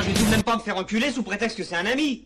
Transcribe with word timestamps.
Ah, 0.00 0.02
je 0.02 0.08
vais 0.08 0.14
tout 0.14 0.24
de 0.24 0.30
même 0.30 0.42
pas 0.42 0.56
me 0.56 0.62
faire 0.62 0.78
enculer 0.78 1.10
sous 1.10 1.22
prétexte 1.22 1.58
que 1.58 1.62
c'est 1.62 1.76
un 1.76 1.84
ami 1.84 2.24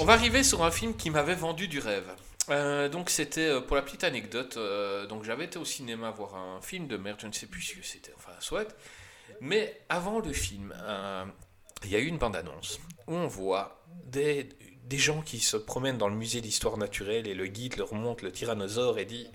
On 0.00 0.04
va 0.04 0.14
arriver 0.14 0.42
sur 0.42 0.64
un 0.64 0.72
film 0.72 0.96
qui 0.96 1.08
m'avait 1.10 1.36
vendu 1.36 1.68
du 1.68 1.78
rêve. 1.78 2.10
Euh, 2.48 2.88
donc 2.88 3.08
c'était 3.08 3.46
euh, 3.46 3.60
pour 3.60 3.76
la 3.76 3.82
petite 3.82 4.02
anecdote. 4.02 4.56
euh, 4.56 5.06
donc 5.06 5.22
j'avais 5.22 5.44
été 5.44 5.60
au 5.60 5.64
cinéma 5.64 6.10
voir 6.10 6.34
un 6.34 6.60
film 6.60 6.88
de 6.88 6.96
merde, 6.96 7.18
je 7.22 7.28
ne 7.28 7.32
sais 7.32 7.46
plus 7.46 7.62
ce 7.62 7.74
que 7.76 7.86
c'était, 7.86 8.12
enfin 8.16 8.32
soit. 8.40 8.76
Mais 9.40 9.80
avant 9.88 10.18
le 10.18 10.32
film, 10.32 10.74
il 11.84 11.90
y 11.90 11.94
a 11.94 12.00
eu 12.00 12.06
une 12.06 12.18
bande-annonce 12.18 12.80
où 13.06 13.14
on 13.14 13.28
voit 13.28 13.80
des, 14.06 14.48
des 14.86 14.98
gens 14.98 15.22
qui 15.22 15.38
se 15.38 15.56
promènent 15.56 15.98
dans 15.98 16.08
le 16.08 16.16
musée 16.16 16.40
d'histoire 16.40 16.78
naturelle 16.78 17.28
et 17.28 17.34
le 17.34 17.46
guide 17.46 17.76
leur 17.76 17.94
montre 17.94 18.24
le 18.24 18.32
tyrannosaure 18.32 18.98
et 18.98 19.04
dit 19.04 19.28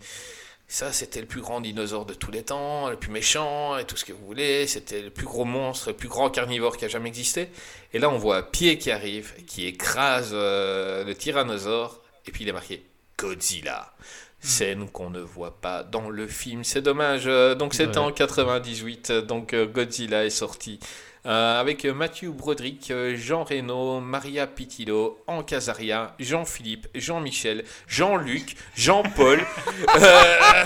ça 0.68 0.92
c'était 0.92 1.22
le 1.22 1.28
plus 1.28 1.42
grand 1.42 1.62
dinosaure 1.62 2.06
de 2.06 2.14
tous 2.14 2.32
les 2.32 2.44
temps, 2.44 2.90
le 2.90 2.98
plus 2.98 3.10
méchant 3.12 3.78
et 3.78 3.86
tout 3.86 3.96
ce 3.96 4.04
que 4.06 4.12
vous 4.14 4.26
voulez, 4.26 4.68
c'était 4.68 5.02
le 5.02 5.10
plus 5.10 5.26
gros 5.26 5.46
monstre, 5.46 5.90
le 5.90 5.96
plus 5.96 6.10
grand 6.10 6.30
carnivore 6.30 6.76
qui 6.78 6.86
a 6.86 6.88
jamais 6.90 7.08
existé. 7.08 7.50
Et 7.94 8.00
là 8.00 8.10
on 8.10 8.18
voit 8.18 8.38
un 8.38 8.44
pied 8.44 8.78
qui 8.78 8.92
arrive, 8.92 9.34
qui 9.46 9.66
écrase 9.66 10.32
euh, 10.34 11.04
le 11.06 11.16
tyrannosaure 11.16 12.02
et 12.26 12.32
puis 12.32 12.44
il 12.44 12.50
est 12.50 12.54
marqué 12.54 12.86
Godzilla. 13.18 13.94
Scène 14.40 14.88
qu'on 14.92 15.10
ne 15.10 15.20
voit 15.20 15.60
pas 15.60 15.82
dans 15.84 16.12
le 16.12 16.28
film. 16.28 16.64
C'est 16.64 16.84
dommage. 16.84 17.24
euh, 17.26 17.56
Donc 17.56 17.74
c'était 17.74 17.98
Ouais. 17.98 18.06
en 18.06 18.12
98. 18.12 19.10
euh, 19.10 19.22
Donc 19.24 19.54
euh, 19.54 19.66
Godzilla 19.66 20.26
est 20.26 20.30
sorti. 20.30 20.80
Euh, 21.28 21.60
avec 21.60 21.84
Matthew 21.84 22.28
Broderick, 22.32 22.90
euh, 22.90 23.16
Jean 23.18 23.44
Reno, 23.44 24.00
Maria 24.00 24.48
Pitillo, 24.48 25.22
Anne 25.28 25.44
Casaria, 25.44 26.16
Jean-Philippe, 26.20 26.88
Jean-Michel, 26.96 27.66
Jean-Luc, 27.88 28.56
Jean-Paul. 28.76 29.40
Euh, 29.96 30.64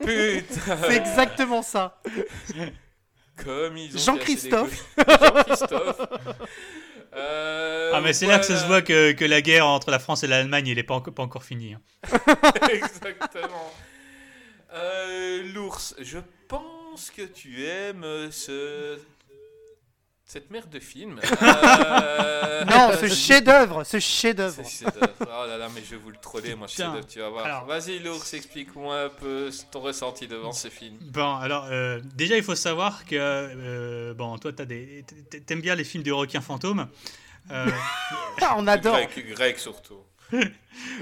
putain. 0.00 0.76
C'est 0.88 0.96
exactement 0.96 1.62
ça. 1.62 2.00
Comme 3.36 3.76
ils 3.76 3.94
ont 3.96 4.00
Jean-Christophe. 4.00 4.84
Jean-Christophe. 4.96 6.00
Euh, 7.14 7.92
Ah, 7.94 8.00
mais 8.00 8.12
c'est 8.12 8.26
là 8.26 8.38
que 8.38 8.44
ça 8.46 8.56
se 8.58 8.66
voit 8.66 8.82
que, 8.82 9.12
que 9.12 9.24
la 9.24 9.40
guerre 9.42 9.66
entre 9.66 9.90
la 9.90 9.98
France 9.98 10.22
et 10.24 10.26
l'Allemagne, 10.26 10.68
elle 10.68 10.76
n'est 10.76 10.82
pas, 10.82 11.00
pas 11.00 11.22
encore 11.22 11.44
finie. 11.44 11.74
hein. 11.74 11.80
Exactement. 12.72 13.72
Euh, 14.74 15.42
L'ours, 15.54 15.94
je 16.00 16.18
pense 16.48 17.10
que 17.10 17.22
tu 17.22 17.64
aimes 17.64 18.30
ce... 18.30 18.98
cette 20.28 20.50
merde 20.50 20.68
de 20.70 20.78
film. 20.78 21.20
Euh, 21.42 22.64
Non, 22.64 22.90
ce 23.00 23.06
chef-d'œuvre, 23.08 23.84
ce 23.84 23.98
chef-d'œuvre. 24.00 24.62
Oh 25.20 25.46
là 25.46 25.56
là, 25.56 25.68
mais 25.74 25.80
je 25.84 25.90
vais 25.92 25.96
vous 25.96 26.10
le 26.10 26.16
troller, 26.20 26.54
moi, 26.54 26.66
chef-d'œuvre, 26.66 27.06
tu 27.06 27.18
vas 27.20 27.28
voir. 27.30 27.44
Alors- 27.46 27.64
Vas-y, 27.66 27.98
l'ours, 28.00 28.34
explique-moi 28.34 29.02
un 29.04 29.08
peu 29.08 29.50
ton 29.70 29.80
ressenti 29.80 30.26
devant 30.26 30.52
ce 30.52 30.68
film. 30.68 30.96
Bon, 31.00 31.36
alors, 31.36 31.66
euh, 31.70 32.00
déjà, 32.14 32.36
il 32.36 32.42
faut 32.42 32.54
savoir 32.56 33.04
que, 33.06 33.14
euh, 33.16 34.12
bon, 34.14 34.36
toi, 34.38 34.52
t'as 34.52 34.64
des, 34.64 35.04
t'a- 35.30 35.38
t'aimes 35.40 35.60
bien 35.60 35.74
les 35.76 35.84
films 35.84 36.02
de 36.02 36.12
requins 36.12 36.40
fantômes. 36.40 36.88
Euh, 37.50 37.66
Ah, 38.42 38.54
on 38.58 38.66
adore. 38.66 38.94
Grec, 38.96 39.26
grec 39.34 39.58
surtout. 39.58 40.00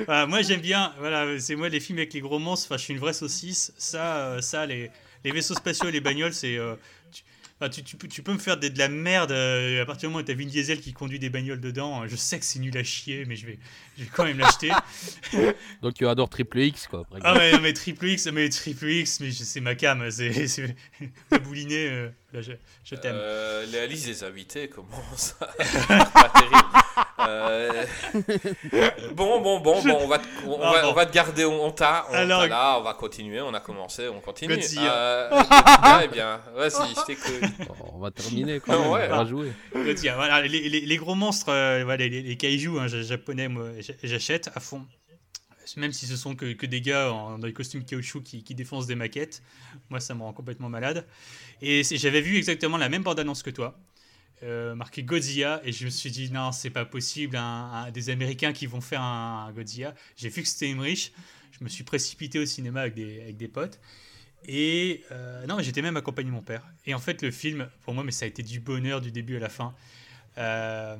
voilà, 0.06 0.26
moi, 0.26 0.42
j'aime 0.42 0.60
bien, 0.60 0.94
voilà, 0.98 1.38
c'est 1.40 1.56
moi 1.56 1.68
les 1.68 1.80
films 1.80 1.98
avec 1.98 2.12
les 2.14 2.20
gros 2.20 2.38
monstres. 2.38 2.66
Enfin, 2.68 2.76
je 2.78 2.84
suis 2.84 2.94
une 2.94 3.00
vraie 3.00 3.12
saucisse. 3.12 3.72
Ça, 3.78 4.16
euh, 4.18 4.40
ça, 4.40 4.66
les, 4.66 4.90
les 5.24 5.32
vaisseaux 5.32 5.54
spatiaux, 5.54 5.90
les 5.90 6.00
bagnoles, 6.00 6.32
c'est. 6.34 6.56
Tu, 7.58 7.64
enfin, 7.64 7.70
tu, 7.70 7.82
tu 7.82 7.96
peux, 7.96 8.08
tu 8.08 8.22
peux 8.22 8.32
me 8.32 8.38
faire 8.38 8.56
des- 8.58 8.70
de 8.70 8.78
la 8.78 8.88
merde 8.88 9.32
euh, 9.32 9.82
à 9.82 9.86
partir 9.86 10.08
du 10.08 10.12
moment 10.12 10.22
où 10.22 10.26
t'as 10.26 10.34
Vin 10.34 10.44
Diesel 10.46 10.80
qui 10.80 10.92
conduit 10.92 11.18
des 11.18 11.30
bagnoles 11.30 11.60
dedans. 11.60 12.02
euh, 12.02 12.06
Je 12.08 12.16
sais 12.16 12.38
que 12.38 12.44
c'est 12.44 12.58
nul 12.58 12.76
à 12.76 12.84
chier, 12.84 13.24
mais 13.26 13.34
je 13.36 13.46
vais, 13.46 13.58
je 13.98 14.04
vais 14.04 14.10
quand 14.12 14.24
même 14.24 14.38
l'acheter. 14.38 14.70
Donc 15.82 15.94
tu 15.94 16.06
adores 16.06 16.28
Triple 16.28 16.58
X, 16.60 16.86
quoi. 16.86 17.04
Ah 17.12 17.16
exemple. 17.18 17.38
ouais, 17.38 17.52
non, 17.52 17.60
mais 17.60 17.72
triple 17.72 18.06
X, 18.08 18.26
mais 18.26 18.48
triple 18.48 18.88
X, 18.90 19.20
mais 19.20 19.30
je- 19.30 19.44
c'est 19.44 19.60
ma 19.60 19.74
cam, 19.74 20.10
c'est 20.10 20.46
c'est- 20.48 20.76
bouliné, 21.44 21.88
euh, 21.88 22.08
là, 22.32 22.42
je, 22.42 22.52
je 22.84 22.94
t'aime. 22.94 23.14
Euh, 23.16 23.64
la 23.72 23.86
liste 23.86 24.06
des 24.06 24.22
invités 24.24 24.68
commence 24.68 25.34
à 25.40 26.04
pas 26.06 26.28
terrible. 26.30 27.05
Euh, 27.20 27.84
Bon, 29.14 29.40
bon, 29.40 29.60
bon, 29.60 29.82
bon, 29.82 29.98
on 30.02 30.06
va, 30.06 30.18
te- 30.18 30.26
on, 30.46 30.58
Ah, 30.62 30.72
va, 30.72 30.82
bon. 30.82 30.88
on 30.90 30.92
va 30.92 31.06
te 31.06 31.12
garder, 31.14 31.44
on, 31.44 31.64
on 31.66 31.70
t'a, 31.70 32.06
on 32.10 32.14
Alors- 32.14 32.42
t'a 32.42 32.48
là, 32.48 32.76
on 32.78 32.82
va 32.82 32.94
continuer, 32.94 33.40
on 33.40 33.54
a 33.54 33.60
commencé, 33.60 34.08
on 34.08 34.20
continue. 34.20 34.52
Euh, 34.52 34.56
Godzilla, 34.56 36.00
eh 36.04 36.08
bien, 36.08 36.40
vas-y, 36.54 36.94
je 36.94 37.04
t'écoute. 37.06 37.50
Bon, 37.68 37.74
on 37.94 37.98
va 37.98 38.10
terminer 38.10 38.60
quand 38.60 38.78
même. 38.78 38.90
Ouais. 38.90 39.08
On 39.10 39.16
va 39.16 39.24
jouer. 39.24 39.52
Voilà, 39.72 40.42
les, 40.42 40.68
les- 40.68 40.80
les 40.80 40.96
gros 40.96 41.14
monstres, 41.14 41.48
euh, 41.50 41.82
voilà, 41.84 42.06
les, 42.06 42.22
les 42.22 42.36
kaiju 42.36 42.78
hein, 42.78 42.88
ja- 42.88 43.02
japonais, 43.02 43.48
moi, 43.48 43.68
j'achète 44.02 44.50
à 44.54 44.60
fond. 44.60 44.84
Même 45.76 45.92
si 45.92 46.06
ce 46.06 46.16
sont 46.16 46.36
que, 46.36 46.52
que 46.52 46.64
des 46.64 46.80
gars 46.80 47.12
en, 47.12 47.38
dans 47.38 47.46
des 47.46 47.52
costumes 47.52 47.84
caoutchouc 47.84 48.22
qui, 48.22 48.44
qui 48.44 48.54
défoncent 48.54 48.86
des 48.86 48.94
maquettes, 48.94 49.42
moi 49.90 49.98
ça 49.98 50.14
me 50.14 50.22
rend 50.22 50.32
complètement 50.32 50.68
malade. 50.68 51.04
Et 51.60 51.82
j'avais 51.82 52.20
vu 52.20 52.36
exactement 52.36 52.76
la 52.76 52.88
même 52.88 53.02
bande-annonce 53.02 53.42
que 53.42 53.50
toi, 53.50 53.76
euh, 54.42 54.74
marqué 54.74 55.02
Godzilla, 55.02 55.60
et 55.64 55.72
je 55.72 55.84
me 55.84 55.90
suis 55.90 56.10
dit 56.10 56.30
non, 56.30 56.52
c'est 56.52 56.70
pas 56.70 56.84
possible, 56.84 57.38
des 57.92 58.10
Américains 58.10 58.52
qui 58.52 58.66
vont 58.66 58.80
faire 58.80 59.00
un, 59.00 59.46
un 59.48 59.52
Godzilla. 59.52 59.94
J'ai 60.16 60.28
vu 60.28 60.42
que 60.42 60.48
c'était 60.48 60.68
Emmerich, 60.68 61.12
je 61.58 61.64
me 61.64 61.68
suis 61.68 61.84
précipité 61.84 62.38
au 62.38 62.46
cinéma 62.46 62.82
avec 62.82 62.94
des, 62.94 63.20
avec 63.22 63.36
des 63.36 63.48
potes. 63.48 63.80
Et 64.48 65.02
euh, 65.10 65.44
non, 65.46 65.58
j'étais 65.60 65.82
même 65.82 65.96
accompagné 65.96 66.28
de 66.28 66.34
mon 66.34 66.42
père. 66.42 66.62
Et 66.84 66.94
en 66.94 66.98
fait, 67.00 67.22
le 67.22 67.30
film, 67.30 67.68
pour 67.82 67.94
moi, 67.94 68.04
mais 68.04 68.12
ça 68.12 68.26
a 68.26 68.28
été 68.28 68.42
du 68.42 68.60
bonheur 68.60 69.00
du 69.00 69.10
début 69.10 69.36
à 69.36 69.40
la 69.40 69.48
fin. 69.48 69.74
Euh, 70.38 70.96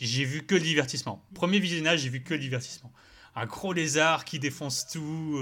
j'ai 0.00 0.24
vu 0.24 0.46
que 0.46 0.54
le 0.54 0.60
divertissement. 0.62 1.22
Premier 1.34 1.58
visionnage, 1.58 2.00
j'ai 2.00 2.08
vu 2.08 2.22
que 2.22 2.32
le 2.34 2.40
divertissement. 2.40 2.92
Un 3.34 3.46
gros 3.46 3.72
lézard 3.72 4.24
qui 4.24 4.38
défonce 4.38 4.88
tout, 4.88 5.38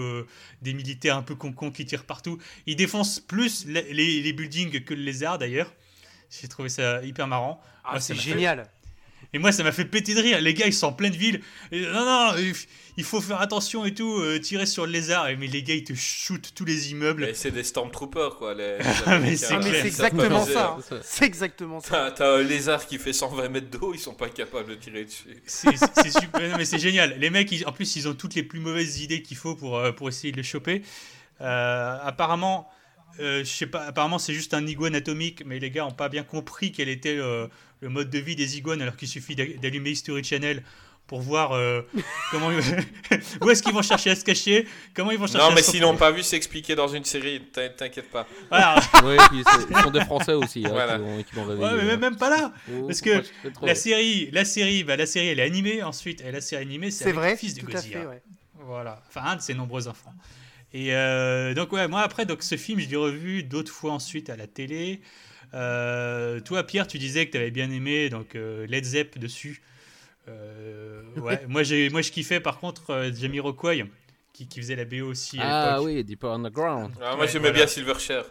des 0.62 0.74
militaires 0.74 1.16
un 1.16 1.22
peu 1.22 1.34
concons 1.36 1.70
qui 1.70 1.86
tirent 1.86 2.04
partout. 2.06 2.38
Il 2.66 2.76
défonce 2.76 3.20
plus 3.20 3.66
les- 3.66 4.22
les 4.22 4.32
buildings 4.32 4.82
que 4.82 4.94
le 4.94 5.02
lézard 5.02 5.38
d'ailleurs. 5.38 5.72
J'ai 6.30 6.48
trouvé 6.48 6.68
ça 6.68 7.02
hyper 7.02 7.26
marrant. 7.26 7.60
Ah, 7.84 7.92
Moi, 7.92 8.00
c'est 8.00 8.14
fait- 8.14 8.20
génial. 8.32 8.66
et 9.32 9.38
moi, 9.38 9.50
ça 9.52 9.62
m'a 9.62 9.72
fait 9.72 9.84
péter 9.86 10.14
de 10.14 10.20
rire. 10.20 10.40
Les 10.40 10.54
gars, 10.54 10.66
ils 10.66 10.72
sont 10.74 10.88
en 10.88 10.92
pleine 10.92 11.12
ville. 11.14 11.40
Et, 11.72 11.80
non, 11.82 12.04
non, 12.04 12.34
il 12.98 13.04
faut 13.04 13.20
faire 13.20 13.40
attention 13.40 13.84
et 13.86 13.94
tout, 13.94 14.18
euh, 14.20 14.38
tirer 14.38 14.66
sur 14.66 14.84
le 14.84 14.92
lézard. 14.92 15.28
Et, 15.28 15.36
mais 15.36 15.46
les 15.46 15.62
gars, 15.62 15.74
ils 15.74 15.84
te 15.84 15.94
shootent 15.94 16.52
tous 16.54 16.64
les 16.66 16.90
immeubles. 16.90 17.30
C'est 17.34 17.50
des 17.50 17.62
Stormtroopers, 17.62 18.36
quoi. 18.36 18.52
Les, 18.54 18.78
les 19.06 19.18
mais 19.20 19.36
c'est 19.36 19.54
Ah, 19.54 19.58
mais 19.62 19.70
là, 19.72 19.80
c'est 19.80 19.86
exactement 19.86 20.44
ça. 20.44 20.66
hein. 20.78 20.78
hein. 20.92 21.00
C'est 21.02 21.24
exactement 21.24 21.80
ça. 21.80 21.88
T'as 21.90 22.10
t'as 22.10 22.36
un 22.38 22.42
lézard 22.42 22.86
qui 22.86 22.98
fait 22.98 23.12
120 23.14 23.48
mètres 23.48 23.70
d'eau, 23.70 23.94
ils 23.94 24.00
sont 24.00 24.14
pas 24.14 24.28
capables 24.28 24.68
de 24.70 24.74
tirer 24.74 25.04
dessus. 25.06 25.42
C'est 25.46 25.76
super, 26.10 26.50
non, 26.50 26.56
mais 26.58 26.64
c'est 26.66 26.78
génial. 26.78 27.16
Les 27.18 27.30
mecs, 27.30 27.50
ils- 27.52 27.66
en 27.66 27.72
plus, 27.72 27.96
ils 27.96 28.06
ont 28.08 28.14
toutes 28.14 28.34
les 28.34 28.42
plus 28.42 28.60
mauvaises 28.60 29.00
idées 29.00 29.22
qu'il 29.22 29.36
faut 29.38 29.54
pour, 29.56 29.78
euh, 29.78 29.92
pour 29.92 30.08
essayer 30.08 30.32
de 30.32 30.36
le 30.36 30.42
choper. 30.42 30.82
Euh, 31.40 31.96
apparemment, 32.02 32.68
euh, 33.20 33.40
je 33.44 33.50
sais 33.50 33.66
pas, 33.66 33.84
apparemment 33.84 34.18
c'est 34.18 34.34
juste 34.34 34.54
un 34.54 34.66
iguane 34.66 34.94
atomique, 34.94 35.42
mais 35.46 35.58
les 35.58 35.70
gars 35.70 35.86
ont 35.86 35.92
pas 35.92 36.08
bien 36.08 36.22
compris 36.24 36.72
quel 36.72 36.88
était 36.88 37.14
le, 37.16 37.48
le 37.80 37.88
mode 37.88 38.10
de 38.10 38.18
vie 38.18 38.36
des 38.36 38.56
iguanes, 38.58 38.82
alors 38.82 38.96
qu'il 38.96 39.08
suffit 39.08 39.34
d'a- 39.34 39.46
d'allumer 39.60 39.90
History 39.90 40.22
Channel 40.24 40.62
pour 41.06 41.22
voir 41.22 41.52
euh, 41.52 41.80
comment 42.30 42.48
où 43.40 43.50
est-ce 43.50 43.62
qu'ils 43.62 43.72
vont 43.72 43.80
chercher 43.82 44.10
à 44.10 44.14
se 44.16 44.24
cacher, 44.24 44.66
comment 44.94 45.10
ils 45.10 45.16
vont 45.18 45.26
chercher 45.26 45.38
Non, 45.46 45.52
à 45.52 45.54
mais 45.54 45.62
s'ils 45.62 45.80
l'ont 45.80 45.96
pas 45.96 46.10
vu 46.10 46.22
s'expliquer 46.22 46.74
dans 46.74 46.88
une 46.88 47.04
série, 47.04 47.40
t'in- 47.50 47.70
t'inquiète 47.70 48.10
pas. 48.10 48.26
Voilà. 48.50 48.74
Ouais, 49.04 49.16
puis 49.30 49.42
c'est- 49.46 49.66
ils 49.70 49.76
sont 49.82 49.90
des 49.90 50.04
Français 50.04 50.34
aussi 50.34 50.64
hein, 50.66 50.70
Voilà. 50.70 50.96
qui 50.98 51.02
l'ont- 51.04 51.22
qui 51.22 51.34
l'ont 51.36 51.44
réveillé. 51.44 51.66
Ouais, 51.66 51.76
mais 51.78 51.84
même, 51.84 52.00
même 52.00 52.16
pas 52.16 52.28
là. 52.28 52.52
Oh, 52.70 52.86
Parce 52.86 53.00
que. 53.00 53.22
La 53.62 53.74
série, 53.74 54.28
la 54.32 54.44
série, 54.44 54.84
bah, 54.84 54.96
la 54.96 55.06
série, 55.06 55.28
elle 55.28 55.40
est 55.40 55.44
animée 55.44 55.82
ensuite, 55.82 56.20
et 56.20 56.30
la 56.30 56.40
série 56.42 56.62
animée, 56.62 56.90
c'est 56.90 57.12
le 57.12 57.36
fils 57.36 57.54
de 57.54 57.62
Godzilla. 57.62 58.00
fait. 58.02 58.06
ouais. 58.06 58.22
Voilà, 58.66 59.02
enfin 59.08 59.22
un 59.24 59.36
de 59.36 59.40
ses 59.40 59.54
nombreux 59.54 59.88
enfants. 59.88 60.12
Et 60.74 60.94
euh, 60.94 61.54
donc 61.54 61.72
ouais, 61.72 61.88
moi 61.88 62.02
après 62.02 62.26
donc 62.26 62.42
ce 62.42 62.56
film 62.56 62.78
je 62.80 62.88
l'ai 62.88 62.96
revu 62.96 63.42
d'autres 63.42 63.72
fois 63.72 63.92
ensuite 63.92 64.28
à 64.30 64.36
la 64.36 64.46
télé. 64.46 65.00
Euh, 65.54 66.40
toi 66.40 66.62
Pierre, 66.64 66.86
tu 66.86 66.98
disais 66.98 67.26
que 67.26 67.32
tu 67.32 67.38
avais 67.38 67.50
bien 67.50 67.70
aimé 67.70 68.10
donc 68.10 68.34
euh, 68.34 68.66
Led 68.66 68.84
Zepp 68.84 69.18
dessus. 69.18 69.62
Euh, 70.28 71.02
ouais, 71.16 71.44
moi 71.48 71.62
j'ai 71.62 71.88
moi 71.90 72.02
je 72.02 72.10
kiffais 72.12 72.40
par 72.40 72.58
contre 72.60 72.90
euh, 72.90 73.10
Jamie 73.14 73.40
Rockway 73.40 73.86
qui, 74.34 74.46
qui 74.46 74.60
faisait 74.60 74.76
la 74.76 74.84
BO 74.84 75.06
aussi 75.06 75.40
à 75.40 75.42
Ah 75.42 75.70
l'époque. 75.70 75.86
oui, 75.86 76.04
Deeper 76.04 76.30
Underground. 76.32 76.92
Ah, 77.02 77.16
moi, 77.16 77.24
Ouais, 77.24 77.28
j'aimais 77.28 77.48
voilà. 77.48 77.54
bien 77.64 77.66
Silverchair. 77.66 78.24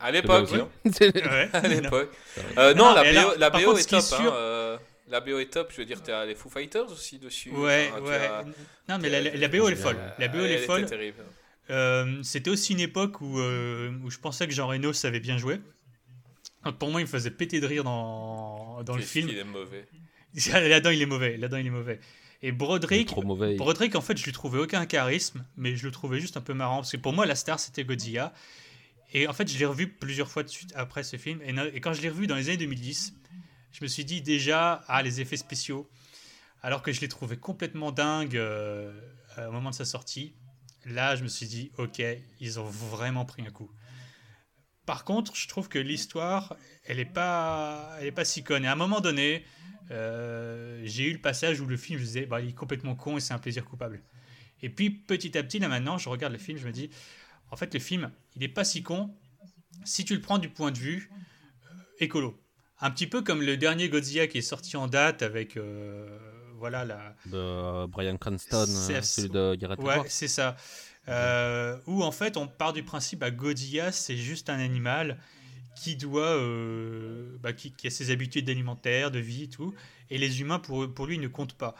À 0.00 0.10
l'époque, 0.12 0.48
hein. 0.52 0.68
Ouais. 1.00 1.48
À 1.52 1.60
Non. 1.62 1.68
l'époque. 1.68 2.10
Non, 2.56 2.74
Non, 2.74 2.94
la 2.94 3.02
BO, 3.04 3.34
la 3.38 3.50
BO 3.50 3.58
contre, 3.58 3.78
est 3.80 3.84
top. 3.90 3.98
hein, 3.98 4.00
sûr- 4.02 4.32
euh, 4.34 4.78
La 5.10 5.20
BO 5.20 5.38
est 5.38 5.46
top, 5.50 5.70
je 5.72 5.78
veux 5.78 5.84
dire, 5.84 6.02
tu 6.02 6.10
as 6.10 6.24
les 6.26 6.34
Foo 6.34 6.50
Fighters 6.50 6.90
aussi 6.90 7.18
dessus. 7.18 7.50
Ouais, 7.50 7.90
Enfin, 7.92 8.02
ouais. 8.02 8.16
as- 8.26 8.44
Non, 8.88 8.98
mais 9.00 9.08
la, 9.08 9.20
la- 9.22 9.34
la 9.36 9.48
BO 9.48 9.66
elle 9.68 9.74
est 9.74 9.76
folle. 9.76 9.96
La 10.18 10.28
BO 10.28 10.38
elle 10.38 10.44
elle 10.52 10.62
est 10.62 10.66
folle. 10.66 10.84
terrible. 10.86 11.24
Euh, 11.70 12.22
C'était 12.22 12.50
aussi 12.50 12.72
une 12.72 12.80
époque 12.80 13.20
où, 13.20 13.38
euh, 13.38 13.90
où 14.04 14.10
je 14.10 14.18
pensais 14.18 14.46
que 14.46 14.52
Jean 14.52 14.66
Reno 14.68 14.92
savait 14.92 15.20
bien 15.20 15.38
jouer. 15.38 15.60
Donc 16.64 16.78
pour 16.78 16.90
moi, 16.90 17.00
il 17.00 17.04
me 17.04 17.08
faisait 17.08 17.30
péter 17.30 17.60
de 17.60 17.66
rire 17.66 17.84
dans, 17.84 18.82
dans 18.82 18.96
le 18.96 19.02
film. 19.02 19.28
qu'il 19.28 19.38
est 19.38 19.44
mauvais. 19.44 19.86
Là-dedans, 20.52 20.90
il 20.90 21.00
est 21.02 21.06
mauvais. 21.06 21.36
Là-dedans, 21.36 21.58
il 21.58 21.66
est 21.66 21.70
mauvais. 21.70 22.00
Et 22.42 22.48
Il 22.48 22.52
Broderick, 22.52 23.08
trop 23.08 23.22
mauvais. 23.22 23.56
Broderick, 23.56 23.96
en 23.96 24.00
fait, 24.00 24.16
je 24.16 24.24
lui 24.24 24.32
trouvais 24.32 24.58
aucun 24.60 24.84
charisme, 24.86 25.44
mais 25.56 25.74
je 25.74 25.84
le 25.86 25.90
trouvais 25.90 26.20
juste 26.20 26.36
un 26.36 26.40
peu 26.40 26.54
marrant. 26.54 26.76
Parce 26.76 26.92
que 26.92 26.96
pour 26.98 27.12
moi, 27.12 27.26
la 27.26 27.34
star, 27.34 27.58
c'était 27.58 27.84
Godzilla. 27.84 28.32
Et 29.14 29.26
en 29.26 29.32
fait, 29.32 29.50
je 29.50 29.58
l'ai 29.58 29.64
revu 29.64 29.88
plusieurs 29.88 30.30
fois 30.30 30.42
de 30.42 30.48
suite 30.48 30.72
après 30.76 31.02
ce 31.02 31.16
film. 31.16 31.40
Et, 31.42 31.54
et 31.76 31.80
quand 31.80 31.94
je 31.94 32.02
l'ai 32.02 32.10
revu 32.10 32.26
dans 32.26 32.36
les 32.36 32.48
années 32.48 32.58
2010, 32.58 33.14
je 33.72 33.82
me 33.82 33.88
suis 33.88 34.04
dit 34.04 34.22
déjà, 34.22 34.84
ah, 34.88 35.02
les 35.02 35.20
effets 35.20 35.36
spéciaux. 35.36 35.88
Alors 36.62 36.82
que 36.82 36.92
je 36.92 37.00
l'ai 37.00 37.08
trouvé 37.08 37.36
complètement 37.36 37.92
dingue 37.92 38.36
euh, 38.36 38.92
au 39.36 39.52
moment 39.52 39.70
de 39.70 39.74
sa 39.74 39.84
sortie. 39.84 40.34
Là, 40.84 41.16
je 41.16 41.22
me 41.22 41.28
suis 41.28 41.46
dit, 41.46 41.70
ok, 41.78 42.02
ils 42.40 42.58
ont 42.58 42.64
vraiment 42.64 43.24
pris 43.24 43.42
un 43.46 43.50
coup. 43.50 43.70
Par 44.86 45.04
contre, 45.04 45.36
je 45.36 45.46
trouve 45.48 45.68
que 45.68 45.78
l'histoire, 45.78 46.56
elle 46.86 46.98
est 46.98 47.04
pas, 47.04 47.96
est 48.00 48.10
pas 48.10 48.24
si 48.24 48.42
conne. 48.42 48.64
Et 48.64 48.68
à 48.68 48.72
un 48.72 48.76
moment 48.76 49.00
donné, 49.00 49.44
euh, 49.90 50.80
j'ai 50.84 51.04
eu 51.04 51.12
le 51.12 51.20
passage 51.20 51.60
où 51.60 51.66
le 51.66 51.76
film, 51.76 51.98
je 51.98 52.04
disais, 52.04 52.26
bah, 52.26 52.40
il 52.40 52.48
est 52.48 52.54
complètement 52.54 52.96
con 52.96 53.16
et 53.16 53.20
c'est 53.20 53.34
un 53.34 53.38
plaisir 53.38 53.64
coupable. 53.64 54.02
Et 54.62 54.70
puis 54.70 54.90
petit 54.90 55.36
à 55.38 55.42
petit, 55.42 55.58
là 55.58 55.68
maintenant, 55.68 55.98
je 55.98 56.08
regarde 56.08 56.32
le 56.32 56.38
film, 56.38 56.58
je 56.58 56.66
me 56.66 56.72
dis, 56.72 56.90
en 57.50 57.56
fait, 57.56 57.72
le 57.74 57.80
film, 57.80 58.10
il 58.34 58.42
est 58.42 58.48
pas 58.48 58.64
si 58.64 58.82
con 58.82 59.14
si 59.84 60.04
tu 60.04 60.14
le 60.14 60.20
prends 60.20 60.38
du 60.38 60.48
point 60.48 60.70
de 60.70 60.78
vue 60.78 61.10
euh, 61.64 61.74
écolo. 62.00 62.42
Un 62.80 62.90
petit 62.90 63.06
peu 63.06 63.22
comme 63.22 63.42
le 63.42 63.56
dernier 63.56 63.88
Godzilla 63.88 64.26
qui 64.28 64.38
est 64.38 64.42
sorti 64.42 64.76
en 64.76 64.86
date 64.86 65.22
avec, 65.22 65.56
euh, 65.56 66.06
voilà, 66.56 66.84
la, 66.84 67.14
De 67.26 67.86
Brian 67.86 68.16
Cranston, 68.16 68.66
euh, 68.68 69.02
celui 69.02 69.28
de 69.30 69.54
Gareth 69.56 69.80
Ouais, 69.80 70.02
c'est 70.08 70.28
ça. 70.28 70.56
Euh, 71.08 71.76
où 71.86 72.02
en 72.02 72.12
fait, 72.12 72.36
on 72.36 72.46
part 72.46 72.72
du 72.72 72.82
principe 72.82 73.22
à 73.22 73.30
Godzilla, 73.30 73.92
c'est 73.92 74.16
juste 74.16 74.50
un 74.50 74.58
animal 74.58 75.18
qui 75.74 75.96
doit, 75.96 76.36
euh, 76.36 77.36
bah, 77.40 77.52
qui, 77.52 77.72
qui 77.72 77.86
a 77.86 77.90
ses 77.90 78.10
habitudes 78.10 78.48
alimentaires, 78.50 79.10
de 79.10 79.18
vie 79.18 79.44
et 79.44 79.48
tout, 79.48 79.74
et 80.10 80.18
les 80.18 80.40
humains 80.40 80.58
pour, 80.58 80.92
pour 80.92 81.06
lui 81.06 81.18
ne 81.18 81.28
comptent 81.28 81.54
pas. 81.56 81.74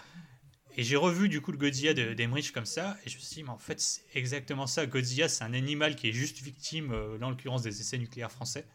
Et 0.77 0.85
j'ai 0.85 0.97
revu 0.97 1.29
du 1.29 1.41
coup 1.41 1.51
le 1.53 1.59
Godzilla 1.59 1.93
de- 1.95 2.15
d'Emmerich 2.15 2.53
comme 2.53 2.65
ça, 2.67 2.97
et 3.05 3.11
je 3.11 3.17
me 3.17 3.21
suis 3.21 3.35
dit, 3.37 3.43
mais 3.43 3.51
en 3.51 3.59
fait, 3.59 3.81
c'est 3.81 4.03
exactement 4.15 4.67
ça. 4.67 4.87
Godzilla, 4.87 5.29
c'est 5.29 5.45
un 5.45 5.53
animal 5.53 5.95
qui 5.97 6.09
est 6.09 6.13
juste 6.13 6.41
victime, 6.41 6.93
en 7.21 7.31
l'occurrence, 7.31 7.63
des 7.63 7.81
essais 7.81 7.99
nucléaires 7.99 8.33
français. 8.33 8.67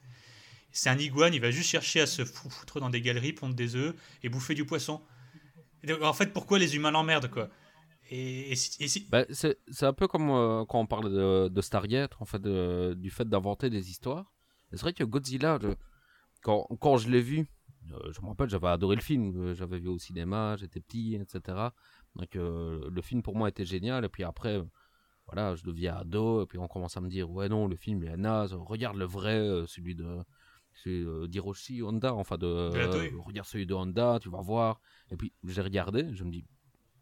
C'est 0.73 0.89
un 0.89 0.97
iguane, 0.97 1.33
il 1.35 1.39
va 1.39 1.51
juste 1.51 1.69
chercher 1.69 2.01
à 2.01 2.07
se 2.07 2.25
fou- 2.25 2.49
foutre 2.49 2.79
dans 2.79 2.89
des 2.89 2.99
galeries, 2.99 3.31
pondre 3.31 3.53
des 3.53 3.75
œufs 3.75 3.95
et 4.23 4.29
bouffer 4.29 4.55
du 4.55 4.65
poisson. 4.65 5.01
En 6.01 6.13
fait, 6.13 6.33
pourquoi 6.33 6.57
les 6.57 6.75
humains 6.75 6.91
l'emmerdent, 6.91 7.29
quoi? 7.29 7.49
Bah, 9.09 9.25
c'est 9.29 9.83
un 9.83 9.93
peu 9.93 10.07
comme 10.07 10.29
euh, 10.31 10.65
quand 10.65 10.79
on 10.79 10.87
parle 10.87 11.11
de, 11.11 11.47
de 11.47 11.61
Stargate, 11.61 12.13
en 12.19 12.25
fait, 12.25 12.41
du 12.41 13.11
fait 13.11 13.29
d'inventer 13.29 13.69
des 13.69 13.91
histoires. 13.91 14.33
C'est 14.71 14.81
vrai 14.81 14.93
que 14.93 15.03
Godzilla, 15.03 15.59
quand, 16.41 16.97
je 16.97 17.09
l'ai 17.09 17.21
vu, 17.21 17.47
euh, 17.91 18.11
je 18.11 18.21
me 18.21 18.27
rappelle, 18.27 18.49
j'avais 18.49 18.67
adoré 18.67 18.95
le 18.95 19.01
film, 19.01 19.35
euh, 19.37 19.53
j'avais 19.53 19.77
vu 19.77 19.89
au 19.89 19.99
cinéma, 19.99 20.55
j'étais 20.57 20.79
petit, 20.79 21.15
etc. 21.15 21.73
Donc 22.15 22.33
le 22.33 23.01
film 23.01 23.21
pour 23.21 23.35
moi 23.35 23.47
était 23.49 23.65
génial. 23.65 24.05
Et 24.05 24.09
puis 24.09 24.23
après, 24.23 24.59
voilà, 25.27 25.53
je 25.55 25.63
deviens 25.63 25.97
ado, 25.97 26.43
et 26.43 26.45
puis 26.47 26.57
on 26.57 26.67
commence 26.67 26.97
à 26.97 27.01
me 27.01 27.09
dire, 27.09 27.29
ouais 27.29 27.47
non, 27.47 27.67
le 27.67 27.75
film 27.75 28.01
il 28.03 28.09
est 28.09 28.17
naze, 28.17 28.53
regarde 28.53 28.97
le 28.97 29.05
vrai, 29.05 29.37
celui 29.67 29.93
de 29.93 30.23
c'est 30.83 30.89
euh, 30.89 31.27
d'Hiroshi 31.27 31.81
Honda, 31.83 32.13
enfin 32.13 32.37
de, 32.37 32.71
De 32.71 32.77
euh, 32.77 33.09
regarde 33.19 33.47
celui 33.47 33.65
de 33.65 33.73
Honda, 33.73 34.19
tu 34.21 34.29
vas 34.29 34.41
voir. 34.41 34.81
Et 35.11 35.17
puis 35.17 35.33
j'ai 35.43 35.61
regardé, 35.61 36.13
je 36.13 36.23
me 36.23 36.31
dis, 36.31 36.45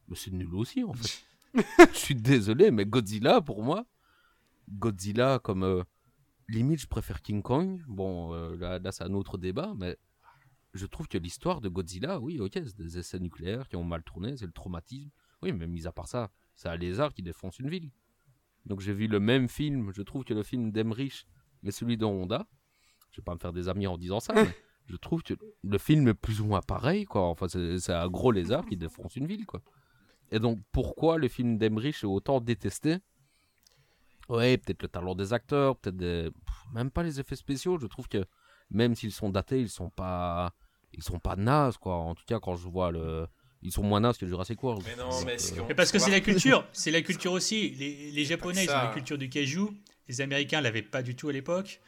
mais 0.08 0.16
c'est 0.16 0.32
nul 0.32 0.54
aussi 0.56 0.84
en 0.84 0.94
fait. 0.94 1.26
je 1.94 1.98
suis 1.98 2.16
désolé, 2.16 2.72
mais 2.72 2.86
Godzilla 2.86 3.42
pour 3.42 3.64
moi, 3.64 3.86
Godzilla 4.70 5.40
comme 5.40 5.64
euh, 5.64 5.84
limite 6.48 6.82
je 6.82 6.88
préfère 6.88 7.22
King 7.22 7.42
Kong. 7.42 7.84
Bon, 7.88 8.34
euh, 8.34 8.56
là, 8.58 8.80
là 8.80 8.92
c'est 8.92 9.04
un 9.04 9.14
autre 9.14 9.38
débat, 9.38 9.74
mais 9.78 9.98
je 10.74 10.86
trouve 10.86 11.08
que 11.08 11.18
l'histoire 11.18 11.62
de 11.62 11.70
Godzilla, 11.70 12.20
oui, 12.20 12.40
ok, 12.40 12.54
c'est 12.54 12.78
des 12.78 12.98
essais 12.98 13.20
nucléaires 13.20 13.68
qui 13.68 13.76
ont 13.76 13.84
mal 13.84 14.04
tourné, 14.04 14.38
c'est 14.38 14.46
le 14.46 14.52
traumatisme. 14.52 15.10
Oui, 15.42 15.52
mais 15.52 15.68
mis 15.68 15.88
à 15.88 15.92
part 15.92 16.08
ça, 16.08 16.32
c'est 16.56 16.70
un 16.70 16.78
lézard 16.78 17.14
qui 17.14 17.24
défonce 17.24 17.60
une 17.60 17.70
ville. 17.70 17.92
Donc 18.66 18.80
j'ai 18.80 18.94
vu 18.94 19.08
le 19.08 19.20
même 19.20 19.48
film, 19.48 19.92
je 19.92 20.02
trouve 20.02 20.24
que 20.24 20.34
le 20.34 20.44
film 20.44 20.72
d'Emmerich, 20.72 21.26
mais 21.64 21.72
celui 21.72 21.98
de 21.98 22.06
Honda, 22.06 22.48
je 23.12 23.22
vais 23.22 23.24
pas 23.24 23.34
me 23.34 23.40
faire 23.40 23.54
des 23.54 23.70
amis 23.70 23.88
en 23.88 23.98
disant 23.98 24.20
ça, 24.20 24.34
mais 24.36 24.50
je 24.88 24.96
trouve 24.98 25.24
que 25.24 25.34
le 25.64 25.78
film 25.78 26.08
est 26.08 26.14
plus 26.14 26.42
ou 26.42 26.46
moins 26.46 26.62
pareil, 26.62 27.06
quoi. 27.06 27.24
Enfin, 27.28 27.48
c'est 27.48 27.94
un 27.94 28.08
gros 28.10 28.32
lézard 28.32 28.66
qui 28.66 28.78
défonce 28.78 29.16
une 29.16 29.28
ville, 29.28 29.46
quoi. 29.46 29.62
Et 30.32 30.40
donc, 30.40 30.60
pourquoi 30.72 31.18
le 31.18 31.28
film 31.28 31.58
d'Emmerich 31.58 32.04
est 32.04 32.06
autant 32.06 32.40
détesté? 32.40 32.98
Ouais, 34.30 34.58
peut-être 34.58 34.82
le 34.82 34.88
talent 34.88 35.14
des 35.14 35.34
acteurs, 35.34 35.76
peut-être 35.76 35.98
des... 35.98 36.30
même 36.74 36.90
pas 36.90 37.04
les 37.04 37.20
effets 37.20 37.36
spéciaux. 37.36 37.78
Je 37.80 37.88
trouve 37.88 38.08
que 38.08 38.24
même 38.70 38.96
s'ils 38.96 39.12
sont 39.12 39.30
datés, 39.30 39.60
ils 39.60 39.70
sont 39.70 39.90
pas, 39.90 40.54
ils 40.94 41.04
sont 41.04 41.20
pas 41.20 41.36
nazes, 41.36 41.78
quoi. 41.78 41.96
En 41.96 42.16
tout 42.16 42.24
cas, 42.26 42.40
quand 42.40 42.56
je 42.56 42.70
vois 42.70 42.92
le, 42.92 43.28
ils 43.62 43.72
sont 43.72 43.84
moins 43.84 44.00
nazes 44.00 44.18
que 44.18 44.26
Jurassic 44.26 44.62
World. 44.64 44.84
Mais 44.88 44.96
non, 44.96 45.10
mais 45.26 45.36
euh, 45.36 45.64
Mais 45.68 45.76
parce 45.76 45.92
que 45.92 46.00
c'est 46.00 46.12
la 46.12 46.20
culture, 46.22 46.66
c'est 46.72 46.92
la 46.92 47.02
culture 47.02 47.34
aussi. 47.34 47.72
Les, 47.72 48.12
les 48.12 48.26
Japonais, 48.26 48.64
ils 48.64 48.70
ont 48.70 48.74
la 48.74 48.94
culture 48.94 49.18
du 49.18 49.30
kaiju. 49.30 49.68
Les 50.08 50.22
Américains 50.22 50.62
l'avaient 50.62 50.82
pas 50.82 51.04
du 51.04 51.16
tout 51.16 51.30
à 51.30 51.34
l'époque. 51.34 51.82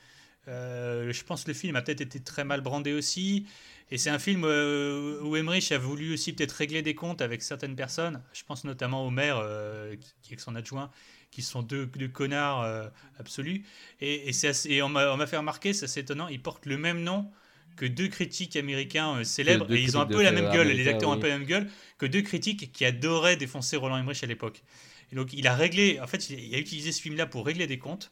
Euh, 0.47 1.11
je 1.13 1.23
pense 1.23 1.43
que 1.43 1.49
le 1.51 1.53
film 1.53 1.75
a 1.75 1.81
peut-être 1.81 2.01
été 2.01 2.19
très 2.21 2.43
mal 2.43 2.61
brandé 2.61 2.93
aussi. 2.93 3.45
Et 3.91 3.97
c'est 3.97 4.09
un 4.09 4.19
film 4.19 4.43
euh, 4.45 5.21
où 5.21 5.35
Emmerich 5.35 5.71
a 5.71 5.77
voulu 5.77 6.13
aussi 6.13 6.33
peut-être 6.33 6.51
régler 6.53 6.81
des 6.81 6.95
comptes 6.95 7.21
avec 7.21 7.41
certaines 7.41 7.75
personnes. 7.75 8.21
Je 8.33 8.43
pense 8.43 8.63
notamment 8.63 9.05
au 9.05 9.09
maire 9.09 9.37
euh, 9.37 9.95
qui, 10.21 10.33
est 10.33 10.39
son 10.39 10.55
adjoint, 10.55 10.89
qui 11.31 11.41
sont 11.41 11.61
deux, 11.61 11.85
deux 11.85 12.07
connards 12.07 12.91
absolus. 13.19 13.63
Et, 14.01 14.29
et, 14.29 14.47
assez- 14.47 14.69
et 14.69 14.81
on 14.81 14.89
m'a 14.89 15.27
fait 15.27 15.37
remarquer, 15.37 15.73
c'est 15.73 15.85
assez 15.85 16.01
étonnant, 16.01 16.27
ils 16.27 16.41
portent 16.41 16.65
le 16.65 16.77
même 16.77 17.01
nom 17.03 17.29
que 17.75 17.85
deux 17.85 18.07
critiques 18.07 18.55
américains 18.55 19.23
célèbres. 19.23 19.67
Et 19.71 19.81
ils 19.81 19.97
ont 19.97 20.01
un 20.01 20.05
peu 20.05 20.21
la 20.23 20.31
même 20.31 20.49
gueule, 20.49 20.69
les 20.69 20.87
acteurs 20.87 21.09
ont 21.09 21.13
un 21.13 21.17
peu 21.17 21.27
la 21.27 21.37
même 21.39 21.47
gueule 21.47 21.69
que 21.97 22.05
deux 22.05 22.21
critiques 22.21 22.71
qui 22.71 22.85
adoraient 22.85 23.35
défoncer 23.37 23.77
Roland 23.77 23.97
Emmerich 23.97 24.23
à 24.23 24.27
l'époque. 24.27 24.63
Et 25.11 25.15
donc 25.15 25.33
il 25.33 25.47
a 25.47 25.55
réglé, 25.55 25.99
en 25.99 26.07
fait, 26.07 26.29
il 26.29 26.53
a 26.55 26.57
utilisé 26.59 26.91
ce 26.91 27.01
film-là 27.01 27.25
pour 27.27 27.45
régler 27.45 27.67
des 27.67 27.79
comptes 27.79 28.11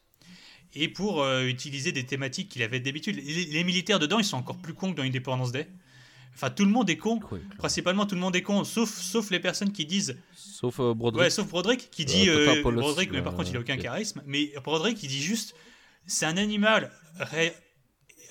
et 0.73 0.87
pour 0.87 1.21
euh, 1.21 1.45
utiliser 1.45 1.91
des 1.91 2.05
thématiques 2.05 2.49
qu'il 2.49 2.63
avait 2.63 2.79
d'habitude. 2.79 3.15
Les, 3.15 3.45
les 3.45 3.63
militaires 3.63 3.99
dedans, 3.99 4.19
ils 4.19 4.25
sont 4.25 4.37
encore 4.37 4.57
plus 4.57 4.73
cons 4.73 4.91
que 4.91 4.97
dans 4.97 5.03
Independence 5.03 5.51
Day. 5.51 5.67
Enfin, 6.33 6.49
tout 6.49 6.63
le 6.63 6.71
monde 6.71 6.89
est 6.89 6.97
con. 6.97 7.19
oui. 7.31 7.39
Principalement, 7.57 8.05
tout 8.05 8.15
le 8.15 8.21
monde 8.21 8.35
est 8.37 8.41
con, 8.41 8.63
sauf, 8.63 8.89
sauf 8.89 9.31
les 9.31 9.39
personnes 9.39 9.73
qui 9.73 9.85
disent. 9.85 10.17
Sauf 10.33 10.79
euh, 10.79 10.93
Broderick. 10.93 11.23
Ouais, 11.23 11.29
sauf 11.29 11.47
Broderick 11.47 11.89
qui 11.91 12.05
dit. 12.05 12.29
Euh, 12.29 12.61
Paulus, 12.63 12.79
Broderick, 12.79 13.11
mais 13.11 13.21
par 13.21 13.33
euh, 13.33 13.35
contre, 13.35 13.49
il 13.49 13.57
a 13.57 13.59
aucun 13.59 13.77
charisme. 13.77 14.23
Mais 14.25 14.53
Broderick, 14.63 15.03
il 15.03 15.09
dit 15.09 15.21
juste 15.21 15.55
c'est 16.07 16.25
un 16.25 16.37
animal. 16.37 16.91
Ré- 17.19 17.53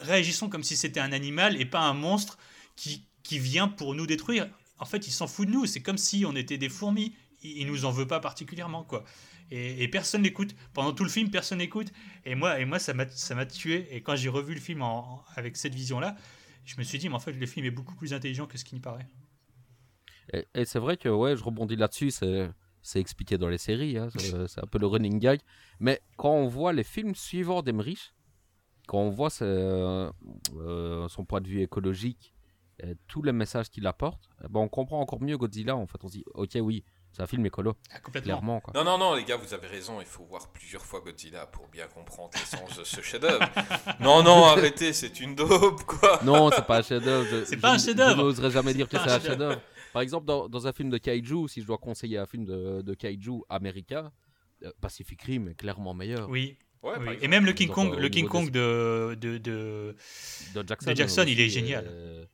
réagissons 0.00 0.48
comme 0.48 0.64
si 0.64 0.76
c'était 0.78 1.00
un 1.00 1.12
animal 1.12 1.60
et 1.60 1.66
pas 1.66 1.80
un 1.80 1.92
monstre 1.92 2.38
qui, 2.74 3.04
qui 3.22 3.38
vient 3.38 3.68
pour 3.68 3.94
nous 3.94 4.06
détruire. 4.06 4.48
En 4.78 4.86
fait, 4.86 5.06
il 5.06 5.10
s'en 5.12 5.26
fout 5.26 5.46
de 5.46 5.52
nous. 5.52 5.66
C'est 5.66 5.82
comme 5.82 5.98
si 5.98 6.24
on 6.24 6.34
était 6.34 6.56
des 6.56 6.70
fourmis. 6.70 7.12
Il, 7.42 7.58
il 7.58 7.66
nous 7.66 7.84
en 7.84 7.90
veut 7.90 8.06
pas 8.06 8.18
particulièrement, 8.18 8.82
quoi. 8.82 9.04
Et, 9.50 9.82
et 9.82 9.88
personne 9.88 10.22
n'écoute. 10.22 10.54
Pendant 10.72 10.92
tout 10.92 11.04
le 11.04 11.10
film, 11.10 11.30
personne 11.30 11.58
n'écoute. 11.58 11.92
Et 12.24 12.34
moi, 12.34 12.60
et 12.60 12.64
moi 12.64 12.78
ça 12.78 12.94
m'a 12.94 13.46
tué. 13.46 13.88
Et 13.94 14.02
quand 14.02 14.16
j'ai 14.16 14.28
revu 14.28 14.54
le 14.54 14.60
film 14.60 14.82
en- 14.82 15.14
en- 15.16 15.24
avec 15.36 15.56
cette 15.56 15.74
vision-là, 15.74 16.16
je 16.64 16.76
me 16.78 16.82
suis 16.84 16.98
dit, 16.98 17.08
mais 17.08 17.14
en 17.16 17.20
fait, 17.20 17.32
le 17.32 17.46
film 17.46 17.66
est 17.66 17.70
beaucoup 17.70 17.94
plus 17.96 18.12
intelligent 18.14 18.46
que 18.46 18.58
ce 18.58 18.64
qu'il 18.64 18.76
n'y 18.76 18.82
paraît. 18.82 19.08
Et, 20.32 20.46
et 20.54 20.64
c'est 20.64 20.78
vrai 20.78 20.96
que 20.96 21.08
ouais, 21.08 21.36
je 21.36 21.44
rebondis 21.44 21.76
là-dessus, 21.76 22.10
c'est 22.10 23.00
expliqué 23.00 23.38
dans 23.38 23.48
les 23.48 23.58
séries, 23.58 23.98
hein, 23.98 24.08
c'est 24.48 24.62
un 24.62 24.66
peu 24.66 24.78
le 24.78 24.86
running 24.86 25.18
gag. 25.18 25.40
Mais 25.80 26.00
quand 26.16 26.32
on 26.32 26.46
voit 26.48 26.72
les 26.72 26.84
films 26.84 27.14
suivants 27.14 27.62
d'Emmerich, 27.62 28.12
quand 28.86 28.98
on 28.98 29.10
voit 29.10 29.30
euh, 29.42 30.10
son 31.08 31.24
point 31.24 31.40
de 31.40 31.48
vue 31.48 31.62
écologique, 31.62 32.34
tous 33.08 33.22
les 33.22 33.32
messages 33.32 33.68
qu'il 33.68 33.86
apporte, 33.86 34.30
eh 34.42 34.48
ben, 34.48 34.60
on 34.60 34.68
comprend 34.68 35.00
encore 35.00 35.20
mieux 35.22 35.36
Godzilla. 35.36 35.76
En 35.76 35.86
fait, 35.86 36.02
on 36.02 36.08
se 36.08 36.12
dit, 36.14 36.24
ok, 36.34 36.56
oui, 36.62 36.82
c'est 37.12 37.22
un 37.22 37.26
film 37.26 37.44
écolo, 37.46 37.76
Ah, 37.92 38.00
complètement. 38.00 38.26
clairement. 38.38 38.60
Quoi. 38.60 38.72
Non, 38.74 38.84
non, 38.84 38.98
non, 38.98 39.14
les 39.14 39.24
gars, 39.24 39.36
vous 39.36 39.52
avez 39.54 39.66
raison. 39.66 40.00
Il 40.00 40.06
faut 40.06 40.24
voir 40.24 40.48
plusieurs 40.52 40.84
fois 40.84 41.00
Godzilla 41.00 41.46
pour 41.46 41.66
bien 41.68 41.86
comprendre 41.88 42.30
l'essence 42.34 42.78
de 42.78 42.84
ce 42.84 43.00
chef-d'œuvre. 43.00 43.40
non, 44.00 44.22
non, 44.22 44.44
arrêtez, 44.44 44.92
c'est 44.92 45.20
une 45.20 45.34
dope, 45.34 45.82
quoi. 45.84 46.20
Non, 46.24 46.50
c'est 46.50 46.66
pas 46.66 46.78
un 46.78 46.82
chef-d'œuvre. 46.82 47.44
C'est 47.46 47.56
pas 47.56 47.72
un 47.74 47.78
chef-d'œuvre. 47.78 48.16
Je 48.16 48.22
n'oserais 48.22 48.50
jamais 48.50 48.74
dire 48.74 48.88
que 48.88 48.96
c'est 48.98 49.10
un 49.10 49.20
chef-d'œuvre. 49.20 49.60
Par 49.92 50.02
exemple, 50.02 50.24
dans, 50.26 50.48
dans 50.48 50.66
un 50.68 50.72
film 50.72 50.88
de 50.90 50.98
kaiju, 50.98 51.48
si 51.48 51.62
je 51.62 51.66
dois 51.66 51.78
conseiller 51.78 52.18
un 52.18 52.26
film 52.26 52.44
de, 52.44 52.80
de 52.82 52.94
kaiju 52.94 53.42
américain, 53.48 54.12
euh, 54.62 54.70
Pacific 54.80 55.20
Rim 55.22 55.48
est 55.48 55.54
clairement 55.54 55.94
meilleur. 55.94 56.28
Oui. 56.28 56.56
Ouais. 56.82 57.18
Et 57.20 57.28
même 57.28 57.44
le 57.44 57.52
King 57.52 57.68
Kong, 57.70 57.94
le 57.98 58.08
King 58.08 58.26
Kong 58.28 58.50
de, 58.50 59.14
de, 59.20 59.36
de- 59.38 59.94
de 60.54 60.64
Jackson, 60.66 60.90
De 60.92 60.96
Jackson, 60.96 61.24
il 61.26 61.38
est 61.40 61.48
génial. 61.50 61.84
euh. 61.86 62.24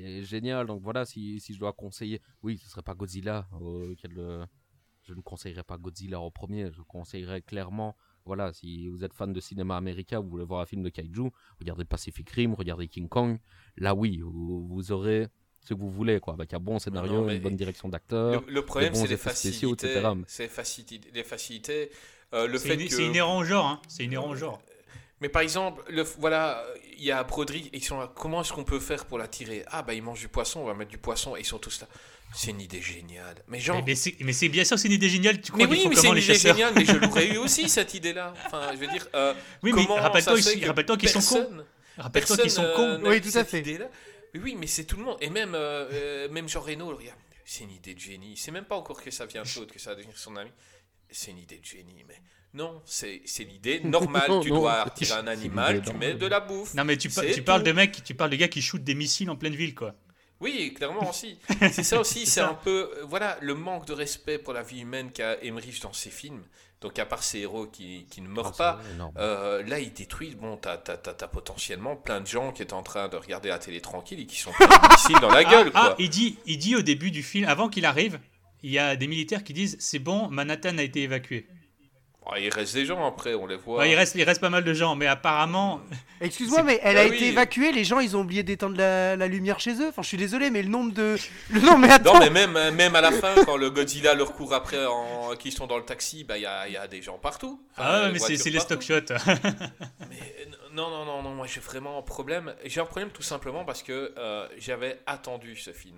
Il 0.00 0.18
est 0.18 0.22
génial. 0.24 0.66
Donc 0.66 0.82
voilà, 0.82 1.04
si, 1.04 1.40
si 1.40 1.54
je 1.54 1.58
dois 1.60 1.72
conseiller, 1.72 2.20
oui, 2.42 2.58
ce 2.58 2.68
serait 2.68 2.82
pas 2.82 2.94
Godzilla. 2.94 3.46
auquel, 3.60 4.12
euh, 4.18 4.44
je 5.02 5.14
ne 5.14 5.20
conseillerais 5.20 5.62
pas 5.64 5.76
Godzilla 5.78 6.20
en 6.20 6.30
premier. 6.30 6.70
Je 6.72 6.82
conseillerais 6.82 7.42
clairement, 7.42 7.96
voilà, 8.24 8.52
si 8.52 8.88
vous 8.88 9.02
êtes 9.04 9.14
fan 9.14 9.32
de 9.32 9.40
cinéma 9.40 9.76
américain, 9.76 10.20
vous 10.20 10.28
voulez 10.28 10.44
voir 10.44 10.60
un 10.60 10.66
film 10.66 10.82
de 10.82 10.88
kaiju, 10.90 11.30
regardez 11.58 11.84
Pacific 11.84 12.28
Rim, 12.30 12.54
regardez 12.54 12.86
King 12.88 13.08
Kong. 13.08 13.38
Là, 13.76 13.94
oui, 13.94 14.18
vous, 14.18 14.66
vous 14.68 14.92
aurez 14.92 15.28
ce 15.60 15.74
que 15.74 15.78
vous 15.80 15.90
voulez, 15.90 16.20
quoi, 16.20 16.34
avec 16.34 16.54
un 16.54 16.58
bon 16.60 16.78
scénario, 16.78 17.12
Non, 17.12 17.24
mais- 17.26 17.36
une 17.36 17.42
bonne 17.42 17.56
direction 17.56 17.88
d'acteur. 17.88 18.42
Le, 18.46 18.52
le 18.52 18.64
problème, 18.64 18.92
bons 18.92 19.00
c'est 19.00 19.08
les 19.08 19.14
effets 19.14 19.30
spéciaux, 19.34 19.70
facilités. 19.76 19.98
etc. 19.98 20.14
C'est 20.26 20.42
les 20.44 20.48
facilités. 20.48 21.10
Les 21.12 21.24
facilités. 21.24 21.90
Euh, 22.32 22.46
le 22.46 22.58
C'est 22.58 22.68
fait 22.76 22.86
que. 22.86 22.94
c'est 22.94 23.06
inhérent 23.06 23.38
au 23.40 23.44
genre, 23.44 23.66
hein. 23.66 23.82
C'est 23.88 24.04
inhérent 24.04 24.30
au 24.30 24.36
genre. 24.36 24.62
Mais 25.20 25.28
par 25.28 25.42
exemple, 25.42 25.82
le, 25.88 26.02
voilà, 26.02 26.64
il 26.96 27.04
y 27.04 27.10
a 27.10 27.22
Broderick, 27.24 27.70
ils 27.72 27.84
sont 27.84 27.98
là, 27.98 28.10
comment 28.14 28.40
est-ce 28.40 28.52
qu'on 28.52 28.64
peut 28.64 28.80
faire 28.80 29.04
pour 29.04 29.18
l'attirer 29.18 29.64
Ah 29.68 29.82
bah 29.82 29.92
ils 29.94 30.02
mangent 30.02 30.20
du 30.20 30.28
poisson, 30.28 30.60
on 30.60 30.64
va 30.64 30.74
mettre 30.74 30.90
du 30.90 30.98
poisson, 30.98 31.36
et 31.36 31.40
ils 31.40 31.44
sont 31.46 31.58
tous 31.58 31.80
là. 31.80 31.88
C'est 32.32 32.52
une 32.52 32.60
idée 32.60 32.80
géniale. 32.80 33.36
Mais 33.48 33.58
genre... 33.58 33.76
Mais, 33.76 33.82
mais 33.86 33.94
c'est 33.94 34.14
mais 34.20 34.48
bien 34.48 34.64
sûr, 34.64 34.78
c'est 34.78 34.86
une 34.86 34.94
idée 34.94 35.08
géniale. 35.08 35.40
Tu 35.40 35.52
Mais 35.52 35.64
crois 35.64 35.76
qu'ils 35.76 35.84
oui, 35.84 35.88
mais 35.88 35.94
c'est 35.96 36.00
comment 36.02 36.12
une 36.14 36.20
les 36.20 36.24
idée 36.24 36.38
géniale, 36.38 36.72
mais 36.76 36.84
je 36.84 36.92
l'aurais 36.96 37.28
eu 37.34 37.38
aussi 37.38 37.68
cette 37.68 37.92
idée-là. 37.92 38.32
Enfin, 38.46 38.70
je 38.72 38.78
veux 38.78 38.86
dire, 38.86 39.06
euh, 39.14 39.34
Oui, 39.62 39.72
mais 39.74 39.84
comment 39.84 40.00
rappelle-toi 40.00 40.36
qu'ils 40.96 41.08
sont 41.08 41.20
cons. 41.20 41.64
Rappelle-toi 41.98 42.36
qu'ils 42.36 42.50
sont 42.50 42.62
personne, 42.62 42.84
euh, 42.84 42.98
cons. 42.98 43.08
Oui, 43.08 43.20
tout 43.20 43.36
à 43.36 43.44
fait. 43.44 43.58
idée-là. 43.58 43.88
Mais 44.34 44.40
oui, 44.40 44.56
mais 44.56 44.66
c'est 44.66 44.84
tout 44.84 44.96
le 44.96 45.02
monde. 45.02 45.18
Et 45.20 45.30
même, 45.30 45.54
euh, 45.54 45.88
euh, 45.92 46.28
même 46.28 46.48
Jean 46.48 46.60
Reno, 46.60 46.96
regarde, 46.96 47.18
c'est 47.44 47.64
une 47.64 47.72
idée 47.72 47.94
de 47.94 48.00
génie. 48.00 48.36
C'est 48.36 48.52
même 48.52 48.64
pas 48.64 48.76
encore 48.76 49.02
que 49.02 49.10
ça 49.10 49.26
vient 49.26 49.42
de 49.42 49.48
Claude, 49.48 49.70
que 49.70 49.78
ça 49.78 49.90
va 49.90 49.96
devenir 49.96 50.16
son 50.16 50.36
ami. 50.36 50.50
C'est 51.10 51.32
une 51.32 51.38
idée 51.38 51.58
de 51.58 51.64
génie, 51.64 52.04
mais 52.06 52.20
non, 52.54 52.82
c'est 52.84 53.22
c'est 53.26 53.44
l'idée 53.44 53.80
normale. 53.84 54.24
Non, 54.28 54.40
tu 54.40 54.50
non, 54.50 54.60
dois 54.60 54.82
attirer 54.82 55.12
un 55.12 55.26
animal, 55.26 55.82
tu 55.82 55.92
mets 55.94 56.14
de 56.14 56.26
la 56.26 56.40
bouffe. 56.40 56.74
Non, 56.74 56.84
mais 56.84 56.96
tu, 56.96 57.08
parles 57.08 57.62
de 57.62 57.72
mecs, 57.72 58.02
tu 58.04 58.14
parles 58.14 58.30
de 58.30 58.36
gars 58.36 58.48
qui 58.48 58.60
shootent 58.62 58.84
des 58.84 58.94
missiles 58.94 59.30
en 59.30 59.36
pleine 59.36 59.54
ville, 59.54 59.74
quoi. 59.74 59.94
Oui, 60.40 60.72
clairement 60.74 61.08
aussi. 61.10 61.38
C'est 61.72 61.82
ça 61.82 62.00
aussi, 62.00 62.20
c'est 62.24 62.40
ça. 62.40 62.48
un 62.48 62.54
peu, 62.54 62.90
euh, 62.96 63.04
voilà, 63.06 63.36
le 63.42 63.54
manque 63.54 63.86
de 63.86 63.92
respect 63.92 64.38
pour 64.38 64.54
la 64.54 64.62
vie 64.62 64.80
humaine 64.80 65.10
qu'a 65.12 65.36
Emmerich 65.44 65.82
dans 65.82 65.92
ses 65.92 66.08
films. 66.10 66.42
Donc 66.80 66.98
à 66.98 67.04
part 67.04 67.22
ces 67.22 67.40
héros 67.40 67.66
qui, 67.66 68.06
qui 68.10 68.22
ne 68.22 68.28
meurent 68.28 68.54
Ah, 68.58 68.78
pas, 68.78 68.80
euh, 69.18 69.62
là 69.64 69.80
ils 69.80 69.92
détruisent, 69.92 70.36
bon, 70.36 70.56
t'as, 70.56 70.78
t'as, 70.78 70.96
t'as- 70.96 71.12
t'as 71.12 71.28
potentiellement 71.28 71.94
plein 71.94 72.22
de 72.22 72.26
gens 72.26 72.52
qui 72.52 72.62
étaient 72.62 72.72
en 72.72 72.82
train 72.82 73.08
de 73.08 73.16
regarder 73.18 73.50
la 73.50 73.58
télé 73.58 73.82
tranquille 73.82 74.18
et 74.18 74.24
qui 74.24 74.38
sont 74.38 74.50
missiles 74.90 75.20
dans 75.20 75.28
la 75.30 75.44
gueule, 75.44 75.70
Ah, 75.74 75.88
quoi. 75.88 75.96
il 75.98 76.08
dit, 76.08 76.38
il 76.46 76.56
dit 76.56 76.74
au 76.74 76.80
début 76.80 77.10
du 77.10 77.22
film, 77.22 77.46
avant 77.46 77.68
qu'il 77.68 77.84
arrive, 77.84 78.18
il 78.62 78.70
y 78.70 78.78
a 78.78 78.96
des 78.96 79.08
militaires 79.08 79.44
qui 79.44 79.52
disent 79.52 79.76
c'est 79.78 79.98
bon, 79.98 80.28
Manhattan 80.30 80.78
a 80.78 80.82
été 80.82 81.02
évacué. 81.02 81.46
Bon, 82.24 82.32
il 82.38 82.50
reste 82.50 82.74
des 82.74 82.84
gens 82.84 83.06
après, 83.06 83.34
on 83.34 83.46
les 83.46 83.56
voit. 83.56 83.78
Ouais, 83.78 83.90
il, 83.90 83.94
reste, 83.94 84.14
il 84.14 84.22
reste 84.24 84.42
pas 84.42 84.50
mal 84.50 84.62
de 84.62 84.74
gens, 84.74 84.94
mais 84.94 85.06
apparemment, 85.06 85.80
Excuse-moi, 86.20 86.62
mais 86.62 86.78
elle 86.82 86.98
Ah 86.98 87.02
a 87.02 87.06
oui. 87.06 87.16
été 87.16 87.28
évacuée, 87.28 87.72
les 87.72 87.82
gens 87.82 87.98
ils 87.98 88.14
ont 88.14 88.20
oublié 88.20 88.42
d'éteindre 88.42 88.76
la, 88.76 89.16
la 89.16 89.26
lumière 89.26 89.58
chez 89.58 89.72
eux. 89.80 89.88
Enfin, 89.88 90.02
je 90.02 90.08
suis 90.08 90.16
désolé, 90.18 90.50
mais 90.50 90.62
le 90.62 90.68
nombre 90.68 90.92
de. 90.92 91.16
Le... 91.48 91.60
Non, 91.60 91.78
mais 91.78 91.90
attends 91.90 92.12
Non, 92.14 92.20
mais 92.20 92.28
même, 92.28 92.56
euh, 92.56 92.70
même 92.72 92.94
à 92.94 93.00
la 93.00 93.10
fin, 93.10 93.34
quand 93.46 93.56
le 93.56 93.70
Godzilla 93.70 94.12
leur 94.12 94.34
court 94.34 94.52
après, 94.52 94.84
en, 94.84 95.34
qui 95.38 95.50
sont 95.50 95.66
dans 95.66 95.78
le 95.78 95.84
taxi, 95.84 96.24
bah 96.24 96.36
il 96.36 96.42
y 96.42 96.46
a, 96.46 96.68
il 96.68 96.74
y 96.74 96.76
a 96.76 96.86
des 96.88 97.00
gens 97.00 97.16
partout. 97.18 97.58
Enfin, 97.72 97.88
ah 97.88 98.02
ouais, 98.02 98.12
mais 98.12 98.18
c'est 98.18 98.50
les 98.50 98.60
stock 98.60 98.82
shots. 98.82 98.94
Mais 100.10 100.16
euh, 100.40 100.44
non, 100.72 100.90
non, 100.90 101.04
non, 101.06 101.22
non, 101.22 101.30
moi 101.34 101.46
j'ai 101.46 101.60
vraiment 101.60 101.98
un 101.98 102.02
problème. 102.02 102.54
J'ai 102.66 102.80
un 102.80 102.84
problème 102.84 103.10
tout 103.10 103.22
simplement 103.22 103.64
parce 103.64 103.82
que 103.82 104.12
euh, 104.18 104.46
j'avais 104.58 105.00
attendu 105.06 105.56
ce 105.56 105.72
film. 105.72 105.96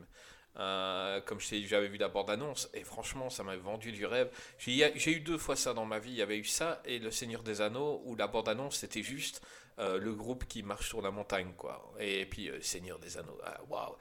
Euh, 0.59 1.23
comme 1.23 1.41
j'avais 1.41 1.89
vu 1.89 1.97
la 1.97 2.09
bande-annonce 2.09 2.69
et 2.75 2.85
franchement, 2.85 3.31
ça 3.31 3.43
m'avait 3.43 3.63
vendu 3.63 3.91
du 3.91 4.05
rêve. 4.05 4.31
J'ai 4.59 5.11
eu 5.11 5.21
deux 5.21 5.39
fois 5.39 5.57
ça 5.57 5.73
dans 5.73 5.87
ma 5.87 5.99
vie. 5.99 6.11
Il 6.11 6.17
y 6.17 6.23
avait 6.23 6.39
eu 6.39 6.45
ça 6.45 6.83
et 6.85 6.99
Le 6.99 7.11
Seigneur 7.11 7.43
des 7.43 7.61
Anneaux 7.61 8.03
où 8.05 8.17
la 8.17 8.27
bande-annonce 8.27 8.77
c'était 8.77 9.03
juste 9.03 9.43
euh, 9.79 9.99
le 9.99 10.13
groupe 10.13 10.45
qui 10.47 10.63
marche 10.63 10.89
sur 10.89 11.01
la 11.01 11.11
montagne, 11.11 11.53
quoi. 11.57 11.95
Et 11.99 12.27
puis 12.27 12.51
euh, 12.51 12.61
Seigneur 12.61 12.99
des 12.99 13.17
Anneaux, 13.17 13.39
ah, 13.45 13.59
waouh. 13.69 13.97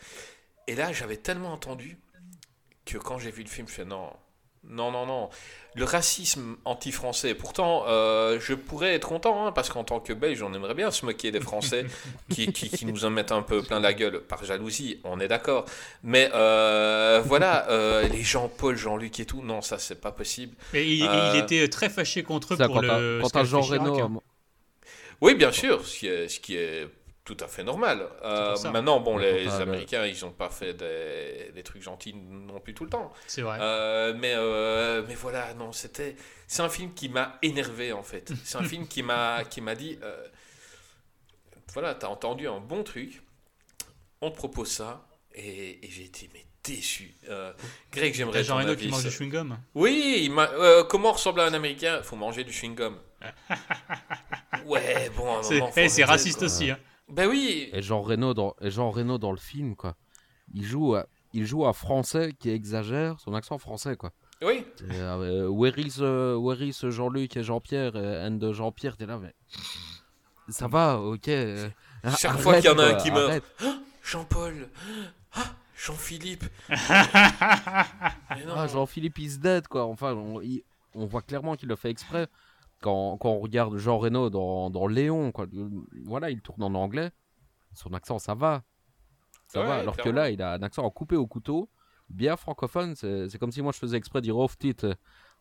Et 0.67 0.75
là, 0.75 0.91
j'avais 0.91 1.17
tellement 1.17 1.53
entendu 1.53 1.97
que 2.85 2.97
quand 2.97 3.17
j'ai 3.17 3.31
vu 3.31 3.43
le 3.43 3.49
film, 3.49 3.67
je 3.67 3.73
fais 3.73 3.85
non, 3.85 4.13
non, 4.63 4.91
non, 4.91 5.05
non. 5.05 5.29
Le 5.73 5.85
racisme 5.85 6.57
anti-français, 6.65 7.33
pourtant, 7.33 7.85
euh, 7.87 8.39
je 8.39 8.53
pourrais 8.53 8.93
être 8.93 9.07
content, 9.07 9.47
hein, 9.47 9.51
parce 9.51 9.69
qu'en 9.69 9.83
tant 9.83 9.99
que 9.99 10.13
Belge, 10.13 10.43
on 10.43 10.53
aimerait 10.53 10.73
bien 10.75 10.91
se 10.91 11.05
moquer 11.05 11.31
des 11.31 11.39
Français 11.39 11.85
qui, 12.29 12.51
qui, 12.51 12.69
qui 12.69 12.85
nous 12.85 13.05
en 13.05 13.09
mettent 13.09 13.31
un 13.31 13.41
peu 13.41 13.63
plein 13.63 13.79
la 13.79 13.93
gueule 13.93 14.21
par 14.21 14.43
jalousie, 14.43 14.99
on 15.03 15.19
est 15.19 15.27
d'accord. 15.27 15.65
Mais 16.03 16.29
euh, 16.35 17.21
voilà, 17.25 17.69
euh, 17.69 18.07
les 18.09 18.21
Jean-Paul, 18.21 18.75
Jean-Luc 18.75 19.19
et 19.19 19.25
tout, 19.25 19.41
non, 19.41 19.61
ça, 19.61 19.79
c'est 19.79 19.99
pas 19.99 20.11
possible. 20.11 20.55
Mais 20.73 20.87
il, 20.87 21.03
Euh, 21.03 21.31
il 21.33 21.39
était 21.39 21.67
très 21.69 21.89
fâché 21.89 22.21
contre 22.23 22.53
eux 22.53 22.57
Ça, 22.57 22.67
pour 22.67 22.75
quand 22.75 22.81
le. 22.81 23.21
quand 23.21 23.39
fait 23.39 23.45
Jean 23.45 23.61
Reno, 23.61 23.99
hein. 23.99 24.21
Oui, 25.21 25.35
bien 25.35 25.51
sûr, 25.51 25.85
ce 25.85 25.99
qui 25.99 26.07
est, 26.07 26.27
ce 26.27 26.39
qui 26.39 26.55
est 26.55 26.87
tout 27.23 27.37
à 27.39 27.47
fait 27.47 27.63
normal. 27.63 28.07
Euh, 28.23 28.55
maintenant, 28.71 28.99
bon, 28.99 29.17
les 29.17 29.43
le- 29.45 29.51
Américains, 29.51 30.05
ils 30.05 30.19
n'ont 30.23 30.31
pas 30.31 30.49
fait 30.49 30.73
des, 30.73 31.51
des 31.53 31.63
trucs 31.63 31.81
gentils 31.83 32.13
non 32.15 32.59
plus 32.59 32.73
tout 32.73 32.83
le 32.83 32.89
temps. 32.89 33.13
C'est 33.27 33.41
vrai. 33.43 33.57
Euh, 33.61 34.13
mais, 34.17 34.33
euh, 34.35 35.03
mais 35.07 35.15
voilà, 35.15 35.53
non, 35.53 35.71
c'était. 35.71 36.15
C'est 36.47 36.61
un 36.63 36.69
film 36.69 36.93
qui 36.93 37.09
m'a 37.09 37.37
énervé 37.41 37.93
en 37.93 38.03
fait. 38.03 38.31
C'est 38.43 38.57
un 38.57 38.63
film 38.63 38.87
qui 38.87 39.03
m'a 39.03 39.43
qui 39.45 39.61
m'a 39.61 39.75
dit 39.75 39.97
euh, 40.03 40.27
voilà, 41.73 41.95
t'as 41.95 42.07
entendu 42.07 42.47
un 42.47 42.59
bon 42.59 42.83
truc, 42.83 43.21
on 44.19 44.29
te 44.31 44.35
propose 44.35 44.69
ça, 44.69 45.07
et, 45.33 45.85
et 45.85 45.89
j'ai 45.89 46.03
été 46.03 46.29
mais 46.33 46.45
déçu. 46.63 47.15
Euh, 47.29 47.53
Greg, 47.91 48.13
j'aimerais 48.13 48.43
Jean 48.43 48.57
Reno 48.57 48.69
avis 48.71 48.85
qui 48.87 48.91
mange 48.91 49.03
du 49.03 49.09
chewing-gum. 49.09 49.57
Oui, 49.73 50.23
il 50.25 50.31
euh, 50.37 50.83
comment 50.83 51.13
ressemble 51.13 51.39
à 51.39 51.45
un 51.45 51.53
Américain? 51.53 52.01
Faut 52.03 52.15
manger 52.17 52.43
du 52.43 52.51
chewing 52.51 52.75
gum. 52.75 52.99
ouais, 54.65 55.09
bon, 55.15 55.41
C'est 55.43 55.59
faut 55.59 55.69
eh, 55.77 56.03
raciste 56.03 56.39
quoi. 56.39 56.47
aussi. 56.47 56.71
hein. 56.71 56.79
Ben 57.11 57.27
oui. 57.29 57.69
Et 57.73 57.81
Jean 57.81 58.01
Reno 58.01 58.33
dans, 58.33 58.55
et 58.61 58.71
Jean 58.71 58.89
Reno 58.91 59.17
dans 59.17 59.31
le 59.31 59.37
film, 59.37 59.75
quoi. 59.75 59.95
Il 60.53 60.63
joue, 60.65 60.95
à, 60.95 61.05
il 61.33 61.45
joue 61.45 61.65
un 61.65 61.73
français 61.73 62.33
qui 62.39 62.49
exagère 62.49 63.19
son 63.19 63.33
accent 63.33 63.57
français, 63.57 63.95
quoi. 63.95 64.11
Oui. 64.41 64.65
Euh, 64.91 65.47
where 65.47 65.77
is, 65.77 65.97
euh, 65.99 66.35
where 66.35 66.61
is 66.61 66.79
Jean-Luc 66.81 67.37
et 67.37 67.43
Jean-Pierre 67.43 67.95
and 67.95 68.39
Jean-Pierre, 68.53 68.97
t'es 68.97 69.05
là, 69.05 69.19
mais 69.19 69.33
ça 70.49 70.67
va, 70.67 70.99
ok. 70.99 71.27
euh, 71.27 71.69
Chaque 72.17 72.31
arrête, 72.31 72.41
fois 72.41 72.55
qu'il 72.55 72.65
y 72.65 72.73
en 72.73 72.79
a 72.79 72.85
un 72.85 72.93
qui 72.95 73.11
meurt. 73.11 73.29
arrête. 73.29 73.43
Jean-Paul. 74.03 74.67
Ah, 75.33 75.43
Jean-Philippe. 75.75 76.45
Ah, 78.53 78.67
Jean-Philippe 78.67 79.19
is 79.19 79.37
dead, 79.37 79.67
quoi. 79.67 79.85
Enfin, 79.85 80.13
on, 80.13 80.41
on 80.95 81.05
voit 81.05 81.21
clairement 81.21 81.55
qu'il 81.55 81.69
le 81.69 81.75
fait 81.75 81.89
exprès. 81.89 82.27
Quand, 82.81 83.17
quand 83.17 83.29
on 83.29 83.39
regarde 83.39 83.77
Jean 83.77 83.97
Reno 83.99 84.29
dans, 84.29 84.69
dans 84.69 84.87
Léon, 84.87 85.31
quoi. 85.31 85.45
Voilà, 86.05 86.29
il 86.31 86.41
tourne 86.41 86.63
en 86.63 86.73
anglais. 86.73 87.11
Son 87.73 87.93
accent, 87.93 88.19
ça 88.19 88.33
va. 88.33 88.63
Ça 89.47 89.61
Ouais, 89.61 89.67
va. 89.67 89.75
Alors 89.75 89.95
que 89.97 90.09
là, 90.09 90.29
il 90.29 90.41
a 90.41 90.53
un 90.53 90.61
accent 90.63 90.89
coupé 90.89 91.15
au 91.15 91.27
couteau, 91.27 91.69
bien 92.09 92.35
francophone. 92.35 92.95
C'est 92.95 93.37
comme 93.39 93.51
si 93.51 93.61
moi 93.61 93.71
je 93.71 93.77
faisais 93.79 93.97
exprès 93.97 94.19
de 94.19 94.25
dire 94.25 94.37
off 94.37 94.57
tit. 94.57 94.75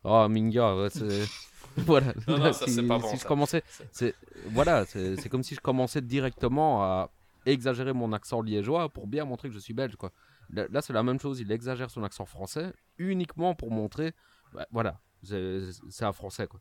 Oh, 0.05 0.29
Minga, 0.29 0.89
c'est. 0.91 1.25
voilà. 1.79 2.13
Non, 2.29 2.39
non, 2.39 2.45
Là, 2.45 2.53
ça, 2.53 2.67
si, 2.67 2.73
c'est 2.75 2.83
pas 2.87 2.99
bon, 2.99 3.09
si 3.09 3.17
je 3.17 3.21
ça. 3.23 3.29
commençais. 3.29 3.63
c'est- 3.93 4.15
Voilà, 4.47 4.85
c'est 4.87 5.29
comme 5.29 5.43
si 5.43 5.55
je 5.55 5.61
commençais 5.61 6.01
directement 6.01 6.83
à 6.83 7.11
exagérer 7.47 7.93
mon 7.93 8.13
accent 8.13 8.43
liégeois 8.43 8.89
pour 8.91 9.07
bien 9.07 9.25
montrer 9.25 9.49
que 9.49 9.55
je 9.55 9.59
suis 9.61 9.75
belge, 9.75 9.97
quoi. 9.97 10.11
Là, 10.51 10.67
là, 10.71 10.83
c'est 10.83 10.93
la 10.93 11.03
même 11.03 11.21
chose. 11.21 11.41
Il 11.41 11.51
exagère 11.53 11.91
son 11.91 12.03
accent 12.03 12.27
français 12.27 12.73
uniquement 12.99 13.55
pour 13.55 13.71
montrer. 13.71 14.13
bah, 14.53 14.67
voilà, 14.73 15.01
c'est 15.23 15.61
c'est 15.91 16.05
un 16.05 16.13
français, 16.13 16.47
quoi. 16.47 16.61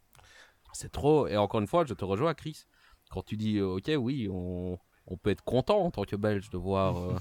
C'est 0.73 0.91
trop. 0.91 1.27
Et 1.27 1.37
encore 1.37 1.59
une 1.61 1.67
fois, 1.67 1.85
je 1.87 1.93
te 1.93 2.05
rejoins, 2.05 2.33
Chris. 2.33 2.65
Quand 3.11 3.23
tu 3.23 3.37
dis, 3.37 3.57
euh, 3.57 3.77
ok, 3.77 3.91
oui, 3.97 4.27
on, 4.31 4.77
on 5.07 5.17
peut 5.17 5.31
être 5.31 5.43
content 5.43 5.79
en 5.79 5.91
tant 5.91 6.03
que 6.03 6.15
belge 6.15 6.49
de 6.51 6.57
voir 6.57 6.97
euh, 6.97 7.15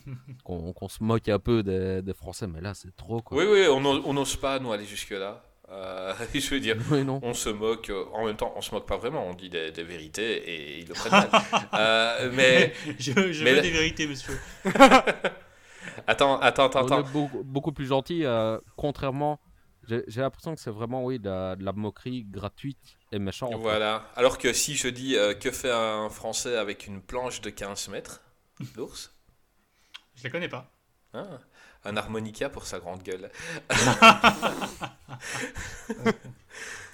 qu'on 0.45 0.88
se 0.88 1.02
moque 1.02 1.28
un 1.28 1.38
peu 1.38 1.62
des, 1.62 2.02
des 2.02 2.14
Français, 2.14 2.47
mais 2.47 2.61
là, 2.61 2.75
c'est 2.75 2.95
trop, 2.97 3.23
quoi. 3.23 3.38
Oui, 3.38 3.45
oui, 3.50 3.67
on 3.69 4.12
n'ose 4.12 4.37
pas, 4.37 4.59
nous, 4.59 4.71
aller 4.73 4.85
jusque-là. 4.85 5.43
Euh, 5.71 6.14
je 6.35 6.50
veux 6.50 6.61
dire, 6.61 6.76
Oui, 6.90 7.05
non. 7.05 7.21
on 7.23 7.35
se 7.35 7.49
moque, 7.50 7.90
en 8.14 8.25
même 8.26 8.37
temps, 8.37 8.52
on 8.57 8.61
se 8.62 8.75
moque 8.75 8.87
pas 8.87 8.97
vraiment, 8.97 9.26
on 9.26 9.35
dit 9.35 9.50
des, 9.50 9.71
des 9.71 9.83
vérités 9.83 10.37
et 10.50 10.78
ils 10.81 10.88
le 10.88 10.95
prennent 10.95 11.12
mal. 11.12 11.28
Euh, 11.75 12.31
mais 12.35 12.73
je 12.99 13.12
je 13.33 13.45
mais 13.45 13.55
veux 13.55 13.61
des 13.61 13.71
vérités, 13.71 14.07
monsieur. 14.07 14.38
attends, 16.07 16.38
attends, 16.40 16.67
attends, 16.67 16.81
On 16.83 16.87
attends. 16.87 17.00
est 17.00 17.12
beaucoup, 17.12 17.43
beaucoup 17.45 17.73
plus 17.73 17.87
gentil, 17.87 18.25
euh, 18.25 18.59
contrairement. 18.76 19.38
J'ai 19.88 20.21
l'impression 20.21 20.54
que 20.54 20.61
c'est 20.61 20.71
vraiment, 20.71 21.04
oui, 21.04 21.18
de 21.18 21.28
la, 21.28 21.57
de 21.57 21.64
la 21.64 21.73
moquerie 21.73 22.25
gratuite 22.25 22.97
et 23.12 23.18
méchante. 23.18 23.54
Voilà. 23.61 24.04
Alors 24.16 24.38
que 24.38 24.52
si 24.52 24.75
je 24.76 24.88
dis 24.88 25.16
euh, 25.16 25.35
que 25.35 25.50
fait 25.50 25.71
un 25.73 26.09
Français 26.11 26.57
avec 26.57 26.87
une 26.87 27.00
planche 27.00 27.40
de 27.40 27.50
15 27.50 27.88
mètres 27.88 28.21
d'ours? 28.75 29.12
Je 30.16 30.25
la 30.25 30.30
connais 30.30 30.49
pas. 30.49 30.71
Hein 31.14 31.26
Un 31.85 31.97
harmonica 31.97 32.49
pour 32.50 32.66
sa 32.66 32.78
grande 32.80 33.02
gueule. 33.02 33.30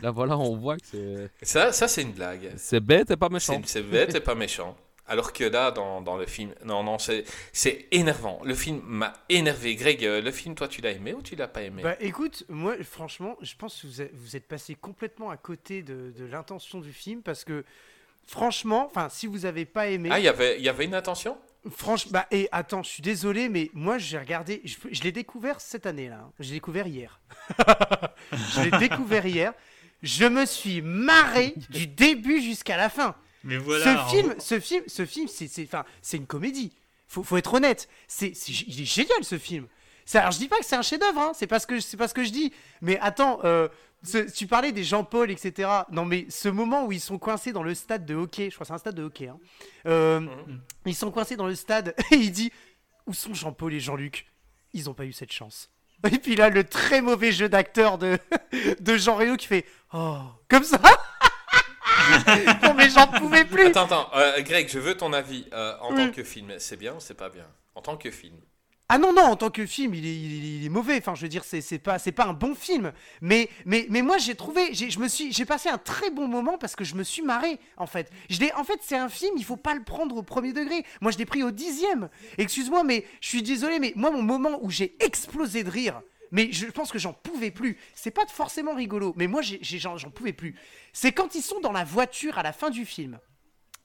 Là, 0.00 0.10
voilà, 0.10 0.36
on 0.36 0.56
voit 0.56 0.76
que 0.76 0.86
c'est- 0.86 1.30
Ça, 1.42 1.72
ça 1.72 1.88
c'est 1.88 2.02
une 2.02 2.12
blague. 2.12 2.52
c'est 2.56 2.80
bête 2.80 3.10
et 3.10 3.16
pas 3.16 3.28
méchant. 3.28 3.60
C'est 3.64 3.82
bête 3.82 4.14
et 4.14 4.20
pas 4.20 4.34
méchant. 4.34 4.76
Alors 5.06 5.32
que 5.34 5.44
là, 5.44 5.70
dans, 5.70 6.00
dans 6.00 6.16
le 6.16 6.24
film, 6.26 6.54
non, 6.64 6.82
non, 6.82 6.98
c'est 6.98 7.24
c'est 7.52 7.86
énervant. 7.90 8.40
Le 8.44 8.54
film 8.54 8.80
m'a 8.84 9.12
énervé. 9.28 9.74
Greg, 9.76 10.04
euh, 10.04 10.22
le 10.22 10.30
film, 10.30 10.54
toi, 10.54 10.66
tu 10.66 10.80
l'as 10.80 10.92
aimé 10.92 11.12
ou 11.12 11.20
tu 11.20 11.36
l'as 11.36 11.46
pas 11.48 11.62
aimé? 11.62 11.82
Bah 11.82 11.96
écoute, 12.00 12.44
moi 12.48 12.74
franchement, 12.82 13.36
je 13.42 13.54
pense 13.54 13.82
que 13.82 13.86
vous 13.86 14.00
êtes, 14.00 14.14
vous 14.14 14.34
êtes 14.34 14.48
passé 14.48 14.74
complètement 14.74 15.28
à 15.30 15.36
côté 15.36 15.82
de, 15.82 16.10
de 16.16 16.24
l'intention 16.24 16.80
du 16.80 16.92
film 16.92 17.20
parce 17.22 17.44
que 17.44 17.64
franchement, 18.26 18.86
enfin 18.86 19.08
si 19.10 19.26
vous 19.26 19.44
avez 19.44 19.66
pas 19.66 19.88
aimé, 19.88 20.08
Ah, 20.10 20.18
il 20.18 20.24
y 20.24 20.28
avait- 20.28 20.56
il 20.58 20.64
y 20.64 20.68
avait 20.70 20.86
une 20.86 20.94
intention? 20.94 21.36
Franchement, 21.70 22.12
bah 22.12 22.26
et 22.30 22.48
attends, 22.52 22.82
je 22.82 22.90
suis 22.90 23.02
désolé, 23.02 23.48
mais 23.48 23.70
moi 23.74 23.96
j'ai 23.98 24.18
regardé, 24.18 24.60
je, 24.64 24.76
je 24.90 25.02
l'ai 25.02 25.12
découvert 25.12 25.60
cette 25.60 25.86
année 25.86 26.08
là, 26.10 26.20
hein. 26.24 26.32
je 26.38 26.44
l'ai 26.48 26.54
découvert 26.56 26.86
hier, 26.86 27.20
je 28.32 28.60
l'ai 28.62 28.78
découvert 28.78 29.24
hier, 29.26 29.52
je 30.02 30.24
me 30.26 30.44
suis 30.44 30.82
marré 30.82 31.54
du 31.70 31.86
début 31.86 32.42
jusqu'à 32.42 32.76
la 32.76 32.88
fin. 32.88 33.14
Mais 33.44 33.56
voilà. 33.58 33.84
ce 33.84 33.98
en- 34.00 34.08
film, 34.08 34.34
ce 34.38 34.58
film, 34.60 34.82
ce 34.86 35.06
film, 35.06 35.28
c'est, 35.28 35.46
c'est, 35.48 35.64
enfin, 35.64 35.84
c'est 36.02 36.16
une 36.16 36.26
comédie. 36.26 36.72
faut, 37.06 37.22
faut 37.22 37.36
être 37.36 37.54
honnête. 37.54 37.88
C'est, 38.08 38.34
c'est- 38.34 38.52
il 38.66 38.80
est 38.82 38.84
génial 38.84 39.22
ce 39.22 39.38
film. 39.38 39.66
Ça, 40.06 40.20
alors 40.20 40.32
je 40.32 40.38
dis 40.38 40.48
pas 40.48 40.58
que 40.58 40.64
c'est 40.66 40.76
un 40.76 40.82
chef-d'œuvre, 40.82 41.20
hein, 41.20 41.32
c'est 41.34 41.46
pas 41.46 41.58
ce 41.60 41.66
que 41.66 41.80
c'est 41.80 41.96
pas 41.96 42.08
ce 42.08 42.14
que 42.14 42.24
je 42.24 42.30
dis. 42.30 42.52
Mais 42.82 42.98
attends, 43.00 43.40
euh, 43.44 43.68
ce- 44.02 44.18
tu 44.30 44.46
parlais 44.46 44.72
des 44.72 44.84
Jean-Paul, 44.84 45.30
etc. 45.30 45.68
Non 45.92 46.04
mais 46.04 46.26
ce 46.28 46.48
moment 46.48 46.84
où 46.86 46.92
ils 46.92 47.00
sont 47.00 47.18
coincés 47.18 47.52
dans 47.52 47.62
le 47.62 47.74
stade 47.74 48.04
de 48.04 48.14
hockey, 48.14 48.50
je 48.50 48.54
crois 48.54 48.64
que 48.64 48.68
c'est 48.68 48.74
un 48.74 48.78
stade 48.78 48.96
de 48.96 49.02
hockey. 49.04 49.28
hein. 49.28 49.38
Euh, 49.86 50.26
Ils 50.84 50.94
sont 50.94 51.10
coincés 51.10 51.36
dans 51.36 51.46
le 51.46 51.54
stade 51.54 51.94
et 52.10 52.16
il 52.16 52.32
dit 52.32 52.52
où 53.06 53.14
sont 53.14 53.32
Jean-Paul 53.34 53.72
et 53.72 53.80
Jean-Luc? 53.80 54.26
Ils 54.74 54.90
ont 54.90 54.94
pas 54.94 55.04
eu 55.06 55.12
cette 55.12 55.32
chance. 55.32 55.70
Et 56.10 56.18
puis 56.18 56.36
là, 56.36 56.50
le 56.50 56.64
très 56.64 57.00
mauvais 57.00 57.32
jeu 57.32 57.48
d'acteur 57.48 57.96
de, 57.96 58.18
de 58.80 58.96
Jean 58.98 59.14
Reno 59.16 59.36
qui 59.36 59.46
fait 59.46 59.64
Oh, 59.94 60.18
comme 60.48 60.64
ça 60.64 60.78
Non, 62.62 62.74
mais 62.74 62.88
j'en 62.90 63.06
pouvais 63.06 63.44
plus 63.44 63.66
Attends, 63.66 63.84
attends, 63.84 64.08
euh, 64.14 64.40
Greg, 64.42 64.68
je 64.68 64.78
veux 64.78 64.96
ton 64.96 65.12
avis. 65.12 65.46
Euh, 65.52 65.74
en 65.80 65.94
Oui. 65.94 66.06
tant 66.06 66.12
que 66.12 66.24
film, 66.24 66.52
c'est 66.58 66.76
bien 66.76 66.94
ou 66.94 67.00
c'est 67.00 67.14
pas 67.14 67.28
bien? 67.28 67.46
En 67.74 67.82
tant 67.82 67.96
que 67.96 68.10
film. 68.10 68.36
Ah 68.90 68.98
non, 68.98 69.14
non, 69.14 69.22
en 69.22 69.36
tant 69.36 69.48
que 69.50 69.64
film, 69.64 69.94
il 69.94 70.04
est, 70.06 70.14
il 70.14 70.44
est- 70.44 70.56
il 70.58 70.66
est 70.66 70.68
mauvais. 70.68 70.98
Enfin, 70.98 71.14
je 71.14 71.22
veux 71.22 71.28
dire, 71.28 71.42
c'est 71.44 71.78
pas, 71.78 71.98
c'est 71.98 72.12
pas 72.12 72.26
un 72.26 72.34
bon 72.34 72.54
film. 72.54 72.92
Mais, 73.22 73.48
mais, 73.64 73.86
mais 73.88 74.02
moi, 74.02 74.18
j'ai 74.18 74.34
trouvé, 74.34 74.74
j'ai- 74.74 74.90
je 74.90 74.98
me 74.98 75.08
suis, 75.08 75.32
j'ai 75.32 75.46
passé 75.46 75.70
un 75.70 75.78
très 75.78 76.10
bon 76.10 76.28
moment 76.28 76.58
parce 76.58 76.76
que 76.76 76.84
je 76.84 76.94
me 76.94 77.02
suis 77.02 77.22
marré, 77.22 77.58
en 77.78 77.86
fait. 77.86 78.10
Je 78.28 78.38
l'ai, 78.40 78.52
en 78.52 78.62
fait, 78.62 78.78
c'est 78.82 78.96
un 78.96 79.08
film, 79.08 79.34
il 79.38 79.44
faut 79.44 79.56
pas 79.56 79.74
le 79.74 79.82
prendre 79.82 80.14
au 80.16 80.22
premier 80.22 80.52
degré. 80.52 80.84
Moi, 81.00 81.12
je 81.12 81.18
l'ai 81.18 81.24
pris 81.24 81.42
au 81.42 81.50
dixième. 81.50 82.10
Excuse-moi, 82.36 82.84
mais 82.84 83.06
je 83.22 83.28
suis 83.28 83.42
désolé, 83.42 83.78
mais 83.78 83.94
moi, 83.96 84.10
mon 84.10 84.22
moment 84.22 84.58
où 84.60 84.70
j'ai 84.70 84.94
explosé 85.02 85.64
de 85.64 85.70
rire, 85.70 86.02
mais 86.34 86.50
je 86.50 86.66
pense 86.66 86.90
que 86.90 86.98
j'en 86.98 87.12
pouvais 87.12 87.52
plus. 87.52 87.78
C'est 87.94 88.10
pas 88.10 88.26
forcément 88.26 88.74
rigolo, 88.74 89.14
mais 89.16 89.28
moi, 89.28 89.40
j'en 89.40 90.10
pouvais 90.10 90.32
plus. 90.32 90.56
C'est 90.92 91.12
quand 91.12 91.36
ils 91.36 91.42
sont 91.42 91.60
dans 91.60 91.70
la 91.70 91.84
voiture 91.84 92.38
à 92.38 92.42
la 92.42 92.52
fin 92.52 92.70
du 92.70 92.84
film 92.84 93.20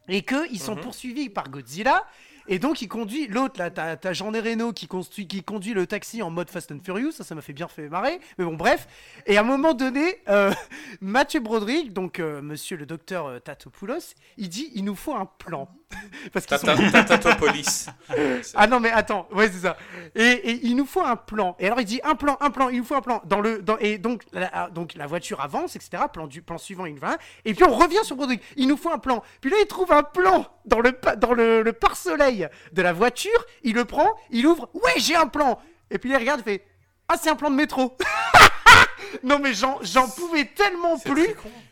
et 0.08 0.24
que 0.24 0.50
ils 0.51 0.60
sont 0.60 0.75
poursuivis 0.82 1.29
par 1.29 1.50
Godzilla. 1.51 2.06
Et 2.48 2.58
donc 2.58 2.82
il 2.82 2.88
conduit 2.88 3.27
l'autre 3.27 3.60
là, 3.60 3.70
t'as 3.70 3.96
t'as 3.96 4.13
Jean 4.13 4.32
Reno 4.32 4.74
qui, 4.74 4.88
construit- 4.88 5.27
qui 5.27 5.44
conduit 5.44 5.75
le 5.75 5.86
taxi 5.86 6.24
en 6.24 6.32
mode 6.32 6.50
Fast 6.50 6.72
and 6.72 6.79
Furious, 6.84 7.12
ça 7.12 7.24
ça 7.24 7.36
m'a 7.36 7.41
fait 7.41 7.53
bien 7.53 7.68
fait 7.68 7.88
marrer, 7.89 8.20
mais 8.39 8.46
bon 8.46 8.56
bref. 8.56 8.88
Et 9.27 9.38
à 9.38 9.41
un 9.41 9.44
moment 9.44 9.75
donné, 9.75 10.18
euh, 10.29 10.51
Mathieu 11.01 11.41
Broderick, 11.41 11.94
donc 11.94 12.18
euh, 12.20 12.41
Monsieur 12.41 12.75
le 12.75 12.88
docteur 12.88 13.27
euh, 13.27 13.38
Tatopoulos, 13.39 14.15
il 14.38 14.50
dit 14.50 14.72
il 14.74 14.84
nous 14.84 14.96
faut 14.96 15.13
un 15.13 15.27
plan 15.27 15.70
parce 16.34 16.46
qu'ils 16.46 16.58
sont 16.58 16.91
Tatatopolis. 16.91 17.88
ah 18.55 18.67
non 18.67 18.79
mais 18.79 18.91
attends, 18.91 19.27
ouais 19.34 19.50
c'est 19.51 19.67
ça. 19.67 19.77
Et, 20.15 20.22
et 20.24 20.60
il 20.63 20.75
nous 20.75 20.86
faut 20.86 21.03
un 21.03 21.15
plan. 21.15 21.55
Et 21.60 21.65
alors 21.65 21.79
il 21.79 21.86
dit 21.86 22.00
un 22.03 22.15
plan, 22.15 22.38
un 22.41 22.51
plan, 22.51 22.69
il 22.69 22.79
nous 22.79 22.84
faut 22.84 22.96
un 22.96 23.01
plan. 23.01 23.22
Dans 23.25 23.41
le, 23.41 23.62
dans, 23.62 23.77
et 23.79 23.98
donc 23.98 24.24
la, 24.31 24.69
donc 24.69 24.93
la 24.96 25.08
voiture 25.08 25.41
avance, 25.41 25.75
etc. 25.75 26.03
Plan 26.12 26.27
du 26.27 26.41
plan 26.41 26.58
suivant, 26.58 26.86
il 26.86 27.00
va. 27.00 27.17
Et 27.46 27.53
puis 27.53 27.63
on 27.63 27.74
revient 27.74 28.03
sur 28.03 28.15
Broderick. 28.15 28.41
Il 28.55 28.67
nous 28.67 28.77
faut 28.77 28.91
un 28.91 29.00
plan. 29.00 29.24
Puis 29.41 29.50
là 29.50 29.58
il 29.62 29.67
trouve 29.67 29.91
un 29.91 30.03
plan 30.03 30.46
dans 30.65 30.79
le 30.79 30.98
dans 31.17 31.34
le, 31.34 31.63
le 31.63 31.74
pare-soleil 31.74 32.48
de 32.72 32.81
la 32.81 32.93
voiture. 32.93 33.46
Il 33.63 33.75
le 33.75 33.86
prend, 33.86 34.10
il 34.29 34.46
ouvre. 34.46 34.69
Ouais 34.74 34.93
j'ai 34.98 35.15
un 35.15 35.27
plan. 35.27 35.60
Et 35.89 35.98
puis 35.98 36.12
il 36.12 36.15
regarde, 36.15 36.41
il 36.41 36.51
fait 36.51 36.65
ah 37.08 37.15
c'est 37.19 37.29
un 37.29 37.36
plan 37.36 37.50
de 37.50 37.55
métro. 37.55 37.98
non 39.23 39.39
mais 39.39 39.53
j'en 39.53 39.79
j'en 39.81 40.07
pouvais 40.09 40.45
tellement 40.45 40.97
plus. 40.99 41.27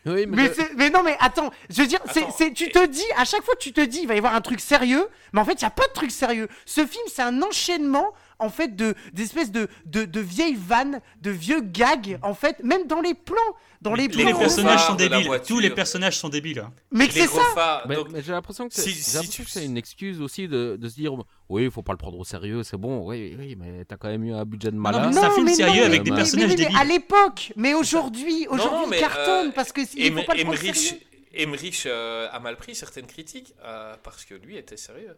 Oui, 0.06 0.26
mais, 0.26 0.38
Mais, 0.38 0.46
je- 0.48 0.54
c'est- 0.54 0.74
mais 0.76 0.90
non, 0.90 1.04
mais 1.04 1.18
attends, 1.20 1.50
je 1.70 1.82
veux 1.82 1.88
dire, 1.88 2.00
c'est, 2.14 2.22
Attends, 2.24 2.36
c'est- 2.38 2.54
tu 2.54 2.70
te 2.70 2.86
dis, 2.86 3.04
à 3.18 3.26
chaque 3.26 3.44
fois 3.44 3.56
tu 3.60 3.74
te 3.74 3.82
dis, 3.82 4.00
il 4.04 4.08
va 4.08 4.16
y 4.16 4.18
avoir 4.18 4.36
un 4.36 4.42
truc 4.42 4.60
sérieux, 4.62 5.08
mais 5.34 5.42
en 5.42 5.46
fait, 5.46 5.54
il 5.54 5.64
n'y 5.64 5.68
a 5.68 5.72
pas 5.72 5.86
de 5.88 5.94
truc 5.94 6.12
sérieux. 6.12 6.48
Ce 6.66 6.86
film, 6.86 7.04
c'est 7.14 7.22
un 7.24 7.42
enchaînement, 7.42 8.14
en 8.40 8.50
fait, 8.50 8.76
de, 8.76 8.94
d'espèces 9.14 9.52
de, 9.52 9.68
de, 9.86 10.06
de 10.06 10.20
vieilles 10.20 10.56
vannes, 10.60 11.02
de 11.22 11.32
vieux 11.32 11.62
gags, 11.62 12.20
en 12.22 12.34
fait, 12.34 12.62
même 12.64 12.86
dans 12.88 13.02
les 13.02 13.14
plans. 13.14 13.36
Dans 13.82 13.94
les, 13.94 14.08
Les, 14.08 14.24
plans. 14.24 14.26
les 14.26 14.34
personnages 14.34 14.86
sont 14.88 14.96
débiles. 14.96 15.30
Tous 15.48 15.60
les 15.60 15.70
personnages 15.70 16.18
sont 16.18 16.30
débiles. 16.30 16.60
hein. 16.60 16.74
Mais 16.92 17.08
c'est 17.12 17.28
ça! 17.28 17.84
donc, 17.88 18.08
mais 18.12 18.24
j'ai 18.24 18.32
l'impression 18.32 18.68
que 18.68 18.74
c'est 18.74 18.82
si- 18.90 19.04
si 19.04 19.30
tu- 19.30 19.60
une 19.64 19.78
excuse 19.78 20.20
aussi 20.20 20.48
de, 20.48 20.78
de 20.82 20.90
se 20.90 20.96
dire 20.96 21.14
oui, 21.50 21.66
il 21.66 21.72
faut 21.72 21.84
pas 21.84 21.94
le 21.94 21.98
prendre 21.98 22.18
au 22.18 22.24
sérieux, 22.24 22.64
c'est 22.64 22.78
bon, 22.78 23.08
oui, 23.08 23.36
oui, 23.38 23.56
mais 23.56 23.86
t'as 23.86 23.98
quand 23.98 24.08
même 24.10 24.24
eu 24.24 24.34
un 24.34 24.46
budget 24.46 24.72
de 24.72 24.76
non, 24.76 24.82
malade. 24.82 25.04
mais 25.08 25.14
c'est 25.14 25.26
un 25.26 25.30
film 25.32 25.46
mais 25.46 25.54
sérieux 25.54 25.84
avec 25.86 26.04
mais- 26.04 26.10
des 26.10 26.16
personnages 26.16 26.48
mais, 26.50 26.56
mais, 26.56 26.64
débiles. 26.64 26.78
à 26.78 26.84
l'époque, 26.86 27.54
mais 27.56 27.74
aujourd'hui, 27.76 28.48
aujourd'hui, 28.50 28.96
Non, 28.96 29.00
cartonne 29.00 29.48
euh, 29.50 29.52
parce 29.54 29.72
que 29.72 29.82
il 29.96 30.12
faut 30.12 30.24
pas 30.24 30.34
le 30.36 30.44
prendre 30.44 30.50
au 30.50 30.54
Emmerich, 30.54 30.76
sérieux. 30.76 31.02
Emmerich, 31.36 31.84
euh, 31.86 32.28
a 32.32 32.40
mal 32.40 32.58
pris 32.58 32.74
certaines 32.74 33.06
critiques 33.06 33.54
euh, 33.64 33.96
parce 34.04 34.26
que 34.26 34.34
lui 34.34 34.58
était 34.58 34.78
sérieux. 34.78 35.16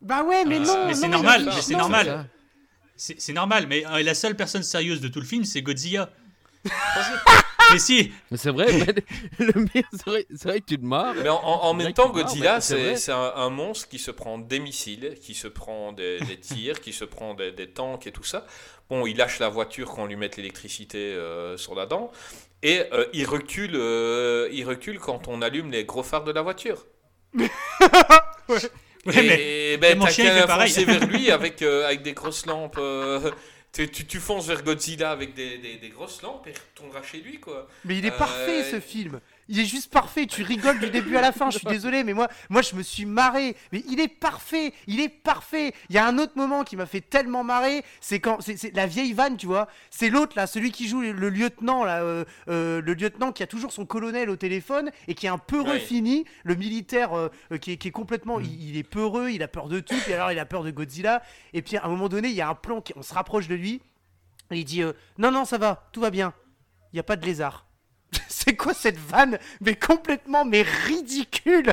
Bah 0.00 0.22
ouais, 0.22 0.44
mais 0.44 0.58
Ah, 0.62 0.64
non, 0.66 0.86
mais 0.86 0.94
c'est 0.94 1.02
non, 1.08 1.14
normal, 1.14 1.44
non, 1.44 1.52
mais 1.54 1.62
c'est 1.62 1.72
non, 1.72 1.78
normal. 1.80 2.30
C'est 2.98 3.32
normal, 3.32 3.66
mais 3.68 3.86
euh, 3.86 4.02
la 4.02 4.14
seule 4.14 4.36
personne 4.36 4.62
sérieuse 4.62 5.00
de 5.00 5.08
tout 5.08 5.20
le 5.20 5.26
film, 5.26 5.44
c'est 5.44 5.62
Godzilla. 5.62 6.10
mais 7.72 7.78
si, 7.78 8.12
Mais 8.30 8.36
c'est 8.36 8.50
vrai, 8.50 8.66
c'est 9.38 10.44
vrai, 10.44 10.60
que 10.60 10.66
tu 10.66 10.78
te 10.78 10.84
marres. 10.84 11.14
Mais 11.22 11.28
en, 11.28 11.72
même 11.74 11.92
temps, 11.92 12.10
Godzilla, 12.10 12.60
c'est 12.60 13.12
un, 13.12 13.32
un 13.36 13.50
monstre 13.50 13.88
qui 13.88 13.98
se 13.98 14.10
prend 14.10 14.38
des 14.38 14.58
missiles, 14.58 15.16
qui 15.22 15.34
se 15.34 15.48
prend 15.48 15.92
des, 15.92 16.18
des 16.20 16.38
tirs, 16.38 16.80
qui 16.80 16.92
se 16.92 17.04
prend 17.04 17.34
des, 17.34 17.52
des 17.52 17.68
tanks 17.68 18.06
et 18.06 18.12
tout 18.12 18.24
ça. 18.24 18.44
Bon, 18.90 19.06
il 19.06 19.16
lâche 19.16 19.38
la 19.38 19.48
voiture 19.48 19.90
quand 19.90 20.02
on 20.02 20.06
lui 20.06 20.16
met 20.16 20.30
l'électricité 20.36 20.98
euh, 20.98 21.56
sur 21.56 21.74
la 21.74 21.86
dent. 21.86 22.10
Et 22.62 22.82
euh, 22.92 23.04
il, 23.12 23.26
recule, 23.26 23.74
euh, 23.74 24.48
il 24.50 24.64
recule 24.64 24.98
quand 24.98 25.28
on 25.28 25.42
allume 25.42 25.70
les 25.70 25.84
gros 25.84 26.02
phares 26.02 26.24
de 26.24 26.32
la 26.32 26.42
voiture. 26.42 26.86
Ouais, 28.48 28.60
mais- 29.06 29.72
et 29.72 29.76
ben, 29.78 29.98
mon 29.98 30.04
t'as 30.06 30.10
chien, 30.12 30.34
fait 30.40 30.46
pareil. 30.46 30.68
foncer 30.70 30.84
vers 30.84 31.06
lui 31.06 31.30
avec, 31.30 31.62
euh, 31.62 31.86
avec 31.86 32.02
des 32.02 32.12
grosses 32.12 32.46
lampes. 32.46 32.76
euh, 32.78 33.30
tu, 33.72 33.88
tu- 33.90 34.06
tu 34.06 34.18
fonces 34.18 34.46
vers 34.46 34.62
Godzilla 34.62 35.10
avec 35.10 35.34
des, 35.34 35.58
des- 35.58 35.76
des 35.76 35.88
grosses 35.90 36.22
lampes 36.22 36.46
et 36.46 36.52
retourneras 36.52 37.02
chez 37.02 37.18
lui, 37.18 37.38
quoi. 37.38 37.68
Mais 37.84 37.98
il 37.98 38.06
est 38.06 38.12
Euh, 38.12 38.18
parfait 38.18 38.64
ce 38.70 38.80
film. 38.80 39.20
Il 39.48 39.58
est 39.58 39.64
juste 39.64 39.90
parfait. 39.90 40.26
Tu 40.26 40.42
rigoles 40.42 40.78
du 40.78 40.90
début 40.90 41.16
à 41.16 41.22
la 41.22 41.32
fin. 41.32 41.50
Je 41.50 41.58
suis 41.58 41.66
désolé, 41.66 42.04
mais 42.04 42.12
moi, 42.12 42.28
moi, 42.50 42.60
je 42.60 42.74
me 42.74 42.82
suis 42.82 43.06
marré. 43.06 43.56
Mais 43.72 43.82
il 43.88 43.98
est 43.98 44.08
parfait. 44.08 44.74
Il 44.86 45.00
est 45.00 45.08
parfait. 45.08 45.72
Il 45.88 45.94
y 45.94 45.98
a 45.98 46.06
un 46.06 46.18
autre 46.18 46.34
moment 46.36 46.64
qui 46.64 46.76
m'a 46.76 46.86
fait 46.86 47.00
tellement 47.00 47.44
marrer. 47.44 47.82
C'est 48.00 48.20
quand, 48.20 48.40
c'est 48.40 48.74
la 48.74 48.86
vieille 48.86 49.12
vanne, 49.14 49.36
tu 49.36 49.46
vois. 49.46 49.68
C'est 49.90 50.10
l'autre 50.10 50.34
là, 50.36 50.46
celui 50.46 50.70
qui 50.70 50.86
joue 50.86 51.00
le, 51.00 51.12
le 51.12 51.30
lieutenant 51.30 51.84
là, 51.84 52.02
euh, 52.02 52.24
euh, 52.48 52.82
le 52.82 52.94
lieutenant 52.94 53.32
qui 53.32 53.42
a 53.42 53.46
toujours 53.46 53.72
son 53.72 53.86
colonel 53.86 54.28
au 54.28 54.36
téléphone 54.36 54.90
et 55.06 55.14
qui 55.14 55.26
est 55.26 55.30
un 55.30 55.38
peu 55.38 55.60
refini. 55.60 56.24
Le 56.44 56.54
militaire 56.54 57.14
euh, 57.14 57.30
qui, 57.60 57.72
est, 57.72 57.76
qui 57.78 57.88
est 57.88 57.92
complètement, 57.92 58.40
il, 58.40 58.70
il 58.70 58.76
est 58.76 58.82
peureux. 58.82 59.30
Il 59.30 59.42
a 59.42 59.48
peur 59.48 59.68
de 59.68 59.80
tout. 59.80 59.96
Et 60.08 60.14
alors, 60.14 60.30
il 60.30 60.38
a 60.38 60.46
peur 60.46 60.62
de 60.62 60.70
Godzilla. 60.70 61.22
Et 61.54 61.62
puis 61.62 61.76
à 61.76 61.84
un 61.84 61.88
moment 61.88 62.08
donné, 62.08 62.28
il 62.28 62.34
y 62.34 62.42
a 62.42 62.48
un 62.48 62.54
plan. 62.54 62.82
Qui, 62.82 62.92
on 62.96 63.02
se 63.02 63.14
rapproche 63.14 63.48
de 63.48 63.54
lui. 63.54 63.80
Et 64.50 64.58
il 64.58 64.64
dit 64.64 64.82
non, 65.16 65.30
non, 65.30 65.44
ça 65.44 65.58
va, 65.58 65.88
tout 65.92 66.00
va 66.00 66.10
bien. 66.10 66.34
Il 66.92 66.96
n'y 66.96 67.00
a 67.00 67.04
pas 67.04 67.16
de 67.16 67.24
lézard. 67.24 67.67
C'est 68.28 68.56
quoi 68.56 68.72
cette 68.72 68.96
vanne? 68.98 69.38
Mais 69.60 69.74
complètement, 69.74 70.44
mais 70.44 70.62
ridicule 70.62 71.72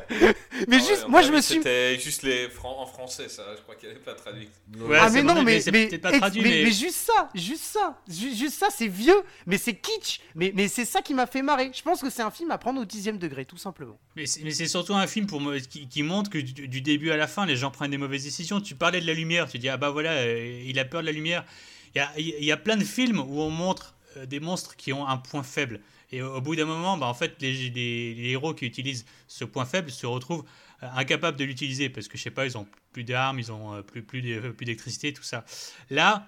Mais 0.68 0.78
Ah 0.78 0.80
juste, 0.80 1.04
ouais, 1.04 1.10
moi 1.10 1.22
je 1.22 1.32
me 1.32 1.40
suis... 1.40 1.56
C'était 1.56 1.98
juste 2.00 2.24
les 2.24 2.50
fran- 2.50 2.82
en 2.82 2.86
français, 2.86 3.30
ça. 3.30 3.44
Je 3.56 3.62
crois 3.62 3.76
qu'elle 3.76 3.92
n'est 3.94 3.96
pas 4.00 4.14
traduite. 4.14 4.52
Ouais, 4.78 4.98
ah 5.00 5.10
mais 5.10 5.24
non, 5.24 5.42
mais, 5.44 5.62
mais, 5.72 5.98
pas 5.98 6.12
traduit, 6.18 6.42
mais, 6.42 6.50
mais- 6.50 6.64
mais 6.66 6.72
juste 6.72 6.96
ça, 6.98 7.30
juste 7.34 7.64
ça, 7.64 8.02
ju- 8.10 8.36
juste 8.36 8.58
ça, 8.60 8.68
c'est 8.70 8.88
vieux, 8.90 9.22
mais 9.46 9.58
c'est 9.58 9.76
kitsch, 9.76 10.20
mais, 10.34 10.52
mais 10.56 10.68
c'est 10.68 10.84
ça 10.86 11.02
qui 11.02 11.14
m'a 11.14 11.28
fait 11.28 11.42
marrer. 11.42 11.72
Je 11.74 11.82
pense 11.82 12.02
que 12.02 12.10
c'est 12.10 12.22
un 12.24 12.32
film 12.32 12.52
à 12.52 12.58
prendre 12.58 12.82
au 12.82 12.86
dixième 12.86 13.18
degré, 13.18 13.46
tout 13.46 13.58
simplement. 13.58 13.98
Mais 14.18 14.26
c'est 14.26 14.44
mais 14.44 14.52
surtout 14.52 14.94
un 14.96 15.08
film 15.08 15.28
pour 15.28 15.40
moi 15.40 15.58
qui, 15.60 15.88
qui 15.88 16.04
montre 16.04 16.30
que 16.30 16.38
du, 16.40 16.68
du 16.68 16.82
début 16.82 17.12
à 17.12 17.18
la 17.18 17.28
fin, 17.28 17.46
les 17.46 17.56
gens 17.56 17.72
prennent 17.72 17.92
des 17.92 17.98
mauvaises 17.98 18.24
décisions. 18.26 18.60
Tu 18.60 18.76
parlais 18.76 19.00
de 19.00 19.08
la 19.08 19.14
lumière, 19.14 19.48
tu 19.50 19.58
dis 19.60 19.70
ah 19.70 19.78
bah 19.78 19.90
voilà, 19.92 20.12
euh, 20.12 20.64
il 20.66 20.78
a 20.80 20.86
peur 20.86 21.00
de 21.02 21.06
la 21.06 21.12
lumière. 21.14 21.46
Il 21.94 22.00
y 22.00 22.02
a, 22.02 22.12
il 22.18 22.44
y 22.44 22.52
a 22.52 22.58
plein 22.58 22.76
de 22.76 22.84
films 22.84 23.20
où 23.20 23.40
on 23.40 23.50
montre 23.50 23.96
euh, 24.18 24.26
des 24.26 24.42
monstres 24.42 24.76
qui 24.76 24.92
ont 24.92 25.08
un 25.08 25.16
point 25.16 25.44
faible. 25.44 25.80
Et 26.12 26.22
au, 26.22 26.42
bout 26.42 26.56
d'un 26.56 26.66
moment, 26.66 26.98
bah, 26.98 27.08
en 27.08 27.14
fait, 27.14 27.36
les, 27.42 28.30
héros 28.30 28.54
qui 28.54 28.66
utilisent 28.66 29.06
ce 29.28 29.46
point 29.46 29.66
faible 29.66 29.92
se 29.92 30.06
retrouvent 30.06 30.46
euh, 30.84 30.88
incapables 30.96 31.38
de 31.38 31.44
l'utiliser 31.44 31.90
parce 31.90 32.08
que 32.08 32.18
je 32.18 32.24
sais 32.24 32.32
pas, 32.32 32.46
ils 32.46 32.58
ont 32.58 32.68
plus 32.92 33.04
d'armes, 33.04 33.40
ils 33.40 33.52
ont 33.52 33.76
euh, 33.76 33.82
plus, 33.82 34.22
d'é- 34.22 34.40
plus 34.40 34.66
d'électricité, 34.66 35.14
tout 35.14 35.24
ça. 35.24 35.46
Là, 35.90 36.28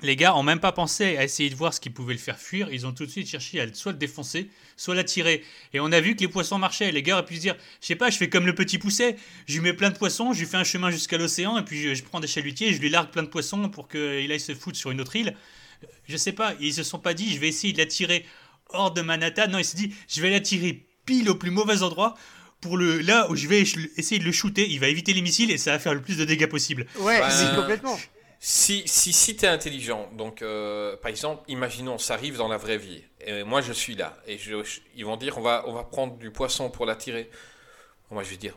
les 0.00 0.16
gars 0.16 0.34
ont 0.34 0.42
même 0.42 0.58
pas 0.58 0.72
pensé 0.72 1.16
à 1.16 1.24
essayer 1.24 1.50
de 1.50 1.54
voir 1.54 1.74
ce 1.74 1.80
qui 1.80 1.90
pouvait 1.90 2.14
le 2.14 2.18
faire 2.18 2.38
fuir. 2.38 2.72
Ils 2.72 2.86
ont 2.86 2.92
tout 2.92 3.04
de 3.04 3.10
suite 3.10 3.28
cherché 3.28 3.60
à 3.60 3.72
soit 3.74 3.92
le 3.92 3.98
défoncer, 3.98 4.50
soit 4.76 4.94
l'attirer. 4.94 5.44
Et 5.74 5.80
on 5.80 5.92
a 5.92 6.00
vu 6.00 6.16
que 6.16 6.20
les 6.20 6.28
poissons 6.28 6.58
marchaient. 6.58 6.90
Les 6.90 7.02
gars 7.02 7.14
auraient 7.14 7.24
pu 7.24 7.36
se 7.36 7.40
dire, 7.40 7.56
je 7.80 7.86
sais 7.86 7.94
pas, 7.94 8.10
je 8.10 8.16
fais 8.16 8.28
comme 8.28 8.46
le 8.46 8.54
petit 8.54 8.78
pousset. 8.78 9.16
Je 9.46 9.54
lui 9.54 9.60
mets 9.60 9.74
plein 9.74 9.90
de 9.90 9.96
poissons, 9.96 10.32
je 10.32 10.40
lui 10.40 10.46
fais 10.46 10.56
un 10.56 10.64
chemin 10.64 10.90
jusqu'à 10.90 11.18
l'océan, 11.18 11.58
et 11.58 11.62
puis 11.62 11.80
je, 11.80 11.94
je 11.94 12.02
prends 12.02 12.20
des 12.20 12.26
chalutiers, 12.26 12.68
et 12.68 12.72
je 12.72 12.80
lui 12.80 12.88
largue 12.88 13.10
plein 13.10 13.22
de 13.22 13.28
poissons 13.28 13.68
pour 13.68 13.86
qu'il 13.86 14.32
aille 14.32 14.40
se 14.40 14.54
foutre 14.54 14.78
sur 14.78 14.90
une 14.90 15.00
autre 15.00 15.14
île. 15.14 15.36
Je 16.08 16.16
sais 16.16 16.32
pas, 16.32 16.54
ils 16.60 16.74
se 16.74 16.82
sont 16.82 16.98
pas 16.98 17.14
dit, 17.14 17.32
je 17.32 17.38
vais 17.38 17.48
essayer 17.48 17.72
de 17.72 17.78
l'attirer 17.78 18.24
hors 18.74 18.90
de 18.92 19.02
Manhattan. 19.02 19.48
Non, 19.48 19.58
ils 19.58 19.64
se 19.64 19.72
sont 19.72 19.78
dit, 19.82 19.94
je 20.08 20.20
vais 20.22 20.30
l'attirer 20.30 20.86
pile 21.06 21.28
au 21.30 21.34
plus 21.34 21.50
mauvais 21.50 21.82
endroit. 21.82 22.14
Pour 22.60 22.76
le, 22.76 23.00
là 23.00 23.28
où 23.28 23.34
je 23.34 23.48
vais 23.48 23.60
essayer 23.60 24.20
de 24.20 24.24
le 24.24 24.30
shooter, 24.30 24.68
il 24.70 24.78
va 24.78 24.86
éviter 24.88 25.12
les 25.12 25.20
missiles 25.22 25.50
et 25.50 25.58
ça 25.58 25.72
va 25.72 25.78
faire 25.80 25.94
le 25.94 26.00
plus 26.00 26.16
de 26.16 26.24
dégâts 26.24 26.46
possible. 26.46 26.86
Ouais, 27.00 27.18
Bah, 27.18 27.28
c'est 27.30 27.56
complètement. 27.56 27.98
Si, 28.38 28.82
si, 28.86 29.12
si 29.12 29.36
tu 29.36 29.44
es 29.44 29.48
intelligent, 29.48 30.08
donc 30.16 30.42
euh, 30.42 30.96
par 30.96 31.10
exemple, 31.10 31.42
imaginons, 31.48 31.98
ça 31.98 32.14
arrive 32.14 32.36
dans 32.36 32.48
la 32.48 32.56
vraie 32.56 32.78
vie, 32.78 33.00
et 33.24 33.44
moi 33.44 33.62
je 33.62 33.72
suis 33.72 33.94
là, 33.94 34.16
et 34.26 34.36
je, 34.36 34.64
je- 34.64 34.80
ils 34.96 35.04
vont 35.04 35.16
dire 35.16 35.38
on 35.38 35.42
va, 35.42 35.62
on 35.68 35.72
va 35.72 35.84
prendre 35.84 36.16
du 36.18 36.30
poisson 36.32 36.68
pour 36.68 36.84
l'attirer. 36.84 37.30
Moi 38.10 38.24
je 38.24 38.30
vais 38.30 38.36
dire 38.36 38.56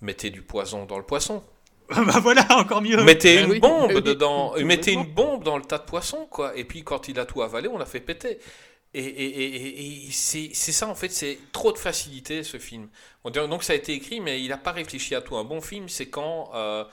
mettez 0.00 0.30
du 0.30 0.42
poison 0.42 0.84
dans 0.86 0.98
le 0.98 1.04
poisson. 1.04 1.42
bah 1.88 2.20
voilà, 2.20 2.46
encore 2.58 2.80
mieux. 2.82 3.02
Mettez 3.02 3.40
une 3.40 3.50
oui, 3.50 3.58
bombe 3.60 3.90
oui, 3.94 4.02
dedans, 4.02 4.54
mettez 4.64 4.92
une 4.92 5.04
bombe 5.06 5.42
dans 5.42 5.56
le 5.58 5.64
tas 5.64 5.78
de 5.78 5.84
poissons, 5.84 6.26
quoi. 6.30 6.56
Et 6.56 6.62
puis 6.64 6.84
quand 6.84 7.08
il 7.08 7.18
a 7.18 7.26
tout 7.26 7.42
avalé, 7.42 7.66
on 7.68 7.78
l'a 7.78 7.86
fait 7.86 8.00
péter. 8.00 8.38
Et, 8.94 9.00
et, 9.04 9.26
et- 9.44 10.04
et- 10.06 10.08
et 10.08 10.10
c'est 10.12 10.54
ça 10.72 10.88
en 10.88 10.94
fait, 10.94 11.10
c'est 11.10 11.38
trop 11.52 11.72
de 11.72 11.78
facilité 11.78 12.42
ce 12.42 12.58
film. 12.58 12.88
Donc 13.24 13.62
ça 13.64 13.74
a 13.74 13.76
été 13.76 13.92
écrit, 13.92 14.20
mais 14.20 14.42
il 14.42 14.48
n'a 14.48 14.56
pas 14.58 14.72
réfléchi 14.72 15.14
à 15.14 15.20
tout. 15.20 15.36
Un 15.36 15.44
bon 15.44 15.60
film, 15.60 15.88
c'est 15.88 16.08
quand 16.08 16.50
euh, 16.54 16.84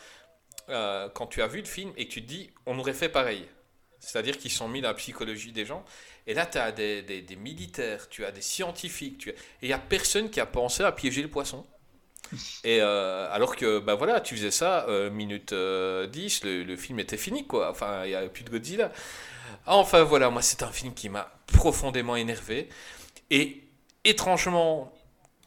euh, 0.69 1.09
quand 1.09 1.27
tu 1.27 1.41
as 1.41 1.47
vu 1.47 1.59
le 1.59 1.65
film 1.65 1.91
et 1.97 2.07
que 2.07 2.13
tu 2.13 2.23
te 2.23 2.27
dis, 2.27 2.51
on 2.65 2.79
aurait 2.79 2.93
fait 2.93 3.09
pareil. 3.09 3.47
C'est-à-dire 3.99 4.37
qu'ils 4.37 4.51
sont 4.51 4.67
mis 4.69 4.81
dans 4.81 4.89
la 4.89 4.95
psychologie 4.95 5.51
des 5.53 5.65
gens. 5.65 5.85
Et 6.27 6.33
là, 6.35 6.45
tu 6.45 6.57
as 6.59 6.71
des, 6.71 7.01
des- 7.03 7.21
des 7.21 7.35
militaires, 7.37 8.09
tu 8.09 8.25
as 8.25 8.31
des 8.31 8.41
scientifiques, 8.41 9.19
tu 9.19 9.29
as- 9.31 9.33
et 9.33 9.37
il 9.63 9.67
n'y 9.69 9.73
a 9.73 9.79
personne 9.79 10.29
qui 10.29 10.39
a 10.41 10.45
pensé 10.47 10.83
à 10.83 10.91
piéger 10.91 11.21
le 11.23 11.29
poisson. 11.29 11.65
Et 12.63 12.81
euh, 12.81 13.27
alors 13.31 13.55
que, 13.55 13.79
bah 13.79 13.95
voilà, 13.95 14.21
tu 14.21 14.35
faisais 14.35 14.51
ça, 14.51 14.85
euh, 14.89 15.09
minute 15.09 15.53
euh, 15.53 16.07
10, 16.07 16.43
le, 16.43 16.63
le 16.63 16.75
film 16.77 16.99
était 16.99 17.17
fini, 17.17 17.45
quoi. 17.47 17.69
Enfin, 17.71 18.05
il 18.05 18.09
n'y 18.09 18.15
avait 18.15 18.29
plus 18.29 18.43
de 18.43 18.49
Godzilla. 18.49 18.91
Enfin, 19.67 20.03
voilà, 20.03 20.29
moi, 20.29 20.41
c'est 20.41 20.63
un 20.63 20.71
film 20.71 20.93
qui 20.93 21.09
m'a 21.09 21.31
profondément 21.47 22.15
énervé. 22.15 22.69
Et 23.31 23.63
étrangement, 24.03 24.93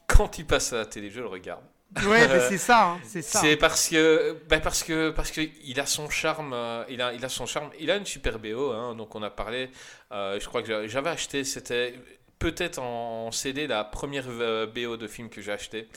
quand 0.06 0.38
il 0.38 0.46
passe 0.46 0.72
à 0.72 0.78
la 0.78 0.86
télé, 0.86 1.10
je 1.10 1.20
le 1.20 1.26
regarde. 1.28 1.64
Ouais, 2.04 2.28
mais 2.28 2.40
c'est 2.40 2.58
ça, 2.58 2.84
hein, 2.90 3.00
c'est 3.02 3.22
ça. 3.22 3.40
C'est 3.40 3.56
parce 3.56 3.88
que, 3.88 4.36
bah 4.48 4.60
parce 4.60 4.84
que, 4.84 5.10
parce 5.10 5.30
que 5.30 5.40
il 5.64 5.80
a 5.80 5.86
son 5.86 6.10
charme, 6.10 6.52
euh, 6.52 6.84
il 6.90 7.00
a, 7.00 7.14
il 7.14 7.24
a 7.24 7.28
son 7.30 7.46
charme, 7.46 7.70
il 7.80 7.90
a 7.90 7.96
une 7.96 8.04
super 8.04 8.38
BO, 8.38 8.72
hein, 8.72 8.94
donc 8.94 9.14
on 9.14 9.22
a 9.22 9.30
parlé, 9.30 9.70
euh, 10.12 10.38
je 10.38 10.46
crois 10.46 10.60
que 10.62 10.68
j'a- 10.68 10.86
j'avais 10.86 11.08
acheté, 11.10 11.44
c'était 11.44 11.94
peut-être 12.38 12.78
en 12.78 13.32
CD 13.32 13.66
la 13.66 13.84
première 13.84 14.26
euh, 14.28 14.66
BO 14.66 14.96
de 14.98 15.06
film 15.08 15.30
que 15.30 15.40
j'ai 15.40 15.52
acheté, 15.52 15.88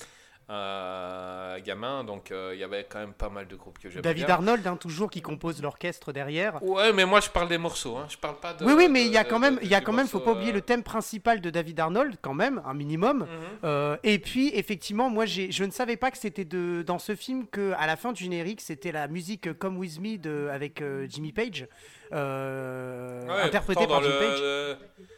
euh, 0.50 1.60
gamin, 1.64 2.04
donc 2.04 2.32
euh, 2.32 2.52
il 2.54 2.60
y 2.60 2.64
avait 2.64 2.86
quand 2.90 3.00
même 3.00 3.14
pas 3.14 3.30
mal 3.30 3.48
de 3.48 3.56
groupes 3.56 3.80
que 3.80 3.90
j'aimais 3.90 4.02
David 4.02 4.26
bien. 4.26 4.36
Arnold, 4.36 4.66
hein, 4.68 4.76
toujours 4.76 5.10
qui 5.10 5.22
compose 5.22 5.62
l'orchestre 5.62 6.12
derrière. 6.12 6.62
Ouais, 6.64 6.92
mais 6.94 7.06
moi 7.06 7.20
je 7.22 7.30
parle 7.30 7.48
des 7.48 7.58
morceaux, 7.58 7.96
hein, 7.98 8.06
je 8.10 8.18
parle 8.18 8.36
pas 8.40 8.54
de. 8.54 8.66
oui, 8.66 8.74
oui, 8.76 8.88
mais 8.90 9.06
il 9.06 9.12
y 9.12 9.18
a 9.18 9.24
quand 9.24 9.40
même, 9.40 9.60
il 9.62 9.70
y 9.70 9.76
a 9.76 9.82
quand 9.82 9.94
même, 9.94 10.08
faut 10.08 10.20
pas 10.20 10.32
oublier 10.34 10.52
euh, 10.52 10.56
le 10.56 10.62
thème 10.62 10.84
principal 10.84 11.40
de 11.42 11.50
David 11.50 11.80
Arnold, 11.80 12.16
quand 12.22 12.34
même, 12.34 12.62
un 12.66 12.74
minimum. 12.74 13.20
mhm. 13.20 13.28
Euh, 13.64 13.98
et 14.04 14.20
puis, 14.20 14.52
effectivement, 14.54 15.10
moi, 15.10 15.26
je 15.26 15.64
ne 15.64 15.72
savais 15.72 15.96
pas 15.98 16.12
que 16.12 16.18
c'était 16.18 16.46
de, 16.46 16.82
dans 16.86 17.00
ce 17.00 17.16
film 17.16 17.48
que, 17.48 17.74
à 17.78 17.88
la 17.88 17.96
fin 17.96 18.12
du 18.12 18.24
générique, 18.24 18.62
c'était 18.62 18.92
la 18.92 19.08
musique 19.08 19.48
euh, 19.48 19.54
Come 19.54 19.78
With 19.78 20.00
Me 20.02 20.18
de, 20.18 20.50
avec 20.52 20.82
euh, 20.82 21.06
Jimmy 21.10 21.32
Page, 21.32 21.68
euh, 22.14 23.26
Ouais, 23.28 23.42
interprétée 23.44 23.88
par 23.88 24.02
Jimmy 24.04 24.14
le- 24.14 24.20
Page. 24.20 24.40
le- 24.42 24.78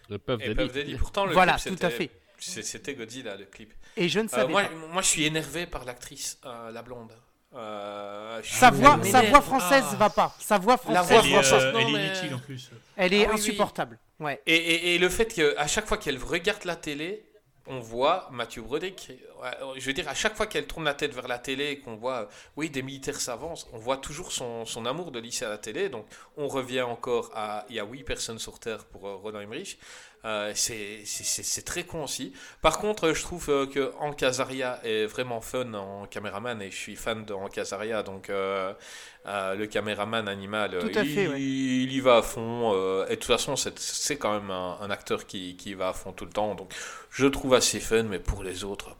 Le 0.09 0.17
Daddy. 0.53 0.55
Puff 0.55 0.73
Daddy, 0.73 0.95
pourtant 0.95 1.25
le 1.25 1.33
Voilà, 1.33 1.53
clip, 1.53 1.75
tout 1.79 1.85
à 1.85 1.89
fait. 1.89 2.11
C'était 2.37 2.93
Godzilla 2.95 3.35
le 3.35 3.45
clip. 3.45 3.73
Et 3.95 4.09
je 4.09 4.19
ne 4.19 4.25
Euh, 4.25 4.29
savais 4.29 4.51
moi, 4.51 4.63
pas. 4.63 4.69
moi, 4.91 5.01
je 5.01 5.07
suis 5.07 5.25
énervé 5.25 5.65
par 5.65 5.85
l'actrice, 5.85 6.39
euh, 6.45 6.71
la 6.71 6.81
blonde. 6.81 7.11
Euh, 7.55 8.41
Sa 8.43 8.71
voix, 8.71 8.99
sa 9.03 9.21
voix 9.21 9.41
française 9.41 9.83
Ah. 9.91 9.95
va 9.95 10.09
pas. 10.09 10.35
Sa 10.39 10.57
voix 10.57 10.73
La 10.73 10.77
française, 11.03 11.07
voix 11.07 11.19
Elle 11.19 11.31
est, 11.31 11.35
va 11.35 11.43
française, 11.43 11.63
pas. 11.63 11.67
euh, 11.67 11.71
non, 11.71 11.79
elle 11.79 11.87
est 11.87 11.91
mais- 11.93 12.07
inutile 12.07 12.33
en 12.35 12.39
plus. 12.39 12.71
elle 12.97 13.13
est 13.13 13.17
Ah 13.17 13.19
oui, 13.21 13.27
oui. 13.35 13.39
insupportable. 13.39 13.99
Ouais. 14.19 14.41
Et, 14.47 14.55
et- 14.55 14.95
et 14.95 14.97
le 14.97 15.09
fait 15.09 15.27
qu'à 15.27 15.67
chaque 15.67 15.85
fois 15.87 15.97
qu'elle 15.97 16.17
regarde 16.17 16.65
la 16.65 16.75
télé, 16.75 17.23
on 17.67 17.79
voit 17.79 18.27
Mathieu 18.31 18.61
Broderick. 18.63 19.11
Je 19.77 19.85
veux 19.85 19.93
dire, 19.93 20.09
à 20.09 20.15
chaque 20.15 20.35
fois 20.35 20.47
qu'elle 20.47 20.65
tourne 20.65 20.83
la 20.85 20.93
tête 20.95 21.13
vers 21.13 21.27
la 21.27 21.37
télé 21.37 21.65
et 21.71 21.79
qu'on 21.79 21.95
voit, 21.95 22.27
oui, 22.57 22.69
des 22.69 22.81
militaires 22.81 23.21
s'avancent, 23.21 23.67
on 23.71 23.77
voit 23.77 23.97
toujours 23.97 24.31
son, 24.31 24.65
son 24.65 24.85
amour 24.85 25.11
de 25.11 25.19
lycée 25.19 25.45
à 25.45 25.49
la 25.49 25.57
télé. 25.59 25.89
Donc, 25.89 26.05
on 26.37 26.47
revient 26.47 26.81
encore 26.81 27.29
à. 27.35 27.65
Il 27.69 27.75
y 27.75 27.79
a 27.79 27.85
8 27.85 28.03
personnes 28.03 28.39
sur 28.39 28.59
Terre 28.59 28.83
pour 28.85 29.01
Roland 29.03 29.39
Emmerich. 29.41 29.77
Euh, 30.25 30.53
c'est 30.55 31.65
très 31.65 31.83
concis. 31.83 32.33
Par 32.61 32.79
contre, 32.79 33.13
je 33.13 33.21
trouve 33.21 33.49
euh, 33.49 33.65
que 33.65 33.91
Hank 33.99 34.23
Azaria 34.23 34.79
est 34.83 35.05
vraiment 35.05 35.41
fun 35.41 35.73
en 35.73 36.05
caméraman 36.05 36.61
et 36.61 36.71
je 36.71 36.77
suis 36.77 36.95
fan 36.95 37.25
de 37.25 37.33
Hank 37.33 37.57
Azaria. 37.57 38.03
Donc, 38.03 38.29
euh, 38.29 38.73
euh, 39.25 39.55
le 39.55 39.67
caméraman 39.67 40.27
animal, 40.29 40.77
il, 40.81 40.93
fait, 40.93 41.27
ouais. 41.27 41.41
il 41.41 41.91
y 41.91 41.99
va 41.99 42.17
à 42.17 42.21
fond. 42.21 42.71
et 43.05 43.09
de 43.09 43.15
toute 43.15 43.25
façon, 43.25 43.55
c'est 43.57 43.77
c'est 43.79 44.17
quand 44.17 44.33
même 44.33 44.49
un, 44.49 44.77
un 44.81 44.89
acteur 44.91 45.25
qui, 45.25 45.57
qui 45.57 45.73
va 45.73 45.89
à 45.89 45.93
fond 45.93 46.13
tout 46.13 46.25
le 46.25 46.31
temps. 46.31 46.55
Donc, 46.55 46.73
je 47.09 47.27
trouve 47.27 47.53
assez 47.53 47.81
fun, 47.81 48.03
mais 48.03 48.19
pour 48.19 48.43
les 48.43 48.63
autres. 48.63 48.95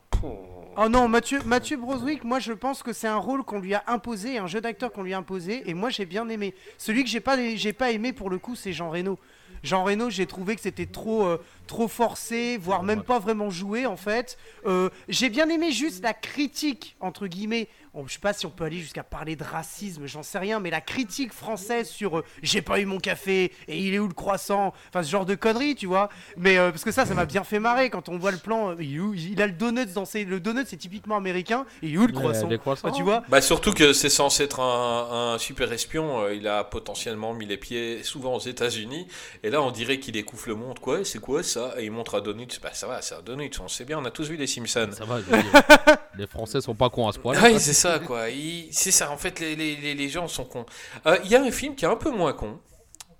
Oh 0.76 0.88
non, 0.88 1.08
Mathieu, 1.08 1.40
Mathieu 1.44 1.76
Broswick, 1.76 2.24
moi 2.24 2.40
je 2.40 2.52
pense 2.52 2.82
que 2.82 2.92
c'est 2.92 3.06
un 3.06 3.16
rôle 3.18 3.44
qu'on 3.44 3.60
lui 3.60 3.74
a 3.74 3.84
imposé, 3.86 4.38
un 4.38 4.46
jeu 4.48 4.60
d'acteur 4.60 4.90
qu'on 4.90 5.02
lui 5.04 5.14
a 5.14 5.18
imposé, 5.18 5.62
et 5.66 5.74
moi 5.74 5.90
j'ai 5.90 6.04
bien 6.04 6.28
aimé. 6.28 6.54
Celui 6.78 7.04
que 7.04 7.10
j'ai 7.10 7.20
pas, 7.20 7.36
j'ai 7.54 7.72
pas 7.72 7.92
aimé 7.92 8.12
pour 8.12 8.28
le 8.28 8.38
coup, 8.38 8.56
c'est 8.56 8.72
Jean 8.72 8.90
Reno. 8.90 9.18
Jean 9.64 9.82
Reno, 9.82 10.10
j'ai 10.10 10.26
trouvé 10.26 10.54
que 10.54 10.60
c'était 10.60 10.86
trop, 10.86 11.24
euh, 11.24 11.42
trop 11.66 11.88
forcé, 11.88 12.58
voire 12.58 12.82
même 12.82 13.02
pas 13.02 13.18
vraiment 13.18 13.48
joué 13.48 13.86
en 13.86 13.96
fait. 13.96 14.36
Euh, 14.66 14.90
j'ai 15.08 15.30
bien 15.30 15.48
aimé 15.48 15.72
juste 15.72 16.04
la 16.04 16.12
critique 16.12 16.96
entre 17.00 17.26
guillemets. 17.26 17.68
On, 17.94 18.06
je 18.06 18.14
sais 18.14 18.18
pas 18.18 18.32
si 18.32 18.44
on 18.46 18.50
peut 18.50 18.64
aller 18.64 18.78
jusqu'à 18.78 19.02
parler 19.04 19.36
de 19.36 19.44
racisme, 19.44 20.06
j'en 20.06 20.22
sais 20.22 20.38
rien, 20.38 20.58
mais 20.60 20.70
la 20.70 20.80
critique 20.80 21.32
française 21.32 21.88
sur 21.88 22.18
euh, 22.18 22.24
j'ai 22.42 22.60
pas 22.62 22.80
eu 22.80 22.86
mon 22.86 22.98
café 22.98 23.52
et 23.68 23.78
il 23.78 23.94
est 23.94 23.98
où 23.98 24.08
le 24.08 24.14
croissant, 24.14 24.74
enfin 24.88 25.02
ce 25.02 25.10
genre 25.10 25.24
de 25.24 25.34
conneries, 25.34 25.74
tu 25.76 25.86
vois. 25.86 26.08
Mais 26.36 26.58
euh, 26.58 26.70
parce 26.70 26.84
que 26.84 26.90
ça, 26.90 27.06
ça 27.06 27.14
m'a 27.14 27.24
bien 27.24 27.44
fait 27.44 27.60
marrer 27.60 27.90
quand 27.90 28.08
on 28.08 28.18
voit 28.18 28.32
le 28.32 28.38
plan. 28.38 28.70
euh, 28.70 28.76
il, 28.80 28.96
est 28.96 28.98
où 29.00 29.14
il 29.14 29.40
a 29.40 29.46
le 29.46 29.52
donut 29.52 29.86
dans 29.92 30.04
ses, 30.04 30.24
le 30.24 30.40
donut, 30.40 30.66
c'est 30.66 30.76
typiquement 30.76 31.16
américain. 31.16 31.66
Et 31.82 31.88
il 31.88 31.94
est 31.94 31.98
où 31.98 32.06
le 32.06 32.12
croissant 32.12 32.48
les 32.48 32.58
croissants. 32.58 32.90
Tu 32.90 33.02
vois 33.02 33.22
Bah 33.28 33.40
surtout 33.40 33.72
que 33.72 33.92
c'est 33.92 34.08
censé 34.08 34.44
être 34.44 34.60
un, 34.60 35.34
un 35.34 35.38
super 35.38 35.72
espion, 35.72 36.22
euh, 36.22 36.34
il 36.34 36.48
a 36.48 36.64
potentiellement 36.64 37.32
mis 37.34 37.46
les 37.46 37.56
pieds 37.56 38.02
souvent 38.02 38.34
aux 38.34 38.40
États-Unis, 38.40 39.06
et 39.42 39.50
là 39.50 39.62
on 39.62 39.70
dirait 39.70 39.98
qu'il 39.98 40.12
découvre 40.14 40.48
le 40.48 40.54
monde, 40.54 40.78
quoi, 40.78 41.04
c'est 41.04 41.20
quoi 41.20 41.42
ça 41.42 41.74
Et 41.78 41.84
il 41.84 41.90
montre 41.90 42.16
un 42.16 42.20
donut, 42.20 42.60
bah 42.62 42.70
ça 42.72 42.86
va, 42.86 43.02
c'est 43.02 43.14
un 43.14 43.22
donut, 43.22 43.50
on 43.62 43.68
sait 43.68 43.84
bien, 43.84 43.98
on 43.98 44.04
a 44.04 44.10
tous 44.10 44.28
vu 44.28 44.36
les 44.36 44.46
Simpsons. 44.46 44.90
Ça 44.92 45.04
va, 45.04 45.20
je 45.20 45.24
veux 45.24 45.42
dire. 45.42 45.62
les 46.18 46.26
Français 46.26 46.60
sont 46.60 46.74
pas 46.74 46.90
cons 46.90 47.08
à 47.08 47.12
ce 47.12 47.18
point-là. 47.18 47.40
Ah 47.42 47.46
oui, 47.52 47.60
c'est 47.60 47.72
ça, 47.84 47.98
quoi. 47.98 48.26
C'est 48.72 48.90
ça, 48.90 49.10
en 49.10 49.16
fait, 49.18 49.40
les, 49.40 49.56
les- 49.56 49.76
les- 49.76 49.94
les 49.94 50.08
gens 50.08 50.28
sont 50.28 50.44
cons. 50.44 50.66
Euh, 51.06 51.18
Il 51.24 51.30
y 51.30 51.36
a 51.36 51.42
un 51.42 51.50
film 51.50 51.74
qui 51.76 51.84
est 51.84 51.88
un 51.88 51.96
peu 51.96 52.10
moins 52.10 52.32
con, 52.32 52.60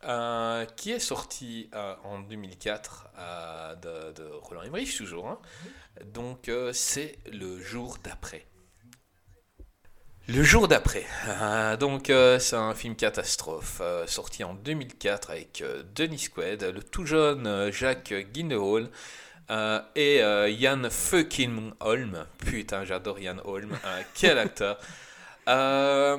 euh, 0.05 0.65
qui 0.77 0.93
est 0.93 0.99
sorti 1.01 1.71
euh, 1.75 1.95
en 2.05 2.21
2004 2.21 3.09
euh, 3.19 3.75
de, 3.77 4.13
de 4.23 4.29
Roland 4.43 4.63
Emmerich, 4.63 4.97
toujours. 4.97 5.29
hein. 5.29 5.39
Donc, 6.07 6.49
euh, 6.49 6.73
c'est 6.73 7.19
Le 7.33 7.59
jour 7.61 7.99
d'après. 8.05 8.47
Le 10.29 10.43
jour 10.43 10.69
d'après. 10.69 11.05
Euh, 11.29 11.77
donc, 11.77 12.09
euh, 12.09 12.39
c'est 12.39 12.57
un 12.57 12.75
film 12.75 12.97
catastrophe, 12.97 13.79
euh, 13.83 14.07
sorti 14.07 14.43
en 14.43 14.55
2004 14.55 15.31
avec 15.31 15.61
euh, 15.61 15.83
Denis 15.95 16.29
Quaid, 16.35 16.63
le 16.63 16.83
tout 16.83 17.05
jeune 17.05 17.47
euh, 17.47 17.71
Jacques 17.71 18.15
Gyllenhaal, 18.33 18.89
euh, 19.51 19.81
et 19.95 20.23
euh, 20.23 20.49
Yann 20.51 20.89
fucking 20.91 21.73
Holm. 21.81 22.27
Putain, 22.39 22.85
j'adore 22.85 23.19
Yann 23.21 23.41
Holm. 23.45 23.73
Euh, 23.85 24.03
quel 24.15 24.39
acteur. 24.39 24.79
Euh, 25.47 26.17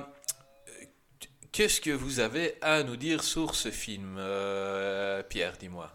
Qu'est-ce 1.52 1.82
que 1.82 1.90
vous 1.90 2.20
avez 2.20 2.62
à 2.62 2.84
nous 2.84 2.96
dire 2.96 3.24
sur 3.24 3.56
ce 3.56 3.72
film, 3.72 4.18
euh, 4.20 5.24
Pierre, 5.24 5.54
dis-moi? 5.58 5.90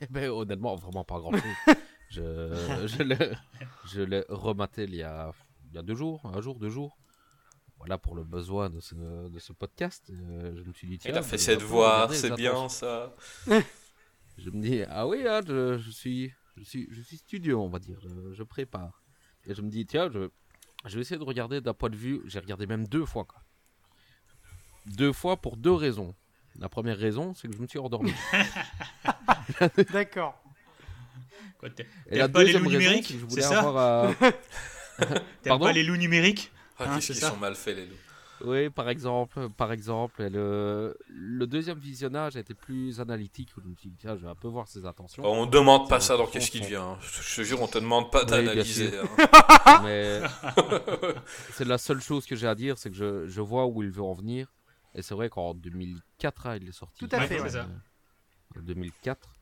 Eh 0.00 0.06
ben, 0.10 0.28
honnêtement, 0.30 0.74
vraiment 0.74 1.04
pas 1.04 1.20
grand-chose. 1.20 1.42
je 2.10 2.86
je 2.86 3.02
l'ai 3.04 3.30
je 3.86 4.00
l'ai 4.00 4.24
rematé 4.28 4.84
il 4.84 4.94
y, 4.96 5.02
a, 5.04 5.30
il 5.70 5.76
y 5.76 5.78
a 5.78 5.82
deux 5.82 5.94
jours, 5.94 6.20
un 6.24 6.40
jour, 6.40 6.58
deux 6.58 6.70
jours. 6.70 6.96
Voilà 7.78 7.96
pour 7.96 8.16
le 8.16 8.24
besoin 8.24 8.70
de 8.70 8.80
ce, 8.80 8.94
de 8.96 9.38
ce 9.38 9.52
podcast. 9.52 10.02
euh, 10.10 10.52
je 10.56 10.62
me 10.64 10.72
suis 10.72 10.88
dit, 10.88 10.94
Il 10.94 10.98
tiens. 10.98 11.14
a 11.14 11.22
fait 11.22 11.38
cette 11.38 11.62
voix, 11.62 12.08
c'est 12.12 12.34
bien 12.34 12.68
ça. 12.68 13.14
Je 14.38 14.50
me 14.50 14.60
dis, 14.62 14.82
ah 14.88 15.06
oui, 15.06 15.26
hein, 15.26 15.40
je, 15.46 15.78
je 15.78 15.90
suis, 15.90 16.32
je, 16.56 16.62
suis, 16.64 16.88
je 16.90 17.02
suis 17.02 17.16
studio, 17.18 17.60
on 17.62 17.68
va 17.68 17.78
dire. 17.78 17.98
Je, 18.02 18.32
je 18.34 18.42
prépare. 18.42 19.02
Et 19.46 19.54
je 19.54 19.62
me 19.62 19.68
dis, 19.68 19.84
tiens, 19.86 20.08
je, 20.12 20.28
je 20.86 20.94
vais 20.94 21.00
essayer 21.00 21.18
de 21.18 21.24
regarder 21.24 21.60
d'un 21.60 21.74
point 21.74 21.90
de 21.90 21.96
vue. 21.96 22.20
J'ai 22.26 22.38
regardé 22.38 22.66
même 22.66 22.86
deux 22.86 23.04
fois. 23.04 23.24
Quoi. 23.24 23.42
Deux 24.86 25.12
fois 25.12 25.36
pour 25.38 25.56
deux 25.56 25.72
raisons. 25.72 26.14
La 26.58 26.68
première 26.68 26.98
raison, 26.98 27.34
c'est 27.34 27.48
que 27.48 27.54
je 27.56 27.60
me 27.60 27.66
suis 27.66 27.78
endormi. 27.78 28.12
D'accord. 29.92 30.40
Et 32.10 32.18
la 32.18 32.28
pas 32.28 32.40
les 32.40 32.46
deuxième 32.46 32.62
loups 32.64 32.68
raison, 32.70 32.80
numériques, 32.80 33.06
c'est 33.06 33.14
que 33.14 33.20
je 33.20 33.24
voulais 33.26 33.42
ça 33.42 33.58
avoir. 33.60 34.14
euh, 34.22 34.30
T'aimes 35.42 35.58
pas 35.58 35.72
les 35.72 35.82
loups 35.82 35.96
numériques 35.96 36.52
Ah, 36.78 36.84
Hein, 36.84 36.94
Qu'est-ce 36.94 37.06
c'est 37.08 37.12
qu'ils 37.14 37.22
ça 37.22 37.30
sont 37.30 37.36
mal 37.36 37.54
faits, 37.56 37.76
les 37.76 37.86
loups. 37.86 37.94
Oui, 38.44 38.70
par 38.70 38.88
exemple, 38.88 39.48
par 39.50 39.72
exemple, 39.72 40.22
et 40.22 40.30
le, 40.30 40.96
le 41.08 41.46
deuxième 41.46 41.78
visionnage 41.78 42.36
a 42.36 42.40
été 42.40 42.54
plus 42.54 43.00
analytique. 43.00 43.50
où 43.56 43.60
Je 43.60 43.66
me 43.68 43.74
suis 43.76 43.90
dit, 43.90 43.96
tiens, 43.98 44.16
je 44.16 44.22
vais 44.22 44.28
un 44.30 44.34
peu 44.34 44.48
voir 44.48 44.68
ses 44.68 44.86
intentions. 44.86 45.24
On 45.24 45.46
ne 45.46 45.50
demande 45.50 45.88
pas 45.88 46.00
ça 46.00 46.16
dans 46.16 46.26
Qu'est-ce 46.26 46.50
qui 46.50 46.60
devient. 46.60 46.76
hein. 46.76 46.98
Je 47.00 47.36
te 47.36 47.42
jure, 47.46 47.60
on 47.62 47.66
te 47.66 47.78
demande 47.78 48.10
pas 48.12 48.24
d'analyser. 48.24 48.92
hein. 48.96 49.80
Mais 49.84 50.20
c'est 51.52 51.64
la 51.64 51.78
seule 51.78 52.00
chose 52.00 52.26
que 52.26 52.36
j'ai 52.36 52.46
à 52.46 52.54
dire, 52.54 52.78
c'est 52.78 52.90
que 52.90 52.96
je, 52.96 53.26
je 53.26 53.40
vois 53.40 53.66
où 53.66 53.82
il 53.82 53.90
veut 53.90 54.02
en 54.02 54.14
venir. 54.14 54.52
Et 54.94 55.02
c'est 55.02 55.14
vrai 55.14 55.28
qu'en 55.28 55.54
2004, 55.54 56.46
hein, 56.46 56.56
il 56.60 56.68
est 56.68 56.72
sorti. 56.72 57.06
Tout 57.06 57.14
à 57.14 57.20
fait, 57.22 57.36
Ouais, 57.36 57.42
ouais. 57.42 57.48
c'est 57.50 57.56
ça. 57.58 57.68
En 58.56 58.62
2004. 58.62 59.34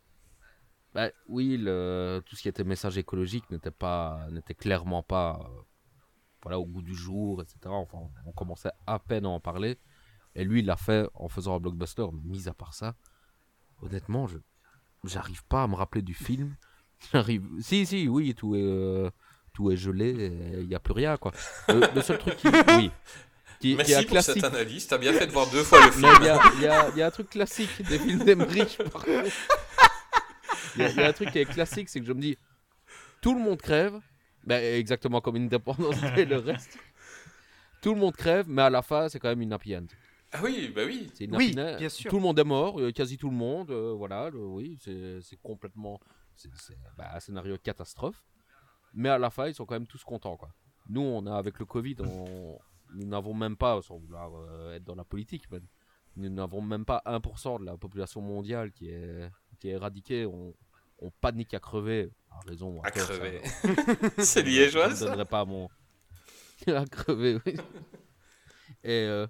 Bah, 0.95 1.11
oui, 1.29 1.57
le, 1.61 2.23
tout 2.25 2.37
ce 2.37 2.43
qui 2.43 2.49
était 2.49 2.65
message 2.65 2.97
écologique 2.99 3.51
n'était 3.51 3.71
pas, 3.71 4.27
n'était 4.31 4.55
clairement 4.55 5.03
pas, 5.03 5.41
euh, 5.45 5.61
voilà, 6.47 6.61
au 6.61 6.65
goût 6.65 6.81
du 6.83 6.95
jour, 6.95 7.43
etc. 7.43 7.59
Enfin, 7.65 7.99
on 8.25 8.31
commençait 8.31 8.71
à 8.87 9.01
peine 9.01 9.25
à 9.27 9.31
en 9.31 9.41
parler. 9.41 9.79
Et 10.37 10.45
lui, 10.45 10.61
il 10.61 10.67
l'a 10.67 10.77
fait 10.77 11.09
en 11.15 11.29
faisant 11.29 11.57
un 11.57 11.59
blockbuster. 11.59 12.07
Mais 12.13 12.21
mis 12.23 12.47
à 12.49 12.55
part 12.55 12.73
ça, 12.73 12.95
honnêtement, 13.83 14.29
je, 14.29 14.39
j'arrive 15.03 15.45
pas 15.47 15.65
à 15.65 15.67
me 15.67 15.75
rappeler 15.75 16.03
du 16.03 16.15
film. 16.15 16.55
J'arrive. 17.13 17.43
Si, 17.61 17.85
si, 17.85 18.07
oui, 18.07 18.33
tout 18.37 18.55
est, 18.55 18.63
euh, 18.63 19.11
tout 19.53 19.73
est 19.73 19.77
gelé. 19.77 20.13
Il 20.61 20.69
n'y 20.69 20.75
a 20.77 20.79
plus 20.79 20.93
rien, 20.95 21.17
quoi. 21.17 21.33
Le, 21.69 21.93
le 21.93 22.01
seul 22.01 22.19
truc 22.19 22.37
qui, 22.37 22.47
oui, 22.49 22.91
qui, 23.61 23.75
Merci 23.75 23.95
pour 24.03 24.11
classique. 24.13 24.35
cette 24.35 24.45
analyse. 24.45 24.87
T'as 24.87 24.99
bien 24.99 25.13
fait 25.13 25.27
de 25.27 25.33
voir 25.33 25.51
deux 25.51 25.65
fois 25.65 25.85
le 25.85 25.91
film. 25.93 26.09
Il 26.21 26.63
y 26.63 26.67
a, 26.69 26.91
y 26.95 26.99
y 26.99 27.03
un 27.03 27.11
truc 27.11 27.29
classique 27.29 27.83
des 27.89 27.99
films 27.99 28.25
d'Emmerich, 28.25 28.79
par 28.93 29.05
contre. 29.05 29.31
Il 30.77 30.83
y, 30.83 30.85
a- 30.85 30.91
il 30.91 30.97
y 30.97 31.03
a 31.03 31.09
un 31.09 31.13
truc 31.13 31.31
qui 31.33 31.39
est 31.39 31.45
classique, 31.47 31.89
c'est 31.89 31.99
que 32.01 32.07
je 32.07 32.13
me 32.13 32.21
dis, 32.21 32.37
tout 33.23 33.35
le 33.35 33.41
monde 33.41 33.61
crève, 33.61 33.99
ben, 34.47 34.63
exactement 34.79 35.21
comme 35.21 35.37
Independence 35.37 35.97
et 36.17 36.25
le 36.25 36.39
reste. 36.39 36.79
Tout 37.83 37.95
le 37.95 38.01
monde 38.01 38.17
crève, 38.17 38.47
mais 38.49 38.63
à 38.63 38.71
la 38.71 38.83
fin, 38.83 39.09
c'est 39.09 39.19
quand 39.19 39.29
même 39.29 39.43
une 39.43 39.53
happy 39.53 39.77
end. 39.77 39.87
Ah 40.33 40.41
oui, 40.43 40.73
bah 40.75 40.83
oui. 40.87 41.11
C'est 41.15 41.25
une 41.25 41.37
Oui, 41.37 41.51
happy 41.57 41.61
end. 41.75 41.79
bien 41.79 41.89
sûr. 41.89 42.11
Tout 42.11 42.17
le 42.17 42.23
monde 42.23 42.39
est 42.39 42.45
mort, 42.45 42.81
euh, 42.81 42.91
quasi 42.93 43.17
tout 43.19 43.29
le 43.31 43.37
monde. 43.37 43.71
euh, 43.71 43.93
voilà, 43.97 44.31
le- 44.31 44.39
oui, 44.45 44.79
c'est 44.81 45.21
c'est 45.21 45.37
complètement. 45.41 46.01
C'est 46.35 46.51
c'est- 46.57 46.77
bah, 46.97 47.11
un 47.15 47.21
scénario 47.21 47.57
de 47.57 47.63
catastrophe. 47.63 48.25
Mais 48.95 49.09
à 49.09 49.19
la 49.19 49.31
fin, 49.31 49.47
ils 49.49 49.55
sont 49.55 49.67
quand 49.67 49.75
même 49.75 49.87
tous 49.87 50.03
contents. 50.05 50.37
Quoi. 50.37 50.49
Nous, 50.89 51.01
on 51.03 51.27
a, 51.27 51.37
avec 51.37 51.59
le 51.59 51.65
Covid, 51.67 51.97
on- 52.01 52.59
nous 52.95 53.07
n'avons 53.07 53.35
même 53.35 53.57
pas, 53.57 53.81
sans 53.83 53.99
vouloir 53.99 54.31
euh, 54.35 54.75
être 54.75 54.85
dans 54.85 54.95
la 54.95 55.05
politique, 55.05 55.45
mais 55.51 55.59
nous 56.17 56.29
n'avons 56.31 56.63
même 56.63 56.85
pas 56.85 57.03
1% 57.05 57.59
de 57.61 57.65
la 57.67 57.77
population 57.77 58.21
mondiale 58.21 58.73
qui 58.73 58.89
est, 58.89 59.31
qui 59.59 59.69
est 59.69 59.73
éradiquée. 59.73 60.25
On, 60.27 60.55
on 60.99 61.11
panique 61.21 61.55
à 61.55 61.61
crever. 61.61 62.11
À 62.31 62.41
raison. 62.49 62.81
À 62.83 62.91
crever. 62.91 63.41
alors. 63.65 64.11
C'est 64.19 64.41
Je 64.41 64.47
liégeois, 64.47 64.89
ne 64.89 64.95
ça 64.95 65.07
donnerai 65.07 65.25
pas 65.25 65.45
mon. 65.45 65.69
à 66.67 66.85
crever, 66.87 67.39
oui. 67.47 67.55
Et, 68.85 69.05
euh, 69.07 69.27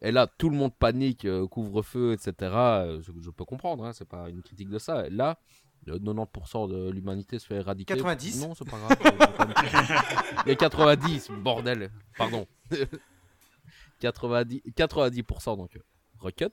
et 0.00 0.12
là, 0.12 0.26
tout 0.26 0.50
le 0.50 0.56
monde 0.56 0.74
panique, 0.76 1.24
euh, 1.24 1.46
couvre-feu, 1.46 2.12
etc. 2.12 2.32
euh, 2.42 3.00
Je, 3.02 3.12
je 3.20 3.30
peux 3.30 3.44
comprendre, 3.44 3.84
hein, 3.84 3.92
c'est 3.92 4.08
pas 4.08 4.28
une 4.28 4.42
critique 4.42 4.68
de 4.68 4.78
ça. 4.78 5.06
Et 5.06 5.10
là, 5.10 5.38
le 5.86 5.98
90% 5.98 6.68
de 6.70 6.90
l'humanité 6.90 7.38
se 7.38 7.46
fait 7.46 7.56
éradiquer. 7.56 7.94
90? 7.94 8.40
Non, 8.46 8.54
c'est 8.54 8.68
pas 8.68 8.78
grave. 8.78 10.44
Les 10.46 10.56
90, 10.56 11.30
bordel. 11.42 11.90
Pardon. 12.16 12.46
90, 14.00 14.62
90% 14.76 15.56
donc. 15.56 15.78
Recut. 16.18 16.48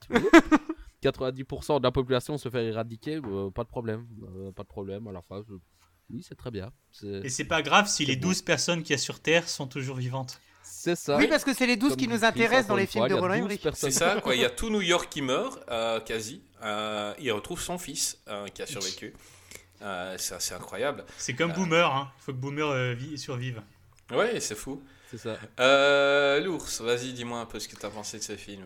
90% 1.02 1.80
de 1.80 1.84
la 1.84 1.92
population 1.92 2.38
se 2.38 2.50
fait 2.50 2.66
éradiquer, 2.66 3.20
euh, 3.26 3.50
pas 3.50 3.64
de 3.64 3.70
problème. 3.70 4.06
euh, 4.24 4.52
pas 4.52 4.64
de 4.64 4.68
problème 4.68 5.08
à 5.08 5.12
la 5.12 5.22
fin. 5.22 5.44
je- 5.48 5.56
Oui, 6.14 6.24
c'est 6.28 6.36
très 6.36 6.52
bien. 6.52 6.72
C'est 6.92 7.08
Et 7.26 7.30
c'est 7.30 7.46
pas 7.46 7.62
grave 7.62 7.88
si 7.88 8.06
les 8.06 8.16
beau. 8.18 8.28
12 8.30 8.42
personnes 8.42 8.82
qu'il 8.84 8.92
y 8.92 8.96
a 8.96 8.98
sur 8.98 9.20
Terre 9.22 9.48
sont 9.48 9.68
toujours 9.68 9.96
vivantes. 9.98 10.40
c'est 10.64 10.96
ça. 10.96 11.18
Oui, 11.18 11.28
parce 11.28 11.44
que 11.44 11.54
c'est 11.54 11.66
les 11.66 11.78
12 11.78 11.92
Comme 11.92 11.98
qui 11.98 12.08
nous 12.08 12.24
intéressent 12.26 12.68
dans 12.68 12.76
les 12.76 12.86
films 12.86 13.02
fois, 13.04 13.10
de 13.10 13.14
il 13.16 13.20
Roland 13.20 13.34
12 13.36 13.44
Emmerich. 13.46 13.68
C'est 13.74 13.92
ça, 13.92 14.20
quoi. 14.22 14.36
Il 14.36 14.42
y 14.42 14.46
a 14.46 14.50
tout 14.60 14.70
New 14.70 14.82
York 14.82 15.08
qui 15.10 15.22
meurt, 15.22 15.60
euh, 15.70 16.00
quasi. 16.02 16.42
Euh, 16.64 17.14
il 17.20 17.32
retrouve 17.32 17.62
son 17.62 17.78
fils 17.78 18.20
euh, 18.28 18.48
qui 18.48 18.62
a 18.62 18.66
survécu. 18.68 19.14
Euh, 19.82 20.16
c'est 20.20 20.36
assez 20.36 20.54
incroyable. 20.54 21.06
C'est 21.18 21.34
comme 21.34 21.52
Euh. 21.52 21.56
Boomer, 21.56 21.90
hein. 21.96 22.12
faut 22.20 22.32
que 22.34 22.38
Boomer 22.38 22.68
euh, 22.68 22.94
vi- 22.94 23.18
survive. 23.18 23.62
Ouais, 24.12 24.40
c'est 24.40 24.56
fou. 24.56 24.84
C'est 25.10 25.18
ça. 25.18 25.38
Euh, 25.60 26.40
L'ours, 26.42 26.82
vas-y, 26.82 27.14
dis-moi 27.14 27.40
un 27.40 27.46
peu 27.46 27.60
ce 27.60 27.68
que 27.68 27.76
tu 27.76 27.86
as 27.86 27.90
pensé 27.90 28.18
de 28.20 28.24
ce 28.24 28.36
film. 28.36 28.64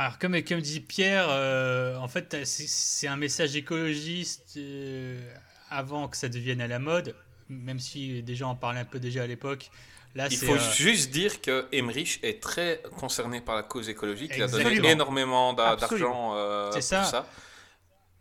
Alors, 0.00 0.18
comme, 0.18 0.42
comme 0.42 0.62
dit 0.62 0.80
Pierre, 0.80 1.26
euh, 1.28 1.94
en 1.96 2.08
fait, 2.08 2.46
c'est- 2.46 3.06
un 3.06 3.18
message 3.18 3.54
écologiste 3.54 4.54
euh, 4.56 5.20
avant 5.68 6.08
que 6.08 6.16
ça 6.16 6.30
devienne 6.30 6.62
à 6.62 6.66
la 6.66 6.78
mode, 6.78 7.14
même 7.50 7.78
si 7.78 8.22
des 8.22 8.34
gens 8.34 8.48
en 8.48 8.54
parlaient 8.54 8.80
un 8.80 8.86
peu 8.86 8.98
déjà 8.98 9.24
à 9.24 9.26
l'époque. 9.26 9.70
Là, 10.14 10.28
Il 10.30 10.38
faut 10.38 10.54
euh, 10.54 10.72
juste 10.74 11.10
dire 11.10 11.42
que 11.42 11.66
Emmerich 11.70 12.18
est 12.22 12.42
très 12.42 12.80
concerné 12.96 13.42
par 13.42 13.56
la 13.56 13.62
cause 13.62 13.90
écologique. 13.90 14.32
Il 14.34 14.42
a 14.42 14.48
donné 14.48 14.88
énormément 14.88 15.52
d'argent 15.52 16.32
euh, 16.34 16.70
C'est 16.72 16.78
pour 16.78 16.82
ça. 16.82 17.04
ça. 17.04 17.28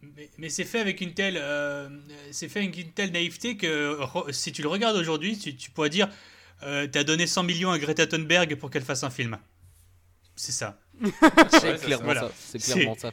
Mais, 0.02 0.30
mais 0.38 0.50
c'est 0.50 0.66
fait 0.66 0.82
avec 0.82 1.00
une 1.00 1.14
telle, 1.14 1.38
euh, 1.38 1.88
c'est 2.32 2.50
fait 2.50 2.60
avec 2.60 2.78
une 2.78 2.92
telle 2.92 3.14
naïveté 3.14 3.56
que 3.56 3.98
si 4.32 4.52
tu 4.52 4.62
le 4.64 4.68
regardes 4.68 4.98
aujourd'hui, 4.98 5.38
tu, 5.38 5.56
tu 5.56 5.72
pourrais 5.72 5.90
dire, 5.90 6.10
euh, 6.64 6.88
t'as 6.88 7.06
donné 7.06 7.26
100 7.26 7.44
millions 7.44 7.72
à 7.72 7.80
Greta 7.80 8.06
Thunberg 8.06 8.56
pour 8.56 8.70
qu'elle 8.70 8.84
fasse 8.84 9.06
un 9.06 9.10
film. 9.10 9.38
C'est 10.36 10.52
ça. 10.52 10.78
C'est 11.52 11.82
clairement 11.82 12.06
Voilà. 12.06 12.22
ça. 12.22 12.32
C'est 12.58 12.74
clairement 12.74 12.96
ça. 12.98 13.12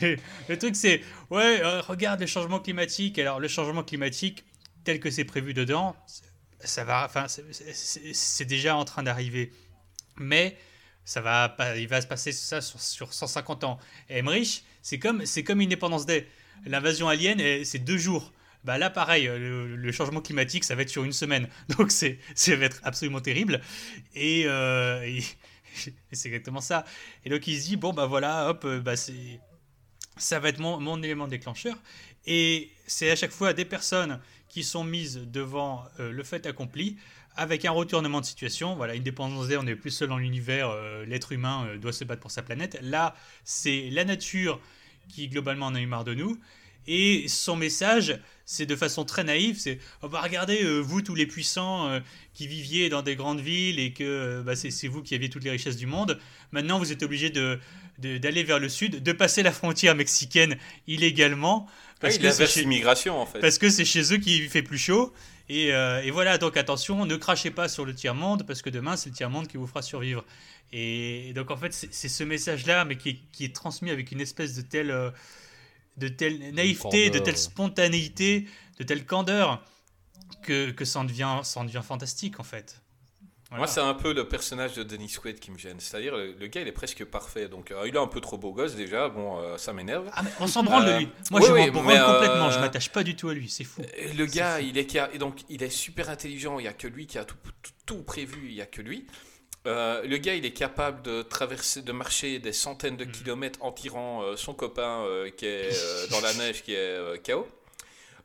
le, 0.48 0.56
truc 0.58 0.76
c'est, 0.76 1.02
ouais, 1.30 1.60
euh, 1.62 1.80
regarde 1.80 2.20
le 2.20 2.26
changement 2.26 2.60
climatique. 2.60 3.18
Alors 3.18 3.40
le 3.40 3.48
changement 3.48 3.82
climatique 3.82 4.44
tel 4.84 5.00
que 5.00 5.10
c'est 5.10 5.24
prévu 5.24 5.54
dedans, 5.54 5.96
ça 6.60 6.84
va, 6.84 7.04
enfin, 7.04 7.26
c'est- 7.28 8.44
déjà 8.44 8.76
en 8.76 8.84
train 8.84 9.02
d'arriver. 9.02 9.52
Mais 10.16 10.56
ça 11.04 11.20
va, 11.20 11.56
il 11.76 11.88
va 11.88 12.00
se 12.00 12.06
passer 12.06 12.32
ça 12.32 12.60
sur, 12.60 12.80
sur 12.80 13.12
150 13.12 13.64
ans. 13.64 13.78
Et 14.08 14.18
Emmerich, 14.18 14.64
c'est 14.82 14.98
comme, 14.98 15.26
c'est 15.26 15.42
comme 15.44 15.60
Independence 15.60 16.06
Day. 16.06 16.26
L'invasion 16.66 17.08
alien, 17.08 17.38
c'est 17.64 17.78
deux 17.78 17.98
jours. 17.98 18.32
Bah 18.64 18.76
là, 18.76 18.90
pareil, 18.90 19.28
euh, 19.28 19.38
le, 19.38 19.76
le 19.76 19.92
changement 19.92 20.20
climatique, 20.20 20.64
ça 20.64 20.74
va 20.74 20.82
être 20.82 20.88
sur 20.88 21.04
une 21.04 21.12
semaine. 21.12 21.48
Donc, 21.78 21.92
c'est, 21.92 22.18
ça 22.34 22.56
va 22.56 22.64
être 22.64 22.80
absolument 22.82 23.20
terrible. 23.20 23.60
Et, 24.14 24.44
euh, 24.46 25.02
et 25.02 25.22
c'est 26.12 26.28
exactement 26.28 26.60
ça. 26.60 26.84
Et 27.24 27.30
donc, 27.30 27.46
il 27.46 27.60
se 27.60 27.66
dit, 27.68 27.76
bon, 27.76 27.92
bah 27.92 28.06
voilà, 28.06 28.50
hop, 28.50 28.64
euh, 28.64 28.80
bah 28.80 28.96
c'est, 28.96 29.40
ça 30.16 30.38
va 30.38 30.48
être 30.48 30.58
mon, 30.58 30.80
mon 30.80 31.02
élément 31.02 31.28
déclencheur. 31.28 31.76
Et 32.26 32.70
c'est 32.86 33.10
à 33.10 33.16
chaque 33.16 33.30
fois 33.30 33.52
des 33.52 33.64
personnes 33.64 34.20
qui 34.48 34.64
sont 34.64 34.84
mises 34.84 35.20
devant 35.26 35.84
euh, 36.00 36.10
le 36.10 36.22
fait 36.22 36.46
accompli 36.46 36.96
avec 37.36 37.64
un 37.64 37.70
retournement 37.70 38.20
de 38.20 38.26
situation. 38.26 38.74
Voilà, 38.74 38.94
Independence 38.94 39.48
Day, 39.48 39.56
on 39.56 39.62
n'est 39.62 39.76
plus 39.76 39.90
seul 39.90 40.08
dans 40.08 40.18
l'univers, 40.18 40.70
euh, 40.70 41.04
l'être 41.04 41.32
humain 41.32 41.76
doit 41.76 41.92
se 41.92 42.04
battre 42.04 42.20
pour 42.20 42.30
sa 42.30 42.42
planète. 42.42 42.78
Là, 42.82 43.14
c'est 43.44 43.90
la 43.90 44.04
nature 44.04 44.60
qui 45.08 45.28
globalement 45.28 45.66
en 45.66 45.74
a 45.74 45.80
eu 45.80 45.86
marre 45.86 46.04
de 46.04 46.14
nous. 46.14 46.38
Et 46.90 47.26
son 47.28 47.54
message, 47.54 48.18
c'est 48.46 48.64
de 48.66 48.74
façon 48.74 49.04
très 49.04 49.22
naïve, 49.22 49.58
c'est 49.58 49.78
oh 50.02 50.08
bah 50.08 50.22
regardez, 50.22 50.64
euh, 50.64 50.78
vous 50.80 51.02
tous 51.02 51.14
les 51.14 51.26
puissants 51.26 51.86
euh, 51.88 52.00
qui 52.32 52.46
viviez 52.48 52.88
dans 52.88 53.02
des 53.02 53.14
grandes 53.14 53.40
villes 53.40 53.78
et 53.78 53.92
que 53.92 54.02
euh, 54.04 54.42
bah, 54.42 54.56
c'est 54.56 54.88
vous 54.88 55.02
qui 55.02 55.14
aviez 55.14 55.28
toutes 55.28 55.44
les 55.44 55.50
richesses 55.50 55.76
du 55.76 55.84
monde, 55.86 56.18
maintenant 56.50 56.78
vous 56.78 56.90
êtes 56.90 57.02
obligés 57.02 57.28
de 57.30 57.58
de- 57.98 58.16
d'aller 58.16 58.44
vers 58.44 58.58
le 58.60 58.68
sud, 58.68 59.02
de 59.02 59.12
passer 59.12 59.42
la 59.42 59.50
frontière 59.52 59.94
mexicaine 59.96 60.56
illégalement, 60.86 61.66
Parce 62.00 62.16
parce 62.16 62.38
que 62.38 62.46
c'est 62.46 62.52
chez- 62.52 62.60
l'immigration, 62.60 63.20
en 63.20 63.26
fait. 63.26 63.40
parce 63.40 63.58
que 63.58 63.68
c'est 63.70 63.84
chez 63.84 64.12
eux 64.14 64.18
qu'il 64.18 64.48
fait 64.48 64.62
plus 64.62 64.78
chaud. 64.78 65.12
Et, 65.50 65.68
et 66.04 66.10
voilà, 66.12 66.36
donc 66.38 66.56
attention, 66.58 67.06
ne 67.06 67.16
crachez 67.16 67.50
pas 67.50 67.68
sur 67.68 67.84
le 67.86 67.94
tiers-monde, 67.94 68.46
parce 68.46 68.60
que 68.62 68.68
demain, 68.70 68.96
c'est 68.96 69.08
le 69.10 69.14
tiers-monde 69.16 69.48
qui 69.48 69.56
vous 69.56 69.66
fera 69.66 69.80
survivre. 69.82 70.22
Et, 70.72 71.32
donc, 71.34 71.50
en 71.50 71.56
fait, 71.56 71.72
c'est 71.72 72.08
ce 72.08 72.22
message-là, 72.22 72.84
mais 72.84 72.96
qui 72.96 73.08
est, 73.08 73.18
qui 73.32 73.44
est 73.46 73.54
transmis 73.54 73.90
avec 73.90 74.12
une 74.12 74.20
espèce 74.20 74.54
de 74.54 74.60
telle, 74.62 74.94
de 75.98 76.08
telle 76.08 76.54
naïveté, 76.54 77.10
de 77.10 77.18
telle 77.18 77.36
spontanéité, 77.36 78.46
de 78.78 78.84
telle 78.84 79.04
candeur, 79.04 79.62
que, 80.42 80.70
que 80.70 80.84
ça, 80.84 81.00
en 81.00 81.04
devient, 81.04 81.40
ça 81.42 81.60
en 81.60 81.64
devient 81.64 81.82
fantastique, 81.84 82.40
en 82.40 82.44
fait. 82.44 82.80
Voilà. 83.50 83.60
Moi, 83.64 83.66
c'est 83.66 83.80
un 83.80 83.94
peu 83.94 84.12
le 84.12 84.28
personnage 84.28 84.74
de 84.74 84.82
Denis 84.82 85.16
Quaid 85.20 85.40
qui 85.40 85.50
me 85.50 85.56
gêne. 85.56 85.80
C'est-à-dire, 85.80 86.14
le, 86.14 86.32
le 86.32 86.46
gars, 86.48 86.60
il 86.60 86.68
est 86.68 86.72
presque 86.72 87.02
parfait. 87.06 87.48
Donc, 87.48 87.70
euh, 87.70 87.88
il 87.88 87.94
est 87.94 87.98
un 87.98 88.06
peu 88.06 88.20
trop 88.20 88.36
beau 88.36 88.52
gosse 88.52 88.74
déjà. 88.74 89.08
Bon, 89.08 89.38
euh, 89.38 89.56
ça 89.56 89.72
m'énerve. 89.72 90.10
Ah, 90.12 90.22
mais 90.22 90.30
on 90.38 90.46
s'en 90.46 90.62
branle 90.62 90.86
Euh, 90.86 90.92
de 90.92 90.98
lui. 90.98 91.08
Moi, 91.30 91.40
oui, 91.40 91.46
je 91.48 91.52
oui, 91.54 91.70
m'en 91.70 91.82
branle 91.82 91.96
euh, 91.96 92.12
complètement. 92.12 92.50
Je 92.50 92.58
m'attache 92.58 92.90
pas 92.90 93.02
du 93.02 93.16
tout 93.16 93.30
à 93.30 93.34
lui. 93.34 93.48
C'est 93.48 93.64
fou. 93.64 93.80
Le 94.16 94.26
gars, 94.26 94.60
il 94.60 94.76
est, 94.76 95.16
donc, 95.16 95.40
il 95.48 95.62
est 95.62 95.70
super 95.70 96.10
intelligent. 96.10 96.58
Il 96.58 96.64
n'y 96.64 96.68
a 96.68 96.74
que 96.74 96.86
lui 96.88 97.06
qui 97.06 97.16
a 97.16 97.24
tout, 97.24 97.36
tout, 97.62 97.72
tout 97.86 98.02
prévu. 98.02 98.48
Il 98.48 98.54
n'y 98.54 98.60
a 98.60 98.66
que 98.66 98.82
lui. 98.82 99.06
Euh, 99.68 100.02
le 100.02 100.16
gars, 100.16 100.34
il 100.34 100.46
est 100.46 100.52
capable 100.52 101.02
de 101.02 101.22
traverser, 101.22 101.82
de 101.82 101.92
marcher 101.92 102.38
des 102.38 102.52
centaines 102.52 102.94
Mm. 102.94 102.98
de 102.98 103.04
kilomètres 103.04 103.58
en 103.62 103.70
tirant 103.70 104.22
euh, 104.22 104.36
son 104.36 104.54
copain 104.54 105.04
euh, 105.04 105.30
qui 105.30 105.44
est 105.46 106.10
dans 106.10 106.20
la 106.20 106.32
neige, 106.34 106.62
qui 106.62 106.74
est 106.74 106.98
KO. 107.24 107.46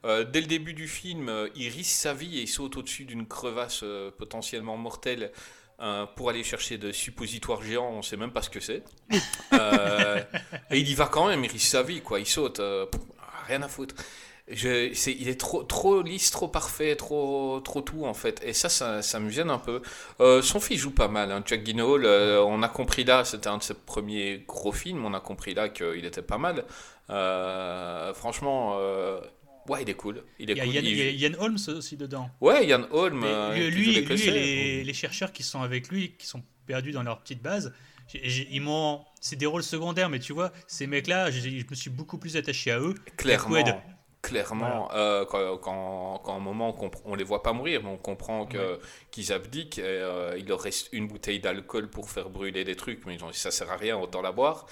Dès 0.04 0.42
le 0.42 0.48
début 0.48 0.74
du 0.74 0.90
film, 0.90 1.32
il 1.56 1.70
risque 1.70 1.96
sa 1.96 2.14
vie 2.14 2.40
et 2.40 2.42
il 2.42 2.48
saute 2.50 2.76
au-dessus 2.76 3.06
d'une 3.06 3.26
crevasse 3.26 3.86
potentiellement 4.18 4.76
mortelle 4.76 5.32
pour 6.18 6.30
aller 6.30 6.44
chercher 6.44 6.78
des 6.78 6.92
suppositoires 6.92 7.62
géants. 7.62 7.90
On 7.90 7.98
ne 7.98 8.02
sait 8.02 8.18
même 8.18 8.34
pas 8.34 8.42
ce 8.42 8.50
que 8.50 8.60
c'est. 8.60 8.84
Et 10.72 10.78
il 10.78 10.90
y 10.90 10.94
va 10.94 11.06
quand 11.06 11.28
même, 11.30 11.46
il 11.46 11.50
risque 11.50 11.68
sa 11.70 11.84
vie, 11.84 12.02
quoi. 12.02 12.20
Il 12.20 12.26
saute, 12.26 12.58
pff, 12.58 13.02
rien 13.48 13.62
à 13.62 13.70
foutre. 13.70 13.96
Je, 14.50 14.92
il 15.10 15.30
est 15.30 15.40
trop, 15.40 15.64
trop 15.64 16.02
lisse, 16.02 16.30
trop 16.30 16.50
parfait, 16.50 16.98
trop, 16.98 17.62
trop 17.62 17.80
tout 17.82 18.06
en 18.06 18.14
fait. 18.14 18.42
Et 18.46 18.52
ça, 18.52 18.68
ça, 18.68 19.02
ça 19.02 19.20
me 19.22 19.30
gêne 19.30 19.50
un 19.50 19.58
peu. 19.58 19.82
Euh, 20.20 20.42
son 20.42 20.60
fils 20.60 20.80
joue 20.80 20.92
pas 20.92 21.08
mal. 21.08 21.32
Hein. 21.32 21.42
Jack 21.46 21.66
Gyllenhaal, 21.66 22.06
euh, 22.06 22.44
on 22.44 22.62
a 22.62 22.68
compris 22.68 23.06
là, 23.06 23.24
c'était 23.24 23.48
un 23.48 23.58
de 23.60 23.64
ses 23.64 23.74
premiers 23.74 24.44
gros 24.46 24.74
films. 24.74 25.06
On 25.06 25.14
a 25.14 25.22
compris 25.22 25.54
là 25.54 25.70
qu'il 25.70 26.04
était 26.04 26.22
pas 26.22 26.38
mal. 26.38 26.66
Euh, 27.10 28.14
franchement, 28.14 28.76
euh, 28.80 29.22
ouais, 29.70 29.84
il 29.84 29.90
est 29.90 29.94
cool. 29.94 30.24
Il 30.40 30.50
est 30.52 30.54
Il 30.54 30.58
y 30.58 30.62
a 30.62 30.66
cool. 30.66 30.74
Yann, 30.76 30.86
Il- 30.86 30.92
il 30.92 30.98
y 31.22 31.26
a 31.26 31.30
Yann 31.30 31.36
Holmes 31.40 31.58
aussi 31.70 31.96
dedans. 31.96 32.30
Ouais, 32.42 32.66
Yann 32.68 32.86
Holm. 32.92 33.20
Mais 33.22 33.28
euh, 33.28 33.70
lui, 33.70 33.86
lui, 33.86 33.98
et 33.98 34.32
les, 34.32 34.84
les 34.84 34.94
chercheurs 34.94 35.32
qui 35.32 35.44
sont 35.44 35.62
avec 35.62 35.88
lui, 35.88 36.16
qui 36.18 36.28
sont 36.28 36.44
perdus 36.66 36.92
dans 36.92 37.04
leur 37.04 37.20
petite 37.22 37.42
base, 37.42 37.74
ils 38.14 38.62
m'ont. 38.62 39.02
C'est 39.22 39.38
des 39.38 39.46
rôles 39.46 39.64
secondaires, 39.64 40.10
mais 40.10 40.20
tu 40.20 40.34
vois, 40.34 40.52
ces 40.68 40.86
mecs-là, 40.86 41.32
je 41.32 41.48
me 41.70 41.76
suis 41.76 41.90
beaucoup 41.90 42.18
plus 42.18 42.36
attaché 42.36 42.72
à 42.72 42.80
eux. 42.82 42.96
Clairement. 43.16 43.82
Clairement, 44.24 44.90
euh, 44.96 45.26
quand, 45.26 45.58
quand, 45.58 46.22
quand 46.24 46.34
à 46.34 46.38
un 46.38 46.40
moment 46.40 46.74
on, 46.82 46.90
on 47.06 47.14
les 47.16 47.26
voit 47.26 47.44
pas 47.44 47.52
mourir, 47.54 47.82
mais 47.84 47.90
on 47.90 47.98
comprend 47.98 48.44
Ouais. 48.48 48.80
qu'ils 49.12 49.32
abdiquent, 49.34 49.80
et, 49.80 49.84
euh, 49.86 50.36
il 50.38 50.48
leur 50.48 50.62
reste 50.62 50.88
une 50.94 51.08
bouteille 51.08 51.40
d'alcool 51.42 51.90
pour 51.90 52.10
faire 52.10 52.30
brûler 52.30 52.64
des 52.64 52.76
trucs, 52.76 53.06
mais 53.06 53.16
ils 53.16 53.24
ont 53.24 53.30
dit 53.30 53.38
ça 53.38 53.52
sert 53.52 53.70
à 53.70 53.76
rien, 53.76 53.98
autant 53.98 54.22
la 54.22 54.32
boire. 54.32 54.66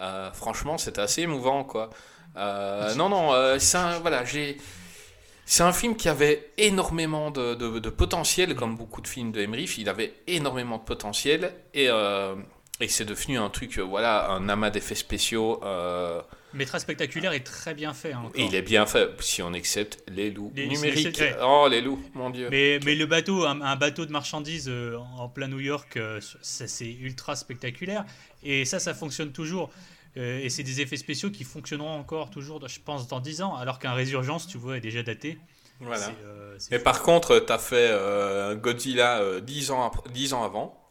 Euh, 0.00 0.30
franchement, 0.32 0.76
c'était 0.76 1.00
assez 1.00 1.22
émouvant, 1.22 1.62
quoi. 1.64 1.88
Non, 2.34 3.08
non, 3.08 3.32
c'est 3.58 3.78
un, 3.78 3.98
voilà, 4.00 4.24
j'ai. 4.24 4.58
C'est 5.48 5.62
un 5.62 5.72
film 5.72 5.94
qui 5.96 6.08
avait 6.08 6.50
énormément 6.58 7.30
de, 7.30 7.54
de- 7.54 7.78
de 7.78 7.90
potentiel, 7.90 8.56
comme 8.56 8.74
beaucoup 8.76 9.00
de 9.00 9.06
films 9.06 9.30
de 9.30 9.40
Emmerich. 9.40 9.78
Il 9.78 9.88
avait 9.88 10.12
énormément 10.26 10.78
de 10.78 10.82
potentiel. 10.82 11.52
Et, 11.72 11.86
et 12.80 12.88
c'est 12.88 13.04
devenu 13.04 13.38
un 13.38 13.48
truc, 13.50 13.78
voilà, 13.78 14.28
un 14.30 14.48
amas 14.48 14.70
d'effets 14.70 14.96
spéciaux. 14.96 15.60
Mais 16.56 16.64
très 16.64 16.80
spectaculaire 16.80 17.32
et 17.32 17.42
très 17.44 17.74
bien 17.74 17.92
fait. 17.94 18.12
hein, 18.12 18.24
et 18.34 18.44
il 18.44 18.54
est 18.54 18.62
bien 18.62 18.86
fait, 18.86 19.10
si 19.20 19.42
on 19.42 19.52
accepte 19.52 20.02
les 20.08 20.30
loups 20.30 20.52
Les- 20.56 20.66
numériques. 20.66 21.22
Oh, 21.42 21.68
les 21.70 21.80
loups, 21.80 22.02
mon 22.14 22.30
dieu. 22.30 22.48
Mais, 22.50 22.80
mais 22.84 22.94
le 22.94 23.06
bateau, 23.06 23.44
un, 23.44 23.60
un 23.60 23.76
bateau 23.76 24.06
de 24.06 24.12
marchandises 24.12 24.68
euh, 24.68 24.96
en 25.18 25.28
plein 25.28 25.48
New 25.48 25.60
York, 25.60 25.96
euh, 25.96 26.20
c'est 26.42 26.90
ultra 26.90 27.36
spectaculaire. 27.36 28.04
Et 28.42 28.64
ça, 28.64 28.78
ça 28.78 28.94
fonctionne 28.94 29.32
toujours. 29.32 29.70
Euh, 30.16 30.38
et 30.40 30.48
c'est 30.48 30.62
des 30.62 30.80
effets 30.80 30.96
spéciaux 30.96 31.30
qui 31.30 31.44
fonctionneront 31.44 31.90
encore 31.98 32.30
toujours, 32.30 32.66
je 32.66 32.80
pense, 32.80 33.06
dans 33.06 33.20
10 33.20 33.42
ans. 33.42 33.54
Alors 33.54 33.78
qu'un 33.78 33.92
Résurgence, 33.92 34.46
tu 34.48 34.56
vois, 34.56 34.78
est 34.78 34.80
déjà 34.80 35.02
daté. 35.02 35.38
Voilà. 35.80 36.08
Euh, 36.24 36.56
Mais 36.70 36.78
par 36.78 37.02
contre, 37.02 37.38
t'as 37.38 37.58
fait 37.58 37.88
euh, 37.90 38.54
Godzilla 38.54 39.18
euh, 39.20 39.40
10, 39.40 39.70
ans 39.72 39.84
après- 39.84 40.10
10 40.10 40.32
ans 40.32 40.42
avant. 40.42 40.85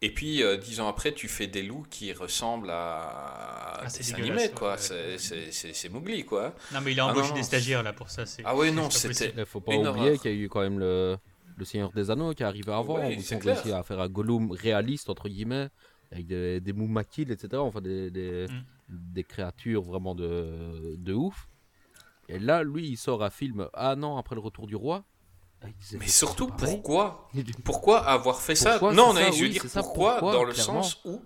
Et 0.00 0.14
puis, 0.14 0.42
euh, 0.44 0.56
10 0.56 0.78
ans 0.80 0.88
après, 0.88 1.12
tu 1.12 1.26
fais 1.26 1.48
des 1.48 1.62
loups 1.62 1.84
qui 1.90 2.12
ressemblent 2.12 2.70
à, 2.70 3.80
Ah, 3.82 3.88
c'est 3.88 4.04
des 4.04 4.14
animés, 4.14 4.50
quoi. 4.50 4.76
ouais, 4.76 5.18
C'est- 5.18 5.88
Mowgli, 5.88 6.24
quoi. 6.24 6.54
Non, 6.72 6.80
mais 6.80 6.92
il 6.92 7.00
a 7.00 7.06
Ah, 7.06 7.10
embauché 7.10 7.30
non, 7.30 7.34
des 7.34 7.42
stagiaires 7.42 7.82
là 7.82 7.92
pour 7.92 8.08
ça. 8.08 8.24
Ah 8.44 8.54
ouais, 8.54 8.70
non, 8.70 8.90
c'est 8.90 9.08
pas 9.08 9.14
c'était... 9.14 9.34
Il 9.36 9.44
faut 9.46 9.60
pas 9.60 9.74
Une 9.74 9.86
oublier 9.88 10.18
qu'il 10.18 10.30
y 10.30 10.34
a 10.34 10.36
eu 10.36 10.48
quand 10.48 10.60
même 10.60 10.78
le, 10.78 11.16
le 11.56 11.64
Seigneur 11.64 11.90
des 11.92 12.10
Anneaux 12.12 12.32
qui 12.32 12.44
est 12.44 12.46
arrivé 12.46 12.72
avant, 12.72 12.94
Ouais, 12.98 13.08
où 13.16 13.20
ils 13.20 13.34
ont 13.34 13.38
réussi 13.40 13.72
à 13.72 13.82
faire 13.82 13.98
un 14.00 14.08
Gollum 14.08 14.52
réaliste, 14.52 15.10
entre 15.10 15.28
guillemets, 15.28 15.68
avec 16.12 16.26
des, 16.28 16.60
des 16.60 16.72
moumakils, 16.72 17.32
etc. 17.32 17.60
Enfin, 17.62 17.80
des, 17.80 18.10
des, 18.12 18.46
Mm. 18.48 18.62
des 18.88 19.24
créatures 19.24 19.82
vraiment 19.82 20.14
de, 20.14 20.94
de 20.96 21.12
ouf. 21.12 21.48
Et 22.28 22.38
là, 22.38 22.62
lui, 22.62 22.86
il 22.88 22.96
sort 22.96 23.24
un 23.24 23.30
film 23.30 23.68
un 23.74 24.02
an 24.04 24.16
après 24.16 24.34
le 24.36 24.40
retour 24.40 24.66
du 24.68 24.76
roi. 24.76 25.04
Mais 25.92 26.06
surtout, 26.08 26.46
pareils. 26.46 26.82
pourquoi 26.82 27.28
Pourquoi 27.64 28.00
avoir 28.06 28.40
fait 28.40 28.54
Pourquoi, 28.58 28.94
ça 28.94 28.94
Non, 28.94 29.12
ça, 29.12 29.30
je 29.32 29.42
veux 29.44 29.48
oui, 29.48 29.50
dire 29.50 29.66
pourquoi, 29.72 30.18
pourquoi, 30.18 30.32
dans 30.32 30.44
le 30.44 30.52
clairement. 30.52 30.82
sens 30.82 31.00
où 31.04 31.22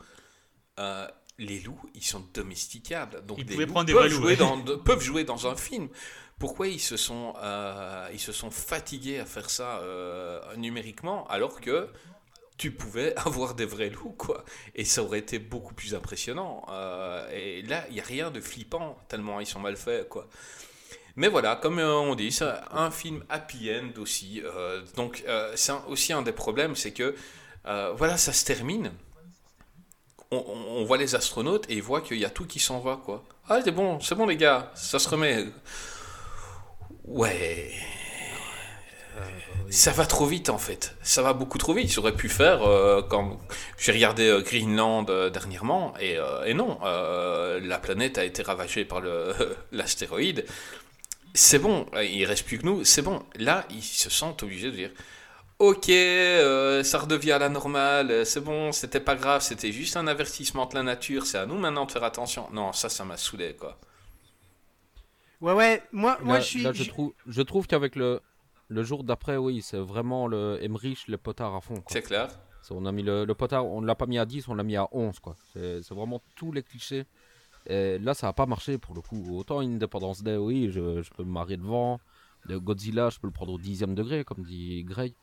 euh, 0.79 1.09
les 1.38 1.61
loups, 1.61 1.81
ils 1.95 2.05
sont 2.05 2.25
domesticables. 2.35 3.25
Donc 3.27 3.38
Ils 3.38 3.45
des 3.47 3.57
pouvaient 3.57 3.66
loups 3.66 3.73
prendre 3.73 3.87
des 3.87 3.95
peuvent, 3.95 3.95
vrais 3.95 4.09
loups, 4.09 4.23
jouer 4.23 4.37
ouais. 4.37 4.37
dans, 4.37 4.57
de- 4.59 4.75
peuvent 4.77 5.03
jouer 5.03 5.25
dans 5.25 5.47
un 5.47 5.57
film. 5.57 5.88
Pourquoi 6.38 6.68
ils 6.68 6.81
se 6.81 6.97
sont, 6.97 7.35
euh, 7.42 8.09
ils 8.12 8.21
se 8.21 8.33
sont 8.33 8.51
fatigués 8.51 9.21
à 9.21 9.27
faire 9.27 9.51
ça 9.51 9.79
euh, 9.81 10.40
numériquement 10.57 11.27
alors 11.29 11.61
que 11.61 11.88
tu 12.59 12.73
pouvais 12.73 13.14
avoir 13.18 13.55
des 13.55 13.66
vrais 13.66 13.90
loups, 13.90 14.14
quoi. 14.18 14.45
Et 14.75 14.85
ça 14.85 15.03
aurait 15.03 15.21
été 15.21 15.38
beaucoup 15.38 15.75
plus 15.75 15.95
impressionnant. 15.95 16.64
Euh, 16.71 17.29
et 17.33 17.62
là, 17.62 17.87
il 17.90 17.95
n'y 17.95 18.01
a 18.01 18.05
rien 18.05 18.31
de 18.31 18.40
flippant, 18.40 18.99
tellement 19.09 19.40
ils 19.40 19.47
sont 19.47 19.61
mal 19.61 19.77
faits, 19.77 20.09
quoi. 20.09 20.29
Mais 21.16 21.29
voilà, 21.29 21.57
comme 21.57 21.79
euh, 21.79 21.94
on 21.94 22.14
dit, 22.14 22.33
c'est 22.33 22.48
un 22.70 22.90
film 22.90 23.22
happy 23.29 23.70
end 23.70 24.01
aussi. 24.01 24.42
euh, 24.44 24.81
donc, 24.96 25.25
euh, 25.29 25.53
c'est 25.57 25.72
aussi 25.88 26.12
un 26.12 26.22
des 26.22 26.33
problèmes, 26.33 26.75
c'est 26.75 26.92
que, 26.92 27.14
voilà, 27.64 28.16
ça 28.16 28.33
se 28.33 28.44
termine. 28.44 28.92
On, 30.31 30.85
voit 30.85 30.96
les 30.96 31.14
astronautes 31.14 31.68
et 31.68 31.75
ils 31.75 31.83
voient 31.83 32.01
qu'il 32.01 32.16
y 32.16 32.25
a 32.25 32.31
tout 32.31 32.46
qui 32.46 32.59
s'en 32.59 32.81
va, 32.81 32.98
quoi. 33.05 33.22
Ah, 33.51 33.61
c'est 33.62 33.70
bon, 33.70 34.01
c'est 34.01 34.14
bon, 34.14 34.27
les 34.27 34.37
gars, 34.37 34.72
ça 34.75 34.98
se 34.98 35.07
remet. 35.09 35.44
Ouais. 37.05 37.70
Ça 39.68 39.90
va 39.90 40.07
trop 40.07 40.27
vite 40.27 40.48
en 40.48 40.59
fait. 40.59 40.96
Ça 41.03 41.22
va 41.22 41.35
beaucoup 41.35 41.59
trop 41.59 41.75
vite. 41.75 41.96
Auraient 41.98 42.16
pu 42.16 42.29
faire 42.31 42.61
quand 43.09 43.38
j'ai 43.79 43.92
regardé 43.92 44.29
euh, 44.29 44.40
Greenland 44.40 45.05
dernièrement 45.31 45.94
et, 46.01 46.18
non, 46.55 46.79
la 46.83 47.79
planète 47.79 48.16
a 48.16 48.25
été 48.25 48.42
ravagée 48.42 48.87
par 48.87 49.03
l'astéroïde. 49.72 50.46
C'est 51.35 51.59
bon, 51.59 51.87
il 52.03 52.25
reste 52.27 52.45
plus 52.47 52.59
que 52.59 52.66
nous. 52.66 52.85
C'est 52.85 53.03
bon. 53.03 53.23
Là, 53.37 53.64
ils 53.71 53.83
se 53.83 54.11
sentent 54.11 54.42
obligés 54.42 54.71
de 54.71 54.77
dire. 54.77 54.90
Ok, 55.59 55.88
euh, 55.90 56.83
ça 56.83 56.99
redevient 56.99 57.33
à 57.33 57.38
la 57.38 57.49
normale, 57.49 58.27
c'est 58.27 58.40
bon, 58.40 58.73
c'était 58.73 58.99
pas 58.99 59.14
grave, 59.14 59.42
c'était 59.42 59.71
juste 59.71 59.97
un 59.97 60.09
avertissement 60.09 60.66
de 60.66 60.75
la 60.75 60.83
nature, 60.83 61.25
c'est 61.25 61.38
à 61.38 61.47
nous 61.47 61.57
maintenant 61.57 61.85
de 61.85 61.92
faire 61.92 62.03
attention. 62.03 62.49
Non, 62.53 62.73
ça, 62.73 62.88
ça 62.88 63.05
m'a 63.05 63.16
saoulé, 63.16 63.55
quoi. 63.55 63.79
Ouais, 65.40 65.53
ouais, 65.53 65.83
moi, 65.92 66.18
moi 66.23 66.35
Là- 66.35 66.40
je 66.40 66.47
suis. 66.47 66.62
là, 66.62 66.73
je, 66.73 66.83
je- 66.85 66.88
trouve, 66.88 67.12
je 67.29 67.42
trouve 67.42 67.66
qu'avec 67.68 67.95
le, 67.97 68.21
le 68.68 68.83
jour 68.83 69.05
d'après, 69.05 69.37
oui, 69.37 69.62
c'est 69.62 69.79
vraiment 69.79 70.27
le 70.27 70.59
Emmerich, 70.62 71.07
le 71.07 71.16
potard 71.16 71.55
à 71.55 71.61
fond. 71.61 71.83
C'est 71.88 72.03
clair. 72.03 72.29
On 72.71 72.87
a 72.87 72.92
mis 72.92 73.03
le, 73.03 73.25
le 73.25 73.35
potard, 73.35 73.66
on 73.66 73.81
l'a 73.83 73.95
pas 73.95 74.07
mis 74.07 74.18
à 74.18 74.25
10, 74.25 74.49
on 74.49 74.55
l'a 74.55 74.62
mis 74.62 74.77
à 74.77 74.88
11. 74.92 75.18
quoi. 75.21 75.37
C'est 75.53 75.81
vraiment 75.90 76.23
tous 76.37 76.53
les 76.53 76.62
clichés. 76.62 77.05
Et 77.66 77.98
là, 77.98 78.14
ça 78.14 78.29
a 78.29 78.33
pas 78.33 78.46
marché 78.46 78.79
pour 78.79 78.94
le 78.94 79.01
coup. 79.01 79.37
Autant 79.37 79.61
Independence 79.61 80.22
Day, 80.22 80.37
oui, 80.37 80.70
je, 80.70 81.03
je 81.03 81.11
peux 81.11 81.22
me 81.25 81.31
marier 81.33 81.57
devant. 81.57 82.01
Le 82.44 82.59
Godzilla, 82.59 83.09
je 83.11 83.18
peux 83.20 83.29
le 83.29 83.33
prendre 83.33 83.53
au 83.53 83.59
dixième 83.59 83.94
degré, 83.94 84.25
comme 84.25 84.42
dit 84.44 84.83
Grey. 84.85 85.14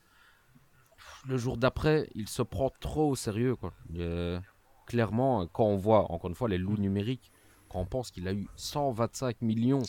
Le 1.28 1.36
jour 1.36 1.56
d'après, 1.58 2.08
il 2.14 2.28
se 2.28 2.40
prend 2.42 2.70
trop 2.80 3.10
au 3.10 3.16
sérieux. 3.16 3.56
Quoi. 3.56 3.72
Et, 3.94 4.38
clairement, 4.86 5.46
quand 5.46 5.64
on 5.64 5.76
voit, 5.76 6.10
encore 6.10 6.30
une 6.30 6.34
fois, 6.36 6.48
les 6.48 6.56
loups 6.58 6.78
numériques, 6.78 7.30
quand 7.68 7.78
on 7.80 7.84
pense 7.86 8.10
qu'il 8.10 8.26
a 8.26 8.32
eu 8.32 8.48
125 8.56 9.42
millions 9.42 9.82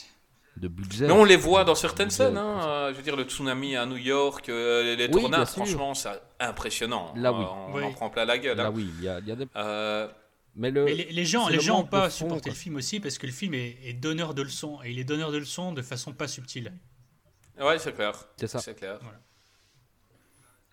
de 0.57 0.67
budget. 0.67 1.07
Mais 1.07 1.13
on 1.13 1.23
les 1.23 1.37
voit 1.37 1.63
dans 1.63 1.75
certaines 1.75 2.07
Budget, 2.09 2.25
scènes, 2.25 2.37
hein, 2.37 2.59
euh, 2.67 2.91
je 2.91 2.97
veux 2.97 3.01
dire 3.03 3.15
le 3.15 3.23
tsunami 3.23 3.77
à 3.77 3.85
New 3.85 3.95
York, 3.95 4.49
euh, 4.49 4.83
les, 4.83 5.07
les 5.07 5.15
Oui, 5.15 5.21
sûr. 5.21 5.45
franchement, 5.47 5.93
c'est 5.93 6.09
impressionnant. 6.41 7.13
Là, 7.15 7.29
Euh, 7.29 7.39
oui. 7.39 7.45
On 7.49 7.73
Oui. 7.77 7.83
en 7.85 7.91
prend 7.93 8.09
plein 8.09 8.25
la 8.25 8.37
gueule. 8.37 8.57
Là, 8.57 8.67
hein. 8.67 8.71
oui, 8.75 8.89
il 8.97 9.01
y 9.01 9.05
y 9.05 9.09
a 9.09 9.21
des. 9.21 9.47
Euh, 10.51 10.59
Mais 10.59 10.71
le. 10.71 10.85
Mais 10.85 10.93
les, 10.93 11.11
les 11.11 11.25
gens, 11.25 11.47
les 11.47 11.55
le 11.55 11.61
gens 11.61 11.79
n'ont 11.79 11.87
pas 11.87 12.09
fond, 12.09 12.25
supporté 12.25 12.49
quoi. 12.49 12.51
le 12.51 12.57
film 12.57 12.75
aussi 12.75 12.99
parce 12.99 13.17
que 13.17 13.25
le 13.25 13.31
film 13.31 13.53
est, 13.53 13.77
est 13.83 13.93
donneur 13.93 14.33
de 14.33 14.41
leçons 14.41 14.79
et 14.83 14.91
il 14.91 14.99
est 14.99 15.03
donneur 15.03 15.31
de 15.31 15.37
leçons 15.37 15.73
de 15.73 15.81
façon 15.81 16.13
pas 16.13 16.27
subtile. 16.27 16.73
ouais, 17.59 17.79
c'est 17.79 17.93
clair. 17.93 18.13
C'est 18.37 18.47
ça. 18.47 18.59
C'est 18.59 18.75
clair. 18.75 18.99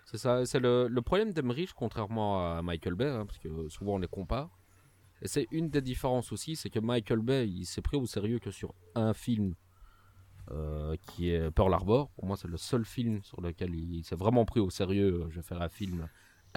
C'est 0.06 0.18
ça, 0.18 0.46
c'est 0.46 0.58
le, 0.58 0.88
le 0.88 1.02
problème 1.02 1.34
d'Emmerich, 1.34 1.74
contrairement 1.74 2.56
à 2.56 2.62
Michael 2.62 2.94
Bay, 2.94 3.08
hein, 3.08 3.26
parce 3.26 3.38
que 3.38 3.68
souvent 3.68 3.96
on 3.96 3.98
les 3.98 4.08
compare. 4.08 4.58
Et 5.20 5.28
c'est 5.28 5.46
une 5.50 5.68
des 5.68 5.82
différences 5.82 6.32
aussi, 6.32 6.56
c'est 6.56 6.70
que 6.70 6.78
Michael 6.78 7.20
Bay, 7.20 7.46
il 7.48 7.66
s'est 7.66 7.82
pris 7.82 7.96
au 7.96 8.06
sérieux 8.06 8.38
que 8.38 8.50
sur 8.50 8.72
un 8.94 9.12
film 9.12 9.54
euh, 10.50 10.96
qui 11.08 11.30
est 11.30 11.50
Pearl 11.50 11.74
Harbor. 11.74 12.08
Pour 12.10 12.24
moi, 12.24 12.36
c'est 12.38 12.48
le 12.48 12.56
seul 12.56 12.86
film 12.86 13.22
sur 13.22 13.40
lequel 13.42 13.74
il, 13.74 14.02
s'est 14.04 14.16
vraiment 14.16 14.46
pris 14.46 14.60
au 14.60 14.70
sérieux. 14.70 15.26
Je 15.28 15.36
vais 15.36 15.42
faire 15.42 15.60
un 15.60 15.68
film 15.68 16.08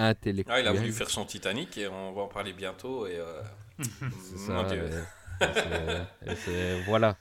intellectuel. 0.09 0.55
Ah, 0.57 0.61
il 0.61 0.67
a 0.67 0.73
voulu 0.73 0.91
faire 0.91 1.09
son 1.09 1.25
Titanic 1.25 1.77
et 1.77 1.87
on 1.87 2.11
va 2.13 2.21
en 2.23 2.27
parler 2.27 2.53
bientôt. 2.53 3.05
Et, 3.07 3.17
euh, 3.19 3.41
C'est 3.79 4.51
mon 4.51 4.63
ça, 4.63 4.69
Dieu. 4.69 4.83
et- 4.83 5.43
et 5.43 5.47
c'est- 5.53 6.31
et 6.31 6.35
c'est- 6.35 6.81
voilà. 6.83 7.17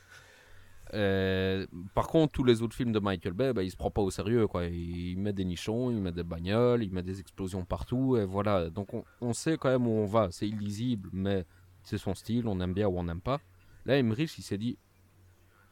Euh, 0.93 1.67
par 1.95 2.09
contre, 2.09 2.33
tous 2.33 2.43
les 2.45 2.63
autres 2.63 2.75
films 2.75 2.91
de 2.93 2.99
Michael 2.99 3.33
Bay, 3.33 3.53
bah, 3.53 3.63
il 3.63 3.71
se 3.71 3.77
prend 3.77 3.91
pas 3.93 4.03
au 4.03 4.11
sérieux. 4.11 4.47
Quoi. 4.49 4.65
Il 4.67 5.17
met 5.19 5.33
des 5.33 5.45
nichons, 5.45 5.91
il 5.91 5.99
met 5.99 6.11
des 6.13 6.25
bagnoles, 6.25 6.83
il 6.83 6.93
met 6.93 7.03
des 7.05 7.21
explosions 7.21 7.65
partout. 7.65 8.17
Et 8.17 8.25
voilà. 8.25 8.71
Donc 8.71 8.93
on, 8.93 9.05
on 9.21 9.33
sait 9.33 9.57
quand 9.57 9.71
même 9.71 9.87
où 9.87 9.91
on 9.91 10.07
va. 10.07 10.29
C'est 10.33 10.49
illisible, 10.49 11.09
mais 11.13 11.45
c'est 11.85 11.99
son 11.99 12.15
style. 12.15 12.49
On 12.49 12.61
aime 12.61 12.75
bien 12.75 12.89
ou 12.89 12.99
on 12.99 13.05
n'aime 13.05 13.21
pas. 13.21 13.41
Là, 13.87 13.97
Emmerich, 13.99 14.37
il 14.39 14.43
s'est 14.43 14.59
dit 14.59 14.77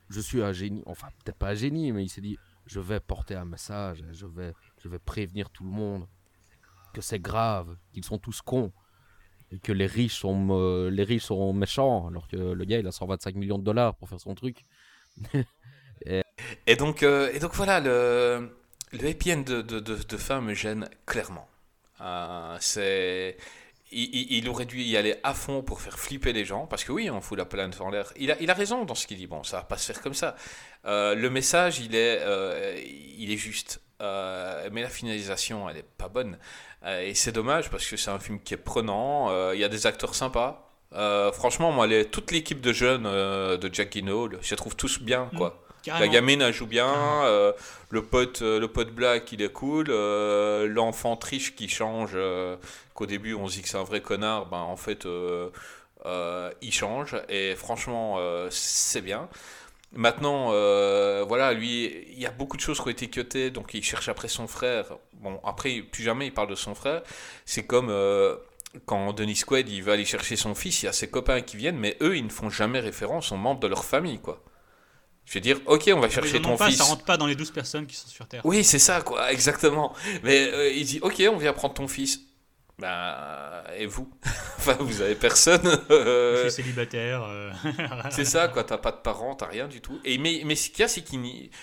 Je 0.08 0.20
suis 0.20 0.40
un 0.42 0.52
génie. 0.52 0.82
Enfin, 0.86 1.08
peut-être 1.24 1.36
pas 1.38 1.48
un 1.50 1.54
génie, 1.54 1.90
mais 1.90 2.04
il 2.04 2.08
s'est 2.08 2.20
dit 2.20 2.38
Je 2.66 2.78
vais 2.78 3.00
porter 3.00 3.34
un 3.34 3.44
message. 3.44 4.04
Je 4.12 4.26
vais, 4.26 4.54
je 4.80 4.88
vais 4.88 5.00
prévenir 5.00 5.50
tout 5.50 5.64
le 5.64 5.70
monde 5.70 6.06
que 6.92 7.00
c'est 7.00 7.20
grave, 7.20 7.76
qu'ils 7.92 8.04
sont 8.04 8.18
tous 8.18 8.42
cons 8.42 8.72
et 9.52 9.58
que 9.60 9.72
les 9.72 9.86
riches 9.86 10.18
sont 10.20 10.48
euh, 10.52 10.90
les 10.90 11.04
riches 11.04 11.24
sont 11.24 11.52
méchants 11.54 12.08
alors 12.08 12.28
que 12.28 12.36
le 12.36 12.64
gars 12.66 12.78
il 12.78 12.86
a 12.86 12.92
125 12.92 13.34
millions 13.36 13.58
de 13.58 13.64
dollars 13.64 13.96
pour 13.96 14.08
faire 14.08 14.20
son 14.20 14.34
truc. 14.34 14.64
Et 16.66 16.76
donc, 16.76 17.02
euh, 17.02 17.30
et 17.32 17.38
donc 17.38 17.54
voilà, 17.54 17.80
le, 17.80 18.50
le 18.92 19.08
happy 19.08 19.36
de, 19.44 19.62
de, 19.62 19.80
de, 19.80 20.16
fin 20.16 20.40
me 20.40 20.54
gêne 20.54 20.88
clairement. 21.06 21.48
Euh, 22.00 22.56
c'est, 22.60 23.36
il, 23.90 24.32
il- 24.32 24.48
aurait 24.48 24.66
dû 24.66 24.80
y 24.82 24.96
aller 24.96 25.16
à 25.24 25.34
fond 25.34 25.62
pour 25.62 25.80
faire 25.80 25.98
flipper 25.98 26.32
les 26.32 26.44
gens, 26.44 26.66
parce 26.66 26.84
que 26.84 26.92
oui, 26.92 27.10
on 27.10 27.20
fout 27.20 27.38
la 27.38 27.44
planète 27.44 27.80
en 27.80 27.90
l'air. 27.90 28.12
Il 28.16 28.30
a, 28.30 28.40
il 28.40 28.50
a 28.50 28.54
raison 28.54 28.84
dans 28.84 28.94
ce 28.94 29.06
qu'il 29.06 29.16
dit. 29.16 29.26
Bon, 29.26 29.42
ça 29.42 29.58
va 29.58 29.64
pas 29.64 29.78
se 29.78 29.92
faire 29.92 30.02
comme 30.02 30.14
ça. 30.14 30.36
Le 30.84 31.28
message, 31.28 31.80
il 31.80 31.94
est, 31.94 32.22
il 33.18 33.30
est 33.32 33.36
juste. 33.36 33.80
Euh, 34.00 34.68
mais 34.72 34.82
la 34.82 34.88
finalisation, 34.88 35.68
elle 35.68 35.78
est 35.78 35.86
pas 35.96 36.08
bonne. 36.08 36.38
Euh, 36.84 37.02
et 37.02 37.14
c'est 37.14 37.32
dommage 37.32 37.70
parce 37.70 37.86
que 37.86 37.96
c'est 37.96 38.10
un 38.10 38.18
film 38.18 38.40
qui 38.40 38.54
est 38.54 38.58
prenant. 38.58 39.30
euh, 39.30 39.52
Il 39.54 39.60
y 39.60 39.64
a 39.64 39.68
des 39.68 39.86
acteurs 39.86 40.14
sympas. 40.14 40.64
Franchement, 41.32 41.72
moi, 41.72 41.86
les, 41.86 42.04
toute 42.06 42.30
l'équipe 42.30 42.60
de 42.60 42.72
jeunes 42.72 43.04
de 43.04 43.70
Jack 43.72 43.96
Hall, 44.06 44.38
je 44.40 44.50
les 44.50 44.56
trouve 44.56 44.76
tous 44.76 45.00
bien, 45.00 45.30
quoi. 45.36 45.62
La 45.86 46.08
gamine, 46.08 46.42
elle 46.42 46.52
joue 46.54 46.66
bien. 46.66 46.92
Le 47.90 48.02
pote, 48.02 48.40
le 48.40 48.66
pote 48.66 48.90
black, 48.90 49.32
il 49.32 49.42
est 49.42 49.52
cool. 49.52 49.90
L'enfant 49.90 51.16
triche 51.16 51.54
qui 51.54 51.68
change. 51.68 52.16
Qu'au 52.94 53.06
début, 53.06 53.34
on 53.34 53.48
se 53.48 53.56
dit 53.56 53.62
que 53.62 53.68
c'est 53.68 53.76
un 53.76 53.84
vrai 53.84 54.00
connard. 54.00 54.46
Ben, 54.46 54.58
en 54.58 54.76
fait, 54.76 55.06
il 56.62 56.72
change. 56.72 57.16
Et 57.28 57.54
franchement, 57.54 58.18
c'est 58.50 59.02
bien. 59.02 59.28
Maintenant, 59.92 60.50
euh, 60.52 61.24
voilà, 61.26 61.54
lui, 61.54 62.04
il 62.12 62.20
y 62.20 62.26
a 62.26 62.30
beaucoup 62.30 62.56
de 62.56 62.62
choses 62.62 62.78
qui 62.78 62.86
ont 62.86 62.90
été 62.90 63.08
cutées, 63.08 63.50
donc 63.50 63.72
il 63.72 63.82
cherche 63.82 64.08
après 64.08 64.28
son 64.28 64.46
frère. 64.46 64.86
Bon, 65.14 65.40
après, 65.44 65.80
plus 65.80 66.02
jamais 66.02 66.26
il 66.26 66.34
parle 66.34 66.50
de 66.50 66.54
son 66.54 66.74
frère. 66.74 67.02
C'est 67.46 67.64
comme 67.66 67.88
euh, 67.88 68.36
quand 68.84 69.14
Denis 69.14 69.42
Quaid, 69.46 69.68
il 69.68 69.82
va 69.82 69.94
aller 69.94 70.04
chercher 70.04 70.36
son 70.36 70.54
fils, 70.54 70.82
il 70.82 70.86
y 70.86 70.88
a 70.88 70.92
ses 70.92 71.08
copains 71.08 71.40
qui 71.40 71.56
viennent, 71.56 71.78
mais 71.78 71.96
eux, 72.02 72.16
ils 72.16 72.24
ne 72.24 72.30
font 72.30 72.50
jamais 72.50 72.80
référence 72.80 73.32
aux 73.32 73.36
membres 73.36 73.60
de 73.60 73.66
leur 73.66 73.84
famille, 73.84 74.18
quoi. 74.18 74.42
Je 75.24 75.34
veux 75.34 75.40
dire, 75.40 75.60
ok, 75.66 75.90
on 75.94 76.00
va 76.00 76.08
chercher 76.08 76.40
ton 76.40 76.56
pas, 76.56 76.68
fils. 76.68 76.78
Ça 76.78 76.84
rentre 76.84 77.04
pas 77.04 77.18
dans 77.18 77.26
les 77.26 77.34
12 77.34 77.50
personnes 77.50 77.86
qui 77.86 77.96
sont 77.96 78.08
sur 78.08 78.26
Terre. 78.26 78.40
Oui, 78.44 78.64
c'est 78.64 78.78
ça, 78.78 79.02
quoi, 79.02 79.30
exactement. 79.30 79.94
Mais 80.22 80.50
euh, 80.52 80.70
il 80.70 80.86
dit, 80.86 81.00
ok, 81.02 81.22
on 81.30 81.36
vient 81.36 81.52
prendre 81.52 81.74
ton 81.74 81.86
fils. 81.86 82.20
Bah, 82.78 83.64
et 83.76 83.86
vous 83.86 84.08
Enfin, 84.58 84.74
vous 84.80 85.00
avez 85.02 85.14
personne. 85.16 85.62
Je 85.88 85.92
euh, 85.94 86.42
suis 86.42 86.62
célibataire. 86.62 87.22
euh, 87.24 87.50
C'est 88.10 88.24
ça, 88.24 88.48
quoi. 88.48 88.62
T'as 88.64 88.78
pas 88.78 88.92
de 88.92 88.98
parents, 88.98 89.34
t'as 89.34 89.46
rien 89.46 89.66
du 89.66 89.80
tout. 89.80 90.00
Et 90.04 90.18
mais, 90.18 90.42
mais 90.44 90.54
ce 90.54 90.70
qu'il 90.70 90.80
y 90.80 90.82
a, 90.82 90.88
c'est 90.88 91.02
qu'il 91.02 91.20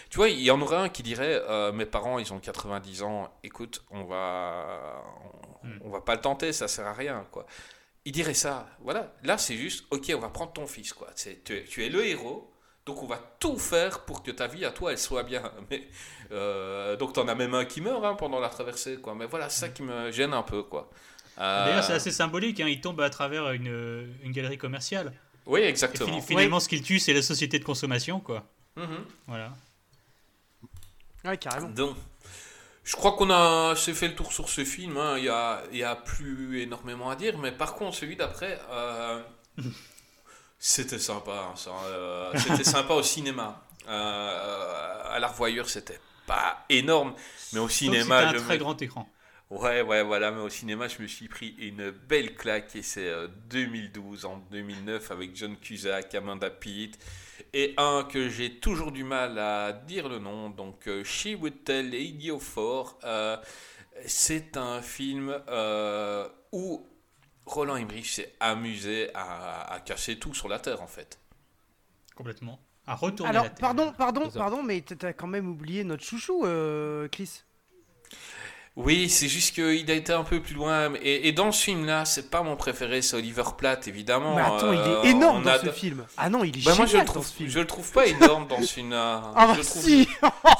Tu 0.09 0.17
vois, 0.17 0.29
il 0.29 0.41
y 0.41 0.51
en 0.51 0.59
aurait 0.61 0.77
un 0.77 0.89
qui 0.89 1.03
dirait 1.03 1.41
euh, 1.49 1.71
Mes 1.71 1.85
parents, 1.85 2.19
ils 2.19 2.33
ont 2.33 2.39
90 2.39 3.03
ans, 3.03 3.31
écoute, 3.43 3.83
on 3.91 4.03
va. 4.03 5.03
On, 5.31 5.45
Hmm. 5.65 5.79
on 5.85 5.89
va 5.89 5.99
pas 6.01 6.13
le 6.13 6.21
tenter, 6.21 6.53
ça 6.53 6.67
sert 6.67 6.85
à 6.85 6.93
rien, 6.93 7.25
quoi. 7.31 7.47
Il 8.05 8.11
dirait 8.11 8.35
ça. 8.35 8.67
Voilà. 8.81 9.11
Là, 9.23 9.39
c'est 9.39 9.55
juste 9.55 9.85
Ok, 9.89 10.11
on 10.15 10.19
va 10.19 10.29
prendre 10.29 10.53
ton 10.53 10.67
fils, 10.67 10.93
quoi. 10.93 11.07
Tu, 11.15 11.29
es- 11.29 11.63
tu 11.65 11.83
es 11.83 11.89
le 11.89 12.05
héros. 12.05 12.51
Donc 12.85 13.01
on 13.01 13.07
va 13.07 13.19
tout 13.39 13.57
faire 13.57 14.01
pour 14.05 14.21
que 14.21 14.29
ta 14.29 14.45
vie 14.45 14.63
à 14.63 14.69
toi 14.69 14.91
elle 14.91 14.99
soit 14.99 15.23
bien. 15.23 15.41
Mais 15.71 15.87
euh, 16.31 16.95
donc 16.97 17.13
t'en 17.13 17.27
as 17.27 17.35
même 17.35 17.53
un 17.53 17.65
qui 17.65 17.81
meurt 17.81 18.03
hein, 18.03 18.15
pendant 18.15 18.39
la 18.39 18.49
traversée 18.49 18.97
quoi. 18.97 19.15
Mais 19.15 19.25
voilà 19.25 19.49
c'est 19.49 19.59
ça 19.61 19.69
qui 19.69 19.83
me 19.83 20.11
gêne 20.11 20.33
un 20.33 20.43
peu 20.43 20.63
quoi. 20.63 20.89
Euh, 21.37 21.65
D'ailleurs, 21.65 21.83
c'est 21.83 21.93
assez 21.93 22.11
symbolique. 22.11 22.61
Hein. 22.61 22.67
Il 22.69 22.79
tombe 22.79 23.01
à 23.01 23.09
travers 23.09 23.51
une, 23.51 24.07
une 24.23 24.31
galerie 24.31 24.57
commerciale. 24.57 25.11
Oui 25.45 25.59
Et 25.59 25.67
exactement. 25.67 26.07
fini- 26.07 26.21
finalement, 26.21 26.59
ce 26.61 26.69
qu'il 26.69 26.81
tue, 26.81 26.97
c'est 26.97 27.11
la 27.13 27.21
société 27.21 27.59
de 27.59 27.65
consommation, 27.65 28.21
quoi. 28.21 28.45
Mhm. 28.77 29.03
Voilà. 29.27 29.51
Ouais, 31.25 31.37
carrément. 31.37 31.69
Donc, 31.69 31.97
je 32.85 32.95
crois 32.95 33.13
qu'on 33.17 33.29
a 33.31 33.71
assez 33.71 33.93
fait 33.93 34.07
le 34.07 34.15
tour 34.15 34.31
sur 34.31 34.47
ce 34.47 34.63
film. 34.63 34.95
hein. 34.97 35.15
Il 35.17 35.25
y 35.25 35.29
a, 35.29 35.61
il 35.73 35.77
y 35.77 35.83
a 35.83 35.95
plus 35.95 36.61
énormément 36.61 37.09
à 37.09 37.15
dire, 37.17 37.37
mais 37.37 37.51
par 37.51 37.75
contre, 37.75 37.97
celui 37.97 38.15
d'après, 38.15 38.57
euh, 38.71 39.21
c'était 40.59 40.99
sympa. 40.99 41.51
hein, 41.53 41.71
euh, 41.85 42.31
c'était 42.37 42.63
sympa 42.63 42.93
au 42.93 43.03
cinéma. 43.03 43.61
Euh, 43.87 45.03
à 45.11 45.19
la 45.19 45.27
revoyure, 45.27 45.69
c'était 45.69 45.99
pas 46.27 46.65
énorme, 46.69 47.13
mais 47.53 47.59
au 47.59 47.69
cinéma, 47.69 48.25
c'était 48.25 48.27
je 48.27 48.35
un 48.35 48.41
très 48.41 48.57
me- 48.57 48.57
grand 48.57 48.81
écran. 48.81 49.09
Ouais, 49.51 49.81
ouais, 49.81 50.03
voilà, 50.03 50.31
mais 50.31 50.41
au 50.41 50.49
cinéma, 50.49 50.87
je 50.87 51.01
me 51.01 51.07
suis 51.07 51.27
pris 51.27 51.55
une 51.59 51.91
belle 51.91 52.35
claque 52.35 52.75
et 52.75 52.81
c'est 52.81 53.07
euh, 53.07 53.27
2012, 53.49 54.25
en 54.25 54.37
2009, 54.51 55.11
avec 55.11 55.35
John 55.35 55.55
Cusack, 55.57 56.15
Amanda 56.15 56.49
Pitt, 56.49 56.97
et 57.53 57.75
un 57.77 58.03
que 58.03 58.27
j'ai 58.29 58.59
toujours 58.59 58.91
du 58.91 59.03
mal 59.03 59.37
à 59.39 59.71
dire 59.71 60.09
le 60.09 60.19
nom, 60.19 60.49
donc 60.49 60.87
euh, 60.87 61.03
She 61.03 61.29
Would 61.39 61.63
Tell 61.63 61.93
Idiophore. 61.93 62.97
Euh, 63.03 63.37
c'est 64.05 64.57
un 64.57 64.81
film 64.81 65.35
euh, 65.49 66.27
où 66.51 66.87
Roland 67.45 67.75
Emmerich 67.77 68.07
s'est 68.09 68.33
amusé 68.39 69.11
à, 69.13 69.71
à 69.73 69.79
casser 69.79 70.17
tout 70.19 70.33
sur 70.33 70.47
la 70.49 70.59
Terre, 70.59 70.81
en 70.81 70.87
fait. 70.87 71.19
Complètement. 72.15 72.59
À 72.87 72.95
retourner 72.95 73.29
Alors, 73.31 73.43
la 73.43 73.49
Terre. 73.49 73.59
pardon, 73.59 73.93
pardon, 73.97 74.29
pardon, 74.29 74.61
mais 74.63 74.81
t'as- 74.81 75.13
quand 75.13 75.27
même 75.27 75.49
oublié 75.49 75.83
notre 75.83 76.03
chouchou, 76.03 76.45
euh, 76.45 77.07
Chris. 77.07 77.41
Oui, 78.77 79.07
c'est 79.09 79.29
juste 79.29 79.55
qu'il 79.55 79.89
a 79.89 79.93
été 79.93 80.11
un 80.11 80.23
peu 80.25 80.41
plus 80.41 80.53
loin. 80.53 80.91
Et, 81.01 81.29
et 81.29 81.31
dans 81.31 81.53
ce 81.53 81.63
film-là, 81.63 82.03
c'est 82.03 82.29
pas 82.29 82.43
mon 82.43 82.57
préféré, 82.57 83.01
c'est 83.01 83.15
Oliver 83.15 83.43
Platt, 83.57 83.87
évidemment. 83.87 84.35
Mais 84.35 84.41
attends, 84.41 84.73
il 84.73 84.79
Euh, 84.79 85.01
est 85.03 85.11
énorme 85.11 85.37
on 85.37 85.41
dans 85.43 85.51
a- 85.51 85.59
ce 85.59 85.71
film. 85.71 86.05
Ah 86.17 86.29
non, 86.29 86.43
il 86.43 86.49
est 86.57 86.65
Bah, 86.65 86.71
génial 86.73 86.77
moi, 86.77 86.85
je 86.85 86.93
le, 86.93 86.99
dans 86.99 87.05
trouve, 87.05 87.25
ce 87.25 87.33
film. 87.33 87.49
je 87.49 87.59
le 87.59 87.67
trouve 87.67 87.91
pas 87.93 88.05
énorme 88.05 88.47
dans 88.47 88.61
ce 88.61 88.73
film-là. 88.73 89.21
Ah 89.35 89.47
bah 89.47 89.53
trouve- 89.53 89.65
si 89.65 90.07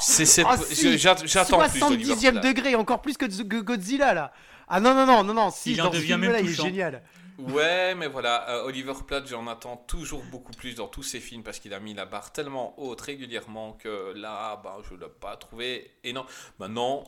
c'est- 0.00 0.44
Ah, 0.46 0.56
si 0.56 0.96
j'a- 0.98 1.14
J'attends 1.26 1.58
plus 1.68 1.78
d'Oliver 1.80 2.04
70e 2.14 2.32
Platt. 2.32 2.44
degré, 2.44 2.74
encore 2.74 3.02
plus 3.02 3.18
que 3.18 3.26
Go- 3.42 3.62
Godzilla 3.62 4.14
là. 4.14 4.32
Ah 4.66 4.80
non, 4.80 4.94
non, 4.94 5.04
non, 5.04 5.22
non, 5.22 5.34
non, 5.34 5.50
si, 5.50 5.72
Il 5.72 5.82
en 5.82 5.84
dans 5.84 5.92
ce 5.92 5.96
devient 5.98 6.14
film-là, 6.14 6.28
même 6.32 6.44
il 6.46 6.50
est 6.50 6.54
génial. 6.54 7.02
Ouais, 7.38 7.94
mais 7.94 8.06
voilà, 8.06 8.48
euh, 8.48 8.64
Oliver 8.64 8.94
Platt, 9.06 9.26
j'en 9.26 9.46
attends 9.46 9.76
toujours 9.76 10.24
beaucoup 10.24 10.52
plus 10.52 10.74
dans 10.74 10.88
tous 10.88 11.02
ses 11.02 11.20
films 11.20 11.42
parce 11.42 11.58
qu'il 11.58 11.74
a 11.74 11.80
mis 11.80 11.92
la 11.92 12.06
barre 12.06 12.32
tellement 12.32 12.78
haute 12.80 13.02
régulièrement 13.02 13.74
que 13.74 14.14
là, 14.16 14.56
bah, 14.64 14.78
je 14.88 14.94
ne 14.94 15.00
l'ai 15.00 15.08
pas 15.20 15.36
trouvé 15.36 15.90
énorme. 16.02 16.26
Maintenant, 16.58 17.04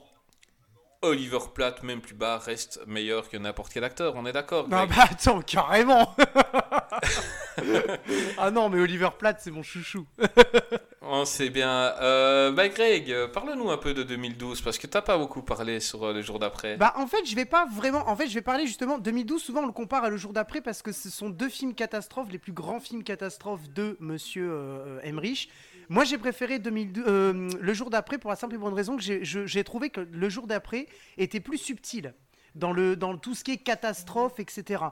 Oliver 1.02 1.38
Platt, 1.54 1.84
même 1.84 2.00
plus 2.00 2.14
bas, 2.14 2.38
reste 2.38 2.80
meilleur 2.88 3.28
que 3.28 3.36
n'importe 3.36 3.72
quel 3.72 3.84
acteur, 3.84 4.14
on 4.16 4.26
est 4.26 4.32
d'accord 4.32 4.68
Greg 4.68 4.88
bah 4.88 5.04
attends, 5.10 5.40
carrément 5.42 6.16
Ah 8.38 8.50
non, 8.50 8.68
mais 8.68 8.80
Oliver 8.80 9.10
Platt, 9.16 9.38
c'est 9.40 9.52
mon 9.52 9.62
chouchou. 9.62 10.06
On 11.00 11.24
sait 11.24 11.50
bien. 11.50 11.94
Euh, 12.02 12.50
bah 12.52 12.68
Greg, 12.68 13.10
euh, 13.10 13.28
parle-nous 13.28 13.70
un 13.70 13.78
peu 13.78 13.94
de 13.94 14.02
2012 14.02 14.60
parce 14.60 14.76
que 14.76 14.86
t'as 14.86 15.00
pas 15.00 15.16
beaucoup 15.16 15.40
parlé 15.42 15.80
sur 15.80 16.04
euh, 16.04 16.12
le 16.12 16.20
jour 16.20 16.38
d'après. 16.38 16.76
Bah 16.76 16.92
en 16.96 17.06
fait, 17.06 17.24
je 17.24 17.34
vais 17.34 17.46
pas 17.46 17.64
vraiment. 17.66 18.06
En 18.08 18.14
fait, 18.14 18.26
je 18.26 18.34
vais 18.34 18.42
parler 18.42 18.66
justement 18.66 18.98
2012. 18.98 19.42
Souvent, 19.42 19.62
on 19.62 19.66
le 19.66 19.72
compare 19.72 20.04
à 20.04 20.10
Le 20.10 20.18
Jour 20.18 20.34
d'après 20.34 20.60
parce 20.60 20.82
que 20.82 20.92
ce 20.92 21.08
sont 21.08 21.30
deux 21.30 21.48
films 21.48 21.74
catastrophes, 21.74 22.28
les 22.30 22.38
plus 22.38 22.52
grands 22.52 22.80
films 22.80 23.04
catastrophes 23.04 23.70
de 23.70 23.96
Monsieur 24.00 24.50
euh, 24.50 25.00
Emmerich. 25.02 25.48
Moi, 25.88 26.04
j'ai 26.04 26.18
préféré 26.18 26.58
2012, 26.58 27.04
euh, 27.06 27.48
Le 27.60 27.72
Jour 27.72 27.88
d'après 27.90 28.18
pour 28.18 28.30
la 28.30 28.36
simple 28.36 28.54
et 28.54 28.58
bonne 28.58 28.74
raison 28.74 28.96
que 28.96 29.02
j'ai- 29.02 29.64
trouvé 29.64 29.90
que 29.90 30.00
Le 30.00 30.28
Jour 30.28 30.46
d'après 30.46 30.86
était 31.16 31.40
plus 31.40 31.58
subtil 31.58 32.14
dans 32.54 32.72
le 32.72 32.96
dans 32.96 33.16
tout 33.16 33.34
ce 33.34 33.44
qui 33.44 33.52
est 33.52 33.58
catastrophe, 33.58 34.38
etc. 34.38 34.82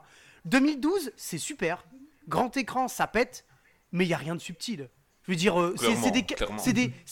2012, 0.45 1.11
c'est 1.15 1.37
super. 1.37 1.85
Grand 2.27 2.55
écran, 2.57 2.87
ça 2.87 3.07
pète, 3.07 3.45
mais 3.91 4.05
il 4.05 4.09
y 4.09 4.13
a 4.13 4.17
rien 4.17 4.35
de 4.35 4.41
subtil. 4.41 4.89
Je 5.27 5.33
veux 5.33 5.37
dire, 5.37 5.59
euh, 5.59 5.75
c'est- 5.77 6.11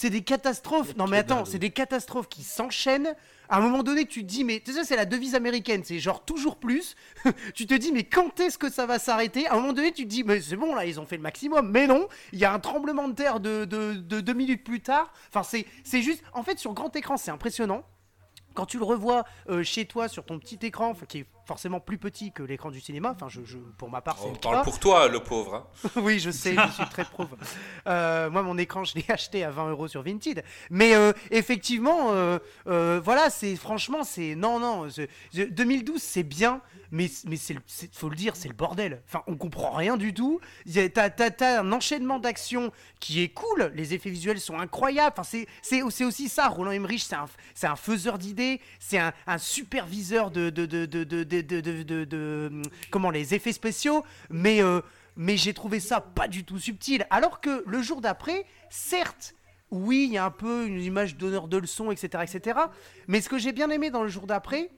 des, 0.10 0.22
catastrophes. 0.22 0.96
Non 0.96 1.06
mais 1.06 1.18
attends, 1.18 1.44
c'est 1.44 1.60
des 1.60 1.72
catastrophes 1.72 2.30
qui 2.30 2.44
s'enchaînent. 2.44 3.14
À 3.50 3.58
un 3.58 3.60
moment 3.60 3.84
donné, 3.84 4.06
tu 4.06 4.22
te 4.22 4.26
dis, 4.26 4.44
mais 4.46 4.62
tu 4.66 4.72
sais, 4.72 4.86
c'est 4.86 4.96
la 4.96 5.06
devise 5.06 5.36
américaine, 5.36 5.84
c'est 5.84 6.00
genre 6.00 6.24
toujours 6.24 6.56
plus. 6.56 6.96
tu 7.54 7.68
te 7.68 7.74
dis, 7.74 7.92
mais 7.92 8.04
quand 8.06 8.40
est-ce 8.40 8.58
que 8.58 8.72
ça 8.72 8.86
va 8.86 9.00
s'arrêter? 9.00 9.48
À 9.48 9.54
un 9.54 9.56
moment 9.58 9.74
donné, 9.74 9.92
tu 9.92 10.06
te 10.06 10.10
dis, 10.10 10.24
mais 10.24 10.40
c'est 10.40 10.56
bon, 10.56 10.74
là, 10.74 10.86
ils 10.86 11.00
ont 11.00 11.06
fait 11.06 11.18
le 11.18 11.22
maximum. 11.24 11.70
Mais 11.70 11.88
non, 11.88 12.08
il 12.32 12.40
y 12.40 12.46
a 12.46 12.54
un 12.54 12.60
tremblement 12.60 13.08
de 13.10 13.14
terre 13.14 13.40
de, 13.42 13.66
de, 13.66 13.94
de 13.96 14.22
deux 14.22 14.34
minutes 14.34 14.64
plus 14.64 14.80
tard. 14.82 15.12
Enfin, 15.34 15.44
c'est 15.84 16.02
juste, 16.02 16.24
en 16.34 16.42
fait, 16.42 16.58
sur 16.58 16.74
grand 16.74 16.96
écran, 16.96 17.18
c'est 17.18 17.32
impressionnant. 17.32 17.84
Quand 18.54 18.66
tu 18.66 18.78
le 18.78 18.86
revois 18.86 19.26
euh, 19.50 19.62
chez 19.64 19.86
toi 19.86 20.08
sur 20.08 20.24
ton 20.26 20.40
petit 20.40 20.58
écran, 20.62 20.94
qui 21.08 21.20
est 21.20 21.26
forcément 21.46 21.80
plus 21.80 21.98
petit 21.98 22.32
que 22.32 22.44
l'écran 22.44 22.72
du 22.72 22.80
cinéma, 22.82 23.12
enfin, 23.16 23.28
je, 23.30 23.42
je- 23.46 23.58
pour 23.78 23.90
ma 23.90 24.02
part, 24.02 24.18
c'est 24.18 24.28
On 24.28 24.34
le 24.34 24.40
parle 24.40 24.56
cas. 24.58 24.64
pour 24.64 24.80
toi, 24.80 25.08
le 25.08 25.20
pauvre. 25.20 25.56
hein. 25.56 25.90
oui, 26.02 26.20
je 26.20 26.32
sais, 26.32 26.56
je 26.56 26.72
suis 26.74 26.90
très 26.90 27.06
pauvre. 27.06 27.38
Euh, 27.88 28.32
moi, 28.32 28.42
mon 28.42 28.58
écran, 28.58 28.84
je 28.84 28.96
l'ai 28.96 29.06
acheté 29.10 29.44
à 29.44 29.52
20 29.52 29.70
euros 29.70 29.88
sur 29.88 30.02
Vinted. 30.02 30.44
Mais 30.72 30.96
euh, 30.96 31.14
effectivement, 31.30 32.12
euh, 32.14 32.40
voilà, 33.04 33.30
c'est 33.30 33.56
franchement, 33.56 34.04
c'est 34.04 34.34
non, 34.36 34.60
non. 34.60 34.90
c'est- 34.90 35.08
je- 35.34 35.44
2012, 35.44 36.02
c'est 36.02 36.24
bien, 36.24 36.62
mais 36.92 37.10
mais 37.26 37.38
faut 37.92 38.10
le 38.10 38.16
dire, 38.16 38.36
c'est 38.36 38.48
le 38.48 38.54
bordel. 38.54 39.02
Enfin, 39.08 39.24
on 39.28 39.36
comprend 39.36 39.72
rien 39.72 39.98
du 39.98 40.14
tout. 40.14 40.40
T'as, 40.94 41.60
un 41.60 41.72
enchaînement 41.72 42.20
d'actions 42.20 42.72
qui 43.00 43.22
est 43.22 43.30
cool. 43.30 43.72
Les 43.76 43.94
effets 43.94 44.10
visuels 44.10 44.40
sont 44.40 44.60
incroyables. 44.60 45.16
Enfin, 45.18 45.40
c'est, 45.62 45.82
aussi 45.82 46.30
ça. 46.30 46.48
Roland 46.48 46.72
Emmerich, 46.72 47.04
c'est 47.04 47.16
un, 47.16 47.28
un 47.64 47.76
faiseur 47.76 48.18
d'idées, 48.18 48.62
c'est 48.80 49.00
un, 49.00 49.14
superviseur 49.38 50.32
de 50.32 50.50
de 50.50 50.66
de 50.66 50.86
de 50.86 51.06
de 51.24 52.04
de, 52.06 52.62
comment 52.90 53.10
les 53.10 53.34
effets 53.34 53.54
spéciaux, 53.54 54.04
mais 54.30 54.62
euh, 54.62 54.82
mais 55.16 55.38
j'ai 55.38 55.54
trouvé 55.54 55.80
ça 55.80 56.02
pas 56.02 56.28
du 56.28 56.44
tout 56.44 56.60
subtil. 56.60 57.06
Alors 57.10 57.42
que 57.42 57.64
le 57.68 57.82
jour 57.82 58.02
d'après, 58.02 58.46
certes, 58.70 59.36
oui, 59.72 60.06
il 60.08 60.14
y 60.14 60.18
a 60.18 60.26
un 60.26 60.32
peu 60.32 60.68
une 60.68 60.82
image 60.82 61.18
d'honneur 61.18 61.48
de 61.48 61.58
leçon, 61.58 61.92
etc., 61.92 62.24
etc. 62.24 62.60
Mais 63.08 63.22
ce 63.22 63.30
que 63.30 63.38
j'ai 63.38 63.52
bien 63.52 63.70
aimé 63.70 63.90
dans 63.90 64.04
le 64.04 64.10
jour 64.10 64.28
d'après, 64.28 64.70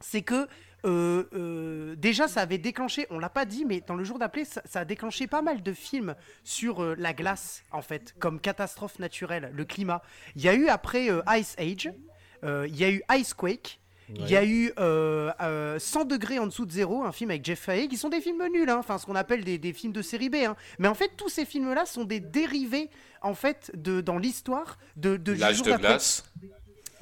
c'est 0.00 0.22
que 0.22 0.48
euh, 0.84 1.24
euh, 1.34 1.94
déjà 1.96 2.28
ça 2.28 2.40
avait 2.42 2.58
déclenché, 2.58 3.06
on 3.10 3.18
l'a 3.18 3.28
pas 3.28 3.44
dit, 3.44 3.64
mais 3.64 3.80
dans 3.86 3.94
le 3.94 4.04
jour 4.04 4.18
d'après, 4.18 4.44
ça, 4.44 4.62
ça 4.64 4.80
a 4.80 4.84
déclenché 4.84 5.26
pas 5.26 5.42
mal 5.42 5.62
de 5.62 5.72
films 5.72 6.14
sur 6.44 6.82
euh, 6.82 6.94
la 6.98 7.12
glace, 7.12 7.62
en 7.72 7.82
fait, 7.82 8.14
comme 8.18 8.40
catastrophe 8.40 8.98
naturelle, 8.98 9.50
le 9.52 9.64
climat. 9.64 10.02
Il 10.36 10.42
y 10.42 10.48
a 10.48 10.54
eu 10.54 10.68
après 10.68 11.08
Ice 11.38 11.56
Age, 11.58 11.92
il 12.42 12.76
y 12.76 12.84
a 12.84 12.90
eu 12.90 13.02
Icequake. 13.10 13.80
Il 14.14 14.28
y 14.28 14.36
a 14.36 14.44
eu 14.44 14.70
euh, 14.78 15.32
euh, 15.40 15.78
100 15.78 16.04
degrés 16.04 16.38
en 16.38 16.46
dessous 16.46 16.66
de 16.66 16.70
zéro, 16.72 17.04
un 17.04 17.12
film 17.12 17.30
avec 17.30 17.42
Jeff 17.42 17.58
Fahey, 17.60 17.88
qui 17.88 17.96
sont 17.96 18.10
des 18.10 18.20
films 18.20 18.46
nuls, 18.52 18.68
hein, 18.68 18.76
enfin 18.78 18.98
ce 18.98 19.06
qu'on 19.06 19.14
appelle 19.14 19.44
des, 19.44 19.56
des 19.56 19.72
films 19.72 19.94
de 19.94 20.02
série 20.02 20.28
B. 20.28 20.36
hein. 20.46 20.56
Mais 20.78 20.88
en 20.88 20.94
fait, 20.94 21.12
tous 21.16 21.30
ces 21.30 21.46
films-là 21.46 21.86
sont 21.86 22.04
des 22.04 22.20
dérivés, 22.20 22.90
en 23.22 23.32
fait, 23.32 23.72
de, 23.74 24.02
dans 24.02 24.18
l'histoire 24.18 24.78
de, 24.96 25.16
de 25.16 25.32
L'âge 25.32 25.62
de 25.62 25.72
glace. 25.72 26.24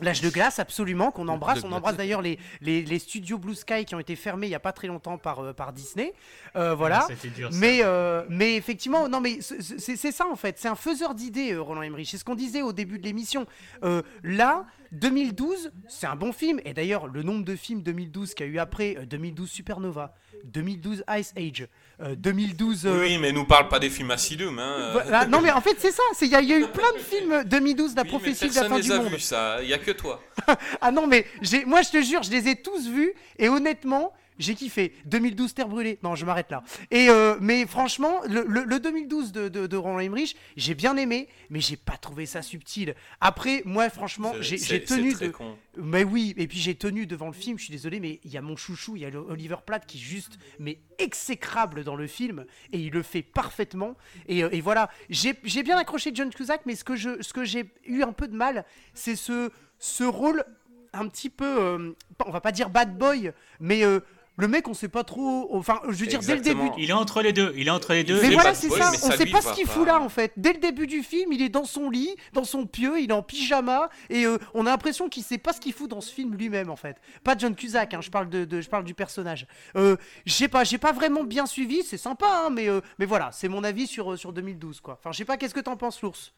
L'âge 0.03 0.21
de 0.21 0.29
glace, 0.31 0.59
absolument, 0.59 1.11
qu'on 1.11 1.29
embrasse. 1.29 1.65
On 1.65 1.73
embrasse 1.73 1.97
d'ailleurs 1.97 2.23
les, 2.23 2.39
les, 2.61 2.83
les 2.83 2.99
studios 2.99 3.39
Blue 3.39 3.55
Sky 3.55 3.85
qui 3.85 3.95
ont 3.95 4.01
été 4.01 4.17
fermés 4.17 4.47
il 4.47 4.51
n'y 4.51 4.55
a 4.57 4.61
pas 4.61 4.73
très 4.73 4.89
longtemps 4.89 5.19
par, 5.19 5.41
euh, 5.41 5.53
par 5.53 5.73
Disney. 5.73 6.13
Euh, 6.57 6.75
voilà. 6.75 7.07
Dur, 7.37 7.53
ça. 7.53 7.59
Mais, 7.59 7.81
euh, 7.83 8.25
mais 8.29 8.57
effectivement, 8.57 9.09
non, 9.09 9.21
mais 9.21 9.39
c'est- 9.41 10.11
ça 10.13 10.27
en 10.27 10.37
fait. 10.37 10.59
C'est 10.59 10.69
un 10.69 10.75
faiseur 10.75 11.15
d'idées, 11.15 11.57
Roland 11.57 11.83
Emmerich. 11.83 12.09
C'est 12.11 12.19
ce 12.19 12.25
qu'on 12.25 12.35
disait 12.35 12.63
au 12.63 12.73
début 12.73 12.99
de 12.99 13.05
l'émission. 13.05 13.47
Euh, 13.85 14.03
là, 14.23 14.67
2012, 14.93 15.73
c'est 15.89 16.07
un 16.07 16.17
bon 16.17 16.33
film. 16.33 16.61
Et 16.65 16.75
d'ailleurs, 16.75 17.07
le 17.07 17.23
nombre 17.23 17.45
de 17.45 17.57
films 17.57 17.83
2012 17.83 18.35
qu'il 18.35 18.47
y 18.47 18.49
a 18.49 18.53
eu 18.53 18.59
après, 18.59 18.97
euh, 18.99 19.07
2012 19.07 19.51
Supernova, 19.51 20.15
2012 20.45 21.05
Ice 21.19 21.33
Age, 21.37 21.67
euh, 22.03 22.15
2012. 22.17 22.87
euh, 22.87 23.01
Oui, 23.03 23.19
mais 23.19 23.33
nous 23.33 23.45
parle 23.45 23.69
pas 23.69 23.79
des 23.79 23.91
films 23.91 24.11
Asylum. 24.11 24.59
Hein. 24.59 24.77
euh. 24.79 24.93
voilà. 24.93 25.27
Non, 25.27 25.41
mais 25.41 25.51
en 25.51 25.61
fait, 25.61 25.77
c'est 25.79 25.93
ça. 25.93 26.03
c'est- 26.15 26.27
Il 26.27 26.33
y, 26.33 26.35
a- 26.35 26.41
il 26.41 26.49
y 26.49 26.53
a 26.53 26.59
eu 26.59 26.67
plein 26.73 26.93
de 26.95 26.99
films 26.99 27.45
2012, 27.45 27.95
La 27.95 28.03
Oui, 28.03 28.09
prophétie 28.09 28.49
de 28.49 28.55
la 28.55 28.65
fin 28.65 28.77
les 28.77 28.83
du 28.83 28.93
a 28.93 28.99
monde. 28.99 29.09
vus, 29.13 29.21
ça. 29.21 29.59
Il 29.63 29.69
y 29.69 29.75
a 29.75 29.79
que 29.79 29.91
toi. 29.93 30.23
Ah 30.81 30.91
non, 30.91 31.07
mais 31.07 31.27
moi 31.67 31.83
je 31.83 31.91
te 31.91 32.03
jure, 32.03 32.23
je 32.23 32.31
les 32.31 32.49
ai 32.49 32.57
tous 32.57 32.89
vus 32.89 33.13
et 33.39 33.49
honnêtement, 33.49 34.13
j'ai 34.39 34.55
kiffé. 34.55 34.93
2012 35.07 35.55
Terre 35.55 35.69
brûlée. 35.69 35.99
Non, 36.03 36.15
je 36.15 36.25
m'arrête 36.27 36.51
là. 36.51 36.63
Et 36.91 37.09
euh, 37.09 37.37
mais 37.41 37.67
franchement, 37.67 38.21
le, 38.29 38.45
le- 38.49 38.65
le 38.65 38.81
2012 38.81 39.33
de, 39.33 39.49
de, 39.49 39.67
de 39.67 39.77
Roland 39.77 39.99
Emmerich, 40.01 40.37
j'ai 40.57 40.75
bien 40.75 40.97
aimé, 40.97 41.29
mais 41.51 41.61
j'ai 41.61 41.77
pas 41.77 41.97
trouvé 41.97 42.27
ça 42.27 42.43
subtil. 42.43 42.95
Après, 43.21 43.63
moi, 43.65 43.89
franchement, 43.91 44.33
j'ai 44.41 44.57
tenu 44.85 45.13
très 45.15 45.27
de. 45.27 45.33
con. 45.33 45.57
Mais 45.77 46.05
oui, 46.05 46.35
et 46.37 46.47
puis 46.47 46.59
j'ai 46.59 46.75
tenu 46.75 47.07
devant 47.07 47.27
le 47.29 47.33
film, 47.33 47.59
je 47.59 47.65
suis 47.65 47.73
désolé, 47.73 47.99
mais 48.01 48.21
il 48.25 48.31
y 48.31 48.37
a 48.37 48.43
mon 48.43 48.57
chouchou, 48.57 48.97
il 48.97 49.03
y 49.03 49.07
a 49.07 49.11
Oliver 49.29 49.57
Platt 49.65 49.87
qui 49.87 49.99
est 49.99 50.01
juste, 50.01 50.39
mais 50.59 50.79
exécrable 50.99 51.85
dans 51.85 51.97
le 51.97 52.07
film, 52.07 52.45
et 52.73 52.79
il 52.79 52.91
le 52.93 53.03
fait 53.03 53.23
parfaitement. 53.23 53.97
Et, 54.29 54.43
euh, 54.45 54.49
et 54.53 54.61
voilà, 54.61 54.91
j'ai 55.11 55.35
j'ai 55.45 55.63
bien 55.63 55.77
accroché 55.79 56.11
John 56.15 56.31
Cusack, 56.31 56.63
mais 56.67 56.75
ce 56.75 56.85
que 56.85 56.97
je- 56.97 57.23
ce 57.23 57.33
que 57.33 57.45
j'ai 57.45 57.71
eu 57.85 58.03
un 58.03 58.13
peu 58.13 58.29
de 58.29 58.35
mal, 58.37 58.65
c'est 58.95 59.17
ce, 59.17 59.51
ce 59.79 60.05
rôle 60.05 60.45
un 60.93 61.09
petit 61.09 61.31
peu, 61.31 61.45
euh, 61.47 61.93
on 62.27 62.31
va 62.31 62.41
pas 62.43 62.53
dire 62.53 62.69
bad 62.69 62.97
boy, 62.99 63.33
mais 63.61 63.83
euh, 63.85 64.01
le 64.39 64.49
mec, 64.49 64.67
on 64.67 64.73
sait 64.75 64.89
pas 64.89 65.05
trop, 65.05 65.49
enfin, 65.55 65.81
je 65.89 65.93
veux 65.93 66.07
dire, 66.07 66.21
dès 66.21 66.35
le 66.37 66.41
début, 66.41 66.71
Il 66.79 66.89
est 66.89 66.95
entre 66.95 67.21
les 67.21 67.33
deux. 67.35 67.53
Il 67.57 67.67
est 67.69 67.71
entre 67.71 67.93
les 67.93 68.03
deux. 68.03 68.21
mais 68.23 68.31
voilà, 68.31 68.51
bad 68.53 68.55
c'est 68.55 68.71
ça. 68.71 68.91
On 69.05 69.11
sait 69.11 69.27
pas 69.27 69.43
ce 69.43 69.53
qu'il 69.53 69.67
fout 69.67 69.87
là 69.87 70.01
en 70.01 70.09
fait. 70.09 70.33
Dès 70.39 70.55
le 70.55 70.59
début 70.59 70.87
du 70.87 71.03
film, 71.03 71.33
il 71.33 71.43
est 71.43 71.51
dans 71.51 71.65
son 71.65 71.91
lit, 71.91 72.17
dans 72.33 72.45
son 72.45 72.67
pieu, 72.67 72.99
il 73.01 73.11
est 73.11 73.15
en 73.15 73.23
pyjama 73.23 73.91
et 74.09 74.25
euh, 74.25 74.39
on 74.55 74.65
a 74.67 74.71
l'impression 74.71 75.09
qu'il 75.11 75.23
sait 75.23 75.37
pas 75.39 75.53
ce 75.53 75.61
qu'il 75.61 75.73
fout 75.75 75.91
dans 75.91 76.01
ce 76.01 76.13
film 76.13 76.35
lui-même 76.35 76.71
en 76.71 76.77
fait. 76.77 76.97
Pas 77.25 77.37
John 77.37 77.55
Cusack, 77.55 77.93
hein, 77.95 78.01
je 78.01 78.11
parle 78.11 78.31
de, 78.31 78.45
de- 78.47 78.61
je 78.63 78.69
parle 78.71 78.85
du 78.85 78.95
personnage. 78.95 79.47
Euh, 79.77 79.97
je 80.25 80.33
sais 80.33 80.49
pas, 80.49 80.65
j'ai 80.65 80.79
pas 80.79 80.93
vraiment 80.93 81.25
bien 81.25 81.45
suivi. 81.47 81.83
C'est 81.83 81.99
sympa, 81.99 82.45
hein, 82.47 82.51
mais 82.51 82.69
euh, 82.69 82.81
mais 82.99 83.05
voilà, 83.07 83.31
c'est 83.33 83.49
mon 83.49 83.63
avis 83.65 83.87
sur 83.87 84.13
euh, 84.13 84.17
sur 84.17 84.33
2012 84.33 84.81
quoi. 84.81 84.95
Enfin, 84.99 85.13
je 85.13 85.19
sais 85.19 85.25
pas, 85.27 85.37
qu'est-ce 85.37 85.55
que 85.55 85.61
t'en 85.61 85.77
penses, 85.77 86.01
l'ours? 86.01 86.33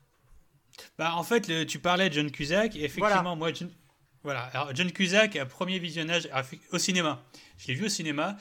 Bah, 0.99 1.13
en 1.15 1.23
fait, 1.23 1.47
le- 1.47 1.65
tu 1.65 1.79
parlais 1.79 2.09
de 2.09 2.15
John 2.15 2.31
Cusack, 2.31 2.75
et 2.75 2.81
effectivement, 2.85 3.23
Voilà. 3.23 3.35
moi, 3.37 3.53
John, 3.53 3.71
voilà. 4.25 4.41
Alors, 4.53 4.75
John 4.75 4.91
Cusack, 4.91 5.37
à 5.37 5.47
premier 5.47 5.79
visionnage 5.79 6.29
au 6.73 6.79
cinéma. 6.79 7.23
Je 7.59 7.69
l'ai 7.69 7.75
vu 7.75 7.87
au 7.87 7.89
cinéma, 7.89 8.37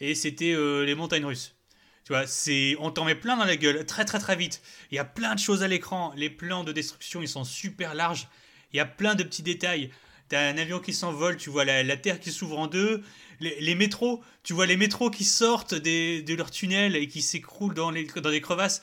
et 0.00 0.14
c'était 0.14 0.52
euh, 0.52 0.84
Les 0.84 0.94
Montagnes 0.94 1.24
Russes. 1.24 1.54
Tu 2.04 2.12
vois, 2.12 2.26
c'est, 2.26 2.74
on 2.78 2.90
t'en 2.90 3.04
met 3.04 3.14
plein 3.14 3.36
dans 3.36 3.44
la 3.44 3.56
gueule, 3.56 3.84
très 3.84 4.04
très 4.04 4.18
très 4.18 4.34
vite. 4.36 4.62
Il 4.90 4.94
y 4.94 4.98
a 4.98 5.04
plein 5.04 5.34
de 5.34 5.40
choses 5.40 5.62
à 5.62 5.68
l'écran. 5.68 6.12
Les 6.16 6.30
plans 6.30 6.64
de 6.64 6.72
destruction, 6.72 7.20
ils 7.20 7.28
sont 7.28 7.44
super 7.44 7.94
larges. 7.94 8.28
Il 8.72 8.76
y 8.78 8.80
a 8.80 8.86
plein 8.86 9.14
de 9.14 9.22
petits 9.24 9.42
détails. 9.42 9.90
T'as 10.30 10.48
un 10.50 10.56
avion 10.58 10.78
qui 10.80 10.92
s'envole, 10.94 11.36
tu 11.36 11.50
vois 11.50 11.64
la, 11.64 11.82
la 11.82 11.96
terre 11.96 12.18
qui 12.20 12.30
s'ouvre 12.32 12.58
en 12.58 12.66
deux. 12.66 13.02
Les, 13.40 13.60
les 13.60 13.74
métros, 13.74 14.22
tu 14.42 14.52
vois 14.54 14.66
les 14.66 14.76
métros 14.76 15.10
qui 15.10 15.24
sortent 15.24 15.74
des, 15.74 16.22
de 16.22 16.34
leurs 16.34 16.50
tunnels 16.50 16.96
et 16.96 17.08
qui 17.08 17.20
s'écroulent 17.22 17.74
dans 17.74 17.90
les, 17.90 18.04
dans 18.04 18.30
les 18.30 18.40
crevasses. 18.40 18.80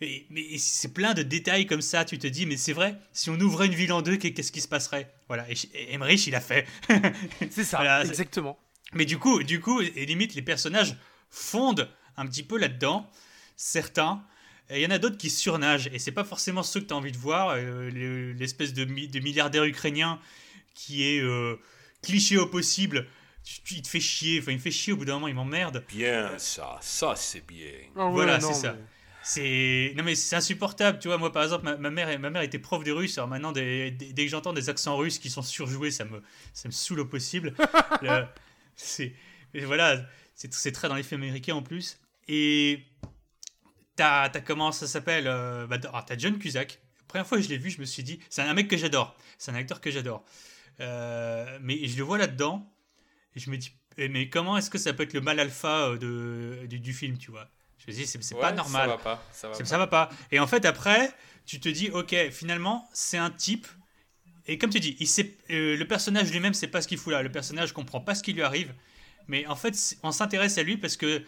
Et- 0.00 0.26
mais 0.30 0.58
c'est 0.58 0.92
plein 0.92 1.14
de 1.14 1.22
détails 1.22 1.66
comme 1.66 1.82
ça, 1.82 2.04
tu 2.04 2.18
te 2.18 2.26
dis, 2.26 2.44
mais 2.46 2.56
c'est 2.56 2.72
vrai, 2.72 2.96
si 3.12 3.30
on 3.30 3.38
ouvrait 3.40 3.66
une 3.66 3.74
ville 3.74 3.92
en 3.92 4.02
deux, 4.02 4.16
qu'est- 4.16 4.32
qu'est-ce 4.32 4.50
qui 4.52 4.60
se 4.60 4.68
passerait? 4.68 5.12
Voilà, 5.28 5.46
et, 5.50 5.92
Emmerich, 5.94 6.26
il 6.26 6.34
a 6.34 6.40
fait. 6.40 6.66
C'est 7.50 7.64
ça, 7.64 7.76
Voilà, 7.78 8.04
exactement. 8.04 8.58
Mais 8.94 9.04
du 9.04 9.18
coup, 9.18 9.42
du 9.42 9.60
coup, 9.60 9.80
et 9.80 10.06
limite, 10.06 10.34
les 10.34 10.42
personnages 10.42 10.96
fondent 11.30 11.88
un 12.16 12.26
petit 12.26 12.42
peu 12.42 12.58
là-dedans, 12.58 13.10
certains. 13.56 14.22
Et 14.70 14.80
il 14.80 14.82
y 14.82 14.86
en 14.86 14.90
a 14.90 14.98
d'autres 14.98 15.18
qui 15.18 15.30
surnagent, 15.30 15.88
et 15.92 15.98
c'est 15.98 16.12
pas 16.12 16.24
forcément 16.24 16.62
ceux 16.62 16.80
que 16.80 16.86
tu 16.86 16.94
as 16.94 16.96
envie 16.96 17.12
de 17.12 17.18
voir. 17.18 17.50
euh, 17.50 17.90
le- 17.90 18.32
L'espèce 18.32 18.72
de, 18.72 18.84
mi- 18.84 19.08
de 19.08 19.20
milliardaire 19.20 19.64
ukrainien 19.64 20.18
qui 20.74 21.04
est 21.04 21.20
euh, 21.20 21.56
cliché 22.02 22.38
au 22.38 22.46
possible, 22.46 23.06
il 23.70 23.82
te 23.82 23.88
fait 23.88 24.00
chier, 24.00 24.40
enfin 24.40 24.52
il 24.52 24.56
me 24.56 24.60
fait 24.62 24.70
chier 24.70 24.92
au 24.92 24.96
bout 24.96 25.04
d'un 25.04 25.14
moment, 25.14 25.28
il 25.28 25.34
m'emmerde. 25.34 25.84
Bien 25.88 26.38
ça, 26.38 26.78
ça 26.80 27.14
c'est 27.16 27.44
bien. 27.46 27.66
Ah 27.96 28.06
ouais, 28.06 28.12
Voilà, 28.12 28.40
c'est 28.40 28.54
ça. 28.54 28.72
mais- 28.72 28.78
C'est 29.24 29.92
non 29.96 30.02
mais 30.02 30.14
c'est 30.16 30.34
insupportable, 30.36 30.98
tu 30.98 31.08
vois. 31.08 31.18
Moi 31.18 31.30
par 31.32 31.42
exemple, 31.44 31.64
ma, 31.64 31.76
ma 31.76 31.90
mère, 31.90 32.18
ma 32.18 32.30
mère 32.30 32.42
était 32.42 32.58
prof 32.58 32.82
de 32.82 32.90
russe. 32.92 33.18
Alors 33.18 33.28
maintenant, 33.28 33.52
dès, 33.52 33.90
dès- 33.90 34.12
dès 34.12 34.24
que 34.24 34.30
j'entends 34.30 34.52
des 34.52 34.68
accents 34.68 34.96
russes 34.96 35.18
qui 35.18 35.28
sont 35.30 35.42
surjoués, 35.42 35.90
ça 35.92 36.04
me, 36.04 36.22
ça 36.54 36.68
me 36.68 36.72
saoule 36.72 37.00
au 37.00 37.04
possible. 37.06 37.54
Le- 38.02 38.24
c'est 38.76 39.14
voilà, 39.54 40.04
c'est 40.34 40.52
c'est 40.54 40.72
très 40.72 40.88
dans 40.88 40.94
les 40.94 41.02
films 41.02 41.22
américains 41.22 41.54
en 41.54 41.62
plus. 41.62 41.98
Et 42.28 42.84
t'as 43.96 44.28
t'as 44.28 44.40
comment 44.40 44.72
ça 44.72 44.86
s'appelle 44.86 45.26
euh, 45.26 45.66
bah, 45.66 45.76
alors, 45.82 46.04
T'as 46.04 46.16
John 46.16 46.38
Cusack. 46.38 46.80
La 46.98 47.06
première 47.06 47.26
fois 47.26 47.38
que 47.38 47.44
je 47.44 47.50
l'ai 47.50 47.58
vu, 47.58 47.68
je 47.68 47.78
me 47.78 47.84
suis 47.84 48.02
dit, 48.02 48.20
c'est 48.30 48.40
un 48.40 48.54
mec 48.54 48.68
que 48.68 48.76
j'adore. 48.78 49.14
C'est 49.36 49.50
un 49.50 49.54
acteur 49.54 49.82
que 49.82 49.90
j'adore. 49.90 50.24
Euh, 50.80 51.58
mais 51.60 51.86
je 51.86 51.98
le 51.98 52.02
vois 52.02 52.16
là-dedans 52.16 52.66
et 53.36 53.40
je 53.40 53.50
me 53.50 53.58
dis, 53.58 53.72
eh, 53.98 54.08
mais 54.08 54.28
comment 54.28 54.56
est-ce 54.56 54.70
que 54.70 54.78
ça 54.78 54.92
peut 54.92 55.02
être 55.02 55.12
le 55.12 55.20
mal 55.20 55.38
alpha 55.38 55.88
euh, 55.88 55.98
de, 55.98 56.66
du, 56.66 56.92
film, 56.92 57.18
tu 57.18 57.30
vois? 57.30 57.48
Je 57.78 57.90
me 57.90 57.96
dis, 57.96 58.06
c'est 58.06 58.22
c'est 58.22 58.34
pas 58.34 58.52
normal. 58.52 58.88
Ça 58.88 58.96
va 58.96 59.02
pas. 59.02 59.24
Ça 59.32 59.48
va 59.48 59.58
pas. 59.58 59.64
ça 59.64 59.78
va 59.78 59.86
pas. 59.86 60.08
Et 60.30 60.38
en 60.38 60.46
fait, 60.46 60.64
après, 60.64 61.12
tu 61.44 61.60
te 61.60 61.68
dis, 61.68 61.90
ok, 61.90 62.14
finalement, 62.30 62.88
c'est 62.92 63.18
un 63.18 63.30
type. 63.30 63.66
Et 64.48 64.58
comme 64.58 64.70
tu 64.70 64.80
dis, 64.80 64.96
il 65.00 65.06
sait, 65.06 65.34
euh, 65.50 65.76
le 65.76 65.86
personnage 65.86 66.30
lui-même 66.32 66.54
sait 66.54 66.66
pas 66.66 66.80
ce 66.82 66.88
qu'il 66.88 66.98
fout 66.98 67.12
là. 67.12 67.22
Le 67.22 67.30
personnage 67.30 67.72
comprend 67.72 68.00
pas 68.00 68.14
ce 68.14 68.22
qui 68.22 68.32
lui 68.32 68.42
arrive. 68.42 68.72
Mais 69.28 69.46
en 69.46 69.54
fait, 69.56 69.96
on 70.02 70.10
s'intéresse 70.10 70.58
à 70.58 70.62
lui 70.64 70.76
parce 70.76 70.96
que 70.96 71.22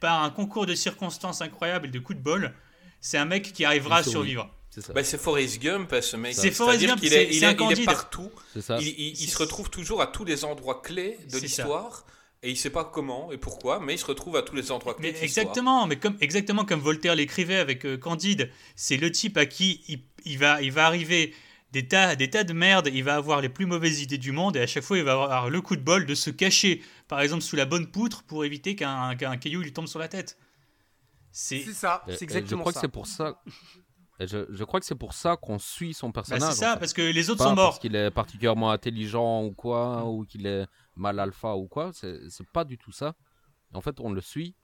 par 0.00 0.22
un 0.22 0.30
concours 0.30 0.66
de 0.66 0.74
circonstances 0.74 1.42
incroyables 1.42 1.88
et 1.88 1.90
de 1.90 1.98
coups 1.98 2.18
de 2.18 2.22
bol, 2.22 2.54
c'est 3.00 3.18
un 3.18 3.24
mec 3.24 3.52
qui 3.52 3.64
arrivera 3.64 3.98
à 3.98 4.02
survivre. 4.02 4.48
C'est. 4.70 4.92
Bah, 4.92 5.02
c'est 5.02 5.18
Forrest 5.18 5.58
Gump, 5.60 5.92
ce 6.00 6.16
mec. 6.16 6.32
C'est 6.34 6.52
Forrest 6.52 6.80
Gump, 6.86 7.02
est, 7.02 7.06
il 7.06 7.10
c'est 7.10 7.16
un 7.16 7.20
est, 7.22 7.34
il 7.34 7.44
est 7.44 7.56
Candide. 7.56 7.84
partout. 7.86 8.30
Ça. 8.60 8.78
Il, 8.80 8.86
il- 8.86 9.08
il 9.08 9.16
C'est- 9.16 9.26
se 9.26 9.38
retrouve 9.38 9.68
toujours 9.68 10.00
à 10.00 10.06
tous 10.06 10.24
les 10.24 10.44
endroits 10.44 10.80
clés 10.80 11.18
de 11.30 11.38
l'histoire. 11.38 12.06
Et 12.42 12.50
il 12.50 12.56
sait 12.56 12.70
pas 12.70 12.84
comment 12.84 13.30
et 13.32 13.36
pourquoi, 13.36 13.80
mais 13.80 13.94
il 13.94 13.98
se 13.98 14.06
retrouve 14.06 14.34
à 14.36 14.42
tous 14.42 14.54
les 14.56 14.70
endroits 14.70 14.94
clés 14.94 15.08
Mais 15.08 15.18
de 15.18 15.20
l'histoire. 15.22 15.42
exactement, 15.44 15.86
mais 15.86 15.96
comme, 15.96 16.16
exactement 16.22 16.64
comme 16.64 16.80
Voltaire 16.80 17.14
l'écrivait 17.14 17.56
avec 17.58 17.84
euh, 17.84 17.98
Candide, 17.98 18.50
c'est 18.76 18.96
le 18.96 19.12
type 19.12 19.36
à 19.36 19.44
qui 19.44 19.82
il, 19.88 20.00
il 20.24 20.38
va, 20.38 20.62
il 20.62 20.72
va 20.72 20.86
arriver 20.86 21.34
des 21.72 21.86
tas, 21.86 22.16
des 22.16 22.28
tas 22.30 22.44
de 22.44 22.52
merde, 22.52 22.88
il 22.92 23.04
va 23.04 23.14
avoir 23.16 23.40
les 23.40 23.48
plus 23.48 23.66
mauvaises 23.66 24.02
idées 24.02 24.18
du 24.18 24.32
monde 24.32 24.56
et 24.56 24.60
à 24.60 24.66
chaque 24.66 24.82
fois 24.82 24.98
il 24.98 25.04
va 25.04 25.12
avoir 25.12 25.50
le 25.50 25.60
coup 25.60 25.76
de 25.76 25.82
bol 25.82 26.04
de 26.06 26.14
se 26.14 26.30
cacher, 26.30 26.82
par 27.08 27.20
exemple 27.20 27.42
sous 27.42 27.56
la 27.56 27.64
bonne 27.66 27.90
poutre 27.90 28.22
pour 28.24 28.44
éviter 28.44 28.74
qu'un 28.76 29.14
caillou 29.16 29.60
lui 29.62 29.72
tombe 29.72 29.86
sur 29.86 29.98
la 30.00 30.08
tête. 30.08 30.36
C'est 31.32 31.60
C'est 31.60 31.72
ça, 31.72 32.02
Et- 32.08 32.12
et 32.12 32.16
c'est 32.16 32.24
exactement 32.24 32.60
je 32.60 32.62
crois 32.62 32.72
ça. 32.72 32.80
que 32.80 32.86
c'est 32.86 32.92
pour 32.92 33.06
ça. 33.06 33.40
et 34.18 34.26
Je, 34.26 34.46
je 34.50 34.64
crois 34.64 34.80
que 34.80 34.86
c'est 34.86 34.96
pour 34.96 35.12
ça 35.14 35.36
qu'on 35.36 35.58
suit 35.60 35.94
son 35.94 36.08
bah, 36.08 36.14
personnage. 36.14 36.52
c'est 36.54 36.58
ça, 36.58 36.70
en 36.70 36.74
fait. 36.74 36.80
parce 36.80 36.92
que 36.92 37.02
les 37.02 37.30
autres 37.30 37.38
Pas 37.38 37.44
sont 37.50 37.54
parce 37.54 37.66
morts. 37.74 37.78
qu'il 37.78 37.94
est 37.94 38.10
particulièrement 38.10 38.70
intelligent 38.72 39.44
ou 39.44 39.52
quoi, 39.52 40.04
ou 40.06 40.24
qu'il 40.24 40.46
est 40.46 40.66
mal 40.96 41.20
alpha 41.20 41.54
ou 41.56 41.68
quoi. 41.68 41.92
C'est 41.94 42.28
c'est 42.30 42.46
pas 42.50 42.64
du 42.64 42.78
tout 42.78 42.90
ça. 42.92 43.14
En 43.72 43.80
fait, 43.80 44.00
on 44.00 44.10
le 44.10 44.20
suit 44.20 44.56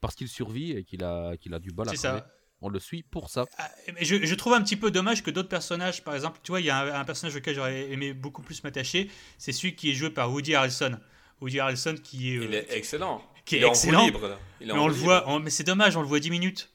parce 0.00 0.14
qu'il 0.14 0.28
survit 0.28 0.70
et 0.72 0.84
qu'il 0.84 1.02
a, 1.02 1.36
qu'il 1.36 1.52
a 1.54 1.58
du 1.58 1.72
bol 1.72 1.88
à 1.88 1.90
C'est 1.90 1.96
ça. 1.96 2.24
On 2.62 2.68
le 2.70 2.78
suit 2.80 3.02
pour 3.02 3.28
ça. 3.28 3.44
Ah, 3.58 3.70
mais 3.94 4.04
je, 4.04 4.24
je 4.24 4.34
trouve 4.34 4.54
un 4.54 4.62
petit 4.62 4.76
peu 4.76 4.90
dommage 4.90 5.22
que 5.22 5.30
d'autres 5.30 5.48
personnages, 5.48 6.02
par 6.02 6.14
exemple, 6.14 6.40
tu 6.42 6.52
vois, 6.52 6.60
il 6.60 6.66
y 6.66 6.70
a 6.70 6.78
un, 6.78 7.00
un 7.00 7.04
personnage 7.04 7.36
auquel 7.36 7.54
j'aurais 7.54 7.90
aimé 7.90 8.14
beaucoup 8.14 8.42
plus 8.42 8.64
m'attacher, 8.64 9.10
c'est 9.38 9.52
celui 9.52 9.76
qui 9.76 9.90
est 9.90 9.94
joué 9.94 10.10
par 10.10 10.32
Woody 10.32 10.54
Harrelson. 10.54 10.98
Woody 11.42 11.60
Harrelson 11.60 11.96
qui 12.02 12.32
est, 12.34 12.38
euh, 12.38 12.44
Il 12.44 12.54
est 12.54 12.66
excellent. 12.70 13.22
qui 13.44 13.56
est 13.56 13.58
il 13.58 13.64
est 13.64 13.68
excellent. 13.68 14.00
en 14.00 14.06
libre. 14.06 14.28
là. 14.28 14.38
Il 14.60 14.70
est 14.70 14.72
mais 14.72 14.78
en 14.78 14.84
on 14.84 14.88
le 14.88 14.94
libre. 14.94 15.04
voit, 15.04 15.24
on- 15.28 15.38
mais 15.40 15.50
c'est 15.50 15.64
dommage, 15.64 15.96
on 15.96 16.00
le 16.00 16.08
voit 16.08 16.18
10 16.18 16.30
minutes. 16.30 16.70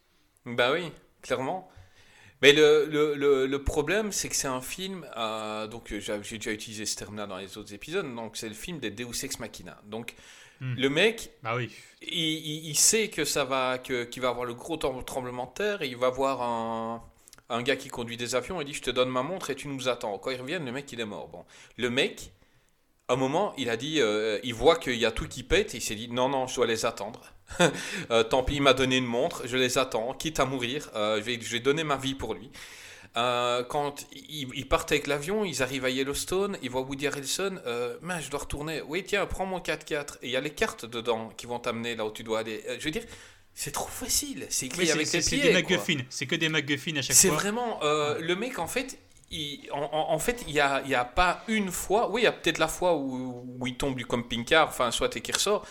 Bah 0.46 0.72
oui, 0.72 0.84
clairement. 1.24 1.68
Mais 2.44 2.54
le, 2.54 2.86
le, 2.86 3.16
le, 3.16 3.46
le 3.48 3.64
problème, 3.64 4.12
c'est 4.12 4.28
que 4.30 4.36
c'est 4.36 4.48
un 4.48 4.62
film. 4.62 5.06
euh, 5.18 5.68
donc, 5.68 5.92
euh, 5.92 6.00
j'ai 6.00 6.20
j'ai 6.24 6.38
déjà 6.38 6.52
utilisé 6.52 6.86
ce 6.88 6.96
terme-là 6.96 7.28
dans 7.28 7.38
les 7.38 7.58
autres 7.58 7.74
épisodes. 7.74 8.06
Donc, 8.16 8.36
c'est 8.38 8.48
le 8.50 8.56
film 8.56 8.80
des 8.80 8.90
Deus 8.92 9.24
Ex 9.24 9.40
Machina. 9.40 9.80
Donc, 9.86 10.16
Hmm. 10.62 10.76
le 10.78 10.89
mec, 10.89 11.32
Bah 11.43 11.55
oui. 11.55 11.72
il, 12.01 12.09
il- 12.14 12.70
il 12.70 12.76
sait 12.78 13.09
que 13.09 13.26
ça 13.26 13.43
va, 13.45 13.78
que 13.80 14.03
qu'il 14.05 14.22
va 14.22 14.30
avoir 14.30 14.45
le 14.45 14.53
gros 14.53 14.78
trem- 14.78 15.03
tremblement 15.03 15.47
de 15.47 15.51
terre. 15.53 15.82
Et 15.82 15.88
il 15.88 15.97
va 15.97 16.09
voir 16.09 16.41
un, 16.41 17.03
un 17.49 17.62
gars 17.64 17.76
qui 17.76 17.89
conduit 17.89 18.18
des 18.18 18.36
avions 18.36 18.62
et 18.62 18.66
dit 18.66 18.74
Je 18.74 18.82
te 18.84 18.91
donne 18.91 19.09
ma 19.09 19.24
montre 19.24 19.49
et 19.49 19.55
tu 19.55 19.68
nous 19.68 19.89
attends. 19.89 20.18
Quand 20.20 20.32
ils 20.32 20.39
reviennent, 20.41 20.66
le 20.66 20.72
mec, 20.72 20.91
il 20.91 20.99
est 20.99 21.05
mort. 21.05 21.28
Bon, 21.30 21.45
le 21.78 21.89
mec, 21.89 22.32
à 23.09 23.14
un 23.14 23.18
moment, 23.18 23.53
il 23.57 23.70
a 23.70 23.78
dit 23.78 24.01
euh, 24.01 24.39
Il 24.43 24.53
voit 24.55 24.78
qu'il 24.78 24.95
y 24.95 25.05
a 25.05 25.12
tout 25.12 25.28
qui 25.28 25.43
pète. 25.43 25.74
Et 25.76 25.78
il 25.78 25.82
s'est 25.82 25.95
dit 25.95 26.09
Non, 26.09 26.30
non, 26.30 26.47
je 26.47 26.55
dois 26.55 26.68
les 26.68 26.86
attendre. 26.86 27.22
Euh, 28.12 28.24
tant 28.24 28.43
pis, 28.43 28.55
il 28.55 28.62
m'a 28.62 28.74
donné 28.74 28.97
une 28.97 29.05
montre, 29.05 29.43
je 29.47 29.57
les 29.57 29.78
attends, 29.78 30.14
quitte 30.14 30.39
à 30.39 30.45
mourir, 30.45 30.89
euh, 30.95 31.18
je, 31.18 31.22
vais, 31.24 31.39
je 31.41 31.51
vais 31.51 31.59
donner 31.59 31.84
ma 31.84 31.97
vie 31.97 32.16
pour 32.16 32.34
lui. 32.34 32.49
Euh, 33.18 33.64
quand 33.64 34.05
ils, 34.14 34.47
ils 34.55 34.68
partent 34.68 34.91
avec 34.91 35.05
l'avion, 35.07 35.43
ils 35.43 35.62
arrivent 35.62 35.84
à 35.84 35.89
Yellowstone, 35.89 36.57
ils 36.62 36.70
voient 36.70 36.82
Woody 36.82 37.07
Harrelson, 37.07 37.59
euh, 37.66 37.97
je 38.22 38.30
dois 38.30 38.39
retourner. 38.39 38.82
Oui, 38.88 39.03
tiens, 39.05 39.26
prends 39.26 39.45
mon 39.45 39.59
4x4. 39.59 40.18
Et 40.22 40.28
il 40.28 40.32
y 40.32 40.38
a 40.38 40.41
les 40.41 40.51
cartes 40.51 40.86
dedans 40.86 41.30
qui 41.36 41.45
vont 41.45 41.59
t'amener 41.59 41.95
là 41.95 42.05
où 42.05 42.12
tu 42.12 42.24
dois 42.24 42.39
aller. 42.39 42.64
Euh, 42.70 42.78
je 42.80 42.86
veux 42.86 42.91
dire, 42.91 43.03
c'est 43.53 43.72
trop 43.72 43.89
facile. 43.89 44.45
C'est 44.49 44.68
écrit 44.68 44.80
Oui, 44.82 44.86
c'est- 44.88 44.91
avec 44.93 45.07
c'est 45.07 45.22
c'est 45.22 45.38
des. 45.38 45.51
MacGuffin. 45.51 45.97
C'est 46.09 46.26
que 46.26 46.36
des 46.36 46.47
MacGuffin 46.47 46.95
à 46.95 47.01
chaque 47.01 47.16
C'est 47.16 47.28
fois. 47.28 47.38
vraiment 47.38 47.84
euh, 47.84 48.18
le 48.20 48.36
mec 48.36 48.59
en 48.59 48.68
fait. 48.68 48.97
Il, 49.34 49.70
en, 49.72 50.20
fait, 50.20 50.43
il 50.45 50.53
n'y 50.53 50.59
a, 50.59 51.05
pas 51.05 51.41
une 51.47 51.72
fois. 51.72 52.12
Oui, 52.12 52.20
il 52.22 52.24
y 52.26 52.28
a 52.28 52.34
peut-être 52.34 52.57
la 52.57 52.68
fois 52.68 52.97
où, 52.97 53.45
où 53.59 53.66
il 53.66 53.76
tombe 53.78 53.95
du 53.95 54.05
camping-car, 54.05 54.68
enfin, 54.68 54.91
soit 54.91 55.16
et 55.16 55.22
qu'il 55.22 55.34
ressort. 55.34 55.66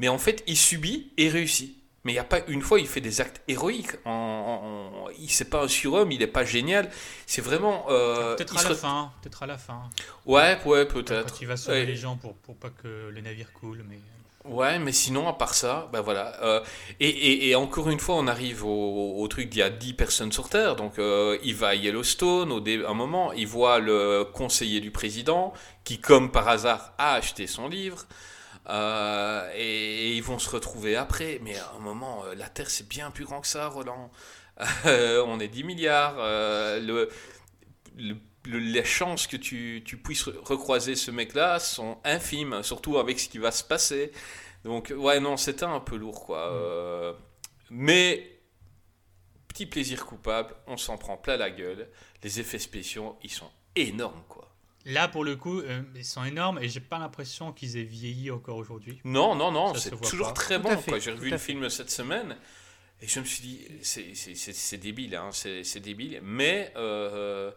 Mais 0.00 0.08
en 0.08 0.18
fait, 0.18 0.42
il 0.48 0.56
subit 0.56 1.12
et 1.16 1.28
réussit. 1.28 1.76
Mais 2.06 2.12
il 2.12 2.14
n'y 2.14 2.20
a 2.20 2.24
pas 2.24 2.38
une 2.46 2.62
fois, 2.62 2.78
il 2.78 2.86
fait 2.86 3.00
des 3.00 3.20
actes 3.20 3.42
héroïques. 3.48 3.96
En, 4.04 4.10
en, 4.12 5.06
en- 5.06 5.08
il 5.18 5.28
c'est 5.28 5.50
pas 5.50 5.64
un 5.64 5.68
surhomme, 5.68 6.12
il 6.12 6.20
n'est 6.20 6.28
pas 6.28 6.44
génial. 6.44 6.88
C'est 7.26 7.42
vraiment. 7.42 7.86
euh, 7.90 8.36
Peut-être 8.36 8.54
il 8.54 8.58
à 8.58 8.62
se 8.62 8.68
la 8.68 8.74
fin. 8.76 9.12
Peut-être 9.22 9.42
à 9.42 9.46
la 9.46 9.58
fin. 9.58 9.82
Ouais, 10.24 10.56
ouais, 10.64 10.86
peut-être. 10.86 11.38
Il 11.42 11.48
va 11.48 11.56
sauver 11.56 11.80
Ouais. 11.80 11.84
les 11.84 11.96
gens 11.96 12.16
pour, 12.16 12.34
pour 12.34 12.54
pas 12.56 12.70
que 12.70 13.08
le 13.10 13.20
navire 13.20 13.52
coule. 13.52 13.84
Mais... 13.88 13.98
Ouais, 14.44 14.78
mais 14.78 14.92
sinon, 14.92 15.26
à 15.26 15.32
part 15.32 15.54
ça, 15.54 15.88
ben 15.92 16.00
voilà. 16.02 16.40
Euh, 16.44 16.60
et, 17.00 17.08
et, 17.08 17.48
et 17.48 17.54
encore 17.56 17.90
une 17.90 17.98
fois, 17.98 18.14
on 18.14 18.28
arrive 18.28 18.64
au, 18.64 19.16
au 19.20 19.26
truc 19.26 19.48
d'il 19.48 19.58
y 19.58 19.62
a 19.62 19.70
10 19.70 19.94
personnes 19.94 20.30
sur 20.30 20.48
Terre. 20.48 20.76
Donc, 20.76 21.00
euh, 21.00 21.36
il 21.42 21.56
va 21.56 21.68
à 21.70 21.74
Yellowstone, 21.74 22.52
au 22.52 22.60
dé- 22.60 22.84
un 22.86 22.94
moment, 22.94 23.32
il 23.32 23.48
voit 23.48 23.80
le 23.80 24.22
conseiller 24.32 24.78
du 24.80 24.92
président, 24.92 25.52
qui, 25.82 25.98
comme 26.00 26.30
par 26.30 26.46
hasard, 26.46 26.92
a 26.98 27.14
acheté 27.14 27.48
son 27.48 27.68
livre. 27.68 28.04
Euh, 28.68 29.50
et, 29.54 30.08
et 30.10 30.16
ils 30.16 30.22
vont 30.22 30.38
se 30.38 30.50
retrouver 30.50 30.96
après. 30.96 31.38
Mais 31.42 31.56
à 31.58 31.72
un 31.76 31.80
moment, 31.80 32.24
euh, 32.24 32.34
la 32.34 32.48
Terre, 32.48 32.70
c'est 32.70 32.88
bien 32.88 33.10
plus 33.10 33.24
grand 33.24 33.40
que 33.40 33.46
ça, 33.48 33.68
Roland. 33.68 34.10
Euh, 34.86 35.22
on 35.26 35.38
est 35.40 35.48
10 35.48 35.64
milliards. 35.64 36.16
euh, 36.18 36.80
le, 36.80 37.08
le- 37.96 38.16
le- 38.46 38.58
les 38.58 38.84
chances 38.84 39.26
que 39.26 39.36
tu, 39.36 39.82
tu 39.84 39.96
puisses 39.98 40.26
re- 40.28 40.38
recroiser 40.44 40.94
ce 40.96 41.10
mec-là 41.10 41.58
sont 41.58 41.98
infimes, 42.04 42.62
surtout 42.62 42.98
avec 42.98 43.18
ce 43.20 43.28
qui 43.28 43.38
va 43.38 43.50
se 43.50 43.64
passer. 43.64 44.12
Donc, 44.64 44.92
ouais, 44.96 45.20
non, 45.20 45.36
c'était 45.36 45.64
un 45.64 45.80
peu 45.80 45.96
lourd, 45.96 46.24
quoi. 46.26 46.52
Euh, 46.52 47.12
mais, 47.70 48.40
petit 49.48 49.66
plaisir 49.66 50.06
coupable, 50.06 50.54
on 50.66 50.76
s'en 50.76 50.98
prend 50.98 51.16
plein 51.16 51.36
la 51.36 51.50
gueule. 51.50 51.88
Les 52.22 52.40
effets 52.40 52.58
spéciaux, 52.58 53.18
ils 53.22 53.30
sont 53.30 53.50
énormes, 53.76 54.22
quoi. 54.28 54.45
Là, 54.86 55.08
pour 55.08 55.24
le 55.24 55.36
coup, 55.36 55.60
euh, 55.60 55.82
ils 55.94 56.04
sont 56.04 56.24
énormes 56.24 56.58
et 56.62 56.68
j'ai 56.68 56.80
pas 56.80 56.98
l'impression 56.98 57.52
qu'ils 57.52 57.76
aient 57.76 57.82
vieilli 57.82 58.30
encore 58.30 58.56
aujourd'hui. 58.56 59.00
Non, 59.04 59.34
non, 59.34 59.50
non, 59.52 59.74
c'est 59.74 59.90
toujours 60.00 60.28
pas. 60.28 60.32
très 60.34 60.58
bon. 60.58 60.70
J'ai 61.00 61.10
revu 61.12 61.30
le 61.30 61.38
film 61.38 61.68
cette 61.68 61.90
semaine 61.90 62.36
et 63.02 63.06
je 63.08 63.20
me 63.20 63.24
suis 63.24 63.42
dit, 63.42 63.60
c'est- 63.82 64.14
c'est 64.14 64.34
c'est- 64.34 64.52
c'est 64.54 64.78
débile, 64.78 65.14
hein, 65.16 65.30
c'est 65.32 65.64
c'est 65.64 65.80
débile. 65.80 66.20
Mais, 66.22 66.72
euh, 66.76 67.50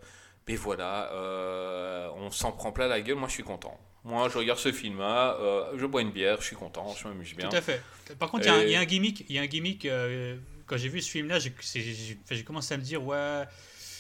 mais 0.48 0.56
voilà, 0.56 1.12
euh, 1.14 2.10
on 2.16 2.32
s'en 2.32 2.52
prend 2.52 2.72
plein 2.72 2.88
la 2.88 3.00
gueule. 3.00 3.16
Moi, 3.16 3.28
je 3.28 3.34
suis 3.36 3.44
content. 3.44 3.80
Moi, 4.04 4.28
je 4.30 4.38
regarde 4.38 4.58
ce 4.60 4.72
film-là, 4.72 5.38
euh, 5.40 5.78
je 5.78 5.86
bois 5.86 6.02
une 6.02 6.12
bière, 6.12 6.42
je 6.42 6.46
suis 6.48 6.56
content, 6.56 6.96
je 7.00 7.08
m'amuse 7.08 7.36
bien. 7.36 7.50
Tout 7.50 7.56
à 7.58 7.62
fait. 7.62 7.82
Par 8.18 8.32
contre, 8.32 8.46
il 8.46 8.48
y 8.48 8.50
a 8.50 8.56
un- 8.56 8.62
Et- 8.62 8.66
il 8.66 8.72
y, 8.72 8.76
a 8.76 8.80
un 8.80 8.86
gimmick. 8.86 9.26
Il 9.30 9.36
y 9.36 9.40
a 9.40 9.42
un 9.42 9.46
gimmick 9.48 9.86
euh, 9.86 10.38
quand 10.66 10.78
j'ai 10.78 10.88
vu 10.90 11.02
ce 11.02 11.12
film-là, 11.12 11.38
j'ai 11.40 12.44
commencé 12.44 12.74
à 12.74 12.78
me 12.78 12.82
dire, 12.84 13.04
ouais, 13.04 13.44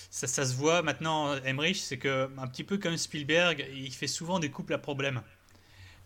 ça, 0.10 0.28
ça 0.28 0.46
se 0.46 0.56
voit 0.56 0.82
maintenant, 0.82 1.36
Emmerich, 1.44 1.78
c'est 1.78 1.98
que 1.98 2.30
un 2.38 2.48
petit 2.48 2.64
peu 2.64 2.78
comme 2.78 2.98
Spielberg, 2.98 3.66
il 3.74 3.94
fait 3.94 4.08
souvent 4.08 4.40
des 4.40 4.50
couples 4.50 4.74
à 4.74 4.78
problème. 4.78 5.22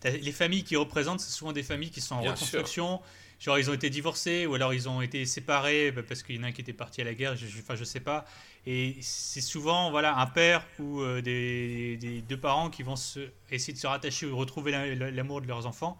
Les 0.04 0.32
familles 0.32 0.64
qu'il 0.64 0.76
représente, 0.76 1.20
c'est 1.20 1.30
souvent 1.32 1.52
des 1.52 1.62
familles 1.62 1.90
qui 1.90 2.02
sont 2.02 2.16
en 2.16 2.20
Bien 2.20 2.32
reconstruction. 2.32 3.00
Genre, 3.40 3.58
ils 3.58 3.70
ont 3.70 3.74
été 3.74 3.88
divorcés 3.90 4.44
ou 4.46 4.54
alors 4.54 4.74
ils 4.74 4.86
ont 4.88 5.00
été 5.00 5.24
séparés 5.24 5.90
bah, 5.92 6.02
parce 6.06 6.22
qu'il 6.22 6.36
y 6.36 6.38
en 6.38 6.42
a 6.42 6.46
un 6.48 6.52
qui 6.52 6.60
était 6.60 6.74
parti 6.74 7.00
à 7.00 7.04
la 7.04 7.14
guerre, 7.14 7.36
je, 7.36 7.46
je- 7.46 7.58
enfin, 7.58 7.74
je 7.74 7.84
sais 7.84 8.00
pas. 8.00 8.26
Et 8.66 8.96
c'est 9.00 9.40
souvent 9.40 9.90
voilà, 9.90 10.16
un 10.18 10.26
père 10.26 10.64
ou 10.78 11.00
euh, 11.00 11.22
des, 11.22 11.96
des 11.96 12.20
deux 12.20 12.36
parents 12.38 12.68
qui 12.70 12.82
vont 12.82 12.96
se, 12.96 13.20
essayer 13.50 13.72
de 13.72 13.78
se 13.78 13.86
rattacher 13.86 14.26
ou 14.26 14.36
retrouver 14.36 14.72
la- 14.72 14.94
la- 14.94 15.10
l'amour 15.10 15.40
de 15.40 15.46
leurs 15.46 15.66
enfants. 15.66 15.98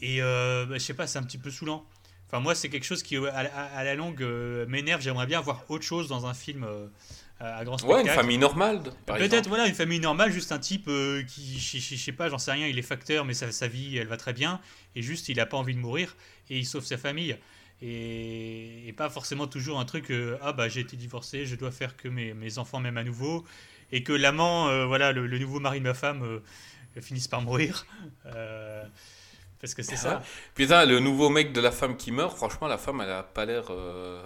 Et 0.00 0.22
euh, 0.22 0.66
bah, 0.66 0.74
je 0.78 0.82
sais 0.82 0.94
pas, 0.94 1.06
c'est 1.06 1.18
un 1.18 1.22
petit 1.22 1.38
peu 1.38 1.50
saoulant. 1.50 1.84
Enfin, 2.32 2.40
moi, 2.40 2.54
c'est 2.54 2.70
quelque 2.70 2.84
chose 2.86 3.02
qui, 3.02 3.16
à, 3.18 3.28
à- 3.30 3.76
à 3.78 3.84
la 3.84 3.94
longue, 3.94 4.22
euh, 4.22 4.64
m'énerve. 4.66 5.02
J'aimerais 5.02 5.26
bien 5.26 5.40
voir 5.42 5.64
autre 5.68 5.84
chose 5.84 6.08
dans 6.08 6.24
un 6.24 6.32
film 6.32 6.64
euh, 6.64 6.86
à 7.40 7.62
grand 7.64 7.76
spectacle. 7.76 7.98
Ouais, 7.98 8.00
une 8.00 8.08
famille 8.14 8.38
normale, 8.38 8.80
Peut-être, 9.28 9.48
voilà, 9.48 9.66
une 9.66 9.74
famille 9.74 10.00
normale, 10.00 10.32
juste 10.32 10.50
un 10.50 10.58
type 10.58 10.86
euh, 10.88 11.22
qui, 11.24 11.58
je, 11.60 11.76
je- 11.78 11.94
je 11.94 12.02
sais 12.02 12.12
pas, 12.12 12.30
j'en 12.30 12.38
sais 12.38 12.52
rien, 12.52 12.66
il 12.68 12.78
est 12.78 12.82
facteur, 12.82 13.26
mais 13.26 13.34
sa, 13.34 13.52
sa 13.52 13.68
vie, 13.68 13.98
elle 13.98 14.06
va 14.06 14.16
très 14.16 14.32
bien, 14.32 14.60
et 14.96 15.02
juste, 15.02 15.28
il 15.28 15.40
a 15.40 15.46
pas 15.46 15.58
envie 15.58 15.74
de 15.74 15.80
mourir, 15.80 16.16
et 16.48 16.56
il 16.58 16.64
sauve 16.64 16.84
sa 16.86 16.96
famille. 16.96 17.36
Et, 17.82 18.88
et 18.88 18.92
pas 18.92 19.10
forcément 19.10 19.46
toujours 19.46 19.78
un 19.80 19.84
truc, 19.84 20.10
euh, 20.10 20.38
ah 20.40 20.52
bah 20.54 20.68
j'ai 20.68 20.80
été 20.80 20.96
divorcé, 20.96 21.44
je 21.46 21.56
dois 21.56 21.72
faire 21.72 21.96
que 21.96 22.08
mes, 22.08 22.32
mes 22.32 22.58
enfants 22.58 22.78
m'aiment 22.80 22.96
à 22.98 23.04
nouveau, 23.04 23.44
et 23.90 24.02
que 24.04 24.12
l'amant, 24.14 24.68
euh, 24.68 24.86
voilà, 24.86 25.12
le, 25.12 25.26
le 25.26 25.38
nouveau 25.38 25.60
mari 25.60 25.80
de 25.80 25.84
ma 25.84 25.92
femme, 25.94 26.22
euh, 26.22 27.00
finisse 27.02 27.28
par 27.28 27.42
mourir. 27.42 27.84
Euh, 29.62 29.66
parce 29.66 29.74
que 29.74 29.82
c'est 29.84 29.96
ça. 29.96 30.22
Putain, 30.56 30.84
le 30.86 30.98
nouveau 30.98 31.28
mec 31.28 31.52
de 31.52 31.60
la 31.60 31.70
femme 31.70 31.96
qui 31.96 32.10
meurt, 32.10 32.36
franchement, 32.36 32.66
la 32.66 32.78
femme, 32.78 33.00
elle 33.00 33.12
a 33.12 33.22
pas 33.22 33.44
l'air. 33.44 33.64
euh, 33.70 34.20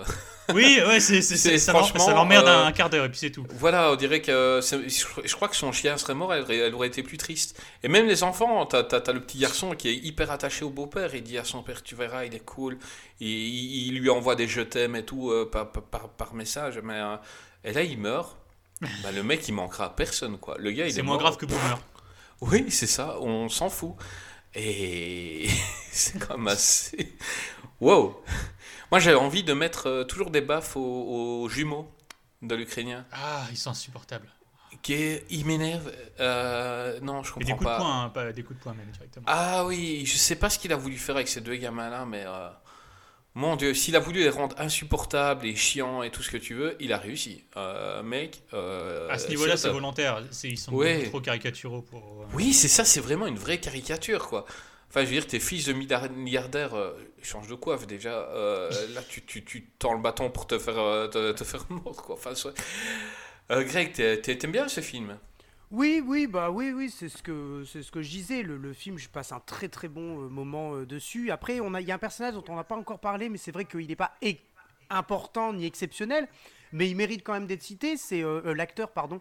Oui, 0.55 0.80
ouais, 0.87 0.99
c'est, 1.01 1.20
ça, 1.20 1.72
franchement, 1.74 2.01
ça 2.07 2.14
l'emmerde 2.14 2.47
euh, 2.49 2.64
un 2.64 2.72
quart 2.72 2.89
d'heure, 2.89 3.05
et 3.05 3.11
puis 3.11 3.18
c'est 3.18 3.30
tout. 3.30 3.47
Voilà, 3.51 3.93
on 3.93 3.97
dirait 3.97 4.22
que. 4.22 4.61
c'est- 4.62 4.89
Je 4.89 5.34
crois 5.37 5.49
que 5.49 5.57
son 5.57 5.72
chien 5.72 5.99
serait 5.99 6.14
mort, 6.14 6.32
elle, 6.32 6.43
aurait- 6.43 6.57
elle 6.59 6.74
aurait 6.74 6.87
été 6.89 7.03
plus 7.03 7.18
triste. 7.18 7.61
Et 7.82 7.89
même 7.89 8.07
les 8.07 8.22
enfants, 8.22 8.64
t'as 8.64 8.78
as, 8.80 9.12
le 9.12 9.20
petit 9.20 9.39
garçon 9.39 9.74
qui 9.74 9.89
est 9.89 9.95
hyper 9.97 10.30
attaché 10.30 10.64
au 10.64 10.70
beau-père, 10.70 11.14
il 11.14 11.22
dit 11.22 11.37
à 11.37 11.45
son 11.45 11.62
père, 11.62 11.82
tu 11.82 11.95
verras, 11.95 12.24
il 12.24 12.34
est 12.34 12.45
cool. 12.45 12.78
Il, 13.20 13.28
il 13.28 13.99
lui 13.99 14.09
envoie 14.09 14.37
des 14.37 14.49
je 14.49 14.62
t'aime 14.62 14.97
et 14.97 15.05
tout 15.05 15.30
euh, 15.30 15.49
par, 15.51 15.70
par- 15.70 15.82
par, 15.82 16.09
par 16.09 16.34
message. 16.34 16.80
Mais, 16.82 16.95
euh, 16.95 17.16
et 17.64 17.72
là, 17.74 17.82
il 17.82 17.99
meurt. 17.99 18.37
Bah, 19.03 19.11
le 19.14 19.22
mec, 19.22 19.47
il 19.49 19.53
manquera 19.53 19.87
à 19.87 19.91
personne, 19.91 20.39
quoi. 20.39 20.57
Le 20.59 20.70
gars, 20.70 20.84
il 20.84 20.89
est, 20.89 20.93
C'est 20.93 21.03
moins 21.03 21.14
mort. 21.16 21.22
grave 21.24 21.37
que 21.37 21.45
Boomer. 21.47 21.78
Oui, 22.43 22.66
c'est 22.68 22.87
ça, 22.87 23.16
on 23.20 23.49
s'en 23.49 23.70
fout. 23.70 23.95
Et 24.57 25.48
c'est 25.92 26.18
quand 26.18 26.36
même 26.38 26.48
assez. 26.48 27.16
Wow! 27.80 28.22
Moi, 28.90 29.00
j'ai 29.00 29.14
envie 29.14 29.44
de 29.44 29.52
mettre 29.52 29.86
euh, 29.88 30.04
toujours 30.04 30.30
des 30.30 30.40
baffes 30.40 30.76
aux, 30.76 31.42
aux 31.42 31.48
jumeaux 31.48 31.90
de 32.42 32.54
l'Ukrainien. 32.54 33.04
Ah, 33.12 33.46
ils 33.50 33.57
sont 33.59 33.70
insupportables. 33.70 34.28
Qui 34.82 34.94
est... 34.94 35.24
Il 35.30 35.46
m'énerve. 35.46 35.92
Euh, 36.20 37.00
non, 37.00 37.22
je 37.22 37.32
Et 37.40 37.44
des 37.44 37.54
comprends 37.54 37.57
coups 37.57 37.64
pas. 37.64 37.78
de 37.78 37.82
poing, 37.82 38.02
hein, 38.04 38.09
pas 38.11 38.32
des 38.32 38.42
coups 38.42 38.59
de 38.59 38.62
poing 38.62 38.74
même 38.74 38.90
directement. 38.90 39.24
Ah 39.28 39.64
oui, 39.66 40.04
je 40.07 40.16
sais 40.16 40.36
pas 40.36 40.50
ce 40.50 40.59
qu'il 40.59 40.72
a 40.72 40.76
voulu 40.76 40.96
faire 40.96 41.16
avec 41.16 41.28
ces 41.28 41.40
deux 41.40 41.57
gamins-là, 41.57 42.04
mais. 42.07 42.24
euh, 42.26 42.48
Mon 43.39 43.55
Dieu, 43.57 43.74
s'il 43.74 43.95
a 43.97 43.99
voulu 43.99 44.20
les 44.20 44.30
rendre 44.30 44.57
insupportables 44.59 45.45
et 45.47 45.55
chiants 45.55 46.03
et 46.03 46.11
tout 46.11 46.22
ce 46.22 46.30
que 46.30 46.39
tu 46.39 46.55
veux, 46.55 46.74
il 46.80 46.91
a 46.95 46.97
réussi. 46.97 47.45
Euh, 47.59 48.03
mec. 48.03 48.41
euh, 48.55 49.11
à 49.11 49.18
ce 49.18 49.28
niveau-là, 49.28 49.59
c'est 49.59 49.68
volontaire. 49.68 50.22
Ils 50.45 50.59
sont 50.59 50.72
Ouais. 50.72 51.05
trop 51.11 51.20
caricaturaux 51.20 51.82
pour. 51.82 52.01
euh, 52.22 52.26
Oui, 52.34 52.55
c'est 52.55 52.66
ça, 52.68 52.82
c'est 52.87 53.01
vraiment 53.01 53.26
une 53.26 53.37
vraie 53.37 53.59
caricature, 53.59 54.26
quoi. 54.28 54.47
Enfin, 54.89 55.01
je 55.03 55.07
veux 55.07 55.12
dire, 55.12 55.26
t'es 55.26 55.39
fils 55.39 55.66
de 55.66 55.74
milliard- 55.74 56.11
milliardaire, 56.11 56.72
euh, 56.74 56.93
change 57.22 57.47
de 57.49 57.55
coiffe 57.57 57.87
déjà. 57.87 58.11
là, 58.95 59.03
tu, 59.07 59.22
tu, 59.26 59.45
tu 59.45 59.66
tends 59.78 59.93
le 59.93 60.01
bâton 60.01 60.30
pour 60.30 60.47
te 60.47 60.59
faire, 60.59 61.11
te, 61.11 61.32
te 61.32 61.45
faire 61.45 61.64
mordre, 61.68 62.03
quoi. 62.03 62.14
Enfin, 62.16 62.32
Greg, 63.51 63.93
t'aimes 63.93 64.51
bien 64.53 64.66
ce 64.68 64.80
film? 64.80 65.18
Oui, 65.72 66.00
oui, 66.06 66.28
bah 66.28 66.50
oui, 66.50 66.70
oui, 66.72 66.90
c'est 66.90 67.08
ce 67.08 67.20
que 67.20 67.64
c'est 67.66 67.82
ce 67.82 67.90
que 67.90 68.00
je 68.00 68.08
disais. 68.08 68.42
Le, 68.42 68.72
film, 68.72 68.98
je 68.98 69.08
passe 69.08 69.32
un 69.32 69.40
très 69.40 69.68
très 69.68 69.88
bon 69.88 70.22
euh, 70.22 70.28
moment 70.28 70.76
euh, 70.76 70.86
dessus. 70.86 71.32
Après, 71.32 71.58
on 71.58 71.74
a, 71.74 71.80
il 71.80 71.88
y 71.88 71.90
a 71.90 71.96
un 71.96 71.98
personnage 71.98 72.34
dont 72.34 72.44
on 72.48 72.54
n'a 72.54 72.62
pas 72.62 72.76
encore 72.76 73.00
parlé, 73.00 73.28
mais 73.28 73.36
c'est 73.36 73.50
vrai 73.50 73.64
qu'il 73.64 73.84
n'est 73.88 73.96
pas 73.96 74.14
important 74.90 75.52
ni 75.52 75.66
exceptionnel, 75.66 76.28
mais 76.72 76.88
il 76.88 76.94
mérite 76.94 77.24
quand 77.24 77.32
même 77.32 77.48
d'être 77.48 77.64
cité. 77.64 77.96
C'est 77.96 78.22
euh, 78.22 78.54
l'acteur, 78.54 78.92
pardon. 78.92 79.20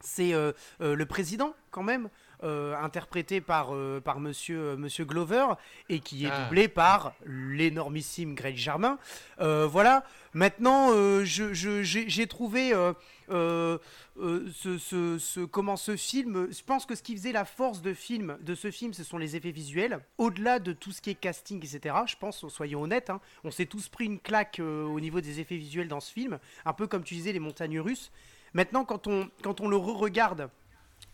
C'est 0.00 0.32
le 0.32 1.06
président 1.06 1.54
quand 1.72 1.82
même, 1.82 2.08
interprété 2.42 3.40
par 3.40 3.74
euh, 3.74 4.00
par 4.00 4.20
Monsieur 4.20 4.58
euh, 4.60 4.76
Monsieur 4.76 5.04
Glover 5.04 5.46
et 5.88 6.00
qui 6.00 6.24
est 6.24 6.30
Ah. 6.32 6.44
doublé 6.44 6.68
par 6.68 7.12
l'énormissime 7.26 8.34
Greg 8.34 8.56
Germain. 8.56 8.98
Euh, 9.40 9.66
voilà. 9.66 10.04
Maintenant, 10.34 10.90
euh, 10.92 11.24
je- 11.24 11.52
je- 11.54 11.82
j'ai 11.82 12.08
j'ai 12.08 12.26
trouvé 12.26 12.72
euh, 12.72 12.92
euh, 13.30 13.78
euh, 14.20 14.46
ce, 14.54 14.78
ce- 14.78 15.18
ce- 15.18 15.40
comment 15.44 15.76
ce 15.76 15.96
film. 15.96 16.48
Je 16.52 16.62
pense 16.62 16.86
que 16.86 16.94
ce 16.94 17.02
qui 17.02 17.16
faisait 17.16 17.32
la 17.32 17.44
force 17.44 17.82
de 17.82 17.92
film 17.94 18.36
de 18.40 18.54
ce 18.54 18.70
film, 18.70 18.92
ce 18.94 19.04
sont 19.04 19.18
les 19.18 19.36
effets 19.36 19.50
visuels. 19.50 20.00
Au-delà 20.18 20.58
de 20.58 20.72
tout 20.72 20.92
ce 20.92 21.00
qui 21.00 21.10
est 21.10 21.14
casting, 21.14 21.58
etc. 21.58 21.94
Je 22.06 22.16
pense, 22.16 22.46
soyons 22.48 22.82
honnêtes, 22.82 23.10
hein, 23.10 23.20
on 23.44 23.50
s'est 23.50 23.66
tous 23.66 23.88
pris 23.88 24.04
une 24.06 24.20
claque 24.20 24.60
euh, 24.60 24.84
au 24.84 25.00
niveau 25.00 25.20
des 25.20 25.40
effets 25.40 25.56
visuels 25.56 25.88
dans 25.88 26.00
ce 26.00 26.12
film, 26.12 26.38
un 26.64 26.72
peu 26.72 26.86
comme 26.86 27.02
tu 27.04 27.14
disais 27.14 27.32
les 27.32 27.40
montagnes 27.40 27.80
russes. 27.80 28.10
Maintenant, 28.54 28.84
quand 28.84 29.06
on 29.06 29.28
quand 29.42 29.60
on 29.60 29.68
le 29.68 29.76
re-regarde, 29.76 30.50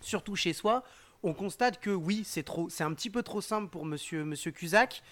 surtout 0.00 0.36
chez 0.36 0.52
soi, 0.52 0.82
on 1.24 1.34
constate 1.34 1.80
que 1.80 1.90
oui, 1.90 2.22
c'est 2.24 2.42
trop, 2.44 2.68
c'est 2.68 2.84
un 2.84 2.92
petit 2.94 3.10
peu 3.10 3.22
trop 3.22 3.40
simple 3.40 3.68
pour 3.68 3.84
Monsieur 3.84 4.24
Monsieur 4.24 4.52
Cusack, 4.52 5.02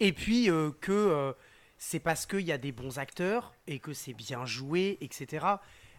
et 0.00 0.12
puis 0.12 0.48
euh, 0.50 0.70
que 0.80 0.92
euh, 0.92 1.32
c'est 1.76 2.00
parce 2.00 2.24
qu'il 2.24 2.40
y 2.46 2.52
a 2.52 2.58
des 2.58 2.72
bons 2.72 2.98
acteurs 2.98 3.52
et 3.66 3.78
que 3.80 3.92
c'est 3.92 4.14
bien 4.14 4.46
joué, 4.46 4.96
etc. 5.02 5.44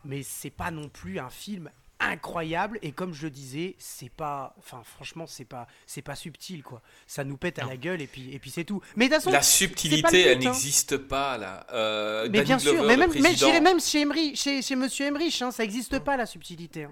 Mais 0.06 0.24
c'est 0.24 0.50
pas 0.50 0.72
non 0.72 0.90
plus 0.90 1.20
un 1.20 1.30
film 1.30 1.70
incroyable 2.00 2.78
et 2.84 2.92
comme 2.92 3.12
je 3.12 3.24
le 3.24 3.32
disais, 3.32 3.76
c'est 3.80 4.12
pas, 4.12 4.54
enfin 4.60 4.84
franchement 4.84 5.26
c'est 5.26 5.46
pas, 5.46 5.68
c'est 5.88 6.04
pas 6.04 6.16
subtil 6.16 6.62
quoi. 6.62 6.82
Ça 7.08 7.24
nous 7.24 7.38
pète 7.38 7.58
à 7.58 7.64
Non. 7.64 7.70
la 7.70 7.78
gueule 7.78 8.02
et 8.04 8.08
puis 8.08 8.32
et 8.34 8.38
puis 8.40 8.52
c'est 8.52 8.64
tout. 8.66 8.82
Mais 8.96 9.10
façon, 9.10 9.32
La 9.32 9.42
subtilité, 9.42 10.24
le 10.26 10.30
elle 10.30 10.38
but, 10.40 10.46
hein. 10.46 10.52
n'existe 10.52 10.98
pas, 10.98 11.40
là. 11.40 11.66
Euh, 11.74 12.24
mais 12.32 12.44
Danny 12.44 12.46
bien 12.46 12.60
sûr, 12.60 12.84
mais 12.86 12.98
même, 12.98 13.12
mais 13.20 13.34
j'irais 13.36 13.62
même 13.62 13.80
chez 13.80 14.02
Emery, 14.02 14.36
chez, 14.36 14.62
chez 14.62 14.76
Monsieur 14.76 15.08
Emmerich, 15.08 15.42
hein, 15.42 15.50
ça 15.52 15.64
existe 15.64 15.98
pas 16.00 16.18
la 16.18 16.28
subtilité. 16.28 16.84
hein. 16.84 16.92